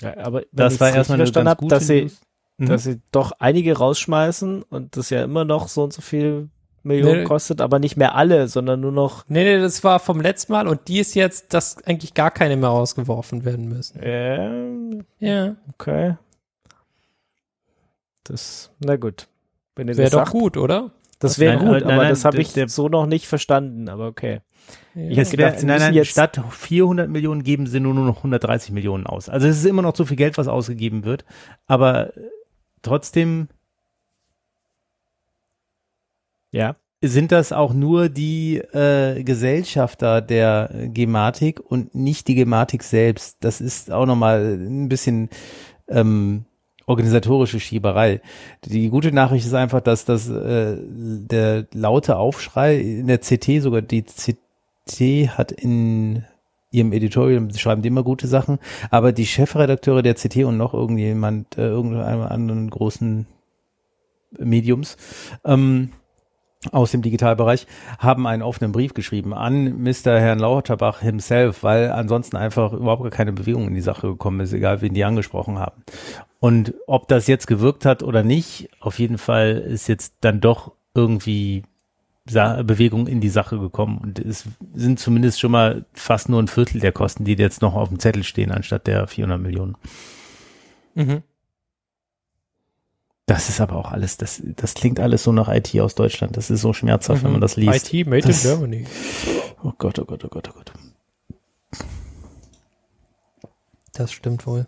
Ja, 0.00 0.16
aber 0.18 0.40
wenn 0.40 0.46
Das 0.52 0.80
war 0.80 0.90
erstmal 0.94 1.20
eine 1.20 1.30
ganz 1.30 1.48
hab, 1.48 1.58
gute 1.58 1.74
dass 1.74 1.86
sie, 1.86 2.02
News. 2.02 2.20
Mhm. 2.58 2.66
dass 2.66 2.82
sie 2.84 3.00
doch 3.12 3.32
einige 3.38 3.76
rausschmeißen 3.76 4.62
und 4.62 4.96
das 4.96 5.10
ja 5.10 5.22
immer 5.24 5.44
noch 5.44 5.68
so 5.68 5.82
und 5.84 5.92
so 5.92 6.00
viel 6.02 6.48
Millionen 6.82 7.20
Nee. 7.20 7.24
kostet, 7.24 7.60
aber 7.60 7.78
nicht 7.78 7.98
mehr 7.98 8.14
alle, 8.14 8.48
sondern 8.48 8.80
nur 8.80 8.92
noch 8.92 9.24
Nee, 9.28 9.44
nee, 9.44 9.60
das 9.60 9.84
war 9.84 9.98
vom 10.00 10.18
letzten 10.20 10.52
Mal 10.52 10.66
und 10.66 10.88
die 10.88 10.98
ist 10.98 11.14
jetzt, 11.14 11.52
dass 11.52 11.84
eigentlich 11.84 12.14
gar 12.14 12.30
keine 12.30 12.56
mehr 12.56 12.70
rausgeworfen 12.70 13.44
werden 13.44 13.68
müssen. 13.68 14.00
äh, 14.02 15.04
Ja. 15.18 15.56
okay. 15.74 16.16
Das, 18.24 18.70
na 18.78 18.96
gut. 18.96 19.28
Wäre 19.76 20.10
doch 20.10 20.18
sagt, 20.20 20.30
gut, 20.32 20.56
oder? 20.56 20.92
Das 21.20 21.38
wäre 21.38 21.56
gut, 21.58 21.68
nein, 21.68 21.82
aber 21.84 21.96
nein, 21.96 22.08
das 22.08 22.24
habe 22.24 22.40
ich 22.40 22.52
der- 22.52 22.68
so 22.68 22.88
noch 22.88 23.06
nicht 23.06 23.26
verstanden, 23.28 23.88
aber 23.88 24.06
okay. 24.08 24.40
Ja. 24.94 25.10
Ich 25.10 25.18
hätte 25.18 25.30
gedacht, 25.36 25.60
sie 25.60 25.66
nein, 25.66 25.78
nein, 25.78 25.94
jetzt- 25.94 26.08
statt 26.10 26.40
400 26.50 27.08
Millionen 27.08 27.42
geben 27.44 27.66
sie 27.66 27.78
nur 27.80 27.94
noch 27.94 28.22
130 28.24 28.72
Millionen 28.72 29.06
aus. 29.06 29.28
Also 29.28 29.46
es 29.46 29.58
ist 29.58 29.64
immer 29.66 29.82
noch 29.82 29.92
zu 29.92 30.04
viel 30.04 30.16
Geld, 30.16 30.36
was 30.38 30.48
ausgegeben 30.48 31.04
wird, 31.04 31.24
aber 31.66 32.16
äh, 32.16 32.20
trotzdem 32.82 33.48
Ja. 36.52 36.76
sind 37.02 37.32
das 37.32 37.52
auch 37.52 37.72
nur 37.72 38.08
die 38.08 38.56
äh, 38.58 39.22
Gesellschafter 39.22 40.20
der 40.20 40.70
Gematik 40.92 41.60
und 41.60 41.94
nicht 41.94 42.28
die 42.28 42.34
Gematik 42.34 42.82
selbst. 42.82 43.38
Das 43.40 43.60
ist 43.60 43.90
auch 43.90 44.06
nochmal 44.06 44.56
ein 44.58 44.88
bisschen 44.88 45.30
ähm, 45.88 46.44
organisatorische 46.90 47.60
Schieberei. 47.60 48.20
Die 48.64 48.90
gute 48.90 49.12
Nachricht 49.12 49.46
ist 49.46 49.54
einfach, 49.54 49.80
dass 49.80 50.04
das 50.04 50.28
äh, 50.28 50.76
der 50.80 51.66
laute 51.72 52.16
Aufschrei 52.16 52.78
in 52.78 53.06
der 53.06 53.18
CT, 53.18 53.62
sogar 53.62 53.80
die 53.80 54.02
CT 54.02 55.38
hat 55.38 55.52
in 55.52 56.24
ihrem 56.72 56.92
Editorial, 56.92 57.48
schreiben 57.56 57.82
die 57.82 57.88
immer 57.88 58.02
gute 58.02 58.26
Sachen, 58.26 58.58
aber 58.90 59.12
die 59.12 59.26
Chefredakteure 59.26 60.02
der 60.02 60.14
CT 60.14 60.44
und 60.44 60.56
noch 60.56 60.74
irgendjemand, 60.74 61.56
äh, 61.56 61.66
irgendeinem 61.66 62.22
anderen 62.22 62.68
großen 62.70 63.26
Mediums, 64.38 64.96
ähm, 65.44 65.90
aus 66.72 66.90
dem 66.90 67.00
Digitalbereich 67.00 67.66
haben 67.98 68.26
einen 68.26 68.42
offenen 68.42 68.72
Brief 68.72 68.92
geschrieben 68.92 69.32
an 69.32 69.82
Mr. 69.82 70.20
Herrn 70.20 70.38
Lauterbach 70.38 71.00
himself, 71.00 71.62
weil 71.62 71.90
ansonsten 71.90 72.36
einfach 72.36 72.72
überhaupt 72.72 73.02
gar 73.02 73.10
keine 73.10 73.32
Bewegung 73.32 73.68
in 73.68 73.74
die 73.74 73.80
Sache 73.80 74.08
gekommen 74.08 74.40
ist, 74.40 74.52
egal 74.52 74.82
wen 74.82 74.92
die 74.92 75.04
angesprochen 75.04 75.58
haben. 75.58 75.82
Und 76.38 76.74
ob 76.86 77.08
das 77.08 77.26
jetzt 77.26 77.46
gewirkt 77.46 77.86
hat 77.86 78.02
oder 78.02 78.22
nicht, 78.22 78.68
auf 78.80 78.98
jeden 78.98 79.16
Fall 79.16 79.52
ist 79.52 79.88
jetzt 79.88 80.16
dann 80.20 80.40
doch 80.40 80.72
irgendwie 80.94 81.62
Bewegung 82.26 83.06
in 83.06 83.20
die 83.20 83.28
Sache 83.28 83.58
gekommen 83.58 83.98
und 83.98 84.18
es 84.18 84.44
sind 84.74 85.00
zumindest 85.00 85.40
schon 85.40 85.50
mal 85.50 85.86
fast 85.94 86.28
nur 86.28 86.40
ein 86.40 86.46
Viertel 86.46 86.80
der 86.80 86.92
Kosten, 86.92 87.24
die 87.24 87.32
jetzt 87.32 87.62
noch 87.62 87.74
auf 87.74 87.88
dem 87.88 87.98
Zettel 87.98 88.22
stehen, 88.22 88.52
anstatt 88.52 88.86
der 88.86 89.06
400 89.06 89.40
Millionen. 89.40 89.76
Mhm. 90.94 91.22
Das 93.30 93.48
ist 93.48 93.60
aber 93.60 93.76
auch 93.76 93.92
alles, 93.92 94.16
das, 94.16 94.42
das 94.56 94.74
klingt 94.74 94.98
alles 94.98 95.22
so 95.22 95.30
nach 95.30 95.46
IT 95.46 95.78
aus 95.80 95.94
Deutschland. 95.94 96.36
Das 96.36 96.50
ist 96.50 96.62
so 96.62 96.72
schmerzhaft, 96.72 97.22
wenn 97.22 97.30
man 97.30 97.40
das 97.40 97.54
liest. 97.54 97.92
IT 97.94 98.04
made 98.08 98.26
Das- 98.26 98.44
in 98.44 98.50
Germany. 98.50 98.86
Oh 99.62 99.72
Gott, 99.78 100.00
oh 100.00 100.04
Gott, 100.04 100.24
oh 100.24 100.28
Gott, 100.28 100.50
oh 100.50 100.52
Gott. 100.52 100.72
Das 103.92 104.10
stimmt 104.10 104.48
wohl. 104.48 104.66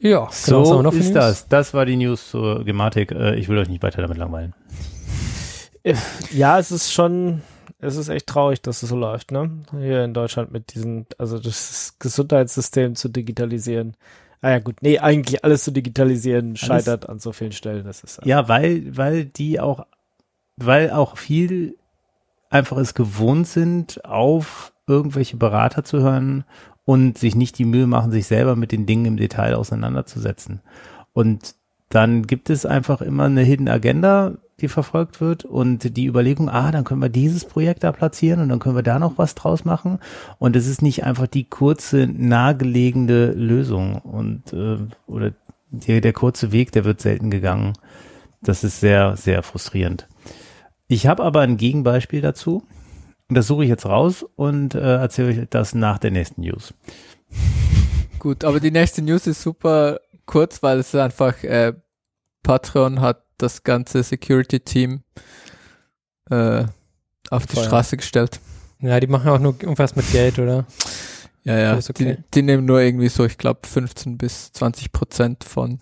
Ja, 0.00 0.28
genau, 0.46 0.64
So 0.64 0.82
noch 0.82 0.92
für 0.92 0.98
ist 0.98 1.06
News? 1.06 1.14
das. 1.14 1.48
Das 1.48 1.74
war 1.74 1.86
die 1.86 1.96
News 1.96 2.30
zur 2.30 2.64
Gematik. 2.64 3.12
Äh, 3.12 3.36
Ich 3.36 3.48
will 3.48 3.58
euch 3.58 3.68
nicht 3.68 3.82
weiter 3.82 4.02
damit 4.02 4.18
langweilen. 4.18 4.54
Ja, 6.32 6.58
es 6.58 6.70
ist 6.72 6.92
schon, 6.92 7.42
es 7.82 7.96
ist 7.96 8.08
echt 8.08 8.28
traurig, 8.28 8.62
dass 8.62 8.82
es 8.82 8.88
so 8.88 8.96
läuft, 8.96 9.32
ne? 9.32 9.50
Hier 9.72 10.04
in 10.04 10.14
Deutschland 10.14 10.52
mit 10.52 10.74
diesen, 10.74 11.06
also 11.18 11.38
das 11.38 11.96
Gesundheitssystem 11.98 12.94
zu 12.94 13.08
digitalisieren. 13.08 13.96
Ah 14.40 14.50
ja, 14.50 14.58
gut, 14.60 14.76
nee, 14.82 14.98
eigentlich 14.98 15.44
alles 15.44 15.64
zu 15.64 15.72
digitalisieren 15.72 16.56
scheitert 16.56 17.08
an 17.08 17.18
so 17.18 17.32
vielen 17.32 17.52
Stellen. 17.52 17.84
Das 17.84 18.02
ist 18.02 18.20
Ja, 18.24 18.48
weil, 18.48 18.96
weil 18.96 19.24
die 19.24 19.60
auch, 19.60 19.86
weil 20.56 20.90
auch 20.90 21.16
viel 21.16 21.76
einfach 22.50 22.76
es 22.76 22.94
gewohnt 22.94 23.48
sind, 23.48 24.04
auf 24.04 24.72
irgendwelche 24.86 25.36
Berater 25.36 25.84
zu 25.84 26.00
hören 26.00 26.44
und 26.84 27.18
sich 27.18 27.34
nicht 27.34 27.58
die 27.58 27.64
Mühe 27.64 27.86
machen, 27.86 28.12
sich 28.12 28.26
selber 28.26 28.56
mit 28.56 28.72
den 28.72 28.86
Dingen 28.86 29.06
im 29.06 29.16
Detail 29.16 29.54
auseinanderzusetzen. 29.54 30.60
Und 31.12 31.54
dann 31.88 32.26
gibt 32.26 32.48
es 32.48 32.64
einfach 32.64 33.00
immer 33.00 33.24
eine 33.24 33.42
Hidden 33.42 33.68
Agenda, 33.68 34.34
die 34.62 34.68
verfolgt 34.68 35.20
wird 35.20 35.44
und 35.44 35.96
die 35.96 36.06
Überlegung, 36.06 36.48
ah, 36.48 36.70
dann 36.70 36.84
können 36.84 37.02
wir 37.02 37.08
dieses 37.08 37.44
Projekt 37.44 37.84
da 37.84 37.92
platzieren 37.92 38.40
und 38.40 38.48
dann 38.48 38.58
können 38.58 38.76
wir 38.76 38.82
da 38.82 38.98
noch 38.98 39.18
was 39.18 39.34
draus 39.34 39.64
machen. 39.64 39.98
Und 40.38 40.56
es 40.56 40.66
ist 40.66 40.80
nicht 40.80 41.04
einfach 41.04 41.26
die 41.26 41.44
kurze, 41.44 42.06
nahegelegene 42.06 43.32
Lösung 43.32 43.96
und 43.96 44.52
äh, 44.52 44.78
oder 45.06 45.32
der, 45.70 46.00
der 46.00 46.12
kurze 46.12 46.52
Weg, 46.52 46.72
der 46.72 46.84
wird 46.84 47.00
selten 47.00 47.30
gegangen. 47.30 47.74
Das 48.40 48.64
ist 48.64 48.80
sehr, 48.80 49.16
sehr 49.16 49.42
frustrierend. 49.42 50.08
Ich 50.86 51.06
habe 51.06 51.22
aber 51.22 51.40
ein 51.40 51.56
Gegenbeispiel 51.56 52.20
dazu. 52.20 52.62
Das 53.28 53.46
suche 53.46 53.64
ich 53.64 53.70
jetzt 53.70 53.86
raus 53.86 54.24
und 54.36 54.74
äh, 54.74 54.96
erzähle 54.96 55.28
euch 55.28 55.48
das 55.48 55.74
nach 55.74 55.98
der 55.98 56.10
nächsten 56.10 56.42
News. 56.42 56.74
Gut, 58.18 58.44
aber 58.44 58.60
die 58.60 58.70
nächste 58.70 59.02
News 59.02 59.26
ist 59.26 59.42
super 59.42 60.00
kurz, 60.26 60.62
weil 60.62 60.78
es 60.78 60.94
einfach 60.94 61.42
äh, 61.42 61.72
Patreon 62.42 63.00
hat 63.00 63.24
das 63.42 63.62
ganze 63.62 64.02
Security-Team 64.02 65.02
äh, 66.30 66.64
auf 67.30 67.46
die 67.46 67.56
Feuer. 67.56 67.64
Straße 67.64 67.96
gestellt. 67.96 68.40
Ja, 68.80 68.98
die 69.00 69.06
machen 69.06 69.28
auch 69.28 69.38
nur 69.38 69.54
irgendwas 69.60 69.96
mit 69.96 70.10
Geld, 70.10 70.38
oder? 70.38 70.66
Ja, 71.44 71.58
ja. 71.58 71.76
Okay. 71.76 72.16
Die, 72.16 72.24
die 72.34 72.42
nehmen 72.42 72.64
nur 72.64 72.80
irgendwie 72.80 73.08
so, 73.08 73.24
ich 73.24 73.38
glaube, 73.38 73.60
15 73.66 74.18
bis 74.18 74.52
20 74.52 74.92
Prozent 74.92 75.44
von 75.44 75.78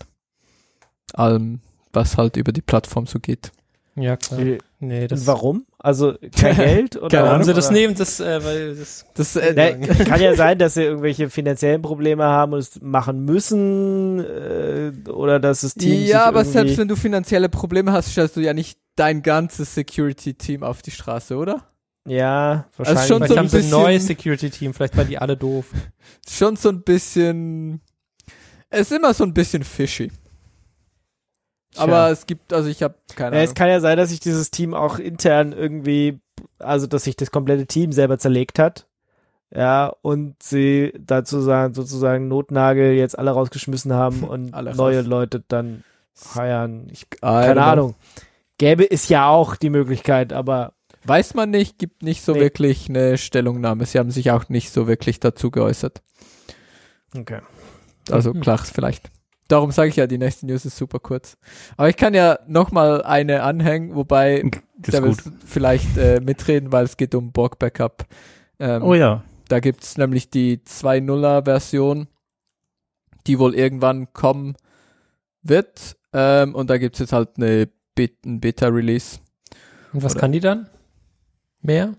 allem, 1.13 1.61
was 1.93 2.17
halt 2.17 2.37
über 2.37 2.51
die 2.51 2.61
Plattform 2.61 3.07
so 3.07 3.19
geht. 3.19 3.51
Ja, 3.95 4.15
klar. 4.17 4.39
Wie- 4.39 4.57
Nee, 4.83 5.07
das 5.07 5.27
Warum? 5.27 5.65
Also 5.77 6.15
kein 6.35 6.55
Geld 6.55 6.95
oder? 7.01 7.09
Keine 7.09 7.29
Ahnung, 7.29 7.43
sie 7.43 7.51
oder? 7.51 7.57
das 7.57 7.69
nehmen, 7.71 7.93
das, 7.93 8.19
äh, 8.19 8.43
weil 8.43 8.75
das 8.75 9.05
Das, 9.13 9.35
äh, 9.35 9.53
Nee, 9.77 9.87
kann 10.05 10.19
ja 10.21 10.33
sein, 10.35 10.57
dass 10.57 10.73
sie 10.75 10.83
irgendwelche 10.83 11.29
finanziellen 11.29 11.81
Probleme 11.83 12.23
haben 12.23 12.53
und 12.53 12.59
es 12.59 12.81
machen 12.81 13.23
müssen 13.25 14.19
äh, 14.19 14.91
oder 15.09 15.39
dass 15.39 15.61
das 15.61 15.75
Team 15.75 15.99
sich 15.99 16.07
ja, 16.09 16.23
aber 16.25 16.45
selbst 16.45 16.77
wenn 16.77 16.87
du 16.87 16.95
finanzielle 16.95 17.47
Probleme 17.49 17.91
hast, 17.91 18.09
stellst 18.11 18.37
du 18.37 18.39
ja 18.41 18.53
nicht 18.53 18.79
dein 18.95 19.21
ganzes 19.21 19.75
Security-Team 19.75 20.63
auf 20.63 20.81
die 20.81 20.91
Straße, 20.91 21.35
oder? 21.35 21.67
ja 22.07 22.65
wahrscheinlich 22.77 23.05
schon 23.07 23.17
vielleicht 23.17 23.27
so 23.27 23.33
ein 23.35 23.39
haben 23.39 23.47
sie 23.49 23.57
ein 23.57 23.61
bisschen- 23.61 23.71
neues 23.83 24.07
Security-Team, 24.07 24.73
vielleicht 24.73 24.97
waren 24.97 25.07
die 25.07 25.19
alle 25.19 25.37
doof. 25.37 25.67
Schon 26.27 26.55
so 26.55 26.69
ein 26.69 26.81
bisschen. 26.81 27.81
Es 28.71 28.89
ist 28.89 28.97
immer 28.97 29.13
so 29.13 29.23
ein 29.25 29.33
bisschen 29.35 29.63
fishy. 29.63 30.11
Aber 31.77 32.09
es 32.11 32.25
gibt, 32.25 32.51
also 32.53 32.69
ich 32.69 32.83
habe 32.83 32.95
keine 33.15 33.35
Ja, 33.37 33.41
es 33.43 33.49
Ahnung. 33.49 33.55
kann 33.55 33.69
ja 33.69 33.79
sein, 33.79 33.97
dass 33.97 34.09
sich 34.09 34.19
dieses 34.19 34.51
Team 34.51 34.73
auch 34.73 34.99
intern 34.99 35.53
irgendwie, 35.53 36.19
also 36.59 36.87
dass 36.87 37.03
sich 37.05 37.15
das 37.15 37.31
komplette 37.31 37.65
Team 37.67 37.91
selber 37.91 38.17
zerlegt 38.17 38.59
hat. 38.59 38.87
Ja, 39.53 39.93
und 40.01 40.41
sie 40.41 40.93
dazu 40.97 41.41
sagen, 41.41 41.73
sozusagen 41.73 42.27
Notnagel 42.29 42.93
jetzt 42.93 43.17
alle 43.19 43.31
rausgeschmissen 43.31 43.93
haben 43.93 44.23
und 44.27 44.53
Alle 44.53 44.75
neue 44.75 44.99
raus. 44.99 45.07
Leute 45.07 45.43
dann 45.47 45.83
heiern. 46.35 46.87
Ich, 46.91 47.09
keine 47.09 47.53
know. 47.53 47.61
Ahnung. 47.61 47.95
Gäbe 48.57 48.89
es 48.89 49.09
ja 49.09 49.27
auch 49.27 49.55
die 49.55 49.69
Möglichkeit, 49.69 50.33
aber 50.33 50.73
Weiß 51.03 51.33
man 51.33 51.49
nicht, 51.49 51.79
gibt 51.79 52.03
nicht 52.03 52.21
so 52.21 52.33
Nee. 52.33 52.41
wirklich 52.41 52.87
eine 52.87 53.17
Stellungnahme. 53.17 53.85
Sie 53.87 53.97
haben 53.97 54.11
sich 54.11 54.29
auch 54.29 54.49
nicht 54.49 54.71
so 54.71 54.87
wirklich 54.87 55.19
dazu 55.19 55.49
geäußert. 55.49 56.01
okay. 57.17 57.39
Also 58.11 58.33
Mhm. 58.33 58.41
klar, 58.41 58.59
vielleicht. 58.59 59.09
Darum 59.51 59.71
sage 59.71 59.89
ich 59.89 59.97
ja, 59.97 60.07
die 60.07 60.17
nächste 60.17 60.45
News 60.45 60.65
ist 60.65 60.77
super 60.77 60.99
kurz. 60.99 61.37
Aber 61.75 61.89
ich 61.89 61.97
kann 61.97 62.13
ja 62.13 62.39
nochmal 62.47 63.03
eine 63.03 63.43
anhängen, 63.43 63.95
wobei 63.95 64.49
da 64.77 65.03
willst 65.03 65.29
vielleicht 65.45 65.97
äh, 65.97 66.21
mitreden, 66.21 66.71
weil 66.71 66.85
es 66.85 66.95
geht 66.95 67.13
um 67.15 67.31
Borg 67.33 67.59
Backup. 67.59 68.05
Ähm, 68.59 68.81
Oh 68.81 68.93
ja. 68.93 69.23
Da 69.49 69.59
gibt's 69.59 69.97
nämlich 69.97 70.29
die 70.29 70.59
2.0er 70.59 71.43
Version, 71.43 72.07
die 73.27 73.37
wohl 73.39 73.53
irgendwann 73.53 74.13
kommen 74.13 74.55
wird. 75.43 75.97
Ähm, 76.13 76.55
und 76.55 76.69
da 76.69 76.77
gibt's 76.77 76.99
jetzt 76.99 77.11
halt 77.11 77.31
eine 77.35 77.67
Bet 77.93 78.25
ein 78.25 78.39
Beta-Release. 78.39 79.19
Und 79.91 80.03
was 80.03 80.13
Oder- 80.13 80.21
kann 80.21 80.31
die 80.31 80.39
dann? 80.39 80.69
Mehr? 81.61 81.95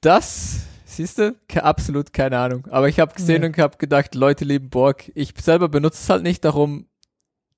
Das, 0.00 0.60
Siehst 1.00 1.18
du? 1.18 1.34
Absolut 1.54 2.12
keine 2.12 2.38
Ahnung. 2.38 2.66
Aber 2.70 2.86
ich 2.90 3.00
habe 3.00 3.14
gesehen 3.14 3.42
Ja. 3.42 3.48
und 3.48 3.56
habe 3.56 3.78
gedacht, 3.78 4.14
Leute 4.14 4.44
lieben 4.44 4.68
Borg. 4.68 5.10
Ich 5.14 5.32
selber 5.40 5.70
benutze 5.70 5.96
es 6.02 6.10
halt 6.10 6.22
nicht, 6.22 6.44
darum 6.44 6.86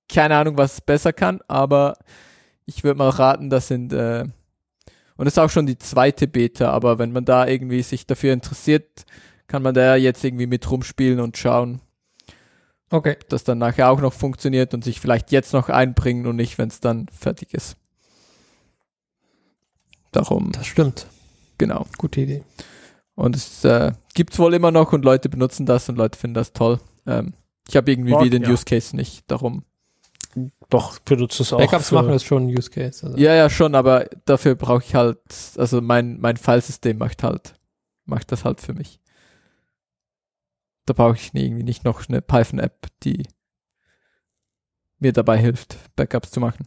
keine 0.08 0.36
Ahnung, 0.36 0.56
was 0.56 0.74
es 0.74 0.80
besser 0.80 1.12
kann, 1.12 1.40
aber 1.48 1.96
ich 2.66 2.84
würde 2.84 2.98
mal 2.98 3.08
raten, 3.08 3.50
das 3.50 3.66
sind 3.66 3.92
äh, 3.92 4.24
und 5.16 5.26
es 5.26 5.32
ist 5.34 5.38
auch 5.38 5.50
schon 5.50 5.66
die 5.66 5.76
zweite 5.78 6.28
Beta, 6.28 6.70
aber 6.70 6.98
wenn 7.00 7.10
man 7.10 7.24
da 7.24 7.46
irgendwie 7.48 7.82
sich 7.82 8.06
dafür 8.06 8.32
interessiert, 8.32 9.04
kann 9.48 9.62
man 9.62 9.74
da 9.74 9.96
jetzt 9.96 10.22
irgendwie 10.22 10.46
mit 10.46 10.70
rumspielen 10.70 11.18
und 11.18 11.36
schauen, 11.36 11.80
Okay, 12.90 13.16
ob 13.22 13.28
das 13.30 13.42
dann 13.42 13.58
nachher 13.58 13.90
auch 13.90 14.00
noch 14.00 14.12
funktioniert 14.12 14.72
und 14.74 14.84
sich 14.84 15.00
vielleicht 15.00 15.32
jetzt 15.32 15.52
noch 15.52 15.68
einbringen 15.68 16.26
und 16.26 16.36
nicht, 16.36 16.58
wenn 16.58 16.68
es 16.68 16.78
dann 16.80 17.06
fertig 17.08 17.54
ist. 17.54 17.76
Darum, 20.12 20.52
das 20.52 20.66
stimmt. 20.66 21.06
genau. 21.58 21.86
Gute 21.98 22.20
Idee. 22.20 22.42
Und 23.14 23.36
es 23.36 23.64
äh, 23.64 23.92
gibt's 24.14 24.38
wohl 24.38 24.54
immer 24.54 24.70
noch 24.70 24.92
und 24.92 25.04
Leute 25.04 25.28
benutzen 25.28 25.66
das 25.66 25.88
und 25.88 25.96
Leute 25.96 26.18
finden 26.18 26.34
das 26.34 26.52
toll. 26.52 26.80
Ähm, 27.06 27.34
ich 27.68 27.76
habe 27.76 27.90
irgendwie 27.90 28.12
Borg, 28.12 28.24
wie 28.24 28.30
den 28.30 28.42
ja. 28.42 28.50
Use 28.50 28.64
Case 28.64 28.96
nicht. 28.96 29.30
Darum. 29.30 29.64
Doch, 30.70 30.98
benutzt 31.00 31.38
es 31.40 31.52
auch. 31.52 31.58
Backups 31.58 31.92
machen 31.92 32.10
ist 32.10 32.24
schon 32.24 32.44
ein 32.44 32.56
Use 32.56 32.70
Case. 32.70 33.04
Also. 33.06 33.18
Ja, 33.18 33.34
ja, 33.34 33.50
schon, 33.50 33.74
aber 33.74 34.06
dafür 34.24 34.54
brauche 34.54 34.82
ich 34.82 34.94
halt, 34.94 35.18
also 35.58 35.82
mein, 35.82 36.18
mein 36.20 36.38
Filesystem 36.38 36.96
macht 36.96 37.22
halt, 37.22 37.54
macht 38.06 38.32
das 38.32 38.44
halt 38.46 38.60
für 38.62 38.72
mich. 38.72 38.98
Da 40.86 40.94
brauche 40.94 41.16
ich 41.16 41.34
nie- 41.34 41.44
irgendwie 41.44 41.62
nicht 41.64 41.84
noch 41.84 42.08
eine 42.08 42.22
Python-App, 42.22 42.86
die 43.02 43.24
mir 44.98 45.12
dabei 45.12 45.36
hilft, 45.38 45.76
Backups 45.96 46.30
zu 46.30 46.40
machen. 46.40 46.66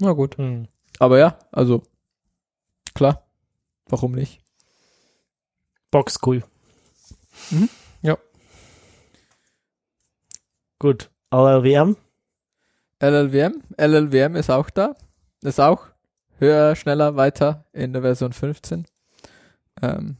Na 0.00 0.12
gut. 0.12 0.38
Hm. 0.38 0.68
Aber 0.98 1.18
ja, 1.18 1.38
also 1.52 1.82
klar, 2.94 3.26
warum 3.86 4.12
nicht? 4.12 4.41
Box 5.92 6.18
cool. 6.26 6.42
Mhm. 7.50 7.68
Ja. 8.02 8.18
Gut. 10.80 11.10
LLVM? 11.30 11.96
LLVM, 13.00 13.62
LLVM 13.78 14.36
ist 14.36 14.50
auch 14.50 14.70
da, 14.70 14.94
ist 15.42 15.60
auch 15.60 15.86
höher, 16.38 16.74
schneller, 16.76 17.16
weiter 17.16 17.64
in 17.72 17.92
der 17.92 18.02
Version 18.02 18.32
15. 18.32 18.86
Ähm, 19.82 20.16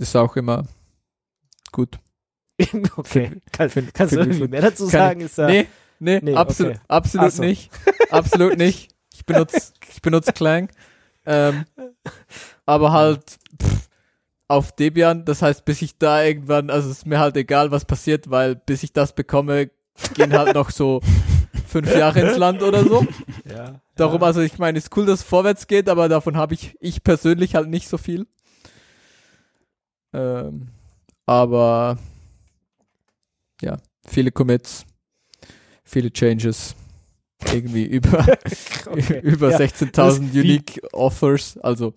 ist 0.00 0.16
auch 0.16 0.36
immer 0.36 0.66
gut. 1.72 1.98
okay. 2.96 3.40
Kann, 3.52 3.68
Find- 3.70 3.92
kannst 3.94 4.14
du 4.14 4.20
irgendwie 4.20 4.48
mehr 4.48 4.62
dazu 4.62 4.84
Kann 4.84 4.90
sagen? 4.90 5.20
Ist 5.20 5.38
da, 5.38 5.48
Nee, 5.48 5.66
nee, 5.98 6.20
Nee, 6.22 6.34
absolut, 6.34 6.76
okay. 6.76 6.80
absolut 6.88 7.32
so. 7.32 7.42
nicht. 7.42 7.70
Absolut 8.10 8.56
nicht. 8.58 8.94
Ich 9.12 9.24
benutze, 9.26 9.72
ich 9.90 10.02
benutze 10.02 10.32
Clang. 10.32 10.68
Ähm, 11.26 11.64
aber 12.66 12.92
halt 12.92 13.38
pff, 13.62 13.88
auf 14.48 14.72
Debian, 14.72 15.24
das 15.24 15.42
heißt, 15.42 15.64
bis 15.64 15.82
ich 15.82 15.98
da 15.98 16.22
irgendwann, 16.22 16.70
also 16.70 16.90
ist 16.90 17.06
mir 17.06 17.18
halt 17.18 17.36
egal, 17.36 17.70
was 17.70 17.84
passiert, 17.84 18.30
weil 18.30 18.56
bis 18.56 18.82
ich 18.82 18.92
das 18.92 19.14
bekomme, 19.14 19.70
gehen 20.14 20.32
halt 20.32 20.54
noch 20.54 20.70
so 20.70 21.00
fünf 21.66 21.94
Jahre 21.94 22.20
ins 22.20 22.36
Land 22.36 22.62
oder 22.62 22.84
so. 22.84 23.06
ja. 23.44 23.80
Darum, 23.96 24.22
also 24.22 24.40
ich 24.40 24.58
meine, 24.58 24.76
ist 24.78 24.94
cool, 24.96 25.06
dass 25.06 25.20
es 25.20 25.24
vorwärts 25.24 25.66
geht, 25.66 25.88
aber 25.88 26.08
davon 26.08 26.36
habe 26.36 26.54
ich, 26.54 26.76
ich 26.80 27.02
persönlich 27.04 27.54
halt 27.54 27.68
nicht 27.68 27.88
so 27.88 27.96
viel. 27.96 28.26
Ähm, 30.12 30.68
aber 31.26 31.98
ja, 33.62 33.76
viele 34.06 34.30
Commits, 34.30 34.84
viele 35.84 36.12
Changes, 36.12 36.74
irgendwie 37.52 37.84
über, 37.86 38.26
Okay. 38.86 39.20
über 39.22 39.50
Ja, 39.50 39.58
16.000 39.58 39.90
das- 39.92 40.20
wie- 40.34 40.40
Unique 40.40 40.80
Offers, 40.92 41.56
also 41.58 41.94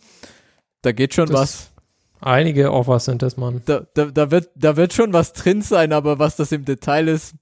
da 0.82 0.92
geht 0.92 1.14
schon 1.14 1.28
Das- 1.28 1.36
was. 1.40 1.72
Einige 2.20 2.72
Offers 2.74 3.06
sind 3.06 3.22
das, 3.22 3.38
Mann. 3.38 3.62
Da, 3.66 3.86
da, 3.94 4.06
da, 4.06 4.32
wird, 4.32 4.50
da 4.56 4.76
wird 4.76 4.92
schon 4.92 5.14
was 5.14 5.34
drin 5.34 5.62
sein, 5.62 5.94
aber 5.94 6.18
was 6.18 6.36
das 6.36 6.52
im 6.52 6.66
Detail 6.66 7.08
ist, 7.10 7.36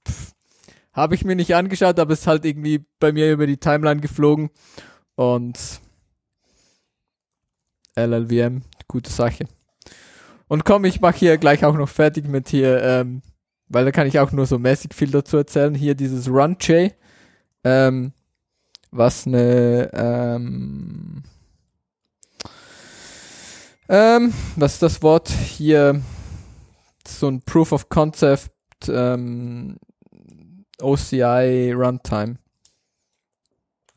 habe 0.92 1.14
ich 1.14 1.24
mir 1.24 1.34
nicht 1.34 1.54
angeschaut, 1.54 1.98
aber 1.98 2.12
es 2.12 2.20
ist 2.20 2.26
halt 2.26 2.44
irgendwie 2.44 2.84
bei 3.00 3.10
mir 3.10 3.32
über 3.32 3.46
die 3.46 3.56
Timeline 3.56 4.02
geflogen 4.02 4.50
und 5.14 5.58
LLVM, 7.96 8.62
gute 8.88 9.10
Sache. 9.10 9.46
Und 10.48 10.64
komm, 10.64 10.84
ich 10.84 11.00
mache 11.00 11.16
hier 11.16 11.38
gleich 11.38 11.64
auch 11.64 11.74
noch 11.74 11.88
fertig 11.88 12.28
mit 12.28 12.48
hier, 12.48 12.82
ähm, 12.82 13.22
weil 13.68 13.84
da 13.84 13.92
kann 13.92 14.06
ich 14.06 14.18
auch 14.18 14.32
nur 14.32 14.46
so 14.46 14.58
mäßig 14.58 14.94
viel 14.94 15.10
dazu 15.10 15.38
erzählen. 15.38 15.74
Hier 15.74 15.94
dieses 15.94 16.28
RunJ, 16.28 16.90
ähm, 17.64 18.12
was 18.90 19.26
eine, 19.26 19.90
ähm, 19.94 21.22
ähm, 23.88 24.32
was 24.56 24.74
ist 24.74 24.82
das 24.82 25.02
Wort 25.02 25.28
hier? 25.28 26.02
So 27.06 27.28
ein 27.28 27.40
Proof 27.42 27.72
of 27.72 27.88
Concept, 27.88 28.50
ähm, 28.88 29.78
OCI 30.80 31.72
Runtime. 31.72 32.36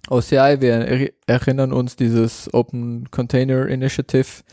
OCI, 0.09 0.57
wir 0.59 0.71
er 0.87 1.09
erinnern 1.27 1.71
uns 1.73 1.95
dieses 1.95 2.51
Open 2.53 3.09
Container 3.11 3.67
Initiative 3.67 4.43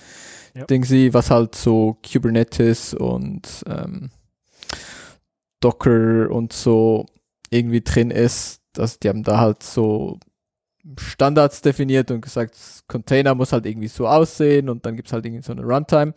Ja. 0.54 0.64
Dingsy, 0.64 1.10
was 1.12 1.30
halt 1.30 1.54
so 1.54 1.98
Kubernetes 2.02 2.94
und 2.94 3.62
ähm, 3.66 4.10
Docker 5.60 6.30
und 6.30 6.52
so 6.52 7.06
irgendwie 7.50 7.82
drin 7.82 8.10
ist. 8.10 8.60
dass 8.72 8.98
die 8.98 9.08
haben 9.08 9.22
da 9.22 9.38
halt 9.38 9.62
so 9.62 10.18
Standards 10.98 11.62
definiert 11.62 12.10
und 12.10 12.20
gesagt, 12.20 12.56
Container 12.86 13.34
muss 13.34 13.52
halt 13.52 13.66
irgendwie 13.66 13.88
so 13.88 14.06
aussehen 14.06 14.68
und 14.68 14.86
dann 14.86 14.96
gibt's 14.96 15.12
halt 15.12 15.26
irgendwie 15.26 15.44
so 15.44 15.52
eine 15.52 15.64
Runtime. 15.64 16.14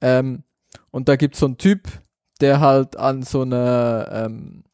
Ähm, 0.00 0.44
und 0.90 1.08
da 1.08 1.16
gibt's 1.16 1.40
so 1.40 1.46
einen 1.46 1.58
Typ, 1.58 1.88
der 2.40 2.60
halt 2.60 2.96
an 2.96 3.22
so 3.22 3.42
einer 3.42 4.08
ähm, 4.12 4.64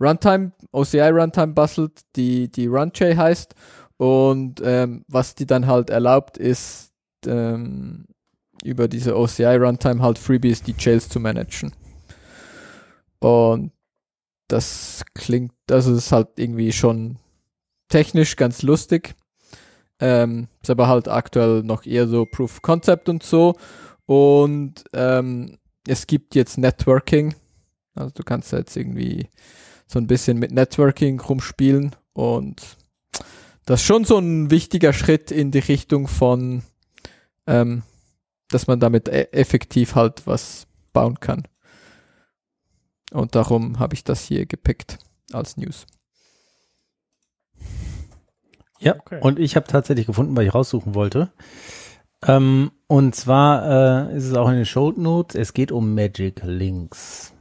Runtime, 0.00 0.52
OCI 0.72 1.08
Runtime 1.08 1.52
bastelt, 1.54 2.00
die, 2.16 2.50
die 2.50 2.66
RunJ 2.66 3.16
heißt. 3.16 3.54
Und 3.96 4.60
ähm, 4.64 5.04
was 5.08 5.34
die 5.34 5.46
dann 5.46 5.66
halt 5.66 5.90
erlaubt, 5.90 6.38
ist 6.38 6.92
ähm, 7.26 8.06
über 8.62 8.88
diese 8.88 9.16
OCI 9.16 9.56
Runtime 9.56 10.02
halt 10.02 10.18
Freebies 10.18 10.62
die 10.62 10.74
Jails 10.78 11.08
zu 11.08 11.20
managen. 11.20 11.72
Und 13.18 13.72
das 14.46 15.02
klingt, 15.14 15.52
also 15.70 15.90
das 15.90 16.06
ist 16.06 16.12
halt 16.12 16.28
irgendwie 16.36 16.72
schon 16.72 17.18
technisch 17.88 18.36
ganz 18.36 18.62
lustig. 18.62 19.14
Ähm, 20.00 20.48
ist 20.62 20.70
aber 20.70 20.88
halt 20.88 21.08
aktuell 21.08 21.62
noch 21.62 21.84
eher 21.84 22.06
so 22.06 22.24
Proof 22.24 22.56
of 22.56 22.62
Concept 22.62 23.08
und 23.08 23.22
so. 23.22 23.56
Und 24.06 24.84
ähm, 24.92 25.58
es 25.86 26.06
gibt 26.06 26.34
jetzt 26.34 26.58
Networking. 26.58 27.34
Also 27.94 28.12
du 28.14 28.22
kannst 28.22 28.52
jetzt 28.52 28.76
irgendwie 28.76 29.28
so 29.86 29.98
ein 29.98 30.06
bisschen 30.06 30.38
mit 30.38 30.52
Networking 30.52 31.18
rumspielen 31.18 31.96
und 32.12 32.62
das 33.64 33.80
ist 33.80 33.86
schon 33.86 34.04
so 34.04 34.18
ein 34.18 34.50
wichtiger 34.50 34.92
Schritt 34.92 35.30
in 35.30 35.50
die 35.50 35.58
Richtung 35.58 36.08
von, 36.08 36.62
ähm, 37.46 37.82
dass 38.48 38.66
man 38.66 38.80
damit 38.80 39.08
e 39.08 39.28
effektiv 39.32 39.94
halt 39.94 40.26
was 40.26 40.66
bauen 40.92 41.20
kann. 41.20 41.42
Und 43.12 43.34
darum 43.34 43.78
habe 43.78 43.94
ich 43.94 44.04
das 44.04 44.24
hier 44.24 44.46
gepickt 44.46 44.98
als 45.32 45.56
News. 45.56 45.86
Ja, 48.80 48.94
Okay. 48.96 49.18
und 49.20 49.38
ich 49.38 49.56
habe 49.56 49.66
tatsächlich 49.66 50.06
gefunden, 50.06 50.36
weil 50.36 50.46
ich 50.46 50.54
raussuchen 50.54 50.94
wollte. 50.94 51.30
Ähm, 52.26 52.70
und 52.86 53.14
zwar 53.14 54.08
äh, 54.10 54.16
ist 54.16 54.24
es 54.24 54.34
auch 54.34 54.48
in 54.48 54.56
den 54.56 54.66
Show 54.66 54.92
Notes, 54.96 55.36
es 55.36 55.54
geht 55.54 55.70
um 55.72 55.94
Magic 55.94 56.42
Links. 56.44 57.32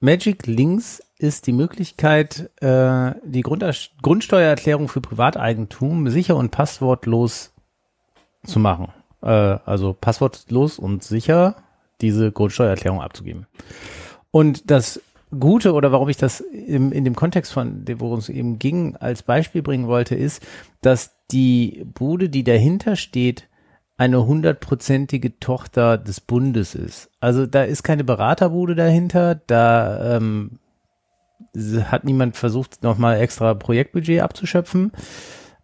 Magic 0.00 0.46
Links 0.46 1.02
ist 1.18 1.46
die 1.46 1.52
Möglichkeit, 1.52 2.50
äh, 2.60 3.12
die 3.24 3.40
Grunder 3.42 3.72
Grundsteuererklärung 4.02 4.88
für 4.88 5.00
Privateigentum 5.00 6.08
sicher 6.10 6.36
und 6.36 6.50
passwortlos 6.50 7.52
zu 8.44 8.58
machen. 8.58 8.88
Äh, 9.22 9.28
also 9.28 9.94
passwortlos 9.98 10.78
und 10.78 11.02
sicher 11.02 11.56
diese 12.00 12.30
Grundsteuererklärung 12.32 13.00
abzugeben. 13.00 13.46
Und 14.30 14.70
das 14.70 15.00
Gute 15.30 15.72
oder 15.72 15.90
warum 15.90 16.08
ich 16.08 16.16
das 16.16 16.40
im, 16.40 16.92
in 16.92 17.04
dem 17.04 17.16
Kontext 17.16 17.52
von, 17.52 17.84
dem, 17.84 18.00
worum 18.00 18.18
es 18.18 18.28
eben 18.28 18.58
ging, 18.58 18.96
als 18.96 19.22
Beispiel 19.22 19.62
bringen 19.62 19.88
wollte, 19.88 20.14
ist, 20.14 20.42
dass 20.82 21.16
die 21.30 21.84
Bude, 21.94 22.28
die 22.28 22.44
dahinter 22.44 22.94
steht, 22.94 23.48
eine 23.96 24.26
hundertprozentige 24.26 25.38
Tochter 25.40 25.98
des 25.98 26.20
Bundes 26.20 26.74
ist. 26.74 27.10
Also 27.18 27.46
da 27.46 27.64
ist 27.64 27.82
keine 27.82 28.04
Beraterbude 28.04 28.74
dahinter, 28.74 29.34
da 29.34 30.16
ähm, 30.16 30.58
hat 31.84 32.04
niemand 32.04 32.36
versucht, 32.36 32.82
nochmal 32.82 33.20
extra 33.20 33.54
Projektbudget 33.54 34.20
abzuschöpfen, 34.20 34.92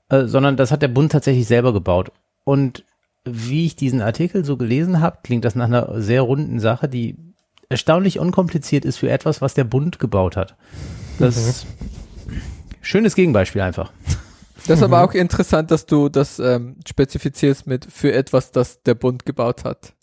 äh, 0.09 0.25
sondern 0.25 0.57
das 0.57 0.73
hat 0.73 0.83
der 0.83 0.89
Bund 0.89 1.13
tatsächlich 1.13 1.47
selber 1.47 1.73
gebaut. 1.73 2.11
Und 2.45 2.85
wie 3.25 3.67
ich 3.67 3.77
diesen 3.77 4.01
Artikel 4.01 4.45
so 4.45 4.57
gelesen 4.57 5.01
habe, 5.01 5.19
klingt 5.23 5.45
das 5.45 5.55
nach 5.55 5.67
einer 5.67 6.01
sehr 6.01 6.23
runden 6.23 6.59
Sache, 6.59 6.89
die 6.89 7.17
erstaunlich 7.73 8.19
unkompliziert 8.19 8.85
ist 8.85 8.99
für 8.99 9.11
etwas, 9.11 9.41
was 9.41 9.55
der 9.55 9.65
Bund 9.65 9.99
gebaut 9.99 10.37
hat. 10.37 10.57
Das 11.19 11.37
ist 11.37 11.67
schönes 12.81 13.15
Gegenbeispiel 13.15 13.61
einfach. 13.61 13.93
Das 14.67 14.79
ist 14.79 14.83
aber 14.85 15.03
auch 15.03 15.13
interessant, 15.13 15.73
dass 15.73 15.87
du 15.87 16.09
das 16.09 16.39
ähm, 16.39 16.77
spezifizierst 16.87 17.67
mit 17.67 17.85
für 17.91 18.13
etwas, 18.13 18.53
das 18.53 18.83
der 18.83 18.95
Bund 18.95 19.27
gebaut 19.27 19.65
hat. 19.65 19.95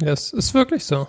Ja, 0.00 0.12
es 0.12 0.32
ist 0.32 0.54
wirklich 0.54 0.84
so. 0.84 1.08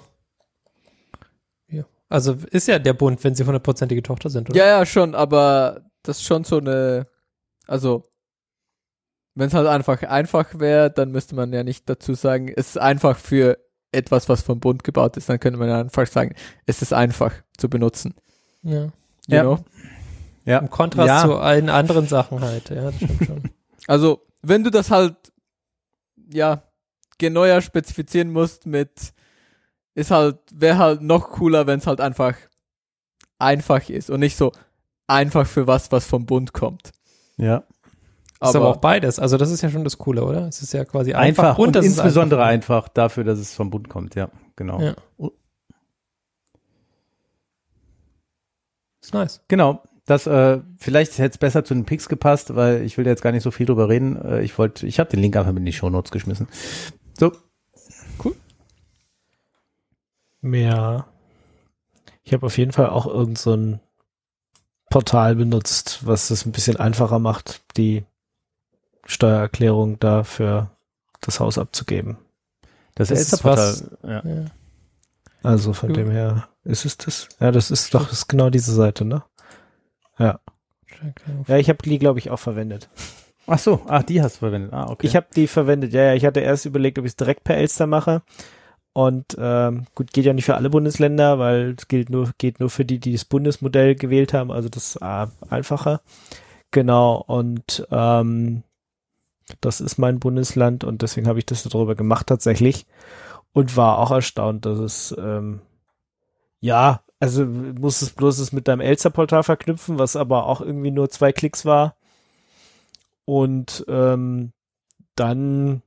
Ja. 1.68 1.84
Also 2.10 2.36
ist 2.50 2.68
ja 2.68 2.80
der 2.80 2.94
Bund, 2.94 3.24
wenn 3.24 3.36
sie 3.36 3.46
hundertprozentige 3.46 4.02
Tochter 4.02 4.30
sind, 4.30 4.50
oder? 4.50 4.58
Ja, 4.58 4.66
ja, 4.66 4.86
schon, 4.86 5.14
aber 5.14 5.82
das 6.02 6.18
ist 6.18 6.24
schon 6.24 6.44
so 6.44 6.58
eine, 6.58 7.08
also 7.68 8.10
wenn 9.36 9.48
es 9.48 9.54
halt 9.54 9.68
einfach 9.68 10.02
einfach 10.04 10.58
wäre, 10.58 10.90
dann 10.90 11.12
müsste 11.12 11.36
man 11.36 11.54
ja 11.54 11.64
nicht 11.64 11.90
dazu 11.90 12.14
sagen, 12.14 12.48
es 12.48 12.70
ist 12.70 12.78
einfach 12.78 13.18
für 13.18 13.60
etwas, 13.96 14.30
was 14.30 14.42
vom 14.44 14.60
Bund 14.60 14.84
gebaut 14.84 15.18
ist, 15.18 15.30
dann 15.30 15.40
könnte 15.40 15.58
man 15.60 15.70
einfach 15.70 16.06
sagen, 16.08 16.36
es 16.66 16.82
ist 16.82 16.94
einfach 16.94 17.32
zu 17.58 17.70
benutzen. 17.70 18.14
Ja. 18.62 18.84
You 18.84 18.90
Ja. 19.28 19.42
know? 19.44 19.60
Ja. 20.46 20.58
Im 20.60 20.70
Kontrast 20.70 21.08
Ja. 21.08 21.22
zu 21.24 21.36
allen 21.38 21.70
anderen 21.70 22.08
Sachen 22.08 22.42
halt. 22.42 22.70
Ja, 22.70 22.84
das 22.92 22.96
stimmt 22.96 23.26
schon. 23.26 23.44
Also, 23.88 24.22
wenn 24.42 24.64
du 24.64 24.72
das 24.72 24.90
halt, 24.92 25.16
ja, 26.32 26.64
genauer 27.20 27.62
spezifizieren 27.62 28.32
musst 28.32 28.66
mit, 28.66 29.14
ist 29.94 30.10
halt, 30.12 30.40
wäre 30.52 30.78
halt 30.80 31.02
noch 31.02 31.30
cooler, 31.32 31.68
wenn 31.68 31.80
es 31.80 31.88
halt 31.88 32.02
einfach 32.02 32.36
einfach 33.38 33.90
ist 33.90 34.10
und 34.10 34.22
nicht 34.22 34.38
so 34.38 34.52
einfach 35.08 35.46
für 35.46 35.68
was, 35.68 35.92
was 35.92 36.06
vom 36.06 36.26
Bund 36.26 36.54
kommt. 36.54 36.92
Ja. 37.38 37.64
Ist 38.50 38.56
aber 38.56 38.70
auch 38.70 38.78
beides. 38.78 39.20
Also 39.20 39.38
das 39.38 39.52
ist 39.52 39.62
ja 39.62 39.70
schon 39.70 39.84
das 39.84 39.98
Coole, 39.98 40.24
oder? 40.24 40.48
Es 40.48 40.62
ist 40.62 40.74
ja 40.74 40.86
quasi 40.86 41.14
einfach, 41.14 41.44
Einfach, 41.50 41.58
und 41.58 41.76
es 41.76 41.86
insbesondere 41.86 42.44
einfach 42.44 42.78
einfach, 42.78 42.90
dafür, 42.90 43.24
dass 43.24 43.40
es 43.40 43.54
vom 43.54 43.70
Bund 43.70 43.90
kommt, 43.90 44.16
ja, 44.16 44.30
genau. 44.56 44.82
Ja. 44.82 44.96
ist 49.02 49.14
nice. 49.14 49.42
Genau. 49.48 49.84
Das, 50.08 50.28
äh, 50.28 50.60
vielleicht 50.78 51.18
hätte 51.18 51.34
es 51.34 51.38
besser 51.40 51.64
zu 51.64 51.74
den 51.74 51.86
Picks 51.86 52.10
gepasst, 52.10 52.56
weil 52.56 52.84
ich 52.84 52.98
will 52.98 53.08
jetzt 53.08 53.24
gar 53.24 53.32
nicht 53.32 53.42
so 53.42 53.50
viel 53.50 53.66
drüber 53.66 53.90
reden. 53.90 54.24
Äh, 54.24 54.42
ich 54.42 54.58
wollte, 54.60 54.86
ich 54.86 55.00
habe 55.00 55.10
den 55.10 55.20
Link 55.20 55.36
einfach 55.36 55.52
mit 55.52 55.62
in 55.62 55.66
die 55.66 55.74
Shownotes 55.74 56.12
geschmissen. 56.12 56.48
So, 57.18 57.32
Ja. 60.46 61.08
Ich 62.24 62.34
habe 62.34 62.46
auf 62.46 62.58
jeden 62.58 62.72
Fall 62.72 62.90
auch 62.90 63.08
irgend 63.08 63.38
so 63.38 63.54
ein 63.56 63.80
Portal 64.90 65.36
benutzt, 65.36 66.06
was 66.06 66.30
es 66.30 66.46
ein 66.46 66.52
bisschen 66.52 66.78
einfacher 66.78 67.20
macht, 67.20 67.62
die 67.78 68.06
Steuererklärung 69.06 70.00
da 70.00 70.24
für 70.24 70.70
das 71.22 71.40
Haus 71.40 71.58
abzugeben. 71.58 72.18
das, 72.96 73.10
Das 73.10 73.20
ist 73.20 73.34
Elster-Portal. 73.34 73.98
Ja. 74.04 74.24
Ja. 74.30 74.46
Also 75.44 75.74
von 75.74 75.90
Ja. 75.90 75.96
dem 75.96 76.12
her 76.12 76.48
ist 76.64 76.86
es 76.86 76.98
das. 76.98 77.30
Ja, 77.40 77.52
das 77.52 77.72
ist 77.72 77.94
doch 77.94 78.04
das 78.04 78.14
ist 78.20 78.28
genau 78.28 78.50
diese 78.50 78.74
Seite, 78.74 79.06
ne? 79.06 79.24
Ja. 80.18 80.40
Ja, 81.48 81.58
ich 81.58 81.70
habe 81.70 81.80
die, 81.84 82.00
glaube 82.00 82.20
ich, 82.20 82.30
auch 82.32 82.40
verwendet. 82.40 82.90
Ach 83.48 83.60
so, 83.60 83.82
ach, 83.88 84.02
die 84.02 84.22
hast 84.24 84.38
du 84.38 84.40
verwendet. 84.40 84.74
Ah, 84.74 84.90
okay. 84.90 85.06
Ich 85.06 85.16
habe 85.16 85.28
die 85.36 85.46
verwendet. 85.48 85.94
Ja, 85.94 86.04
ja, 86.04 86.14
ich 86.16 86.26
hatte 86.26 86.40
erst 86.40 86.66
überlegt, 86.66 86.98
ob 86.98 87.06
ich 87.06 87.12
es 87.12 87.16
direkt 87.16 87.44
per 87.44 87.58
Elster 87.58 87.86
mache. 87.86 88.24
Und 88.94 89.36
ähm, 89.38 89.86
gut, 89.94 90.14
geht 90.14 90.26
ja 90.26 90.32
nicht 90.34 90.46
für 90.46 90.56
alle 90.56 90.70
Bundesländer, 90.70 91.38
weil 91.38 91.76
es 91.78 91.88
gilt 91.90 92.10
nur, 92.10 92.32
geht 92.38 92.60
nur 92.62 92.70
für 92.70 92.86
die, 92.86 92.98
die 93.00 93.12
das 93.12 93.26
Bundesmodell 93.26 93.94
gewählt 93.96 94.34
haben, 94.34 94.52
also 94.52 94.70
das 94.70 94.96
äh, 94.96 95.28
einfacher. 95.50 96.02
Genau, 96.72 97.18
und 97.28 97.86
ähm, 97.92 98.64
das 99.62 99.82
ist 99.82 99.98
mein 99.98 100.20
Bundesland 100.20 100.84
und 100.84 101.02
deswegen 101.02 101.28
habe 101.28 101.40
ich 101.40 101.46
das 101.46 101.64
darüber 101.64 101.96
gemacht 101.96 102.28
tatsächlich 102.28 102.86
und 103.54 103.78
war 103.78 104.00
auch 104.00 104.12
erstaunt, 104.12 104.66
dass 104.66 104.80
es 104.80 105.16
ähm, 105.18 105.62
ja, 106.60 107.02
also 107.20 107.46
muss 107.46 108.02
es 108.02 108.12
bloß 108.12 108.40
es 108.40 108.52
mit 108.52 108.68
deinem 108.68 108.82
Elster-Portal 108.82 109.44
verknüpfen, 109.44 110.00
was 110.00 110.16
aber 110.16 110.46
auch 110.48 110.62
irgendwie 110.62 110.92
nur 110.92 111.10
zwei 111.10 111.32
Klicks 111.32 111.66
war. 111.66 111.96
Und 113.26 113.86
ähm, 113.88 114.52
dann 115.16 115.82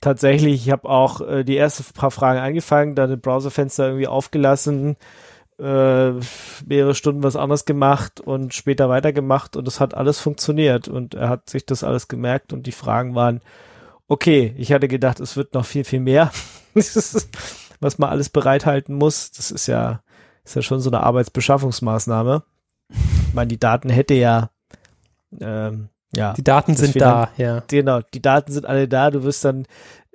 tatsächlich, 0.00 0.66
ich 0.66 0.70
habe 0.70 0.88
auch 0.88 1.20
äh, 1.20 1.44
die 1.44 1.56
ersten 1.56 1.84
paar 1.94 2.10
Fragen 2.10 2.40
angefangen, 2.40 2.94
dann 2.94 3.12
im 3.12 3.20
Browserfenster 3.20 3.86
irgendwie 3.86 4.08
aufgelassen, 4.08 4.96
äh, 5.58 6.12
mehrere 6.66 6.94
Stunden 6.94 7.22
was 7.22 7.36
anderes 7.36 7.64
gemacht 7.64 8.20
und 8.20 8.54
später 8.54 8.88
weitergemacht 8.88 9.56
und 9.56 9.68
es 9.68 9.80
hat 9.80 9.94
alles 9.94 10.18
funktioniert 10.18 10.88
und 10.88 11.14
er 11.14 11.28
hat 11.28 11.48
sich 11.50 11.66
das 11.66 11.84
alles 11.84 12.08
gemerkt 12.08 12.52
und 12.52 12.66
die 12.66 12.72
Fragen 12.72 13.14
waren 13.14 13.40
okay. 14.08 14.54
Ich 14.58 14.72
hatte 14.72 14.88
gedacht, 14.88 15.20
es 15.20 15.36
wird 15.36 15.54
noch 15.54 15.64
viel, 15.66 15.84
viel 15.84 16.00
mehr, 16.00 16.30
was 17.80 17.98
man 17.98 18.10
alles 18.10 18.28
bereithalten 18.28 18.94
muss. 18.94 19.30
Das 19.32 19.50
ist 19.50 19.66
ja, 19.66 20.02
ist 20.44 20.56
ja 20.56 20.62
schon 20.62 20.80
so 20.80 20.90
eine 20.90 21.00
Arbeitsbeschaffungsmaßnahme. 21.02 22.42
Ich 22.88 23.34
meine, 23.34 23.48
die 23.48 23.58
Daten 23.60 23.88
hätte 23.88 24.14
ja, 24.14 24.50
ähm, 25.40 25.88
ja, 26.14 26.34
Die 26.34 26.44
Daten 26.44 26.74
sind 26.74 26.92
Finan- 26.92 27.28
da, 27.36 27.42
ja. 27.42 27.62
Genau, 27.68 28.00
die 28.12 28.20
Daten 28.20 28.52
sind 28.52 28.66
alle 28.66 28.86
da. 28.86 29.10
Du 29.10 29.22
wirst 29.22 29.44
dann 29.46 29.66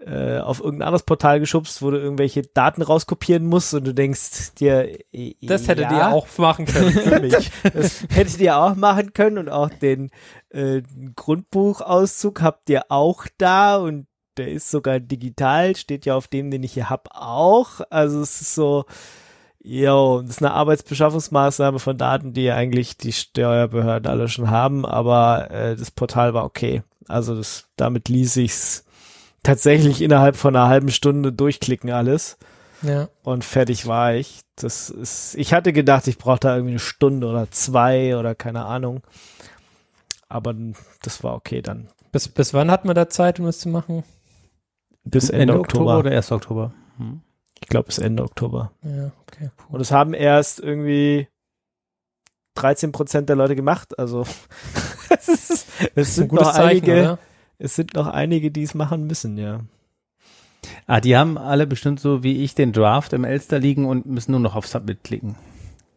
äh, 0.07 0.39
auf 0.39 0.59
irgendein 0.59 0.87
anderes 0.87 1.03
Portal 1.03 1.39
geschubst, 1.39 1.81
wo 1.81 1.91
du 1.91 1.97
irgendwelche 1.97 2.41
Daten 2.41 2.81
rauskopieren 2.81 3.45
musst 3.45 3.73
und 3.73 3.85
du 3.85 3.93
denkst 3.93 4.55
dir, 4.55 4.89
äh, 5.11 5.35
Das 5.41 5.67
hättet 5.67 5.91
ja, 5.91 5.97
ihr 5.97 6.13
auch 6.13 6.27
machen 6.37 6.65
können 6.65 6.91
für 6.91 7.19
mich. 7.21 7.51
Das 7.73 8.05
hättet 8.09 8.39
ihr 8.39 8.57
auch 8.57 8.75
machen 8.75 9.13
können 9.13 9.37
und 9.37 9.49
auch 9.49 9.69
den 9.69 10.09
äh, 10.49 10.81
Grundbuchauszug 11.15 12.41
habt 12.41 12.69
ihr 12.69 12.83
auch 12.89 13.25
da 13.37 13.77
und 13.77 14.07
der 14.37 14.49
ist 14.49 14.71
sogar 14.71 14.99
digital, 14.99 15.75
steht 15.75 16.05
ja 16.05 16.15
auf 16.15 16.27
dem, 16.27 16.51
den 16.51 16.63
ich 16.63 16.73
hier 16.73 16.89
hab, 16.89 17.09
auch. 17.11 17.81
Also 17.89 18.21
es 18.21 18.39
ist 18.41 18.55
so, 18.55 18.85
Jo, 19.69 20.21
das 20.21 20.37
ist 20.37 20.41
eine 20.41 20.53
Arbeitsbeschaffungsmaßnahme 20.53 21.79
von 21.79 21.97
Daten, 21.97 22.31
die 22.31 22.43
ja 22.43 22.55
eigentlich 22.55 22.95
die 22.97 23.11
Steuerbehörden 23.11 24.09
alle 24.09 24.29
schon 24.29 24.49
haben, 24.49 24.85
aber 24.85 25.51
äh, 25.51 25.75
das 25.75 25.91
Portal 25.91 26.33
war 26.33 26.45
okay. 26.45 26.83
Also 27.09 27.35
das, 27.35 27.67
damit 27.75 28.07
ließ 28.07 28.37
ich's 28.37 28.86
tatsächlich 29.47 30.01
innerhalb 30.01 30.35
von 30.35 30.53
einer 30.55 30.67
halben 30.67 30.91
Stunde 30.91 31.31
durchklicken 31.31 31.89
alles 31.89 32.37
ja. 32.81 33.07
und 33.23 33.45
fertig 33.45 33.87
war 33.87 34.13
ich. 34.13 34.41
Das 34.57 34.89
ist, 34.89 35.35
ich 35.35 35.53
hatte 35.53 35.71
gedacht, 35.71 36.07
ich 36.07 36.17
brauche 36.17 36.41
da 36.41 36.55
irgendwie 36.55 36.73
eine 36.73 36.79
Stunde 36.79 37.27
oder 37.27 37.49
zwei 37.49 38.17
oder 38.17 38.35
keine 38.35 38.65
Ahnung. 38.65 39.03
Aber 40.27 40.53
das 41.01 41.23
war 41.23 41.33
okay 41.33 41.61
dann. 41.61 41.87
Bis, 42.11 42.27
bis 42.27 42.53
wann 42.53 42.69
hat 42.69 42.83
man 42.83 42.93
da 42.95 43.07
Zeit, 43.07 43.39
um 43.39 43.45
das 43.45 43.59
zu 43.59 43.69
machen? 43.69 44.03
Bis 45.05 45.29
Ende, 45.29 45.57
Oktober. 45.57 45.99
oder 45.99 46.11
1. 46.11 46.33
Oktober? 46.33 46.73
Hm. 46.97 47.21
Ich 47.61 47.69
glaube 47.69 47.85
bis 47.85 47.99
Ende 47.99 48.23
Oktober. 48.23 48.73
Ja, 48.83 49.11
okay. 49.21 49.49
Und 49.69 49.79
es 49.79 49.93
haben 49.93 50.13
erst 50.13 50.59
irgendwie 50.59 51.29
13 52.55 52.91
Prozent 52.91 53.29
der 53.29 53.37
Leute 53.37 53.55
gemacht. 53.55 53.97
Also 53.97 54.25
es, 55.09 55.29
ist, 55.29 55.49
es 55.49 55.67
Das 55.77 55.79
ist 55.79 55.95
ein 55.95 56.03
sind 56.05 56.27
gutes 56.27 56.51
Zeichen, 56.51 56.85
einige, 56.85 56.99
oder? 56.99 57.19
Es 57.59 57.75
sind 57.75 57.93
noch 57.95 58.07
einige, 58.07 58.51
die 58.51 58.63
es 58.63 58.73
machen 58.73 59.07
müssen, 59.07 59.37
ja. 59.37 59.61
Ah, 60.85 60.99
die 61.01 61.15
haben 61.15 61.37
alle 61.37 61.67
bestimmt 61.67 61.99
so 61.99 62.23
wie 62.23 62.43
ich 62.43 62.55
den 62.55 62.73
Draft 62.73 63.13
im 63.13 63.23
Elster 63.23 63.59
liegen 63.59 63.85
und 63.85 64.05
müssen 64.05 64.31
nur 64.31 64.39
noch 64.39 64.55
auf 64.55 64.67
Submit 64.67 65.03
klicken. 65.03 65.35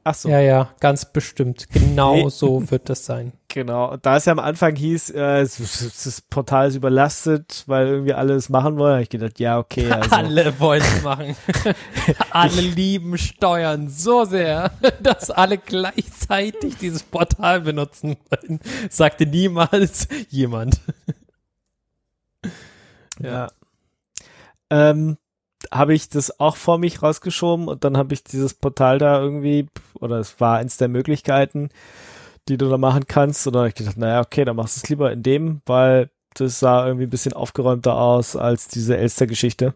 Ach 0.03 0.15
so, 0.15 0.31
Ja, 0.31 0.41
ja, 0.41 0.71
ganz 0.81 1.05
bestimmt. 1.05 1.69
Genau 1.71 2.15
Nee. 2.15 2.29
so 2.31 2.71
wird 2.71 2.89
das 2.89 3.05
sein. 3.05 3.33
genau. 3.49 3.93
Und 3.93 4.07
da 4.07 4.17
es 4.17 4.25
ja 4.25 4.33
am 4.33 4.39
Anfang 4.39 4.75
hieß, 4.75 5.11
äh, 5.11 5.43
das 5.43 6.23
Portal 6.31 6.69
ist 6.69 6.77
überlastet, 6.77 7.65
weil 7.67 7.87
irgendwie 7.89 8.15
alle 8.15 8.35
es 8.35 8.49
machen 8.49 8.79
wollen, 8.79 8.95
habe 8.95 9.03
ich 9.03 9.11
gedacht, 9.11 9.39
ja, 9.39 9.59
okay, 9.59 9.91
also 9.91 10.17
Alle 10.17 10.59
wollen 10.59 10.83
es 10.83 11.03
machen. 11.03 11.37
alle 12.31 12.63
lieben 12.63 13.19
Steuern 13.19 13.91
so 13.91 14.25
sehr, 14.25 14.71
dass 15.03 15.31
alle 15.31 15.59
gleichzeitig 15.59 16.79
dieses 16.79 17.03
Portal 17.03 17.61
benutzen 17.61 18.17
wollen. 18.31 18.61
Sagte 18.89 19.27
niemals 19.27 20.09
jemand. 20.31 20.81
Ja. 23.23 23.49
Ähm, 24.71 25.17
habe 25.71 25.95
ich 25.95 26.09
das 26.09 26.41
auch 26.41 26.57
vor 26.57 26.79
mich 26.79 27.03
rausgeschoben 27.03 27.69
und 27.69 27.85
dann 27.85 27.97
habe 27.97 28.15
ich 28.15 28.25
dieses 28.25 28.55
Portal 28.55 28.99
da 28.99 29.21
irgendwie, 29.21 29.67
oder 29.95 30.19
es 30.19 30.41
war 30.41 30.59
eins 30.59 30.77
der 30.79 30.89
Möglichkeiten, 30.89 31.69
die 32.49 32.57
du 32.57 32.69
da 32.69 32.79
machen 32.79 33.07
kannst. 33.07 33.47
Und 33.47 33.55
dann 33.55 33.61
habe 33.61 33.69
ich 33.69 33.75
gedacht, 33.75 33.97
naja, 33.97 34.21
okay, 34.21 34.45
dann 34.45 34.57
machst 34.57 34.77
du 34.77 34.81
es 34.81 34.89
lieber 34.89 35.13
in 35.13 35.23
dem, 35.23 35.61
weil 35.67 36.11
das 36.35 36.61
sah 36.61 36.87
irgendwie 36.87 37.07
ein 37.07 37.11
bisschen 37.11 37.33
aufgeräumter 37.33 37.97
aus 37.97 38.37
als 38.37 38.69
diese 38.69 38.97
Elster-Geschichte. 38.97 39.75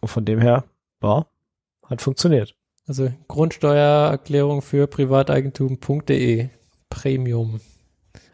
Und 0.00 0.08
von 0.08 0.24
dem 0.24 0.40
her, 0.40 0.64
ja, 1.02 1.26
hat 1.86 2.02
funktioniert. 2.02 2.54
Also 2.86 3.12
Grundsteuererklärung 3.28 4.62
für 4.62 4.86
privateigentum.de 4.86 6.48
Premium. 6.88 7.60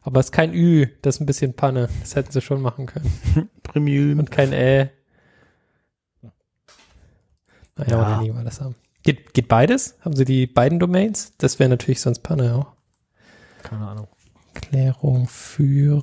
Aber 0.06 0.20
es 0.20 0.26
ist 0.26 0.32
kein 0.32 0.54
Ü, 0.54 0.86
das 1.02 1.16
ist 1.16 1.20
ein 1.20 1.26
bisschen 1.26 1.54
Panne. 1.54 1.88
Das 2.00 2.14
hätten 2.14 2.30
sie 2.30 2.40
schon 2.40 2.62
machen 2.62 2.86
können. 2.86 3.10
Premium. 3.64 4.20
Und 4.20 4.30
kein 4.30 4.52
Ä. 4.52 4.90
Naja, 7.76 8.10
Ja. 8.10 8.22
nie 8.22 8.30
mal 8.30 8.44
das 8.44 8.60
haben. 8.60 8.76
Geht, 9.02 9.34
geht 9.34 9.48
beides? 9.48 9.96
Haben 10.00 10.14
sie 10.16 10.24
die 10.24 10.46
beiden 10.46 10.78
Domains? 10.78 11.32
Das 11.38 11.58
wäre 11.58 11.68
natürlich 11.68 12.00
sonst 12.00 12.20
Panne 12.20 12.54
auch. 12.54 12.72
Keine 13.62 13.86
Ahnung. 13.86 14.08
Erklärung 14.54 15.26
für, 15.28 16.00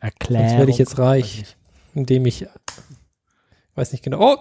Erklärung. 0.00 0.48
Sonst 0.48 0.58
werde 0.58 0.70
ich 0.70 0.78
jetzt 0.78 0.98
reich. 0.98 1.56
indem 1.94 2.24
ich, 2.26 2.46
weiß 3.74 3.92
nicht 3.92 4.02
genau. 4.04 4.20
Oh, 4.20 4.36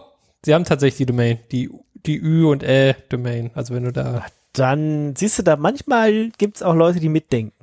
sie 0.46 0.54
haben 0.54 0.64
tatsächlich 0.66 0.98
die 0.98 1.06
Domain, 1.08 1.40
die, 1.52 1.70
die 2.06 2.18
Ü 2.18 2.46
und 2.46 2.64
Ä 2.64 2.96
Domain. 3.10 3.52
Also 3.54 3.74
wenn 3.74 3.84
du 3.84 3.92
da, 3.92 4.26
Dann 4.54 5.16
siehst 5.16 5.38
du 5.40 5.44
da, 5.44 5.58
manchmal 5.58 6.30
gibt's 6.38 6.62
auch 6.64 6.74
Leute, 6.76 7.00
die 7.02 7.10
mitdenken. 7.10 7.55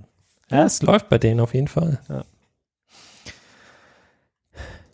Ja, 0.53 0.65
es 0.65 0.83
läuft 0.83 1.09
bei 1.09 1.19
denen 1.19 1.41
auf 1.41 1.55
jeden 1.55 1.69
Fall. 1.69 2.01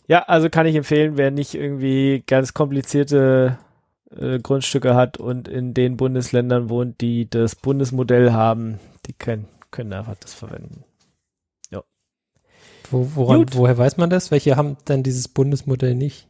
Ja, 0.07 0.23
also 0.23 0.49
kann 0.49 0.65
ich 0.65 0.75
empfehlen, 0.75 1.17
wer 1.17 1.29
nicht 1.29 1.53
irgendwie 1.53 2.23
ganz 2.25 2.53
komplizierte 2.55 3.59
äh, 4.09 4.39
Grundstücke 4.39 4.95
hat 4.95 5.17
und 5.17 5.47
in 5.47 5.75
den 5.75 5.97
Bundesländern 5.97 6.69
wohnt, 6.69 7.01
die 7.01 7.29
das 7.29 7.55
Bundesmodell 7.55 8.31
haben, 8.31 8.79
die 9.05 9.13
können, 9.13 9.47
können 9.69 9.93
einfach 9.93 10.15
das 10.19 10.33
verwenden. 10.33 10.83
Wo, 12.91 13.11
woran, 13.15 13.45
woher 13.53 13.77
weiß 13.77 13.97
man 13.97 14.09
das? 14.09 14.31
Welche 14.31 14.55
haben 14.55 14.77
denn 14.87 15.03
dieses 15.03 15.27
Bundesmodell 15.27 15.95
nicht? 15.95 16.27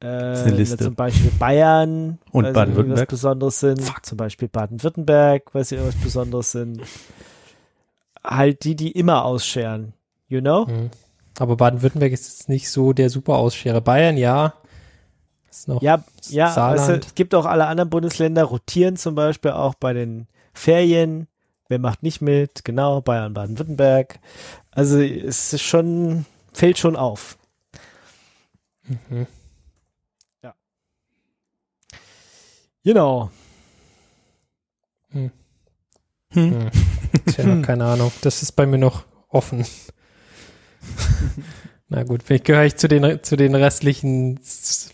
Äh, 0.00 0.06
eine 0.06 0.50
Liste. 0.52 0.78
Zum 0.78 0.94
Beispiel 0.94 1.30
Bayern, 1.38 2.18
Und 2.30 2.44
weil 2.44 2.50
sie 2.50 2.54
Baden-Württemberg. 2.54 2.76
irgendwas 2.78 3.06
Besonderes 3.06 3.60
sind. 3.60 4.04
Zum 4.04 4.16
Beispiel 4.16 4.48
Baden-Württemberg, 4.48 5.54
weil 5.54 5.64
sie 5.64 5.76
irgendwas 5.76 6.00
Besonderes 6.00 6.52
sind. 6.52 6.82
Halt 8.24 8.64
die, 8.64 8.76
die 8.76 8.92
immer 8.92 9.24
ausscheren. 9.24 9.94
You 10.28 10.40
know? 10.40 10.66
Hm. 10.66 10.90
Aber 11.38 11.56
Baden-Württemberg 11.56 12.12
ist 12.12 12.28
jetzt 12.28 12.48
nicht 12.48 12.70
so 12.70 12.92
der 12.92 13.10
super 13.10 13.36
Ausscherer. 13.36 13.80
Bayern, 13.80 14.16
ja. 14.16 14.54
Ist 15.50 15.68
noch 15.68 15.82
Ja, 15.82 16.02
ja, 16.28 16.74
es 16.74 17.14
gibt 17.14 17.34
auch 17.34 17.46
alle 17.46 17.66
anderen 17.66 17.90
Bundesländer, 17.90 18.44
rotieren 18.44 18.96
zum 18.96 19.14
Beispiel 19.14 19.50
auch 19.50 19.74
bei 19.74 19.92
den 19.92 20.26
Ferien. 20.54 21.26
Wer 21.68 21.78
macht 21.78 22.02
nicht 22.02 22.20
mit? 22.20 22.64
Genau, 22.64 23.00
Bayern, 23.00 23.34
Baden-Württemberg. 23.34 24.18
Also 24.70 25.00
es 25.00 25.52
ist 25.52 25.62
schon, 25.62 26.26
fällt 26.52 26.78
schon 26.78 26.96
auf. 26.96 27.38
Mhm. 28.84 29.26
Genau. 32.84 33.30
Hm. 35.10 35.30
Hm. 36.30 36.70
Tja, 37.26 37.60
keine 37.62 37.84
Ahnung. 37.84 38.12
Das 38.22 38.42
ist 38.42 38.52
bei 38.52 38.66
mir 38.66 38.78
noch 38.78 39.04
offen. 39.28 39.66
Na 41.88 42.04
gut, 42.04 42.22
vielleicht 42.22 42.46
gehöre 42.46 42.64
ich 42.64 42.76
zu 42.76 42.88
den, 42.88 43.22
zu 43.22 43.36
den 43.36 43.54
restlichen, 43.54 44.40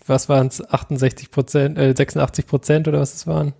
was 0.05 0.27
waren 0.27 0.47
es, 0.47 0.67
68 0.67 1.31
Prozent, 1.31 1.77
äh, 1.77 1.93
86 1.95 2.45
Prozent 2.45 2.89
oder 2.89 2.99
was 2.99 3.13
es 3.13 3.25
waren? 3.25 3.53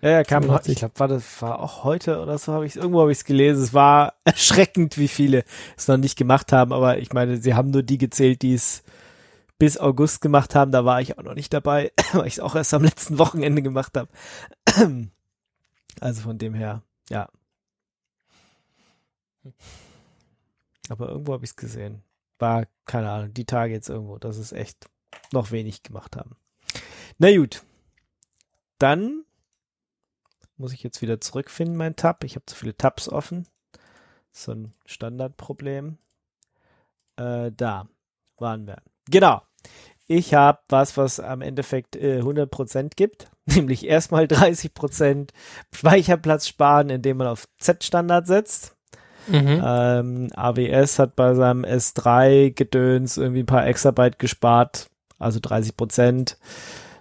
Ja, 0.00 0.10
ja, 0.10 0.22
kam, 0.22 0.44
85. 0.44 0.72
ich 0.72 0.78
glaube, 0.78 0.98
war 0.98 1.08
das 1.08 1.42
war 1.42 1.60
auch 1.60 1.84
heute 1.84 2.20
oder 2.20 2.38
so, 2.38 2.52
habe 2.52 2.66
ich 2.66 2.76
irgendwo 2.76 3.00
habe 3.00 3.12
ich 3.12 3.18
es 3.18 3.24
gelesen. 3.24 3.62
Es 3.62 3.74
war 3.74 4.14
erschreckend, 4.24 4.96
wie 4.96 5.08
viele 5.08 5.44
es 5.76 5.88
noch 5.88 5.96
nicht 5.96 6.16
gemacht 6.16 6.52
haben, 6.52 6.72
aber 6.72 6.98
ich 6.98 7.12
meine, 7.12 7.38
sie 7.38 7.54
haben 7.54 7.70
nur 7.70 7.82
die 7.82 7.98
gezählt, 7.98 8.42
die 8.42 8.54
es 8.54 8.82
bis 9.58 9.76
August 9.76 10.20
gemacht 10.20 10.54
haben. 10.54 10.70
Da 10.70 10.84
war 10.84 11.00
ich 11.00 11.18
auch 11.18 11.24
noch 11.24 11.34
nicht 11.34 11.52
dabei, 11.52 11.92
weil 12.12 12.26
ich 12.26 12.34
es 12.34 12.40
auch 12.40 12.54
erst 12.54 12.74
am 12.74 12.84
letzten 12.84 13.18
Wochenende 13.18 13.62
gemacht 13.62 13.96
habe. 13.96 14.08
Also 16.00 16.20
von 16.20 16.38
dem 16.38 16.54
her, 16.54 16.82
ja. 17.10 17.28
Aber 20.88 21.08
irgendwo 21.08 21.32
habe 21.32 21.44
ich 21.44 21.50
es 21.50 21.56
gesehen. 21.56 22.02
War, 22.38 22.66
keine 22.86 23.10
Ahnung, 23.10 23.34
die 23.34 23.44
Tage 23.44 23.72
jetzt 23.72 23.88
irgendwo, 23.88 24.18
dass 24.18 24.36
es 24.36 24.52
echt 24.52 24.88
noch 25.32 25.50
wenig 25.50 25.82
gemacht 25.82 26.16
haben. 26.16 26.36
Na 27.18 27.34
gut. 27.36 27.62
Dann 28.78 29.24
muss 30.56 30.72
ich 30.72 30.82
jetzt 30.82 31.02
wieder 31.02 31.20
zurückfinden, 31.20 31.76
mein 31.76 31.96
Tab. 31.96 32.24
Ich 32.24 32.36
habe 32.36 32.46
zu 32.46 32.54
viele 32.54 32.76
Tabs 32.76 33.08
offen. 33.08 33.46
So 34.32 34.52
ein 34.52 34.72
Standardproblem. 34.86 35.98
Äh, 37.16 37.50
da 37.52 37.88
waren 38.36 38.66
wir. 38.66 38.82
Genau. 39.10 39.42
Ich 40.06 40.34
habe 40.34 40.60
was, 40.68 40.96
was 40.96 41.20
am 41.20 41.42
Endeffekt 41.42 41.96
äh, 41.96 42.20
100% 42.20 42.92
gibt. 42.96 43.30
Nämlich 43.46 43.86
erstmal 43.86 44.24
30% 44.24 45.30
Speicherplatz 45.74 46.48
sparen, 46.48 46.90
indem 46.90 47.18
man 47.18 47.26
auf 47.28 47.48
Z-Standard 47.58 48.26
setzt. 48.26 48.76
Mhm. 49.28 49.62
Ähm, 49.64 50.28
AWS 50.34 50.98
hat 50.98 51.16
bei 51.16 51.34
seinem 51.34 51.64
S3-Gedöns 51.64 53.16
irgendwie 53.18 53.40
ein 53.40 53.46
paar 53.46 53.66
Exabyte 53.66 54.18
gespart, 54.18 54.88
also 55.18 55.38
30 55.40 55.76
Prozent, 55.76 56.38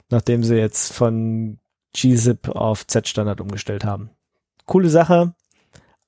nachdem 0.09 0.43
sie 0.43 0.55
jetzt 0.55 0.93
von 0.93 1.59
gzip 1.93 2.49
auf 2.49 2.85
Z-Standard 2.85 3.41
umgestellt 3.41 3.85
haben. 3.85 4.09
Coole 4.65 4.89
Sache. 4.89 5.33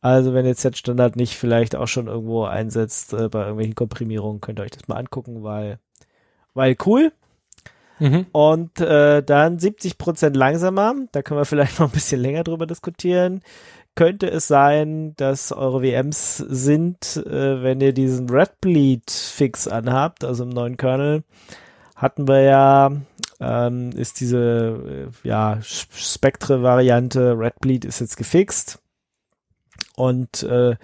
Also 0.02 0.34
wenn 0.34 0.46
ihr 0.46 0.56
Z-Standard 0.56 1.16
nicht 1.16 1.36
vielleicht 1.36 1.76
auch 1.76 1.88
schon 1.88 2.08
irgendwo 2.08 2.46
einsetzt 2.46 3.14
äh, 3.14 3.28
bei 3.28 3.42
irgendwelchen 3.42 3.76
Komprimierungen, 3.76 4.40
könnt 4.42 4.60
ihr 4.60 4.64
euch 4.64 4.72
das 4.72 4.88
mal 4.88 4.98
angucken, 4.98 5.44
weil, 5.44 5.80
weil 6.54 6.76
cool. 6.86 7.12
Mhm. 8.00 8.28
Und 8.32 8.80
äh, 8.80 9.22
dann 9.22 9.58
70% 9.58 10.36
langsamer, 10.36 10.96
da 11.12 11.22
können 11.22 11.40
wir 11.40 11.46
vielleicht 11.46 11.80
noch 11.80 11.88
ein 11.88 11.94
bisschen 11.94 12.22
länger 12.22 12.44
drüber 12.44 12.66
diskutieren. 12.66 13.42
Könnte 13.96 14.30
es 14.30 14.48
sein, 14.48 15.14
dass 15.18 15.52
eure 15.52 15.82
VMs 15.82 16.38
sind, 16.38 17.18
äh, 17.26 17.62
wenn 17.64 17.82
ihr 17.82 17.94
diesen 17.94 18.30
Red 18.30 18.62
Bleed 18.62 19.12
Fix 19.12 19.68
anhabt, 19.68 20.24
also 20.24 20.44
im 20.44 20.50
neuen 20.50 20.78
Kernel, 20.78 21.24
hatten 21.96 22.28
wir 22.28 22.42
ja, 22.42 22.92
ähm, 23.42 23.92
ist 23.92 24.22
diese 24.22 25.10
äh, 25.24 25.28
ja, 25.28 25.60
Spectre-Variante 25.62 27.38
Red 27.38 27.60
Bleed 27.60 27.84
ist 27.84 28.00
jetzt 28.00 28.16
gefixt. 28.16 28.80
Und 29.96 30.44
äh, 30.44 30.78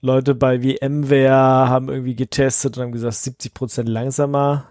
Leute 0.00 0.34
bei 0.36 0.60
VMware 0.60 1.68
haben 1.68 1.88
irgendwie 1.88 2.14
getestet 2.14 2.76
und 2.76 2.84
haben 2.84 2.92
gesagt, 2.92 3.14
70% 3.16 3.88
langsamer 3.88 4.68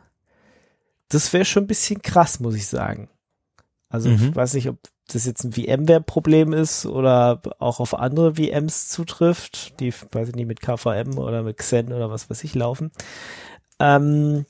das 1.09 1.31
wäre 1.33 1.45
schon 1.45 1.63
ein 1.63 1.67
bisschen 1.67 2.01
krass, 2.01 2.39
muss 2.39 2.55
ich 2.55 2.67
sagen. 2.67 3.09
Also 3.89 4.09
Mhm. 4.09 4.29
ich 4.29 4.35
weiß 4.35 4.53
nicht, 4.55 4.69
ob 4.69 4.79
das 5.07 5.25
jetzt 5.25 5.43
ein 5.43 5.53
VMware-Problem 5.53 6.53
ist 6.53 6.85
oder 6.85 7.41
auch 7.59 7.79
auf 7.79 7.93
andere 7.93 8.35
VMs 8.35 8.89
zutrifft, 8.89 9.79
die, 9.79 9.93
weiß 9.93 10.29
ich 10.29 10.35
nicht, 10.35 10.47
mit 10.47 10.61
KVM 10.61 11.17
oder 11.17 11.43
mit 11.43 11.57
Xen 11.57 11.93
oder 11.93 12.09
was 12.09 12.29
weiß 12.29 12.43
ich 12.43 12.55
laufen. 12.55 12.91
Ähm, 13.79 14.45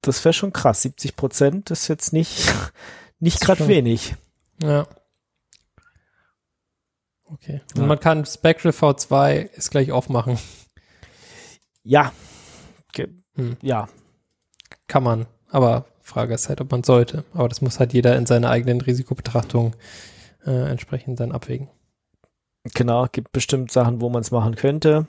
das 0.00 0.24
wäre 0.24 0.32
schon 0.32 0.52
krass. 0.52 0.82
70 0.82 1.16
Prozent 1.16 1.70
ist 1.70 1.88
jetzt 1.88 2.12
nicht, 2.12 2.52
nicht 3.20 3.40
gerade 3.40 3.68
wenig. 3.68 4.14
Ja. 4.62 4.86
Okay. 7.24 7.60
Und 7.74 7.82
Ja. 7.82 7.86
man 7.86 8.00
kann 8.00 8.24
Spectral 8.26 8.72
V2 8.72 9.50
ist 9.52 9.70
gleich 9.70 9.92
aufmachen. 9.92 10.38
Ja. 11.82 12.12
Ge 12.92 13.08
Hm. 13.34 13.56
Ja. 13.62 13.88
Kann 14.86 15.02
man. 15.02 15.26
Aber 15.50 15.86
Frage 16.12 16.34
ist 16.34 16.48
halt, 16.48 16.60
ob 16.60 16.70
man 16.70 16.82
sollte. 16.82 17.24
Aber 17.34 17.48
das 17.48 17.62
muss 17.62 17.80
halt 17.80 17.92
jeder 17.92 18.16
in 18.16 18.26
seiner 18.26 18.50
eigenen 18.50 18.80
Risikobetrachtung 18.80 19.74
äh, 20.44 20.70
entsprechend 20.70 21.20
dann 21.20 21.32
abwägen. 21.32 21.68
Genau, 22.74 23.06
gibt 23.10 23.32
bestimmt 23.32 23.72
Sachen, 23.72 24.00
wo 24.00 24.08
man 24.08 24.20
es 24.20 24.30
machen 24.30 24.54
könnte. 24.54 25.06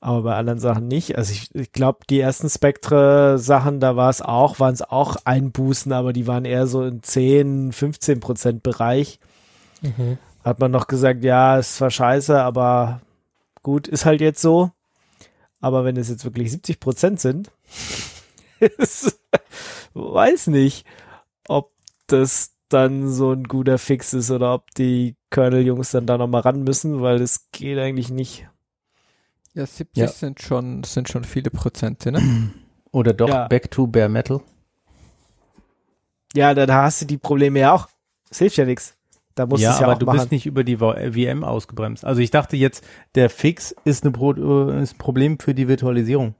Aber 0.00 0.22
bei 0.22 0.36
anderen 0.36 0.60
Sachen 0.60 0.86
nicht. 0.88 1.18
Also 1.18 1.32
ich, 1.32 1.54
ich 1.54 1.72
glaube, 1.72 2.00
die 2.08 2.20
ersten 2.20 2.48
Spectre-Sachen, 2.48 3.80
da 3.80 3.96
war 3.96 4.10
es 4.10 4.22
auch, 4.22 4.60
waren 4.60 4.74
es 4.74 4.82
auch 4.82 5.16
Einbußen, 5.24 5.92
aber 5.92 6.12
die 6.12 6.26
waren 6.26 6.44
eher 6.44 6.66
so 6.66 6.84
in 6.84 7.02
10, 7.02 7.72
15 7.72 8.20
Prozent 8.20 8.62
Bereich. 8.62 9.18
Mhm. 9.82 10.18
Hat 10.44 10.60
man 10.60 10.70
noch 10.70 10.86
gesagt, 10.86 11.24
ja, 11.24 11.58
ist 11.58 11.76
zwar 11.76 11.90
scheiße, 11.90 12.40
aber 12.40 13.00
gut, 13.62 13.88
ist 13.88 14.06
halt 14.06 14.20
jetzt 14.20 14.40
so. 14.40 14.70
Aber 15.60 15.84
wenn 15.84 15.96
es 15.96 16.08
jetzt 16.08 16.24
wirklich 16.24 16.52
70 16.52 16.78
Prozent 16.78 17.20
sind, 17.20 17.50
ist, 18.60 19.20
weiß 19.94 20.48
nicht, 20.48 20.86
ob 21.48 21.72
das 22.06 22.52
dann 22.68 23.08
so 23.10 23.32
ein 23.32 23.44
guter 23.44 23.78
Fix 23.78 24.12
ist 24.12 24.30
oder 24.30 24.54
ob 24.54 24.70
die 24.72 25.16
Kernel-Jungs 25.30 25.90
dann 25.92 26.06
da 26.06 26.18
nochmal 26.18 26.40
ran 26.42 26.62
müssen, 26.64 27.00
weil 27.00 27.20
es 27.20 27.50
geht 27.52 27.78
eigentlich 27.78 28.10
nicht. 28.10 28.48
Ja, 29.54 29.66
70 29.66 29.96
Ja. 30.00 30.08
sind 30.08 30.42
schon 30.42 30.82
sind 30.84 31.08
schon 31.08 31.24
viele 31.24 31.50
Prozente, 31.50 32.12
ne? 32.12 32.20
Oder 32.92 33.12
doch 33.14 33.28
Ja. 33.28 33.48
Back 33.48 33.70
to 33.70 33.86
Bare 33.86 34.08
Metal. 34.08 34.40
Ja, 36.34 36.54
da, 36.54 36.66
da 36.66 36.82
hast 36.84 37.02
du 37.02 37.06
die 37.06 37.18
Probleme 37.18 37.60
ja 37.60 37.72
auch. 37.72 37.88
Es 38.30 38.38
hilft 38.38 38.56
ja 38.56 38.64
nichts. 38.64 38.94
Da 39.34 39.46
musst 39.46 39.60
du 39.62 39.64
ja, 39.64 39.74
es 39.74 39.80
ja 39.80 39.86
aber 39.86 39.94
auch 39.94 39.98
du 39.98 40.06
machen. 40.06 40.18
bist 40.18 40.30
nicht 40.32 40.46
über 40.46 40.64
die 40.64 40.78
VM 40.78 41.44
ausgebremst. 41.44 42.04
Also 42.04 42.20
ich 42.20 42.30
dachte 42.30 42.56
jetzt, 42.56 42.84
der 43.14 43.30
Fix 43.30 43.74
ist, 43.84 44.02
eine 44.04 44.12
Pro 44.12 44.32
äh, 44.32 44.82
ist 44.82 44.94
ein 44.94 44.98
Problem 44.98 45.38
für 45.38 45.54
die 45.54 45.68
Virtualisierung. 45.68 46.34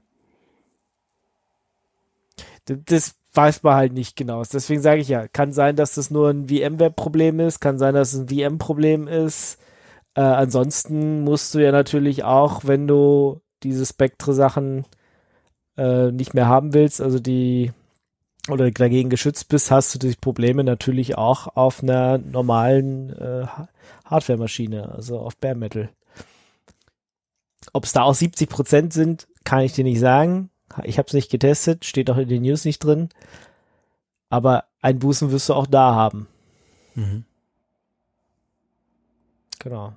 Das 2.67 3.15
weiß 3.33 3.63
man 3.63 3.75
halt 3.75 3.93
nicht 3.93 4.15
genau. 4.15 4.43
Deswegen 4.43 4.81
sage 4.81 5.01
ich 5.01 5.07
ja, 5.07 5.27
kann 5.27 5.53
sein, 5.53 5.75
dass 5.75 5.95
das 5.95 6.11
nur 6.11 6.29
ein 6.29 6.47
VMware-Problem 6.49 7.39
ist, 7.39 7.59
kann 7.59 7.77
sein, 7.77 7.93
dass 7.93 8.13
es 8.13 8.19
ein 8.21 8.29
VM-Problem 8.29 9.07
ist. 9.07 9.57
Äh, 10.15 10.21
ansonsten 10.21 11.23
musst 11.23 11.53
du 11.53 11.59
ja 11.59 11.71
natürlich 11.71 12.23
auch, 12.23 12.65
wenn 12.65 12.87
du 12.87 13.41
diese 13.63 13.85
Spectre-Sachen 13.85 14.85
äh, 15.77 16.11
nicht 16.11 16.33
mehr 16.33 16.47
haben 16.47 16.73
willst, 16.73 17.01
also 17.01 17.19
die 17.19 17.71
oder 18.49 18.71
dagegen 18.71 19.09
geschützt 19.09 19.49
bist, 19.49 19.71
hast 19.71 19.93
du 19.93 19.99
die 19.99 20.15
Probleme 20.15 20.63
natürlich 20.63 21.17
auch 21.17 21.55
auf 21.55 21.83
einer 21.83 22.17
normalen 22.17 23.09
äh, 23.11 23.45
Ha- 23.45 23.69
Hardware-Maschine, 24.05 24.89
also 24.93 25.19
auf 25.19 25.37
Bare 25.37 25.55
Metal. 25.55 25.89
Ob 27.73 27.83
es 27.83 27.91
da 27.91 28.03
auch 28.03 28.13
70 28.15 28.49
Prozent 28.49 28.93
sind, 28.93 29.27
kann 29.43 29.61
ich 29.61 29.73
dir 29.73 29.83
nicht 29.83 29.99
sagen. 29.99 30.49
Ich 30.83 30.97
habe 30.97 31.07
es 31.07 31.13
nicht 31.13 31.31
getestet, 31.31 31.85
steht 31.85 32.09
auch 32.09 32.17
in 32.17 32.29
den 32.29 32.43
News 32.43 32.65
nicht 32.65 32.79
drin. 32.79 33.09
Aber 34.29 34.65
Einbußen 34.81 35.31
wirst 35.31 35.49
du 35.49 35.53
auch 35.53 35.67
da 35.67 35.95
haben. 35.95 36.27
Genau. 39.59 39.93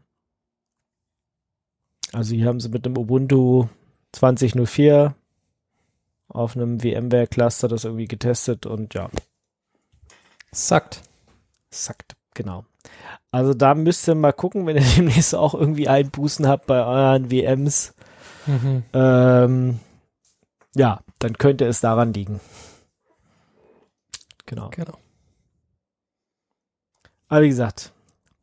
Also 2.12 2.35
hier 2.35 2.47
haben 2.47 2.61
sie 2.61 2.69
mit 2.69 2.86
einem 2.86 2.97
Ubuntu 2.97 3.69
2004 4.12 5.15
auf 6.28 6.57
einem 6.57 6.81
VMware-Cluster 6.81 7.69
das 7.69 7.85
irgendwie 7.85 8.07
getestet 8.07 8.66
und 8.66 8.94
ja, 8.94 9.11
Sagt. 10.52 11.02
Sackt, 11.70 12.16
genau. 12.35 12.65
Also 13.31 13.55
da 13.55 13.74
müsst 13.74 14.09
ihr 14.09 14.16
mal 14.16 14.32
gucken, 14.32 14.66
wenn 14.66 14.77
ihr 14.77 14.82
demnächst 14.97 15.35
auch 15.35 15.55
irgendwie 15.55 15.89
Einbußen 15.89 16.48
habt 16.48 16.66
bei 16.66 16.85
euren 16.85 17.31
VMs. 17.31 17.94
Mhm. 18.47 18.82
Ähm, 18.93 19.81
ja, 20.75 21.03
dann 21.19 21.35
könnte 21.35 21.67
es 21.67 21.81
daran 21.81 22.13
liegen. 22.13 22.41
Genau. 24.47 24.71
Genau. 24.71 24.99
Aber 27.29 27.43
wie 27.43 27.49
gesagt, 27.49 27.93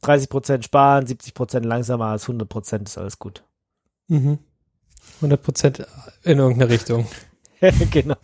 30% 0.04 0.64
sparen, 0.64 1.06
70% 1.06 1.62
langsamer 1.62 2.06
als 2.06 2.28
100% 2.28 2.86
ist 2.86 2.98
alles 2.98 3.20
gut. 3.20 3.44
Mhm. 4.08 4.40
100 5.18 5.41
Prozent 5.41 5.88
in 6.24 6.40
irgendeine 6.40 6.72
Richtung. 6.72 7.08
genau. 7.91 8.16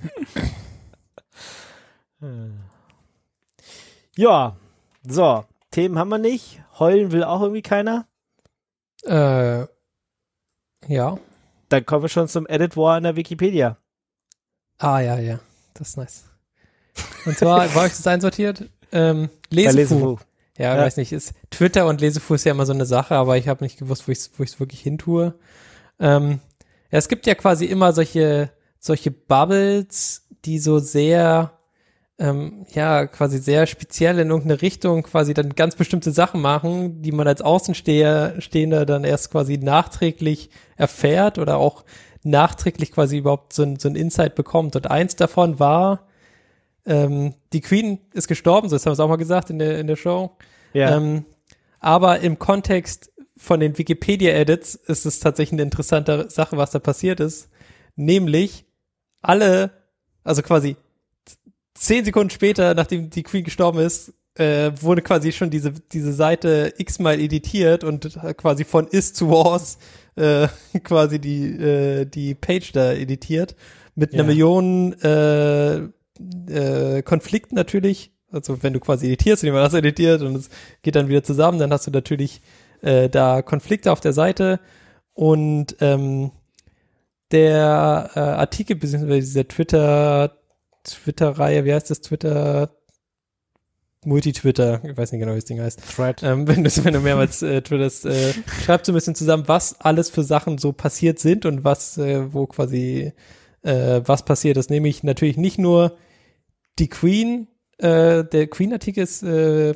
ja, 4.16 4.56
so, 5.06 5.46
Themen 5.72 5.98
haben 5.98 6.10
wir 6.10 6.18
nicht. 6.20 6.62
Heulen 6.80 7.12
will 7.12 7.24
auch 7.24 7.42
irgendwie 7.42 7.62
keiner. 7.62 8.08
Äh, 9.04 9.66
ja. 10.88 11.18
Dann 11.70 11.86
kommen 11.86 12.04
wir 12.04 12.10
schon 12.10 12.28
zum 12.28 12.48
Edit 12.48 12.78
War 12.78 12.98
in 12.98 13.04
der 13.04 13.16
Wikipedia. 13.16 13.78
Ah, 14.84 15.00
ja, 15.00 15.18
ja. 15.18 15.40
Das 15.74 15.90
ist 15.90 15.98
nice. 15.98 16.24
Und 17.26 17.38
zwar, 17.38 17.70
wo 17.74 17.76
habe 17.76 17.88
ich 17.88 17.94
das 17.94 18.06
einsortiert? 18.06 18.66
Ähm, 18.92 19.30
Lesefu. 19.50 19.78
Lesefu. 19.96 20.18
Ja, 20.58 20.76
Ja. 20.76 20.82
weiß 20.82 20.98
nicht. 20.98 21.14
Ist, 21.14 21.34
Twitter 21.50 21.88
und 21.88 22.02
Lesefu 22.02 22.34
ist 22.36 22.44
ja 22.44 22.52
immer 22.52 22.66
so 22.66 22.74
eine 22.74 22.86
Sache, 22.86 23.16
aber 23.16 23.38
ich 23.38 23.48
habe 23.48 23.64
nicht 23.64 23.80
gewusst, 23.80 24.08
wo 24.08 24.12
ich 24.12 24.18
es 24.20 24.32
wo 24.38 24.44
ich's 24.44 24.60
wirklich 24.60 24.82
hintue. 24.82 25.36
Ähm, 26.00 26.42
ja, 26.92 26.98
es 27.00 27.08
gibt 27.08 27.26
ja 27.26 27.34
quasi 27.34 27.66
immer 27.66 27.94
solche, 27.94 28.52
solche 28.78 29.10
Bubbles, 29.10 30.28
die 30.44 30.60
so 30.60 30.80
sehr, 30.80 31.54
ähm, 32.20 32.66
ja, 32.74 33.08
quasi 33.08 33.40
sehr 33.40 33.66
speziell 33.68 34.20
in 34.20 34.30
irgendeine 34.30 34.62
Richtung 34.62 35.04
quasi 35.04 35.34
dann 35.34 35.56
ganz 35.56 35.76
bestimmte 35.76 36.12
Sachen 36.12 36.42
machen, 36.42 37.02
die 37.02 37.14
man 37.14 37.28
als 37.28 37.42
Außensteher, 37.42 38.36
Stehender 38.40 38.86
dann 38.86 39.06
erst 39.06 39.32
quasi 39.32 39.58
nachträglich 39.58 40.50
erfährt 40.76 41.40
oder 41.40 41.58
auch 41.58 41.86
nachträglich 42.24 42.91
quasi 42.91 43.18
überhaupt 43.18 43.54
so 43.54 43.64
ein, 43.64 43.78
so 43.78 43.90
ein 43.90 43.95
Insight 43.95 44.36
bekommt. 44.36 44.76
Und 44.76 44.90
eins 44.90 45.16
davon 45.16 45.60
war, 45.60 46.08
ähm, 46.86 47.34
die 47.54 47.62
Queen 47.62 48.00
ist 48.14 48.28
gestorben, 48.28 48.70
so 48.70 48.76
das 48.76 48.86
haben 48.86 48.91
wir 48.91 48.94
es 48.94 49.00
auch 49.00 49.10
mal 49.10 49.16
gesagt 49.16 49.50
in 49.50 49.60
der, 49.60 49.80
in 49.80 49.88
der 49.88 49.95
Show. 49.95 50.32
Ja. 50.74 50.98
Ähm, 50.98 51.26
aber 51.80 52.20
im 52.20 52.40
Kontext 52.40 53.12
von 53.38 53.60
den 53.60 53.78
Wikipedia-Edits 53.78 54.76
ist 54.76 55.06
es 55.06 55.20
tatsächlich 55.20 55.54
eine 55.54 55.64
interessante 55.64 56.30
Sache, 56.30 56.58
was 56.58 56.72
da 56.72 56.80
passiert 56.80 57.20
ist. 57.20 57.50
Nämlich 57.95 58.66
alle, 59.22 59.72
also 60.24 60.41
quasi 60.41 60.78
zehn 61.74 62.06
Sekunden 62.06 62.30
später, 62.30 62.74
nachdem 62.74 63.10
die 63.10 63.24
Queen 63.24 63.44
gestorben 63.44 63.80
ist, 63.80 64.14
äh, 64.36 64.72
wurde 64.82 65.02
quasi 65.02 65.32
schon 65.32 65.50
diese, 65.50 65.72
diese 65.72 66.14
Seite 66.14 66.74
x-mal 66.78 67.20
editiert 67.20 67.84
und 67.84 68.18
quasi 68.38 68.64
von 68.64 68.88
is 68.88 69.14
zu 69.14 69.30
was 69.30 69.78
äh, 70.15 70.48
quasi 70.84 71.19
die, 71.19 71.45
äh, 71.45 72.06
die 72.06 72.35
Page 72.35 72.72
da 72.72 72.94
editiert. 72.94 73.56
Mit 73.95 74.14
einer 74.14 74.23
Ja. 74.23 74.27
Million 74.27 74.94
äh, 75.02 75.76
äh, 76.48 77.02
Konflikten 77.03 77.56
natürlich. 77.56 78.11
Also 78.31 78.64
wenn 78.64 78.73
du 78.73 78.80
quasi 78.80 79.07
editierst 79.07 79.44
und 79.44 79.48
jemand 79.48 79.65
das 79.65 79.73
editiert 79.76 80.22
und 80.23 80.35
es 80.35 80.49
geht 80.81 80.95
dann 80.95 81.07
wieder 81.07 81.23
zusammen, 81.23 81.60
dann 81.60 81.72
hast 81.72 81.85
du 81.85 81.91
natürlich 81.91 82.41
äh, 82.81 83.10
da 83.10 83.44
Konflikte 83.44 83.91
auf 83.91 84.02
der 84.02 84.14
Seite 84.14 84.60
und 85.14 85.76
ähm, 85.81 86.31
der 87.31 88.10
äh, 88.15 88.19
Artikel 88.19 88.76
beziehungsweise 88.76 89.19
dieser 89.19 89.48
Twitter 89.48 90.38
Twitter-Reihe, 90.84 91.64
wie 91.65 91.73
heißt 91.73 91.90
das 91.90 92.02
Twitter 92.02 92.76
Multi-Twitter, 94.06 94.82
ich 94.84 94.96
weiß 94.98 95.12
nicht 95.12 95.20
genau, 95.22 95.34
wie 95.34 95.38
das 95.38 95.46
Ding 95.46 95.60
heißt. 95.62 95.82
Thread. 95.96 96.24
Ähm, 96.24 96.48
wenn, 96.48 96.64
du, 96.64 96.70
wenn 96.84 96.94
du 96.94 97.00
mehrmals 97.00 97.42
äh, 97.42 97.62
twitterst, 97.62 98.06
äh, 98.06 98.34
schreibt 98.64 98.86
so 98.86 98.92
ein 98.92 98.96
bisschen 98.96 99.16
zusammen, 99.16 99.44
was 99.48 99.80
alles 99.82 100.10
für 100.10 100.24
Sachen 100.24 100.58
so 100.58 100.72
passiert 100.72 101.20
sind 101.20 101.46
und 101.46 101.64
was, 101.64 101.98
äh, 101.98 102.34
wo 102.34 102.46
quasi 102.48 103.14
äh, 103.64 104.02
was 104.06 104.26
passiert 104.26 104.58
ist. 104.58 104.70
Nämlich 104.70 105.04
natürlich 105.04 105.38
nicht 105.38 105.58
nur 105.60 105.98
die 106.80 106.90
Queen, 106.90 107.48
äh, 107.78 108.24
der 108.24 108.48
Queen-Artikel 108.48 109.04
ist, 109.04 109.24
äh, 109.24 109.72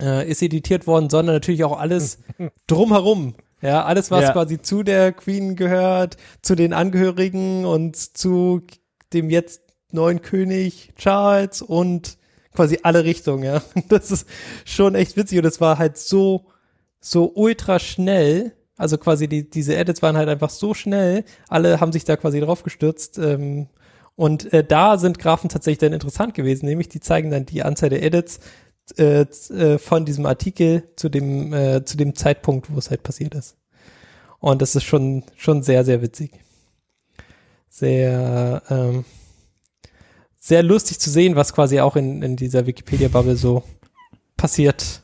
äh, 0.00 0.28
ist 0.30 0.42
editiert 0.42 0.86
worden, 0.86 1.08
sondern 1.10 1.36
natürlich 1.36 1.64
auch 1.64 1.78
alles 1.78 2.18
drumherum. 2.66 3.34
Ja, 3.62 3.84
alles, 3.84 4.10
was 4.10 4.22
Ja. 4.22 4.32
quasi 4.32 4.60
zu 4.60 4.82
der 4.82 5.12
Queen 5.12 5.56
gehört, 5.56 6.18
zu 6.42 6.54
den 6.54 6.72
Angehörigen 6.74 7.64
und 7.64 7.96
zu 7.96 8.62
dem 9.14 9.30
jetzt 9.30 9.62
neuen 9.92 10.20
König 10.20 10.92
Charles 10.96 11.62
und 11.62 12.18
quasi 12.56 12.80
alle 12.82 13.04
Richtungen, 13.04 13.44
ja. 13.44 13.62
Das 13.88 14.10
ist 14.10 14.26
schon 14.64 14.94
echt 14.94 15.16
witzig 15.16 15.38
und 15.38 15.44
es 15.44 15.60
war 15.60 15.78
halt 15.78 15.98
so, 15.98 16.46
so 17.00 17.30
ultra 17.34 17.78
schnell. 17.78 18.52
Also 18.76 18.98
quasi 18.98 19.28
die, 19.28 19.48
diese 19.48 19.76
Edits 19.76 20.02
waren 20.02 20.16
halt 20.16 20.28
einfach 20.28 20.50
so 20.50 20.74
schnell. 20.74 21.24
Alle 21.48 21.80
haben 21.80 21.92
sich 21.92 22.04
da 22.04 22.16
quasi 22.16 22.40
drauf 22.40 22.62
gestürzt. 22.62 23.18
Ähm, 23.18 23.68
und 24.16 24.52
äh, 24.52 24.64
da 24.64 24.98
sind 24.98 25.18
Graphen 25.18 25.48
tatsächlich 25.48 25.78
dann 25.78 25.92
interessant 25.92 26.34
gewesen, 26.34 26.66
nämlich 26.66 26.88
die 26.88 27.00
zeigen 27.00 27.30
dann 27.30 27.46
die 27.46 27.62
Anzahl 27.62 27.90
der 27.90 28.02
Edits 28.02 28.40
äh, 28.98 29.22
äh, 29.22 29.78
von 29.78 30.04
diesem 30.04 30.26
Artikel 30.26 30.84
zu 30.96 31.08
dem, 31.08 31.52
äh, 31.52 31.84
zu 31.84 31.96
dem 31.96 32.14
Zeitpunkt, 32.14 32.72
wo 32.72 32.78
es 32.78 32.90
halt 32.90 33.02
passiert 33.02 33.34
ist. 33.34 33.56
Und 34.38 34.62
das 34.62 34.74
ist 34.74 34.84
schon, 34.84 35.24
schon 35.36 35.62
sehr, 35.62 35.84
sehr 35.84 36.02
witzig. 36.02 36.32
Sehr, 37.68 38.62
ähm, 38.70 39.04
sehr 40.46 40.62
lustig 40.62 41.00
zu 41.00 41.10
sehen, 41.10 41.34
was 41.34 41.52
quasi 41.52 41.80
auch 41.80 41.96
in, 41.96 42.22
in 42.22 42.36
dieser 42.36 42.66
Wikipedia-Bubble 42.68 43.34
so 43.34 43.64
passiert. 44.36 45.02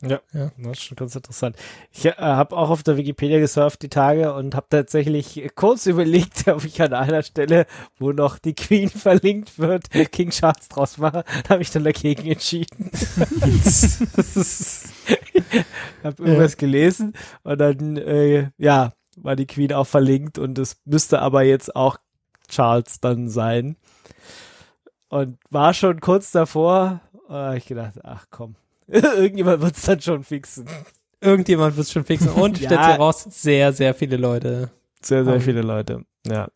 Ja, 0.00 0.20
Ja. 0.32 0.52
das 0.58 0.78
ist 0.78 0.84
schon 0.84 0.96
ganz 0.96 1.16
interessant. 1.16 1.56
Ich 1.90 2.04
äh, 2.04 2.12
habe 2.16 2.56
auch 2.56 2.70
auf 2.70 2.84
der 2.84 2.96
Wikipedia 2.96 3.40
gesurft 3.40 3.82
die 3.82 3.88
Tage 3.88 4.32
und 4.32 4.54
habe 4.54 4.66
tatsächlich 4.70 5.42
kurz 5.56 5.86
überlegt, 5.94 6.46
ob 6.46 6.64
ich 6.64 6.80
an 6.80 6.92
einer 6.92 7.24
Stelle, 7.24 7.66
wo 7.98 8.12
noch 8.12 8.38
die 8.38 8.54
Queen 8.54 8.90
verlinkt 8.90 9.58
wird, 9.58 9.90
King 10.12 10.30
Charles 10.30 10.68
draus 10.68 10.98
mache. 10.98 11.24
Da 11.42 11.50
habe 11.54 11.62
ich 11.62 11.72
dann 11.72 11.82
dagegen 11.82 12.30
entschieden. 12.30 12.92
habe 16.04 16.22
irgendwas 16.22 16.56
gelesen 16.56 17.14
und 17.42 17.58
dann, 17.60 17.96
äh, 17.96 18.50
ja, 18.56 18.92
war 19.16 19.34
die 19.34 19.46
Queen 19.46 19.72
auch 19.72 19.86
verlinkt 19.88 20.38
und 20.38 20.60
es 20.60 20.76
müsste 20.84 21.20
aber 21.20 21.42
jetzt 21.42 21.74
auch 21.74 21.96
Charles 22.48 23.00
dann 23.00 23.28
sein. 23.28 23.76
Und 25.12 25.36
war 25.50 25.74
schon 25.74 26.00
kurz 26.00 26.30
davor, 26.30 27.02
äh, 27.28 27.58
ich 27.58 27.66
gedacht, 27.66 27.96
ach 28.02 28.24
komm, 28.30 28.54
irgendjemand 28.86 29.60
wird 29.60 29.76
es 29.76 29.82
dann 29.82 30.00
schon 30.00 30.24
fixen. 30.24 30.66
Irgendjemand 31.20 31.76
wird 31.76 31.86
es 31.86 31.92
schon 31.92 32.06
fixen. 32.06 32.30
Und 32.30 32.58
Ja. 32.60 32.68
stellt 32.70 32.84
sich 32.84 32.98
raus, 32.98 33.26
sehr, 33.28 33.74
sehr 33.74 33.92
viele 33.94 34.16
Leute. 34.16 34.70
Sehr, 35.02 35.22
sehr 35.24 35.34
Ähm. 35.34 35.40
viele 35.42 35.60
Leute. 35.60 36.06
Ja. 36.26 36.48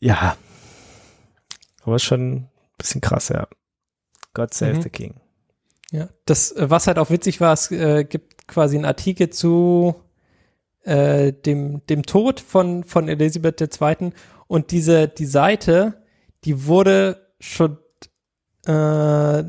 Ja. 0.00 0.36
Aber 1.84 1.94
ist 1.96 2.02
schon 2.02 2.32
ein 2.32 2.50
bisschen 2.78 3.00
krass, 3.00 3.28
ja. 3.28 3.46
God 4.34 4.52
save 4.52 4.74
Mhm. 4.74 4.82
the 4.82 4.90
King. 4.90 5.14
Ja, 5.92 6.08
das, 6.26 6.50
äh, 6.52 6.68
was 6.68 6.88
halt 6.88 6.98
auch 6.98 7.10
witzig 7.10 7.40
war, 7.40 7.52
es 7.52 7.70
äh, 7.70 8.02
gibt 8.02 8.48
quasi 8.48 8.74
einen 8.76 8.84
Artikel 8.86 9.30
zu 9.30 9.94
äh, 10.82 11.32
dem, 11.32 11.86
dem 11.86 12.02
Tod 12.02 12.40
von, 12.40 12.82
von 12.82 13.08
Elisabeth 13.08 13.60
II. 13.60 14.10
Und 14.48 14.70
diese, 14.72 15.06
die 15.06 15.26
Seite, 15.26 15.97
die 16.44 16.66
wurde 16.66 17.26
schon, 17.40 17.78
äh, 18.66 19.44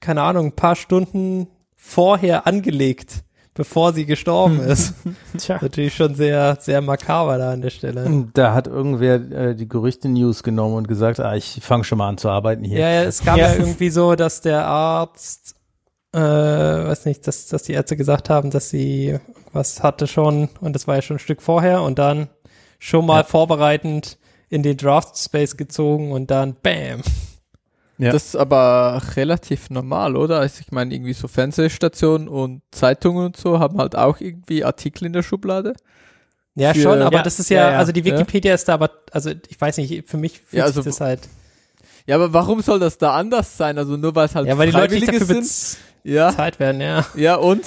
keine 0.00 0.22
Ahnung, 0.22 0.46
ein 0.46 0.56
paar 0.56 0.76
Stunden 0.76 1.48
vorher 1.76 2.46
angelegt, 2.46 3.24
bevor 3.54 3.92
sie 3.92 4.06
gestorben 4.06 4.60
ist. 4.66 4.94
Tja. 5.38 5.58
Natürlich 5.60 5.94
schon 5.94 6.14
sehr, 6.14 6.56
sehr 6.60 6.80
makaber 6.80 7.38
da 7.38 7.52
an 7.52 7.60
der 7.62 7.70
Stelle. 7.70 8.28
Da 8.34 8.54
hat 8.54 8.66
irgendwer 8.66 9.14
äh, 9.14 9.54
die 9.54 9.68
Gerüchte-News 9.68 10.42
genommen 10.42 10.74
und 10.74 10.88
gesagt, 10.88 11.20
ah, 11.20 11.34
ich 11.36 11.60
fange 11.62 11.84
schon 11.84 11.98
mal 11.98 12.08
an 12.08 12.18
zu 12.18 12.28
arbeiten 12.28 12.64
hier. 12.64 12.80
Ja, 12.80 12.88
ja, 12.90 13.02
es 13.04 13.22
gab 13.24 13.36
Ja. 13.36 13.52
ja. 13.52 13.58
irgendwie 13.58 13.90
so, 13.90 14.14
dass 14.16 14.40
der 14.40 14.66
Arzt, 14.66 15.54
äh, 16.12 16.18
weiß 16.18 17.04
nicht, 17.06 17.26
dass, 17.26 17.46
dass 17.46 17.62
die 17.64 17.72
Ärzte 17.72 17.96
gesagt 17.96 18.30
haben, 18.30 18.50
dass 18.50 18.70
sie 18.70 19.18
was 19.52 19.82
hatte 19.82 20.06
schon 20.06 20.48
und 20.60 20.72
das 20.74 20.86
war 20.88 20.96
ja 20.96 21.02
schon 21.02 21.16
ein 21.16 21.20
Stück 21.20 21.40
vorher 21.42 21.82
und 21.82 21.98
dann 21.98 22.28
schon 22.80 23.06
mal 23.06 23.18
Ja. 23.20 23.24
vorbereitend 23.24 24.18
in 24.48 24.62
den 24.62 24.76
Draft 24.76 25.18
Space 25.18 25.56
gezogen 25.56 26.12
und 26.12 26.30
dann 26.30 26.54
bam. 26.62 27.02
Ja. 27.98 28.10
Das 28.10 28.26
ist 28.26 28.36
aber 28.36 29.00
relativ 29.14 29.70
normal, 29.70 30.16
oder? 30.16 30.40
Also 30.40 30.60
ich 30.60 30.72
meine, 30.72 30.92
irgendwie 30.94 31.12
so 31.12 31.28
Fernsehstationen 31.28 32.26
und 32.28 32.62
Zeitungen 32.72 33.26
und 33.26 33.36
so 33.36 33.60
haben 33.60 33.78
halt 33.78 33.94
auch 33.94 34.20
irgendwie 34.20 34.64
Artikel 34.64 35.06
in 35.06 35.12
der 35.12 35.22
Schublade. 35.22 35.74
Ja, 36.56 36.72
Für- 36.74 36.80
schon, 36.80 37.02
aber 37.02 37.18
Ja, 37.18 37.22
das 37.22 37.38
ist 37.38 37.50
ja, 37.50 37.70
ja, 37.72 37.78
also 37.78 37.92
die 37.92 38.00
Ja. 38.00 38.14
Wikipedia 38.14 38.54
ist 38.54 38.68
da 38.68 38.74
aber, 38.74 38.90
also 39.12 39.30
ich 39.48 39.60
weiß 39.60 39.76
nicht, 39.78 40.08
für 40.08 40.16
mich 40.16 40.40
fühlt 40.40 40.58
Ja, 40.58 40.64
also 40.64 40.82
sich 40.82 40.92
das 40.92 41.00
halt, 41.00 41.20
Ja, 42.06 42.16
aber 42.16 42.32
warum 42.32 42.60
soll 42.62 42.78
das 42.80 42.98
da 42.98 43.14
anders 43.14 43.56
sein? 43.56 43.78
Also 43.78 43.96
nur 43.96 44.14
weil 44.14 44.26
es 44.26 44.34
halt 44.34 44.46
ja, 44.46 44.58
weil 44.58 44.66
die 44.70 44.76
Leute 44.76 44.94
nicht 44.94 45.08
dafür 45.08 45.26
sind? 45.42 45.78
Ja, 46.04 46.30
bezahlt 46.30 46.58
werden, 46.60 46.80
ja. 46.80 47.06
ja 47.14 47.36
und? 47.36 47.64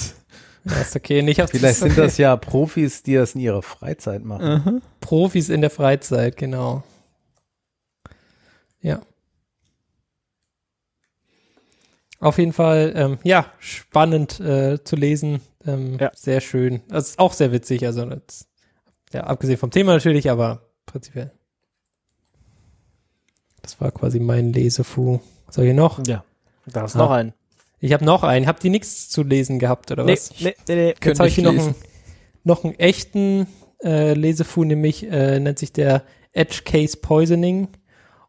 Das 0.68 0.90
ist 0.90 0.96
okay. 0.96 1.22
Nicht 1.22 1.42
auf 1.42 1.50
Vielleicht 1.50 1.80
sind 1.80 1.98
das 1.98 2.18
ja 2.18 2.36
Profis, 2.36 3.04
die 3.04 3.16
das 3.16 3.36
in 3.36 3.42
ihrer 3.42 3.62
Freizeit 3.62 4.24
machen. 4.24 4.64
Mhm. 4.66 4.82
Profis 5.00 5.50
in 5.50 5.62
der 5.62 5.70
Freizeit, 5.70 6.38
genau. 6.38 6.84
Ja. 8.82 9.02
Auf 12.20 12.38
jeden 12.40 12.54
Fall, 12.54 12.94
ähm, 12.96 13.20
ja, 13.24 13.46
spannend 13.60 14.40
äh, 14.40 14.84
zu 14.84 14.96
lesen. 14.96 15.42
Ähm, 15.66 15.98
Ja. 16.00 16.12
Sehr 16.16 16.42
schön. 16.42 16.82
Das 16.88 17.10
ist 17.10 17.20
auch 17.20 17.34
sehr 17.34 17.52
witzig. 17.52 17.86
Also, 17.86 18.06
das, 18.06 18.48
ja, 19.14 19.22
abgesehen 19.24 19.58
vom 19.60 19.72
Thema 19.72 19.94
natürlich, 19.94 20.30
aber 20.30 20.62
prinzipiell. 20.86 21.32
Das 23.62 23.80
war 23.80 23.92
quasi 23.92 24.20
mein 24.20 24.52
Lesefu. 24.54 25.20
Soll 25.50 25.66
ich 25.66 25.76
noch? 25.76 26.06
Ja. 26.08 26.24
Da 26.66 26.86
ist 26.86 26.96
Ah. 26.96 27.00
noch 27.00 27.12
ein. 27.12 27.34
Ich 27.80 27.94
habe 27.94 28.06
noch 28.06 28.24
einen. 28.24 28.48
Habt 28.48 28.64
ihr 28.64 28.72
nichts 28.72 29.10
zu 29.10 29.24
lesen 29.24 29.60
gehabt 29.60 29.92
oder 29.92 30.04
Nee, 30.04 30.14
was? 30.14 30.32
nee, 30.40 30.56
nee, 30.68 30.76
nee. 30.76 30.96
Jetzt 31.04 31.20
habe 31.20 31.30
ich 31.30 31.36
hier 31.36 31.44
noch 31.44 31.52
einen, 31.52 31.76
noch 32.44 32.64
einen 32.64 32.80
echten 32.80 33.48
äh, 33.84 34.14
Lesefu, 34.14 34.64
nämlich 34.64 35.04
äh, 35.10 35.40
nennt 35.40 35.60
sich 35.60 35.74
der 35.74 36.04
Edge 36.34 36.62
Case 36.66 36.98
Poisoning. 36.98 37.68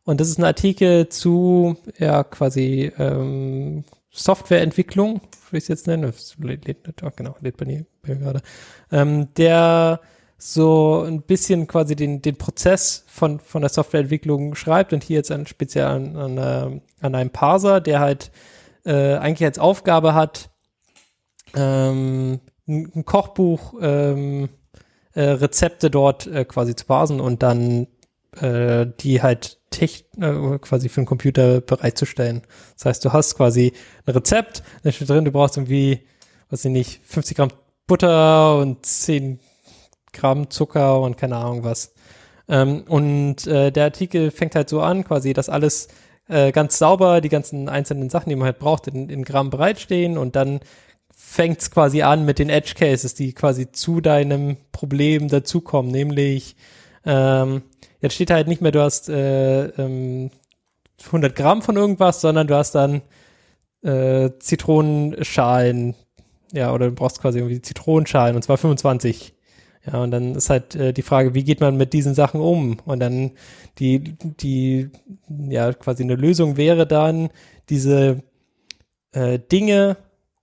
Und 0.05 0.21
das 0.21 0.29
ist 0.29 0.39
ein 0.39 0.45
Artikel 0.45 1.09
zu, 1.09 1.77
ja, 1.99 2.25
quasi 2.25 2.93
ähm, 2.99 3.85
Softwareentwicklung, 4.11 5.21
würde 5.51 5.59
ich 5.59 5.65
es 5.65 5.69
jetzt 5.69 5.87
nennen. 5.87 6.13
Oh, 7.03 7.11
genau, 7.15 7.37
lädt 7.41 7.57
bei 7.57 7.67
mir, 7.67 7.85
bei 8.03 8.15
mir 8.15 8.21
gerade. 8.21 8.41
Ähm, 8.91 9.29
der 9.37 10.01
so 10.39 11.03
ein 11.07 11.23
bisschen 11.23 11.67
quasi 11.67 11.97
den, 11.97 12.23
den 12.23 12.37
Prozess 12.37 13.05
von, 13.09 13.41
von 13.41 13.61
der 13.61 13.71
Softwareentwicklung 13.71 14.55
schreibt 14.55 14.93
und 14.93 15.03
hier 15.03 15.17
jetzt 15.17 15.33
an, 15.33 15.47
speziell 15.47 15.87
an, 15.87 16.17
an, 16.17 16.39
äh, 16.39 16.81
an 17.01 17.15
einem 17.15 17.31
Parser, 17.31 17.81
der 17.81 18.01
halt 18.01 18.31
äh, 18.89 19.17
eigentlich 19.17 19.45
als 19.45 19.59
Aufgabe 19.59 20.15
hat, 20.15 20.51
ähm, 21.55 22.41
ein 22.67 23.05
Kochbuch, 23.05 23.75
ähm, 23.81 24.49
äh, 25.15 25.23
Rezepte 25.23 25.91
dort 25.91 26.27
äh, 26.27 26.45
quasi 26.45 26.75
zu 26.75 26.87
parsen 26.87 27.21
und 27.21 27.43
dann 27.43 27.87
äh, 28.41 28.87
die 29.01 29.23
halt 29.23 29.59
äh, 29.81 30.59
quasi 30.59 30.89
für 30.89 31.01
den 31.01 31.07
Computer 31.07 31.61
bereitzustellen. 31.61 32.43
Das 32.75 32.87
heißt, 32.87 33.05
du 33.05 33.13
hast 33.13 33.37
quasi 33.37 33.73
ein 34.07 34.13
Rezept, 34.13 34.63
da 34.83 34.91
steht 34.91 35.09
drin, 35.09 35.25
du 35.25 35.33
brauchst 35.33 35.57
irgendwie, 35.57 36.07
weiß 36.51 36.65
ich 36.65 36.73
nicht, 36.73 37.01
50 37.05 37.37
Gramm 37.37 37.51
Butter 37.87 38.59
und 38.59 38.85
10 38.85 39.41
Gramm 40.13 40.51
Zucker 40.51 41.01
und 41.01 41.17
keine 41.17 41.37
Ahnung 41.37 41.65
was. 41.65 41.95
Ähm, 42.49 42.85
und 42.89 43.47
äh, 43.47 43.71
der 43.71 43.85
Artikel 43.85 44.31
fängt 44.31 44.55
halt 44.55 44.69
so 44.69 44.81
an, 44.81 45.05
quasi, 45.05 45.33
dass 45.33 45.49
alles 45.49 45.89
äh, 46.29 46.53
ganz 46.53 46.79
sauber, 46.79 47.21
die 47.21 47.29
ganzen 47.29 47.69
einzelnen 47.69 48.11
Sachen, 48.11 48.29
die 48.31 48.37
man 48.37 48.47
halt 48.47 48.59
braucht, 48.59 48.87
in, 48.87 49.09
in 49.09 49.25
Gramm 49.25 49.51
bereitstehen 49.51 50.19
und 50.19 50.37
dann 50.37 50.61
fängt 51.15 51.61
es 51.61 51.71
quasi 51.71 52.03
an 52.03 52.25
mit 52.25 52.39
den 52.39 52.49
Edge 52.49 52.75
Cases, 52.77 53.15
die 53.15 53.33
quasi 53.33 53.73
zu 53.73 54.01
deinem 54.01 54.57
Problem 54.73 55.29
dazukommen, 55.29 55.91
nämlich 55.91 56.57
ähm, 57.05 57.63
jetzt 58.01 58.15
steht 58.15 58.31
halt 58.31 58.49
nicht 58.49 58.61
mehr, 58.61 58.73
du 58.73 58.83
hast 58.83 59.09
äh, 59.09 59.67
ähm, 59.67 60.31
100 61.07 61.35
Gramm 61.35 61.63
von 61.63 61.77
irgendwas, 61.77 62.21
sondern 62.21 62.47
du 62.47 62.55
hast 62.55 62.75
dann 62.75 63.03
äh, 63.83 64.31
Zitronenschalen, 64.39 65.95
ja, 66.53 66.73
oder 66.73 66.87
du 66.87 66.93
brauchst 66.93 67.21
quasi 67.21 67.39
irgendwie 67.39 67.63
Zitronenschalen 67.63 68.37
und 68.37 68.43
zwar 68.43 68.59
25. 68.59 69.35
Ja, 69.87 70.03
und 70.03 70.11
dann 70.11 70.35
ist 70.35 70.51
halt 70.51 70.75
äh, 70.75 70.93
die 70.93 71.03
Frage, 71.03 71.35
wie 71.35 71.45
geht 71.45 71.61
man 71.61 71.77
mit 71.77 71.93
diesen 71.93 72.15
Sachen 72.15 72.41
um? 72.41 72.79
Und 72.85 73.01
dann 73.01 73.33
die, 73.79 74.17
die, 74.41 74.91
ja, 75.29 75.73
quasi 75.73 76.03
eine 76.03 76.17
Lösung 76.17 76.57
wäre 76.57 76.87
dann, 76.87 77.31
diese 77.71 78.23
äh, 79.13 79.39
Dinge 79.39 79.97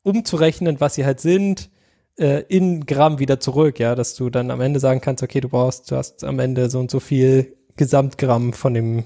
umzurechnen, 0.04 0.80
was 0.80 0.96
sie 0.96 1.06
halt 1.06 1.20
sind, 1.20 1.70
äh, 2.18 2.44
in 2.48 2.86
Gramm 2.86 3.20
wieder 3.20 3.40
zurück, 3.40 3.80
ja, 3.80 3.96
dass 3.96 4.16
du 4.16 4.30
dann 4.30 4.52
am 4.52 4.62
Ende 4.62 4.80
sagen 4.80 5.02
kannst, 5.02 5.24
okay, 5.24 5.42
du 5.42 5.50
brauchst, 5.50 5.92
du 5.92 5.96
hast 5.96 6.24
am 6.24 6.40
Ende 6.40 6.70
so 6.70 6.80
und 6.80 6.92
so 6.92 7.00
viel 7.00 7.56
Gesamtgramm 7.76 8.54
von 8.54 8.74
dem, 8.74 9.04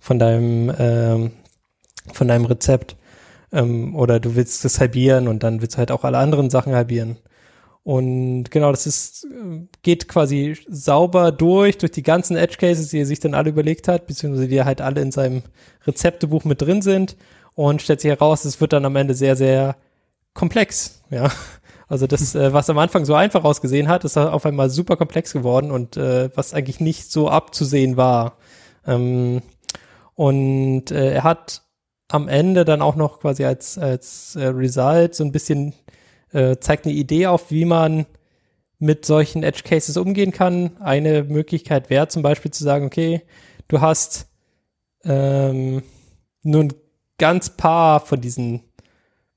von 0.00 0.18
deinem, 0.18 0.72
ähm, 0.78 1.30
von 2.12 2.28
deinem 2.28 2.46
Rezept. 2.46 2.96
Ähm, 3.52 3.94
oder 3.96 4.20
du 4.20 4.34
willst 4.36 4.64
es 4.64 4.80
halbieren 4.80 5.28
und 5.28 5.42
dann 5.42 5.62
willst 5.62 5.76
du 5.76 5.78
halt 5.78 5.90
auch 5.90 6.04
alle 6.04 6.18
anderen 6.18 6.50
Sachen 6.50 6.74
halbieren. 6.74 7.16
Und 7.88 8.50
genau, 8.50 8.70
das 8.70 8.86
ist, 8.86 9.24
äh, 9.24 9.66
geht 9.80 10.08
quasi 10.08 10.58
sauber 10.68 11.32
durch, 11.32 11.78
durch 11.78 11.90
die 11.90 12.02
ganzen 12.02 12.36
Edge 12.36 12.58
Cases, 12.58 12.90
die 12.90 12.98
er 12.98 13.06
sich 13.06 13.18
dann 13.18 13.32
alle 13.32 13.48
überlegt 13.48 13.88
hat, 13.88 14.06
beziehungsweise 14.06 14.46
die 14.46 14.62
halt 14.62 14.82
alle 14.82 15.00
in 15.00 15.10
seinem 15.10 15.42
Rezeptebuch 15.86 16.44
mit 16.44 16.60
drin 16.60 16.82
sind 16.82 17.16
und 17.54 17.80
stellt 17.80 18.02
sich 18.02 18.10
heraus, 18.10 18.44
es 18.44 18.60
wird 18.60 18.74
dann 18.74 18.84
am 18.84 18.94
Ende 18.94 19.14
sehr, 19.14 19.36
sehr 19.36 19.74
komplex, 20.34 21.00
ja. 21.08 21.30
Also 21.88 22.06
das, 22.06 22.34
äh, 22.34 22.52
was 22.52 22.68
am 22.68 22.76
Anfang 22.76 23.06
so 23.06 23.14
einfach 23.14 23.42
ausgesehen 23.42 23.88
hat, 23.88 24.04
ist 24.04 24.18
auf 24.18 24.44
einmal 24.44 24.68
super 24.68 24.98
komplex 24.98 25.32
geworden 25.32 25.70
und 25.70 25.96
äh, 25.96 26.28
was 26.36 26.52
eigentlich 26.52 26.80
nicht 26.80 27.10
so 27.10 27.30
abzusehen 27.30 27.96
war. 27.96 28.36
Ähm, 28.86 29.40
und 30.14 30.90
äh, 30.90 31.14
er 31.14 31.24
hat 31.24 31.62
am 32.08 32.28
Ende 32.28 32.66
dann 32.66 32.82
auch 32.82 32.96
noch 32.96 33.20
quasi 33.20 33.46
als, 33.46 33.78
als 33.78 34.36
äh, 34.36 34.48
Result 34.48 35.14
so 35.14 35.24
ein 35.24 35.32
bisschen 35.32 35.72
äh, 36.32 36.56
zeigt 36.58 36.86
eine 36.86 36.94
Idee 36.94 37.26
auf, 37.26 37.50
wie 37.50 37.64
man 37.64 38.06
mit 38.78 39.04
solchen 39.04 39.42
Edge 39.42 39.62
Cases 39.64 39.96
umgehen 39.96 40.32
kann. 40.32 40.76
Eine 40.80 41.24
Möglichkeit 41.24 41.90
wäre 41.90 42.08
zum 42.08 42.22
Beispiel 42.22 42.50
zu 42.50 42.62
sagen, 42.62 42.86
okay, 42.86 43.22
du 43.66 43.80
hast 43.80 44.28
ähm, 45.04 45.82
nur 46.42 46.64
ein 46.64 46.74
ganz 47.18 47.50
paar 47.50 48.00
von 48.00 48.20
diesen 48.20 48.62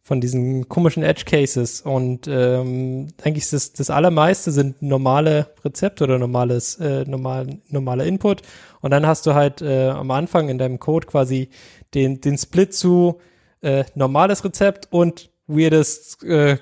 von 0.04 0.20
diesen 0.20 0.68
komischen 0.68 1.04
Edge 1.04 1.26
Cases 1.26 1.82
und 1.82 2.28
ähm, 2.28 3.10
eigentlich 3.24 3.44
ist 3.44 3.54
das, 3.54 3.74
das 3.74 3.90
allermeiste 3.92 4.52
sind 4.52 4.82
normale 4.82 5.54
Rezepte 5.64 6.04
oder 6.04 6.18
normales 6.18 6.76
äh, 6.80 7.06
normal, 7.06 7.60
normaler 7.70 8.06
Input 8.06 8.42
und 8.82 8.92
dann 8.92 9.06
hast 9.06 9.28
du 9.28 9.36
halt 9.36 9.62
äh, 9.62 9.90
am 9.90 10.10
Anfang 10.10 10.50
in 10.50 10.58
deinem 10.58 10.80
Code 10.80 11.06
quasi 11.06 11.50
den 11.94 12.20
den 12.20 12.38
Split 12.38 12.74
zu 12.74 13.20
äh, 13.62 13.86
normales 13.94 14.44
Rezept 14.44 14.88
und 14.92 15.31
weirdes 15.56 16.18
äh, 16.24 16.58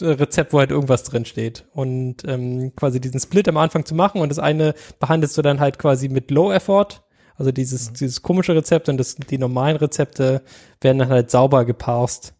Rezept, 0.00 0.52
wo 0.52 0.58
halt 0.58 0.70
irgendwas 0.70 1.04
drin 1.04 1.24
steht. 1.24 1.66
Und 1.72 2.24
ähm, 2.26 2.74
quasi 2.76 3.00
diesen 3.00 3.20
Split 3.20 3.48
am 3.48 3.56
Anfang 3.56 3.84
zu 3.84 3.94
machen 3.94 4.20
und 4.20 4.28
das 4.28 4.38
eine 4.38 4.74
behandelst 5.00 5.36
du 5.36 5.42
dann 5.42 5.60
halt 5.60 5.78
quasi 5.78 6.08
mit 6.08 6.30
Low 6.30 6.52
Effort, 6.52 7.02
also 7.36 7.52
dieses, 7.52 7.92
dieses 7.92 8.22
komische 8.22 8.54
Rezept 8.54 8.88
und 8.88 8.98
das, 8.98 9.16
die 9.16 9.38
normalen 9.38 9.76
Rezepte 9.76 10.42
werden 10.80 10.98
dann 10.98 11.08
halt 11.08 11.30
sauber 11.30 11.64
geparst. 11.64 12.34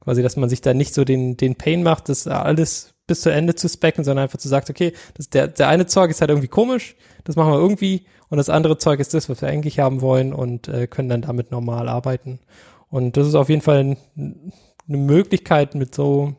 Quasi, 0.00 0.22
dass 0.22 0.36
man 0.36 0.48
sich 0.48 0.60
da 0.60 0.72
nicht 0.72 0.94
so 0.94 1.04
den, 1.04 1.36
den 1.36 1.56
Pain 1.56 1.82
macht, 1.82 2.08
das 2.08 2.26
alles 2.26 2.94
bis 3.06 3.20
zu 3.20 3.30
Ende 3.30 3.54
zu 3.54 3.68
specken, 3.68 4.04
sondern 4.04 4.24
einfach 4.24 4.38
zu 4.38 4.48
sagt, 4.48 4.70
okay, 4.70 4.92
das, 5.14 5.28
der, 5.30 5.48
der 5.48 5.68
eine 5.68 5.86
Zeug 5.86 6.10
ist 6.10 6.20
halt 6.20 6.30
irgendwie 6.30 6.48
komisch, 6.48 6.96
das 7.24 7.36
machen 7.36 7.52
wir 7.52 7.58
irgendwie 7.58 8.06
und 8.28 8.38
das 8.38 8.48
andere 8.48 8.78
Zeug 8.78 9.00
ist 9.00 9.14
das, 9.14 9.28
was 9.28 9.42
wir 9.42 9.48
eigentlich 9.48 9.78
haben 9.78 10.00
wollen 10.00 10.32
und 10.32 10.68
äh, 10.68 10.86
können 10.86 11.08
dann 11.08 11.22
damit 11.22 11.50
normal 11.50 11.88
arbeiten. 11.88 12.40
Und 12.88 13.16
das 13.16 13.26
ist 13.26 13.34
auf 13.34 13.48
jeden 13.48 13.62
Fall 13.62 13.96
ein, 14.16 14.52
eine 14.88 14.96
Möglichkeit, 14.98 15.74
mit 15.74 15.94
so 15.94 16.34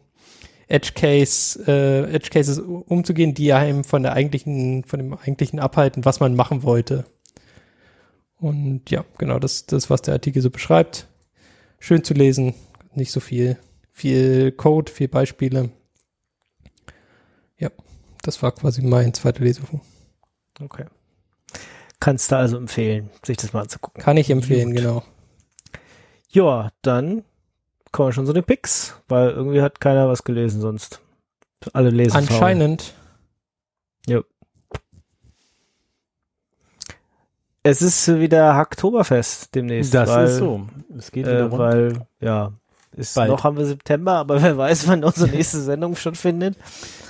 Edge 0.68 0.92
Case, 0.94 1.64
äh, 1.68 2.14
Edge 2.14 2.30
Cases 2.30 2.60
umzugehen, 2.60 3.34
die 3.34 3.54
einem 3.54 3.84
von 3.84 4.04
der 4.04 4.14
eigentlichen, 4.14 4.84
von 4.84 5.00
dem 5.00 5.14
eigentlichen 5.14 5.60
abhalten, 5.60 6.06
was 6.06 6.20
man 6.20 6.36
machen 6.36 6.64
wollte. 6.64 7.06
Und 8.40 8.90
ja, 8.90 9.06
genau, 9.18 9.40
das, 9.40 9.66
das, 9.66 9.90
was 9.90 10.02
der 10.02 10.14
Artikel 10.14 10.42
so 10.42 10.50
beschreibt. 10.50 11.08
Schön 11.80 12.04
zu 12.04 12.14
lesen, 12.14 12.54
nicht 12.94 13.12
so 13.12 13.20
viel, 13.20 13.58
viel 13.92 14.52
Code, 14.52 14.92
viel 14.92 15.08
Beispiele. 15.08 15.70
Ja, 17.58 17.70
das 18.22 18.42
war 18.44 18.52
quasi 18.52 18.82
mein 18.82 19.14
zweiter 19.14 19.44
Lesebuch. 19.44 19.80
Okay. 20.60 20.86
Kannst 22.00 22.32
du 22.32 22.38
also 22.38 22.58
empfehlen, 22.58 23.10
sich 23.24 23.38
das 23.38 23.54
mal 23.54 23.62
anzugucken. 23.62 24.04
Kann 24.04 24.18
ich 24.18 24.30
empfehlen, 24.30 24.70
Gut. 24.70 24.78
genau. 24.78 25.04
Ja, 26.30 26.72
dann 26.82 27.24
kommen 27.92 28.10
wir 28.10 28.14
schon 28.14 28.26
zu 28.26 28.34
den 28.34 28.44
Picks, 28.44 28.96
weil 29.08 29.30
irgendwie 29.32 29.62
hat 29.62 29.80
keiner 29.80 30.08
was 30.08 30.24
gelesen 30.24 30.62
sonst. 30.62 31.02
Alle 31.74 31.90
lesen. 31.90 32.16
Anscheinend. 32.16 32.94
Es 37.64 37.82
ist 37.82 38.08
wieder 38.20 38.56
Hacktoberfest 38.56 39.54
demnächst. 39.54 39.94
Das 39.94 40.10
weil, 40.10 40.26
ist 40.28 40.38
so. 40.38 40.68
Es 40.98 41.12
geht 41.12 41.26
wieder 41.26 41.40
Äh, 41.40 41.42
rund. 41.42 41.58
weil, 41.60 42.08
ja, 42.22 42.54
ist 42.96 43.16
Bald. 43.16 43.30
noch 43.30 43.44
haben 43.44 43.58
wir 43.58 43.66
September, 43.66 44.14
aber 44.14 44.42
wer 44.42 44.58
weiß, 44.58 44.88
wann 44.88 45.04
unsere 45.04 45.30
nächste 45.30 45.60
Sendung 45.60 45.98
stattfindet. 45.98 46.56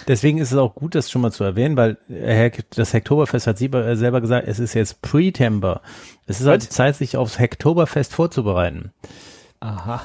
Deswegen 0.07 0.39
ist 0.39 0.51
es 0.51 0.57
auch 0.57 0.73
gut, 0.73 0.95
das 0.95 1.11
schon 1.11 1.21
mal 1.21 1.31
zu 1.31 1.43
erwähnen, 1.43 1.77
weil 1.77 1.97
äh, 2.09 2.49
das 2.75 2.91
Hacktoberfest 2.95 3.45
hat 3.45 3.59
sie 3.59 3.67
äh, 3.67 3.95
selber 3.95 4.19
gesagt, 4.19 4.47
es 4.47 4.57
ist 4.57 4.73
jetzt 4.73 5.03
Pre-Tember. 5.03 5.81
Es 6.25 6.39
ist 6.39 6.47
Was? 6.47 6.69
Zeit, 6.69 6.95
sich 6.95 7.17
aufs 7.17 7.37
Hacktoberfest 7.37 8.15
vorzubereiten. 8.15 8.93
Aha. 9.59 10.01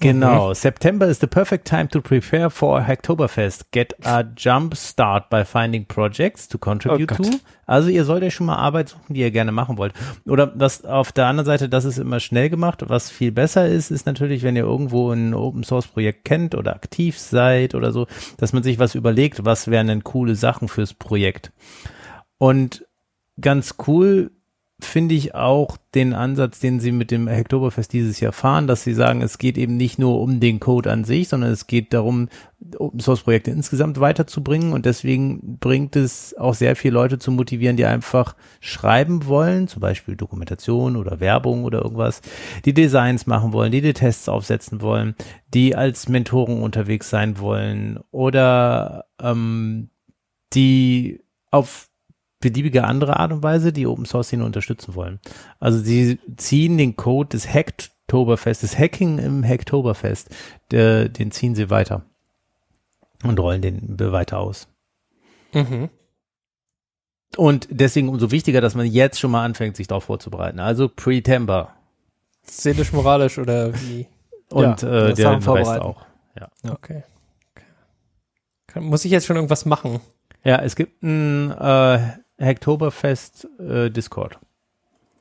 Genau. 0.00 0.48
Mhm. 0.48 0.54
September 0.54 1.06
is 1.06 1.20
the 1.20 1.26
perfect 1.26 1.68
time 1.68 1.88
to 1.88 2.00
prepare 2.00 2.48
for 2.48 2.80
Hacktoberfest. 2.80 3.70
Get 3.70 3.94
a 4.02 4.22
jump 4.22 4.76
start 4.76 5.28
by 5.28 5.44
finding 5.44 5.84
projects 5.86 6.48
to 6.48 6.56
contribute 6.56 7.12
oh 7.12 7.16
to. 7.16 7.40
Also 7.66 7.90
ihr 7.90 8.04
sollt 8.04 8.22
euch 8.22 8.34
schon 8.34 8.46
mal 8.46 8.56
Arbeit 8.56 8.90
suchen, 8.90 9.14
die 9.14 9.20
ihr 9.20 9.30
gerne 9.30 9.52
machen 9.52 9.76
wollt. 9.76 9.92
Oder 10.26 10.52
was 10.54 10.84
auf 10.84 11.12
der 11.12 11.26
anderen 11.26 11.46
Seite, 11.46 11.68
das 11.68 11.84
ist 11.84 11.98
immer 11.98 12.20
schnell 12.20 12.48
gemacht. 12.48 12.82
Was 12.86 13.10
viel 13.10 13.32
besser 13.32 13.68
ist, 13.68 13.90
ist 13.90 14.06
natürlich, 14.06 14.42
wenn 14.42 14.56
ihr 14.56 14.64
irgendwo 14.64 15.10
ein 15.10 15.34
Open 15.34 15.64
Source 15.64 15.86
Projekt 15.86 16.24
kennt 16.24 16.54
oder 16.54 16.74
aktiv 16.74 17.18
seid 17.18 17.74
oder 17.74 17.92
so, 17.92 18.06
dass 18.38 18.52
man 18.52 18.62
sich 18.62 18.78
was 18.78 18.94
überlegt, 18.94 19.44
was 19.44 19.68
wären 19.68 19.86
denn 19.86 20.04
coole 20.04 20.34
Sachen 20.34 20.68
fürs 20.68 20.94
Projekt. 20.94 21.52
Und 22.38 22.86
ganz 23.40 23.74
cool 23.86 24.30
finde 24.84 25.14
ich 25.14 25.34
auch 25.34 25.76
den 25.94 26.12
Ansatz, 26.12 26.60
den 26.60 26.80
sie 26.80 26.92
mit 26.92 27.10
dem 27.10 27.28
Hacktoberfest 27.28 27.92
dieses 27.92 28.20
Jahr 28.20 28.32
fahren, 28.32 28.66
dass 28.66 28.84
sie 28.84 28.94
sagen, 28.94 29.22
es 29.22 29.38
geht 29.38 29.58
eben 29.58 29.76
nicht 29.76 29.98
nur 29.98 30.20
um 30.20 30.40
den 30.40 30.60
Code 30.60 30.90
an 30.90 31.04
sich, 31.04 31.28
sondern 31.28 31.50
es 31.50 31.66
geht 31.66 31.92
darum, 31.92 32.28
Open 32.78 33.00
Source 33.00 33.22
Projekte 33.22 33.50
insgesamt 33.50 34.00
weiterzubringen. 34.00 34.72
Und 34.72 34.86
deswegen 34.86 35.58
bringt 35.58 35.96
es 35.96 36.36
auch 36.36 36.54
sehr 36.54 36.76
viele 36.76 36.94
Leute 36.94 37.18
zu 37.18 37.30
motivieren, 37.30 37.76
die 37.76 37.84
einfach 37.84 38.36
schreiben 38.60 39.26
wollen, 39.26 39.68
zum 39.68 39.80
Beispiel 39.80 40.16
Dokumentation 40.16 40.96
oder 40.96 41.20
Werbung 41.20 41.64
oder 41.64 41.82
irgendwas, 41.82 42.20
die 42.64 42.74
Designs 42.74 43.26
machen 43.26 43.52
wollen, 43.52 43.72
die 43.72 43.80
die 43.80 43.92
Tests 43.92 44.28
aufsetzen 44.28 44.80
wollen, 44.80 45.14
die 45.52 45.76
als 45.76 46.08
Mentoren 46.08 46.62
unterwegs 46.62 47.10
sein 47.10 47.38
wollen 47.38 48.00
oder 48.10 49.06
ähm, 49.20 49.90
die 50.54 51.20
auf 51.50 51.88
beliebige 52.44 52.84
andere 52.84 53.18
Art 53.18 53.32
und 53.32 53.42
Weise 53.42 53.72
die 53.72 53.86
Open 53.86 54.04
Source 54.04 54.28
Szene 54.28 54.44
unterstützen 54.44 54.94
wollen. 54.94 55.18
Also 55.60 55.78
sie 55.78 56.18
ziehen 56.36 56.76
den 56.76 56.94
Code 56.94 57.30
des 57.30 57.48
Hacktoberfest, 57.48 58.62
des 58.62 58.78
Hacking 58.78 59.18
im 59.18 59.42
Hacktoberfest, 59.42 60.28
der, 60.70 61.08
den 61.08 61.30
ziehen 61.30 61.54
sie 61.54 61.70
weiter 61.70 62.02
und 63.24 63.40
rollen 63.40 63.62
den 63.62 63.98
weiter 63.98 64.38
aus. 64.38 64.68
Mhm. 65.54 65.88
Und 67.36 67.66
deswegen 67.70 68.08
umso 68.10 68.30
wichtiger, 68.30 68.60
dass 68.60 68.74
man 68.74 68.86
jetzt 68.86 69.18
schon 69.18 69.30
mal 69.30 69.44
anfängt, 69.44 69.76
sich 69.76 69.86
darauf 69.86 70.04
vorzubereiten. 70.04 70.60
Also 70.60 70.88
Pretember. 70.88 71.72
Seelisch, 72.42 72.92
moralisch 72.92 73.38
oder 73.38 73.74
wie? 73.74 74.06
Und 74.50 74.82
ja, 74.82 75.08
äh, 75.08 75.14
der 75.14 75.32
Rest 75.32 75.80
auch. 75.80 76.04
Ja. 76.38 76.48
Okay. 76.70 77.02
okay. 78.68 78.80
Muss 78.80 79.04
ich 79.04 79.10
jetzt 79.10 79.26
schon 79.26 79.36
irgendwas 79.36 79.64
machen? 79.64 80.00
Ja, 80.44 80.58
es 80.58 80.76
gibt 80.76 81.02
ein 81.02 81.50
äh, 81.50 81.98
Hacktoberfest 82.40 83.48
äh, 83.58 83.90
Discord. 83.90 84.38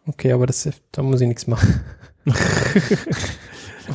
Okay, 0.07 0.33
aber 0.33 0.47
das, 0.47 0.69
da 0.91 1.01
muss 1.01 1.21
ich 1.21 1.27
nichts 1.27 1.47
machen. 1.47 1.83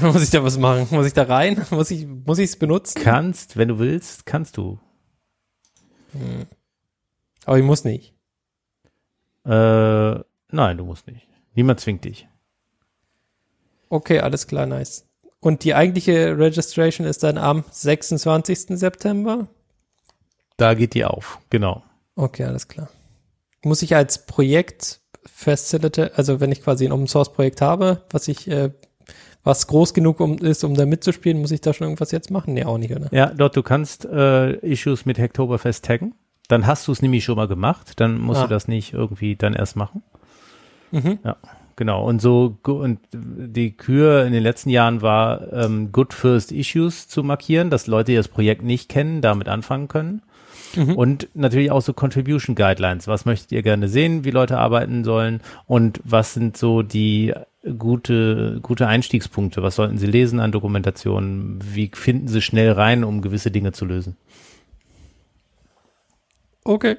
muss 0.01 0.23
ich 0.23 0.31
da 0.31 0.43
was 0.43 0.59
machen? 0.59 0.86
Muss 0.90 1.07
ich 1.07 1.12
da 1.12 1.24
rein? 1.24 1.65
Muss 1.70 1.90
ich 1.90 2.07
muss 2.07 2.39
ich 2.39 2.51
es 2.51 2.57
benutzen? 2.57 3.03
Kannst, 3.03 3.57
wenn 3.57 3.69
du 3.69 3.78
willst, 3.78 4.24
kannst 4.24 4.57
du. 4.57 4.78
Hm. 6.12 6.47
Aber 7.45 7.59
ich 7.59 7.65
muss 7.65 7.85
nicht. 7.85 8.15
Äh, 9.45 9.51
nein, 10.51 10.77
du 10.77 10.85
musst 10.85 11.07
nicht. 11.07 11.27
Niemand 11.55 11.81
zwingt 11.81 12.05
dich. 12.05 12.28
Okay, 13.90 14.20
alles 14.20 14.47
klar, 14.47 14.66
nice. 14.66 15.07
Und 15.40 15.65
die 15.65 15.74
eigentliche 15.74 16.39
Registration 16.39 17.07
ist 17.07 17.23
dann 17.23 17.39
am 17.39 17.65
26. 17.70 18.78
September? 18.78 19.49
Da 20.57 20.74
geht 20.74 20.95
die 20.95 21.05
auf, 21.05 21.39
genau. 21.49 21.82
Okay, 22.16 22.45
alles 22.45 22.69
klar 22.69 22.89
muss 23.65 23.83
ich 23.83 23.95
als 23.97 24.27
Projekt 24.27 25.01
Facilitator, 25.27 26.17
also 26.17 26.41
wenn 26.41 26.53
ich 26.53 26.63
quasi 26.63 26.85
ein 26.85 26.93
Open 26.93 27.07
Source 27.07 27.33
Projekt 27.33 27.61
habe, 27.61 28.03
was 28.11 28.29
ich, 28.29 28.51
äh, 28.51 28.71
was 29.45 29.67
groß 29.67 29.95
genug 29.95 30.21
um, 30.21 30.39
ist, 30.39 30.65
um 30.65 30.75
da 30.75 30.85
mitzuspielen, 30.85 31.41
muss 31.41 31.51
ich 31.51 31.61
da 31.61 31.73
schon 31.73 31.87
irgendwas 31.87 32.11
jetzt 32.11 32.31
machen? 32.31 32.55
Nee, 32.55 32.65
auch 32.65 32.79
nicht, 32.79 32.95
oder? 32.95 33.09
Ja, 33.13 33.27
dort, 33.27 33.57
du 33.57 33.63
kannst 33.63 34.05
äh, 34.05 34.55
Issues 34.57 35.07
mit 35.07 35.19
Hacktoberfest 35.19 35.85
taggen. 35.85 36.15
Dann 36.49 36.67
hast 36.67 36.89
du 36.89 36.93
es 36.93 37.03
nämlich 37.03 37.25
schon 37.25 37.37
mal 37.37 37.47
gemacht. 37.47 37.93
Dann 38.01 38.19
musst 38.19 38.41
ah. 38.41 38.45
du 38.45 38.49
das 38.49 38.69
nicht 38.69 38.95
irgendwie 38.95 39.37
dann 39.37 39.55
erst 39.55 39.77
machen. 39.77 40.03
Mhm. 40.91 41.19
Ja, 41.23 41.37
genau. 41.77 42.05
Und 42.05 42.21
so, 42.23 42.59
und 42.65 42.99
die 43.13 43.77
Kür 43.77 44.25
in 44.25 44.33
den 44.33 44.43
letzten 44.43 44.71
Jahren 44.71 45.03
war, 45.03 45.53
ähm, 45.53 45.93
Good 45.93 46.15
First 46.15 46.51
Issues 46.51 47.07
zu 47.07 47.23
markieren, 47.23 47.71
dass 47.71 47.87
Leute, 47.87 48.13
die 48.13 48.17
das 48.17 48.29
Projekt 48.29 48.63
nicht 48.63 48.89
kennen, 48.89 49.21
damit 49.21 49.49
anfangen 49.49 49.89
können. 49.89 50.23
Mhm. 50.74 50.95
Und 50.95 51.28
natürlich 51.35 51.70
auch 51.70 51.82
so 51.82 51.93
Contribution 51.93 52.55
Guidelines. 52.55 53.07
Was 53.07 53.24
möchtet 53.24 53.53
ihr 53.53 53.62
gerne 53.62 53.89
sehen, 53.89 54.24
wie 54.24 54.31
Leute 54.31 54.59
arbeiten 54.59 55.05
sollen? 55.05 55.40
Und 55.66 56.01
was 56.05 56.35
sind 56.35 56.57
so 56.57 56.82
die 56.82 57.35
gute, 57.78 58.61
gute 58.62 58.86
Einstiegspunkte? 58.86 59.62
Was 59.62 59.77
sollten 59.77 59.99
sie 59.99 60.07
lesen 60.07 60.40
an 60.40 60.53
Dokumentationen? 60.53 61.59
Wie 61.62 61.90
finden 61.95 62.28
sie 62.28 62.43
schnell 62.43 62.73
rein, 62.73 63.05
um 63.05 63.23
gewisse 63.23 63.51
Dinge 63.51 63.73
zu 63.73 63.85
lösen? 63.85 64.16
Okay. 66.65 66.97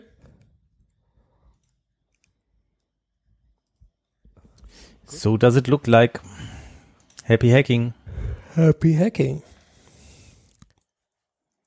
So 5.06 5.38
does 5.38 5.56
it 5.56 5.68
look 5.68 5.88
like. 5.88 6.20
Happy 7.24 7.50
Hacking. 7.50 7.94
Happy 8.56 8.96
Hacking. 8.96 9.42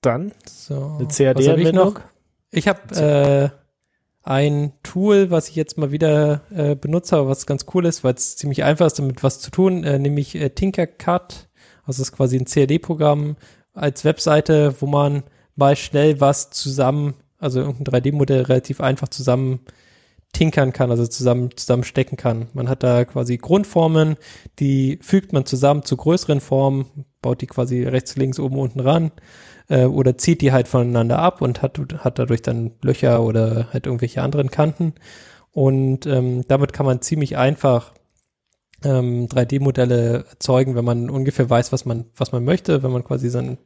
Dann 0.03 0.33
so. 0.47 0.99
eine 0.99 1.09
CAD-Anwendung. 1.09 1.99
Ich 2.51 2.69
habe 2.69 2.95
äh, 2.95 4.29
ein 4.29 4.73
Tool, 4.83 5.31
was 5.31 5.49
ich 5.49 5.57
jetzt 5.57 5.79
mal 5.79 5.91
wieder 5.91 6.43
äh, 6.55 6.75
benutze, 6.75 7.27
was 7.27 7.47
ganz 7.47 7.67
cool 7.75 7.87
ist, 7.87 8.05
weil 8.05 8.15
es 8.15 8.37
ziemlich 8.37 8.63
einfach 8.63 8.87
ist, 8.87 8.99
damit 8.99 9.23
was 9.23 9.41
zu 9.41 9.51
tun, 9.51 9.85
äh, 9.85 9.99
nämlich 9.99 10.35
äh, 10.35 10.51
Tinkercad. 10.51 11.49
Also 11.85 12.03
das 12.03 12.11
ist 12.11 12.13
quasi 12.13 12.37
ein 12.37 12.45
CAD-Programm 12.45 13.37
als 13.73 14.05
Webseite, 14.05 14.75
wo 14.81 14.87
man 14.87 15.23
mal 15.57 15.77
schnell 15.77 16.21
was 16.21 16.51
zusammen, 16.51 17.15
also 17.39 17.61
irgendein 17.61 18.03
3D-Modell 18.03 18.43
relativ 18.43 18.81
einfach 18.81 19.09
zusammen 19.09 19.61
tinkern 20.33 20.73
kann, 20.73 20.91
also 20.91 21.07
zusammen 21.07 21.51
zusammenstecken 21.57 22.17
kann. 22.17 22.49
Man 22.55 22.69
hat 22.69 22.83
da 22.83 23.05
quasi 23.05 23.37
Grundformen, 23.37 24.17
die 24.59 24.99
fügt 25.03 25.33
man 25.33 25.47
zusammen 25.47 25.85
zu 25.85 25.97
größeren 25.97 26.41
Formen, 26.41 27.05
baut 27.23 27.41
die 27.41 27.47
quasi 27.47 27.85
rechts, 27.85 28.17
links, 28.17 28.39
oben, 28.39 28.59
unten 28.59 28.81
ran 28.81 29.13
äh, 29.69 29.85
oder 29.85 30.19
zieht 30.19 30.43
die 30.43 30.53
halt 30.53 30.69
voneinander 30.69 31.19
ab 31.19 31.41
und 31.41 31.63
hat, 31.63 31.79
hat 31.99 32.19
dadurch 32.19 32.43
dann 32.43 32.73
Löcher 32.83 33.23
oder 33.23 33.69
halt 33.73 33.87
irgendwelche 33.87 34.23
anderen 34.23 34.51
Kanten. 34.51 34.95
Und 35.53 36.07
ähm, 36.07 36.45
damit 36.49 36.73
kann 36.73 36.87
man 36.87 37.03
ziemlich 37.03 37.37
einfach 37.37 37.93
ähm, 38.85 39.27
3D-Modelle 39.29 40.25
erzeugen, 40.31 40.75
wenn 40.75 40.85
man 40.85 41.11
ungefähr 41.11 41.49
weiß, 41.49 41.73
was 41.73 41.85
man, 41.85 42.07
was 42.17 42.33
man 42.33 42.45
möchte, 42.45 42.83
wenn 42.83 42.93
man 42.93 43.05
quasi 43.05 43.29
seinen 43.31 43.59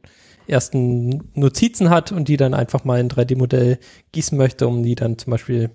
ersten 0.47 1.29
Notizen 1.33 1.89
hat 1.89 2.11
und 2.11 2.27
die 2.27 2.37
dann 2.37 2.53
einfach 2.53 2.83
mal 2.85 2.99
in 2.99 3.09
3D-Modell 3.09 3.79
gießen 4.11 4.37
möchte, 4.37 4.67
um 4.67 4.83
die 4.83 4.95
dann 4.95 5.17
zum 5.17 5.31
Beispiel, 5.31 5.71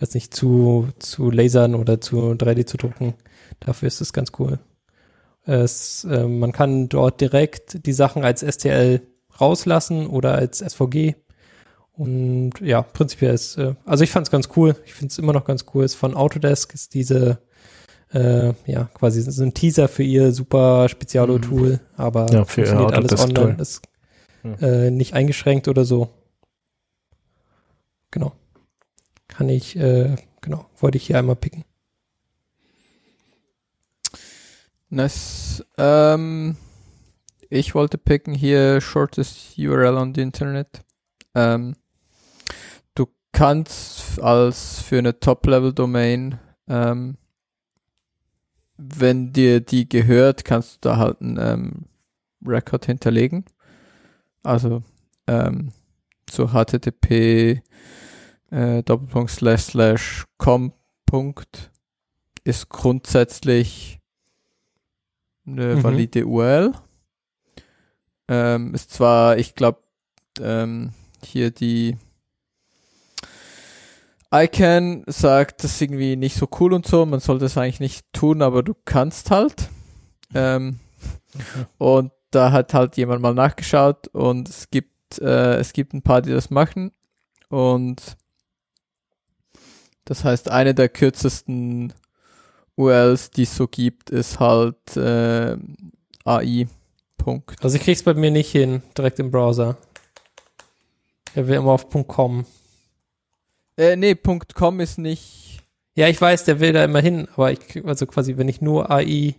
weiß 0.00 0.14
nicht, 0.14 0.34
zu, 0.34 0.88
zu 0.98 1.30
lasern 1.30 1.74
oder 1.74 2.00
zu 2.00 2.32
3D 2.32 2.66
zu 2.66 2.76
drucken. 2.76 3.14
Dafür 3.60 3.88
ist 3.88 4.00
es 4.00 4.12
ganz 4.12 4.32
cool. 4.38 4.58
Es, 5.46 6.04
äh, 6.04 6.26
man 6.26 6.52
kann 6.52 6.88
dort 6.88 7.20
direkt 7.20 7.86
die 7.86 7.92
Sachen 7.92 8.24
als 8.24 8.40
STL 8.40 9.02
rauslassen 9.40 10.06
oder 10.06 10.34
als 10.34 10.58
SVG. 10.58 11.14
Und 11.92 12.52
ja, 12.60 12.82
prinzipiell 12.82 13.34
ist, 13.34 13.56
äh, 13.56 13.74
also 13.84 14.04
ich 14.04 14.10
fand 14.10 14.26
es 14.26 14.30
ganz 14.30 14.48
cool. 14.56 14.74
Ich 14.84 14.94
finde 14.94 15.12
es 15.12 15.18
immer 15.18 15.32
noch 15.32 15.44
ganz 15.44 15.66
cool. 15.74 15.84
Ist 15.84 15.94
von 15.94 16.14
Autodesk 16.14 16.74
ist 16.74 16.94
diese, 16.94 17.38
äh, 18.12 18.52
ja, 18.66 18.84
quasi 18.94 19.22
so 19.22 19.42
ein 19.42 19.54
Teaser 19.54 19.88
für 19.88 20.02
ihr 20.02 20.32
super 20.32 20.88
Spezialo-Tool, 20.88 21.72
mhm. 21.72 21.80
aber 21.96 22.26
ja, 22.32 22.44
für 22.44 22.66
funktioniert 22.66 22.92
alles 22.94 23.20
online. 23.20 23.56
Ist 23.60 23.82
äh, 24.60 24.90
nicht 24.90 25.14
eingeschränkt 25.14 25.68
oder 25.68 25.84
so. 25.84 26.08
Genau. 28.10 28.32
Kann 29.28 29.48
ich, 29.48 29.76
äh, 29.76 30.16
genau, 30.40 30.66
wollte 30.78 30.96
ich 30.96 31.06
hier 31.06 31.18
einmal 31.18 31.36
picken. 31.36 31.64
Nice. 34.94 35.64
Ähm, 35.76 36.56
ich 37.50 37.74
wollte 37.74 37.98
picken 37.98 38.32
hier 38.32 38.80
shortest 38.80 39.58
URL 39.58 39.96
on 39.96 40.14
the 40.14 40.20
Internet. 40.20 40.84
Ähm, 41.34 41.74
du 42.94 43.06
kannst 43.32 44.22
als 44.22 44.80
für 44.80 44.98
eine 44.98 45.18
Top-Level-Domain, 45.18 46.38
ähm, 46.68 47.16
wenn 48.76 49.32
dir 49.32 49.60
die 49.60 49.88
gehört, 49.88 50.44
kannst 50.44 50.84
du 50.84 50.90
da 50.90 50.96
halt 50.98 51.20
einen 51.20 51.38
ähm, 51.40 51.86
Record 52.46 52.86
hinterlegen. 52.86 53.46
Also 54.44 54.84
ähm, 55.26 55.72
so 56.30 56.52
http 56.52 57.62
äh, 58.52 58.82
Doppelpunkt 58.84 59.32
slash 59.32 59.62
slash 59.62 60.24
com 60.38 60.72
Punkt 61.04 61.72
ist 62.44 62.68
grundsätzlich 62.68 63.98
eine 65.46 65.76
mhm. 65.76 65.82
valide 65.82 66.26
URL. 66.26 66.72
Ähm, 68.28 68.74
ist 68.74 68.90
zwar, 68.90 69.36
ich 69.38 69.54
glaube, 69.54 69.80
ähm, 70.40 70.92
hier 71.22 71.50
die 71.50 71.96
ICANN 74.32 75.04
sagt, 75.06 75.62
das 75.62 75.72
ist 75.72 75.82
irgendwie 75.82 76.16
nicht 76.16 76.36
so 76.36 76.48
cool 76.58 76.72
und 76.72 76.86
so, 76.86 77.06
man 77.06 77.20
sollte 77.20 77.44
es 77.44 77.56
eigentlich 77.56 77.80
nicht 77.80 78.12
tun, 78.12 78.42
aber 78.42 78.62
du 78.62 78.74
kannst 78.84 79.30
halt. 79.30 79.68
Ähm, 80.34 80.80
Und 81.78 82.12
da 82.30 82.52
hat 82.52 82.74
halt 82.74 82.96
jemand 82.96 83.22
mal 83.22 83.34
nachgeschaut 83.34 84.08
und 84.08 84.48
es 84.48 84.70
gibt, 84.70 85.18
äh, 85.20 85.56
es 85.56 85.72
gibt 85.72 85.94
ein 85.94 86.02
paar, 86.02 86.22
die 86.22 86.32
das 86.32 86.50
machen. 86.50 86.92
Und 87.48 88.16
das 90.04 90.24
heißt, 90.24 90.50
eine 90.50 90.74
der 90.74 90.88
kürzesten 90.88 91.92
URLs, 92.76 93.30
die 93.30 93.42
es 93.42 93.54
so 93.56 93.66
gibt, 93.68 94.10
ist 94.10 94.40
halt 94.40 94.96
äh, 94.96 95.56
AI. 96.24 96.66
Punkt. 97.16 97.62
Also 97.62 97.76
ich 97.76 97.82
krieg's 97.82 98.02
bei 98.02 98.14
mir 98.14 98.30
nicht 98.30 98.50
hin, 98.50 98.82
direkt 98.96 99.18
im 99.18 99.30
Browser. 99.30 99.76
Er 101.34 101.48
will 101.48 101.56
immer 101.56 101.72
auf 101.72 101.88
.com. 102.06 102.44
Äh, 103.76 103.96
nee, 103.96 104.14
.com 104.54 104.80
ist 104.80 104.98
nicht. 104.98 105.62
Ja, 105.96 106.08
ich 106.08 106.20
weiß, 106.20 106.44
der 106.44 106.60
will 106.60 106.72
da 106.72 106.84
immer 106.84 107.00
hin, 107.00 107.28
aber 107.34 107.52
ich, 107.52 107.84
also 107.84 108.06
quasi, 108.06 108.36
wenn 108.36 108.48
ich 108.48 108.60
nur 108.60 108.90
AI 108.90 109.36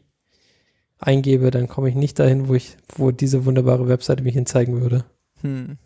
eingebe, 1.00 1.52
dann 1.52 1.68
komme 1.68 1.90
ich 1.90 1.96
nicht 1.96 2.18
dahin, 2.18 2.48
wo 2.48 2.56
ich, 2.56 2.78
wo 2.96 3.12
diese 3.12 3.46
wunderbare 3.46 3.88
Webseite 3.88 4.24
mich 4.24 4.34
hinzeigen 4.34 4.82
würde. 4.82 5.06
Hm, 5.42 5.78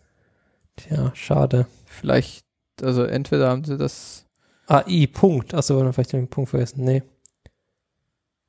Tja, 0.76 1.10
schade. 1.14 1.66
vielleicht, 1.84 2.46
also 2.80 3.02
entweder 3.04 3.48
haben 3.50 3.64
sie 3.64 3.76
das. 3.76 4.26
AI, 4.66 5.08
Punkt. 5.12 5.52
Achso, 5.52 5.82
dann 5.82 5.92
vielleicht 5.92 6.12
den 6.12 6.28
Punkt 6.28 6.50
vergessen. 6.50 6.84
Nee. 6.84 7.02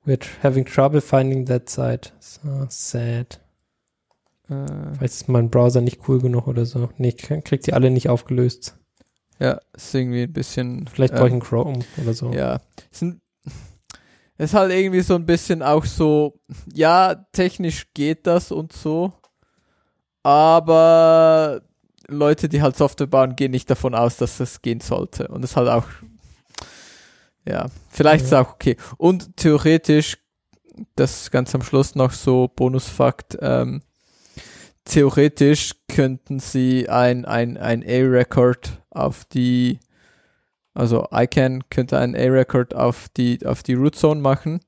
We're 0.06 0.18
having 0.42 0.66
trouble 0.66 1.02
finding 1.02 1.46
that 1.46 1.70
site. 1.70 2.12
So 2.20 2.66
sad. 2.70 3.40
Äh, 4.50 4.66
Vielleicht 4.98 5.14
ist 5.14 5.30
mein 5.30 5.50
Browser 5.50 5.82
nicht 5.82 6.08
cool 6.08 6.20
genug 6.20 6.48
oder 6.48 6.66
so. 6.66 6.90
Nee, 6.98 7.10
ich 7.10 7.18
krieg 7.18 7.46
krieg 7.46 7.62
die 7.62 7.74
alle 7.74 7.92
nicht 7.92 8.10
aufgelöst. 8.10 8.78
ja, 9.40 9.60
ist 9.74 9.94
irgendwie 9.94 10.24
ein 10.24 10.34
bisschen. 10.34 10.88
Vielleicht 10.88 11.14
brauche 11.14 11.28
ich 11.28 11.34
ähm, 11.34 11.42
einen 11.42 11.42
Chrome 11.42 11.80
oder 12.02 12.14
so. 12.14 12.32
Ja. 12.32 12.62
Ist, 12.92 13.04
ein, 13.04 13.22
ist 14.38 14.54
halt 14.54 14.72
irgendwie 14.72 15.02
so 15.02 15.16
ein 15.16 15.26
bisschen 15.26 15.62
auch 15.62 15.86
so, 15.86 16.40
ja, 16.74 17.16
technisch 17.32 17.88
geht 17.94 18.26
das 18.26 18.52
und 18.52 18.74
so, 18.74 19.14
aber 20.24 21.62
Leute, 22.08 22.50
die 22.50 22.62
halt 22.62 22.76
Software 22.76 23.08
bauen, 23.08 23.36
gehen 23.36 23.52
nicht 23.52 23.70
davon 23.70 23.96
aus, 23.96 24.18
dass 24.18 24.38
das 24.38 24.62
gehen 24.62 24.82
sollte. 24.82 25.28
Und 25.28 25.42
das 25.44 25.52
ist 25.52 25.58
halt 25.58 25.70
auch, 25.70 25.86
ja, 27.48 27.68
vielleicht 27.90 28.26
ist 28.26 28.32
Ja. 28.32 28.42
auch 28.42 28.54
okay. 28.54 28.78
Und 28.98 29.36
theoretisch, 29.38 30.18
das 30.96 31.24
ist 31.24 31.32
ganz 31.32 31.54
am 31.56 31.62
Schluss 31.64 31.96
noch 31.96 32.12
so 32.12 32.48
Bonusfakt, 32.48 33.38
ähm, 33.42 33.82
theoretisch 34.86 35.74
könnten 35.88 36.40
sie 36.40 36.90
ein, 36.90 37.26
ein, 37.26 37.58
ein 37.58 37.84
A-Record 37.84 38.82
auf 38.90 39.26
die, 39.26 39.80
also 40.74 41.08
ICANN 41.12 41.70
könnte 41.70 42.00
ein 42.00 42.16
A-Record 42.16 42.76
auf 42.76 43.10
die, 43.10 43.46
auf 43.46 43.64
die 43.64 43.74
Root-Zone 43.74 44.22
machen. 44.22 44.60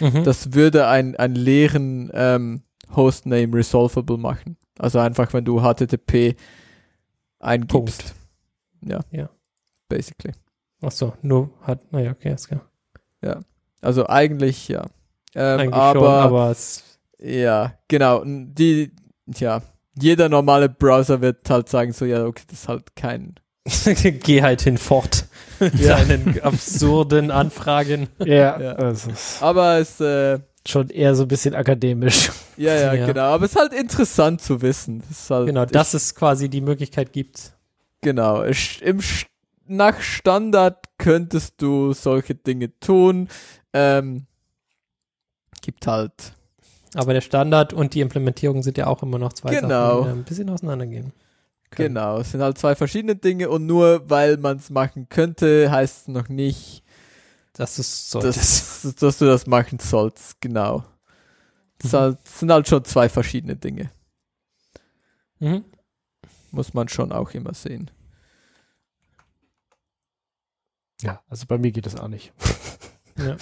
Mhm. 0.00 0.24
Das 0.24 0.52
würde 0.54 0.88
ein, 0.88 1.16
einen 1.16 1.36
leeren 1.36 2.10
ähm, 2.14 2.62
Hostname 2.94 3.54
resolvable 3.54 4.18
machen. 4.18 4.56
Also 4.78 4.98
einfach, 4.98 5.32
wenn 5.32 5.44
du 5.44 5.60
HTTP 5.60 6.36
eingibst. 7.38 7.68
Punkt. 7.72 8.14
Ja. 8.82 9.00
Ja. 9.10 9.30
Basically. 9.88 10.34
Achso, 10.84 11.14
nur 11.22 11.50
hat, 11.62 11.92
naja, 11.92 12.10
okay, 12.12 12.32
ist 12.34 12.48
klar. 12.48 12.62
Also 13.80 14.06
eigentlich, 14.06 14.68
ja. 14.68 14.86
Ähm, 15.34 15.60
Eigentlich 15.60 15.74
aber, 15.74 15.98
schon, 16.00 16.08
aber 16.08 16.50
es, 16.50 16.82
ja, 17.18 17.74
genau. 17.88 18.22
Die, 18.24 18.92
ja, 19.26 19.60
jeder 20.00 20.28
normale 20.28 20.68
Browser 20.68 21.20
wird 21.20 21.48
halt 21.50 21.68
sagen 21.68 21.92
so, 21.92 22.04
ja, 22.04 22.24
okay, 22.24 22.44
das 22.48 22.60
ist 22.60 22.68
halt 22.68 22.96
kein, 22.96 23.34
geh 24.22 24.42
halt 24.42 24.62
hinfort 24.62 25.26
mit 25.60 25.74
Ja. 25.80 25.96
deinen 26.02 26.40
absurden 26.40 27.30
Anfragen. 27.30 28.08
Ja, 28.24 28.58
Ja. 28.60 28.74
das 28.74 29.06
ist 29.06 29.42
aber 29.42 29.78
es, 29.78 30.00
äh, 30.00 30.38
schon 30.66 30.88
eher 30.88 31.14
so 31.14 31.22
ein 31.24 31.28
bisschen 31.28 31.54
akademisch. 31.54 32.30
ja, 32.56 32.74
ja, 32.74 32.94
Ja. 32.94 33.06
genau. 33.06 33.22
Aber 33.34 33.44
es 33.44 33.52
ist 33.52 33.60
halt 33.60 33.74
interessant 33.74 34.40
zu 34.40 34.62
wissen. 34.62 35.02
Das 35.08 35.10
ist 35.18 35.30
halt, 35.30 35.46
Genau, 35.46 35.66
dass 35.66 35.92
es 35.94 36.14
quasi 36.14 36.48
die 36.48 36.62
Möglichkeit 36.62 37.12
gibt. 37.12 37.52
Genau, 38.00 38.42
es- 38.42 38.80
im, 38.80 39.00
nach 39.66 40.00
Standard 40.00 40.84
könntest 40.98 41.60
du 41.62 41.92
solche 41.92 42.34
Dinge 42.34 42.78
tun. 42.80 43.28
Ähm, 43.72 44.26
gibt 45.62 45.86
halt, 45.86 46.34
Aber 46.94 47.12
der 47.14 47.20
Standard 47.22 47.72
und 47.72 47.94
die 47.94 48.00
Implementierung 48.00 48.62
sind 48.62 48.76
ja 48.78 48.86
auch 48.86 49.02
immer 49.02 49.18
noch 49.18 49.32
zwei 49.32 49.54
Genau. 49.54 50.02
Sachen, 50.02 50.12
die 50.14 50.18
ein 50.20 50.24
bisschen 50.24 50.50
auseinandergehen. 50.50 51.12
können. 51.70 51.94
genau, 51.94 52.18
es 52.18 52.30
sind 52.30 52.40
halt 52.42 52.56
zwei 52.58 52.74
verschiedene 52.76 53.16
Dinge 53.16 53.48
und 53.50 53.66
nur 53.66 54.08
weil 54.08 54.36
man 54.36 54.58
es 54.58 54.70
machen 54.70 55.08
könnte, 55.08 55.70
heißt 55.70 56.02
es 56.02 56.08
noch 56.08 56.28
nicht, 56.28 56.82
Das 57.54 57.78
ist 57.78 58.10
so. 58.10 58.20
Das, 58.20 58.36
dass, 58.82 58.94
dass 59.00 59.18
du 59.18 59.24
das 59.26 59.46
machen 59.46 59.78
sollst. 59.80 60.40
Genau. 60.40 60.84
Es 61.82 61.92
Mhm. 61.92 61.96
halt, 61.96 62.28
sind 62.28 62.52
halt 62.52 62.68
schon 62.68 62.84
zwei 62.84 63.08
verschiedene 63.08 63.56
Dinge. 63.56 63.90
mhm. 65.40 65.64
Muss 66.52 66.72
man 66.74 66.88
schon 66.88 67.10
auch 67.10 67.30
immer 67.32 67.52
sehen. 67.54 67.90
Ja, 71.02 71.20
also 71.28 71.44
bei 71.48 71.58
mir 71.58 71.72
geht 71.72 71.86
das 71.86 71.96
auch 71.98 72.08
nicht. 72.08 72.32
ja. 73.18 73.36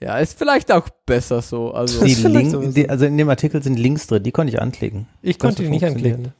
Ja, 0.00 0.18
ist 0.18 0.36
vielleicht 0.36 0.72
auch 0.72 0.88
besser 1.06 1.42
so. 1.42 1.72
Also, 1.72 2.04
Die 2.04 2.14
Link, 2.14 2.74
die, 2.74 2.88
also 2.90 3.04
in 3.04 3.16
dem 3.16 3.28
Artikel 3.28 3.62
sind 3.62 3.78
Links 3.78 4.08
drin, 4.08 4.22
die 4.24 4.32
konnte 4.32 4.52
ich 4.52 4.60
anklicken. 4.60 5.06
Ich 5.22 5.38
Das 5.38 5.48
konnte 5.48 5.62
die 5.62 5.68
nicht 5.70 5.84
anklicken. 5.84 6.32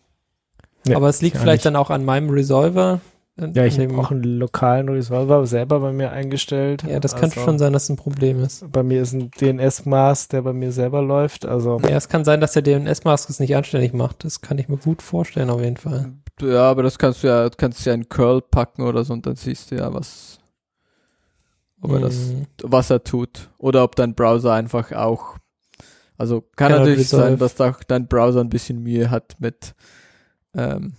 Ja, 0.85 0.97
Aber 0.97 1.09
es 1.09 1.23
liegt 1.23 1.37
vielleicht 1.37 1.61
nicht. 1.61 1.67
dann 1.67 1.77
auch 1.77 1.91
an 1.91 2.05
meinem 2.05 2.31
Resolver. 2.31 3.01
An- 3.39 3.53
Ja, 3.55 3.65
ich 3.65 3.79
habe 3.79 3.97
auch 3.97 4.11
einen 4.11 4.25
lokalen 4.25 4.89
Resolver 4.89 5.47
selber 5.47 5.79
bei 5.79 5.93
mir 5.93 6.11
eingestellt. 6.11 6.83
Ja, 6.83 6.99
das 6.99 7.13
könnte 7.15 7.37
Also, 7.37 7.45
schon 7.45 7.59
sein, 7.61 7.73
dass 7.73 7.85
es 7.85 7.89
ein 7.91 7.97
Problem 7.97 8.43
ist. 8.43 8.71
Bei 8.73 8.83
mir 8.83 9.01
ist 9.01 9.13
ein 9.13 9.31
DNS-Maß, 9.31 10.27
der 10.29 10.43
bei 10.43 10.53
mir 10.53 10.73
selber 10.73 11.01
läuft. 11.01 11.47
Also 11.47 11.79
Ja, 11.83 11.97
es 11.97 12.09
kann 12.09 12.25
sein, 12.25 12.41
dass 12.41 12.53
der 12.53 12.63
DNS-Mask 12.63 13.31
es 13.31 13.39
nicht 13.39 13.55
anständig 13.55 13.93
macht. 13.93 14.25
Das 14.25 14.41
kann 14.41 14.59
ich 14.59 14.69
mir 14.69 14.77
gut 14.77 15.03
vorstellen, 15.03 15.51
auf 15.51 15.61
jeden 15.61 15.77
Fall. 15.77 16.13
Ja, 16.43 16.71
aber 16.71 16.83
das 16.83 16.99
kannst 16.99 17.23
du 17.23 17.29
ja, 17.29 17.49
du 17.49 17.57
kannst 17.57 17.85
ja 17.87 17.95
in 17.95 18.09
Curl 18.09 18.43
packen 18.43 18.83
oder 18.83 19.05
so 19.05 19.13
und 19.13 19.27
dann 19.27 19.37
siehst 19.37 19.71
du 19.71 19.77
ja, 19.77 19.93
was, 19.93 20.39
ob 21.81 21.93
er 21.93 22.01
das 22.01 22.17
Mhm. 22.17 22.47
was 22.63 22.91
er 22.91 23.03
tut. 23.05 23.51
Oder 23.59 23.85
ob 23.85 23.97
dein 23.97 24.15
Browser 24.15 24.53
einfach 24.53 24.93
auch. 24.93 25.37
Also 26.19 26.43
kann 26.57 26.71
Cannot 26.71 26.81
natürlich 26.81 27.09
sein, 27.09 27.39
dass 27.39 27.61
auch 27.61 27.83
dein 27.85 28.07
Browser 28.07 28.41
ein 28.41 28.51
bisschen 28.51 28.83
Mühe 28.83 29.11
hat 29.11 29.37
mit. 29.41 29.75
Ähm, 30.55 30.93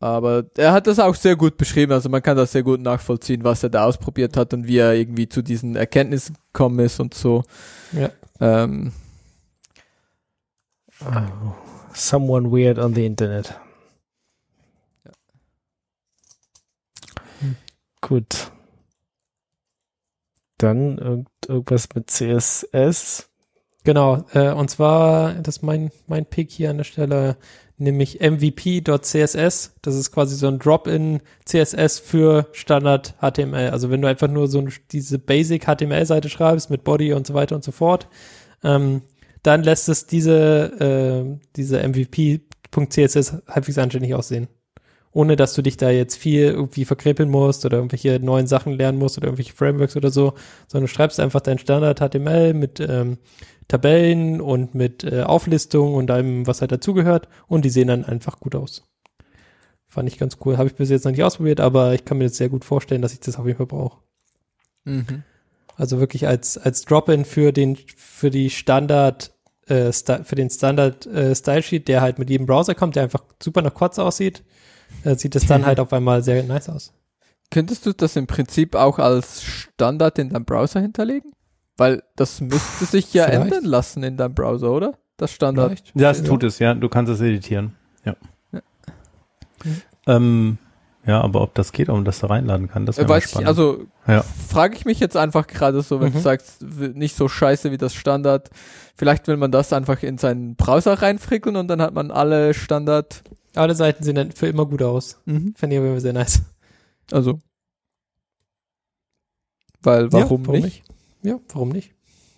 aber 0.00 0.44
er 0.58 0.72
hat 0.72 0.86
das 0.86 0.98
auch 0.98 1.14
sehr 1.14 1.34
gut 1.34 1.56
beschrieben, 1.56 1.92
also 1.92 2.10
man 2.10 2.22
kann 2.22 2.36
das 2.36 2.52
sehr 2.52 2.62
gut 2.62 2.80
nachvollziehen, 2.80 3.42
was 3.42 3.62
er 3.62 3.70
da 3.70 3.86
ausprobiert 3.86 4.36
hat 4.36 4.52
und 4.52 4.66
wie 4.66 4.76
er 4.76 4.92
irgendwie 4.92 5.30
zu 5.30 5.40
diesen 5.40 5.76
Erkenntnissen 5.76 6.36
gekommen 6.52 6.80
ist 6.80 7.00
und 7.00 7.14
so. 7.14 7.42
Ja. 7.92 8.10
Ähm, 8.38 8.92
oh, 11.00 11.54
someone 11.94 12.50
weird 12.50 12.78
on 12.78 12.94
the 12.94 13.06
Internet. 13.06 13.58
Gut. 18.06 18.52
Dann 20.58 20.98
irgend, 20.98 21.28
irgendwas 21.48 21.88
mit 21.94 22.10
CSS. 22.10 23.30
Genau, 23.82 24.26
äh, 24.34 24.52
und 24.52 24.68
zwar, 24.68 25.32
das 25.34 25.56
ist 25.56 25.62
mein, 25.62 25.90
mein 26.06 26.26
Pick 26.26 26.50
hier 26.50 26.68
an 26.68 26.76
der 26.76 26.84
Stelle, 26.84 27.38
nämlich 27.78 28.20
MVP.css. 28.20 29.72
Das 29.80 29.94
ist 29.94 30.12
quasi 30.12 30.36
so 30.36 30.48
ein 30.48 30.58
Drop-in 30.58 31.22
CSS 31.46 31.98
für 31.98 32.46
Standard 32.52 33.14
HTML. 33.22 33.70
Also 33.70 33.88
wenn 33.88 34.02
du 34.02 34.08
einfach 34.08 34.28
nur 34.28 34.48
so 34.48 34.62
diese 34.92 35.18
Basic 35.18 35.64
HTML-Seite 35.64 36.28
schreibst 36.28 36.68
mit 36.68 36.84
Body 36.84 37.14
und 37.14 37.26
so 37.26 37.32
weiter 37.32 37.56
und 37.56 37.64
so 37.64 37.72
fort, 37.72 38.08
ähm, 38.62 39.00
dann 39.42 39.62
lässt 39.62 39.88
es 39.88 40.06
diese, 40.06 40.78
äh, 40.78 41.38
diese 41.56 41.82
MVP.css 41.82 43.38
halbwegs 43.48 43.78
anständig 43.78 44.14
aussehen. 44.14 44.48
Ohne 45.14 45.36
dass 45.36 45.54
du 45.54 45.62
dich 45.62 45.76
da 45.76 45.90
jetzt 45.90 46.16
viel 46.16 46.42
irgendwie 46.42 46.84
verkrepeln 46.84 47.30
musst 47.30 47.64
oder 47.64 47.78
irgendwelche 47.78 48.18
neuen 48.18 48.48
Sachen 48.48 48.72
lernen 48.72 48.98
musst 48.98 49.16
oder 49.16 49.28
irgendwelche 49.28 49.54
Frameworks 49.54 49.96
oder 49.96 50.10
so, 50.10 50.34
sondern 50.66 50.88
du 50.88 50.92
schreibst 50.92 51.20
einfach 51.20 51.40
dein 51.40 51.58
Standard 51.58 52.00
HTML 52.00 52.52
mit 52.52 52.80
ähm, 52.80 53.18
Tabellen 53.68 54.40
und 54.40 54.74
mit 54.74 55.04
äh, 55.04 55.22
Auflistung 55.22 55.94
und 55.94 56.10
allem, 56.10 56.48
was 56.48 56.60
halt 56.60 56.72
dazugehört 56.72 57.28
und 57.46 57.64
die 57.64 57.70
sehen 57.70 57.88
dann 57.88 58.04
einfach 58.04 58.40
gut 58.40 58.56
aus. 58.56 58.82
Fand 59.86 60.08
ich 60.08 60.18
ganz 60.18 60.38
cool. 60.44 60.58
Habe 60.58 60.68
ich 60.68 60.74
bis 60.74 60.90
jetzt 60.90 61.04
noch 61.04 61.12
nicht 61.12 61.22
ausprobiert, 61.22 61.60
aber 61.60 61.94
ich 61.94 62.04
kann 62.04 62.18
mir 62.18 62.24
jetzt 62.24 62.36
sehr 62.36 62.48
gut 62.48 62.64
vorstellen, 62.64 63.00
dass 63.00 63.12
ich 63.12 63.20
das 63.20 63.38
auf 63.38 63.46
jeden 63.46 63.58
Fall 63.58 63.66
brauche. 63.66 64.02
mhm. 64.84 65.22
Also 65.76 65.98
wirklich 65.98 66.28
als, 66.28 66.56
als 66.56 66.82
Drop-in 66.82 67.24
für 67.24 67.52
den, 67.52 67.76
für 67.96 68.30
die 68.30 68.50
Standard, 68.50 69.32
äh, 69.66 69.92
für 69.92 70.36
den 70.36 70.50
Standard 70.50 71.06
äh, 71.06 71.34
Style 71.34 71.62
Sheet, 71.62 71.88
der 71.88 72.00
halt 72.00 72.18
mit 72.18 72.30
jedem 72.30 72.46
Browser 72.46 72.74
kommt, 72.76 72.94
der 72.94 73.04
einfach 73.04 73.24
super 73.42 73.62
nach 73.62 73.74
Kotz 73.74 73.98
aussieht, 73.98 74.44
äh, 75.04 75.14
sieht 75.16 75.36
es 75.36 75.46
dann 75.46 75.64
halt 75.66 75.78
auf 75.80 75.92
einmal 75.92 76.22
sehr 76.22 76.42
nice 76.42 76.68
aus. 76.68 76.92
Könntest 77.50 77.86
du 77.86 77.92
das 77.92 78.16
im 78.16 78.26
Prinzip 78.26 78.74
auch 78.74 78.98
als 78.98 79.42
Standard 79.44 80.18
in 80.18 80.30
deinem 80.30 80.44
Browser 80.44 80.80
hinterlegen? 80.80 81.32
Weil 81.76 82.02
das 82.16 82.40
müsste 82.40 82.84
sich 82.84 83.12
ja 83.14 83.24
Vielleicht. 83.26 83.42
ändern 83.52 83.64
lassen 83.64 84.02
in 84.02 84.16
deinem 84.16 84.34
Browser, 84.34 84.70
oder? 84.70 84.94
Das 85.16 85.32
Standard. 85.32 85.80
Vielleicht. 85.92 85.92
Das 85.94 86.22
tut 86.22 86.42
es, 86.44 86.58
ja. 86.58 86.74
Du 86.74 86.88
kannst 86.88 87.12
es 87.12 87.20
editieren. 87.20 87.74
Ja. 88.04 88.16
Ja. 88.52 88.60
Mhm. 89.64 89.82
Ähm, 90.06 90.58
Ja, 91.06 91.20
aber 91.20 91.42
ob 91.42 91.54
das 91.54 91.72
geht, 91.72 91.90
ob 91.90 91.96
man 91.96 92.04
das 92.06 92.20
da 92.20 92.28
reinladen 92.28 92.68
kann, 92.70 92.86
das 92.86 92.96
Äh, 92.96 93.00
wäre 93.00 93.08
mal 93.08 93.14
weiß 93.16 93.24
ich, 93.26 93.30
spannend. 93.32 93.48
also 93.48 93.84
Ja. 94.06 94.24
frage 94.48 94.74
ich 94.74 94.86
mich 94.86 95.00
jetzt 95.00 95.16
einfach 95.18 95.46
gerade 95.46 95.82
so, 95.82 96.00
wenn 96.00 96.08
Mhm. 96.08 96.12
du 96.14 96.20
sagst, 96.20 96.62
nicht 96.62 97.14
so 97.14 97.28
scheiße 97.28 97.70
wie 97.70 97.76
das 97.76 97.92
Standard. 97.94 98.48
Vielleicht 98.96 99.28
will 99.28 99.36
man 99.36 99.50
das 99.52 99.72
einfach 99.74 100.02
in 100.02 100.16
seinen 100.16 100.56
Browser 100.56 100.94
reinfrickeln 101.02 101.56
und 101.56 101.68
dann 101.68 101.82
hat 101.82 101.92
man 101.92 102.10
alle 102.10 102.54
Standard. 102.54 103.22
Alle 103.54 103.74
Seiten 103.74 104.02
sehen 104.04 104.16
dann 104.16 104.32
für 104.32 104.46
immer 104.46 104.66
gut 104.66 104.82
aus. 104.82 105.20
Mhm. 105.26 105.54
Fände 105.56 105.76
ich 105.76 105.82
aber 105.82 106.00
sehr 106.00 106.12
nice. 106.12 106.42
Also. 107.12 107.38
Weil, 109.82 110.12
warum, 110.12 110.42
ja, 110.42 110.48
warum 110.48 110.60
nicht? 110.60 110.82
Ja, 111.22 111.40
warum 111.52 111.68
nicht? 111.68 111.92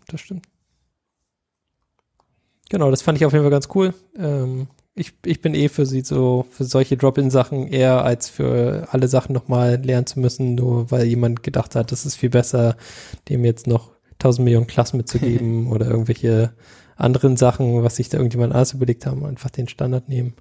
Das 0.08 0.20
stimmt. 0.20 0.46
Genau, 2.68 2.90
das 2.90 3.02
fand 3.02 3.18
ich 3.18 3.24
auf 3.24 3.32
jeden 3.32 3.44
Fall 3.44 3.50
ganz 3.50 3.68
cool. 3.74 3.94
Ähm, 4.18 4.68
ich, 4.94 5.12
ich 5.24 5.40
bin 5.40 5.54
eh 5.54 5.68
für 5.68 5.86
sie 5.86 6.00
so, 6.00 6.46
für 6.50 6.64
solche 6.64 6.96
Drop-in-Sachen 6.96 7.68
eher 7.68 8.02
als 8.02 8.28
für 8.28 8.88
alle 8.90 9.08
Sachen 9.08 9.34
nochmal 9.34 9.76
lernen 9.76 10.06
zu 10.06 10.18
müssen, 10.18 10.54
nur 10.54 10.90
weil 10.90 11.04
jemand 11.04 11.42
gedacht 11.42 11.76
hat, 11.76 11.92
das 11.92 12.06
ist 12.06 12.16
viel 12.16 12.30
besser, 12.30 12.76
dem 13.28 13.44
jetzt 13.44 13.66
noch 13.66 13.92
1000 14.14 14.44
Millionen 14.44 14.66
Klassen 14.66 14.96
mitzugeben 14.96 15.66
oder 15.72 15.86
irgendwelche 15.86 16.54
anderen 16.96 17.36
Sachen, 17.36 17.82
was 17.84 17.96
sich 17.96 18.08
da 18.08 18.16
irgendjemand 18.16 18.54
anders 18.54 18.72
überlegt 18.72 19.06
haben, 19.06 19.24
einfach 19.24 19.50
den 19.50 19.68
Standard 19.68 20.08
nehmen. 20.08 20.34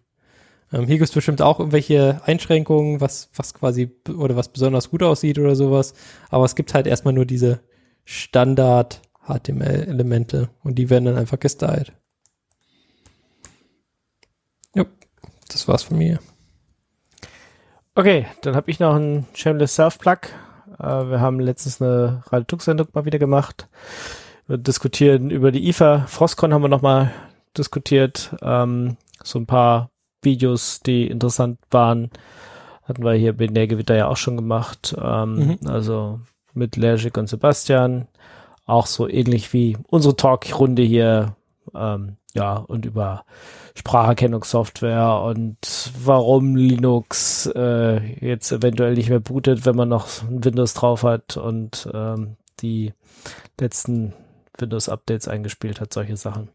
Ähm, 0.76 0.86
hier 0.88 0.98
gibt 0.98 1.10
es 1.10 1.16
bestimmt 1.16 1.42
auch 1.42 1.60
irgendwelche 1.60 2.20
Einschränkungen, 2.26 3.00
was, 3.00 3.30
was 3.36 3.54
quasi 3.54 3.96
oder 4.10 4.36
was 4.36 4.50
besonders 4.50 4.90
gut 4.90 5.04
aussieht 5.04 5.40
oder 5.40 5.56
sowas. 5.56 5.94
Aber 6.30 6.44
es 6.44 6.56
gibt 6.56 6.74
halt 6.74 6.86
erstmal 6.86 7.14
nur 7.14 7.24
diese 7.26 7.62
Standard-HTML-Elemente 8.04 10.50
und 10.64 10.76
die 10.76 10.90
werden 10.90 11.06
dann 11.06 11.18
einfach 11.18 11.40
gestylt. 11.40 11.94
Ja, 14.74 14.84
das 15.48 15.70
war's 15.70 15.84
von 15.84 15.98
mir. 15.98 16.20
Okay, 17.96 18.26
dann 18.42 18.58
habe 18.58 18.70
ich 18.70 18.82
noch 18.82 18.96
einen 18.96 19.28
Shameless 19.34 19.76
Self-Plug. 19.76 20.18
Äh, 20.78 20.84
wir 20.84 21.22
haben 21.22 21.40
letztens 21.40 21.82
eine 21.82 22.22
Radio 22.28 22.44
Tux-Sendung 22.44 22.90
mal 22.92 23.06
wieder 23.06 23.20
gemacht. 23.20 23.70
Wir 24.48 24.58
diskutieren 24.58 25.30
über 25.30 25.54
die 25.54 25.70
IFA. 25.70 26.06
Frostcon 26.08 26.54
haben 26.54 26.64
wir 26.64 26.68
nochmal 26.68 27.14
diskutiert. 27.58 28.36
Ähm, 28.42 28.98
so 29.24 29.40
ein 29.40 29.46
paar 29.46 29.90
Videos, 30.26 30.82
die 30.82 31.08
interessant 31.08 31.60
waren. 31.72 32.10
Hatten 32.84 33.04
wir 33.04 33.14
hier 33.14 33.34
Binärgewitter 33.34 33.96
ja 33.96 34.08
auch 34.08 34.18
schon 34.18 34.36
gemacht. 34.36 34.96
Ähm, 35.00 35.58
Also 35.66 36.20
mit 36.54 36.76
Lerschik 36.76 37.18
und 37.18 37.28
Sebastian. 37.28 38.08
Auch 38.66 38.88
so 38.88 39.08
ähnlich 39.08 39.54
wie 39.54 39.78
unsere 39.88 40.16
Talk-Runde 40.16 40.82
hier. 40.82 41.36
Ähm, 41.74 42.18
ja, 42.34 42.56
und 42.56 42.86
über 42.86 43.24
Spracherkennungssoftware 43.76 45.22
und 45.22 45.92
warum 46.04 46.56
Linux 46.56 47.48
äh, 47.56 47.98
jetzt 48.26 48.52
eventuell 48.52 48.94
nicht 48.94 49.10
mehr 49.10 49.20
bootet, 49.20 49.66
wenn 49.66 49.76
man 49.76 49.90
noch 49.90 50.08
Windows 50.30 50.74
drauf 50.74 51.04
hat 51.04 51.38
und 51.38 51.90
ähm, 51.94 52.36
die 52.62 52.94
letzten 53.60 54.14
Windows-Updates 54.58 55.28
eingespielt 55.28 55.80
hat, 55.82 55.94
solche 55.94 56.18
Sachen. 56.18 56.50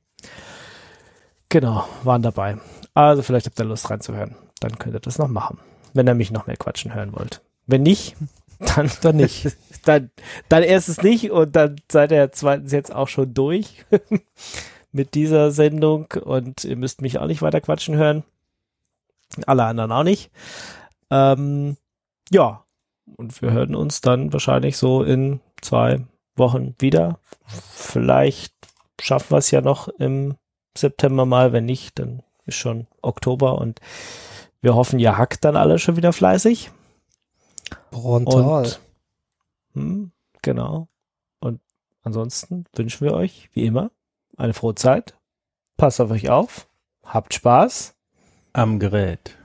Genau, 1.48 1.84
waren 2.04 2.22
dabei. 2.22 2.58
Also 2.94 3.22
vielleicht 3.22 3.46
habt 3.46 3.58
ihr 3.58 3.64
Lust 3.64 3.90
reinzuhören. 3.90 4.36
Dann 4.60 4.78
könnt 4.78 4.94
ihr 4.94 5.00
das 5.00 5.18
noch 5.18 5.28
machen, 5.28 5.58
wenn 5.94 6.06
ihr 6.06 6.14
mich 6.14 6.30
noch 6.30 6.46
mehr 6.46 6.56
quatschen 6.56 6.94
hören 6.94 7.12
wollt. 7.12 7.42
Wenn 7.66 7.82
nicht, 7.82 8.16
dann, 8.58 8.90
Dann 9.00 9.16
nicht. 9.16 9.56
dann, 9.84 10.10
dann 10.48 10.62
erstens 10.62 11.02
nicht 11.02 11.30
und 11.30 11.56
dann 11.56 11.76
seid 11.90 12.12
ihr 12.12 12.32
zweitens 12.32 12.72
jetzt 12.72 12.94
auch 12.94 13.08
schon 13.08 13.32
durch 13.32 13.84
mit 14.92 15.14
dieser 15.14 15.50
Sendung 15.50 16.06
und 16.22 16.64
ihr 16.64 16.76
müsst 16.76 17.00
mich 17.00 17.18
auch 17.18 17.26
nicht 17.26 17.42
weiter 17.42 17.60
quatschen 17.60 17.96
hören. 17.96 18.24
Alle 19.46 19.64
anderen 19.64 19.92
auch 19.92 20.02
nicht. 20.02 20.30
Ähm, 21.10 21.76
ja, 22.30 22.64
und 23.16 23.40
wir 23.42 23.52
hören 23.52 23.74
uns 23.74 24.00
dann 24.00 24.32
wahrscheinlich 24.32 24.76
so 24.76 25.02
in 25.02 25.40
zwei 25.62 26.00
Wochen 26.36 26.74
wieder. 26.78 27.18
Vielleicht 27.46 28.54
schaffen 29.00 29.30
wir 29.32 29.38
es 29.38 29.50
ja 29.50 29.60
noch 29.60 29.88
im 29.88 30.34
September 30.76 31.26
mal. 31.26 31.52
Wenn 31.52 31.64
nicht, 31.64 31.98
dann 31.98 32.22
ist 32.46 32.56
schon 32.56 32.86
Oktober 33.02 33.58
und 33.58 33.80
wir 34.60 34.74
hoffen, 34.74 34.98
ihr 34.98 35.16
hackt 35.16 35.44
dann 35.44 35.56
alle 35.56 35.78
schon 35.78 35.96
wieder 35.96 36.12
fleißig. 36.12 36.70
Frontal. 37.92 38.64
Und 38.64 38.80
hm, 39.74 40.12
genau. 40.42 40.88
Und 41.40 41.60
ansonsten 42.02 42.64
wünschen 42.74 43.06
wir 43.06 43.14
euch, 43.14 43.48
wie 43.52 43.64
immer, 43.64 43.90
eine 44.36 44.54
frohe 44.54 44.74
Zeit. 44.74 45.16
Passt 45.76 46.00
auf 46.00 46.10
euch 46.10 46.28
auf. 46.28 46.68
Habt 47.04 47.34
Spaß. 47.34 47.94
Am 48.52 48.78
Gerät. 48.78 49.38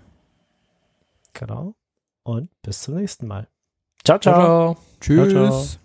Genau. 1.34 1.76
Und 2.24 2.50
bis 2.62 2.82
zum 2.82 2.96
nächsten 2.96 3.28
Mal. 3.28 3.48
Ciao, 4.04 4.20
ciao. 4.20 4.34
ciao. 4.34 4.46
ciao. 4.46 4.78
Tschüss. 5.00 5.32
Ciao, 5.32 5.50
ciao. 5.50 5.85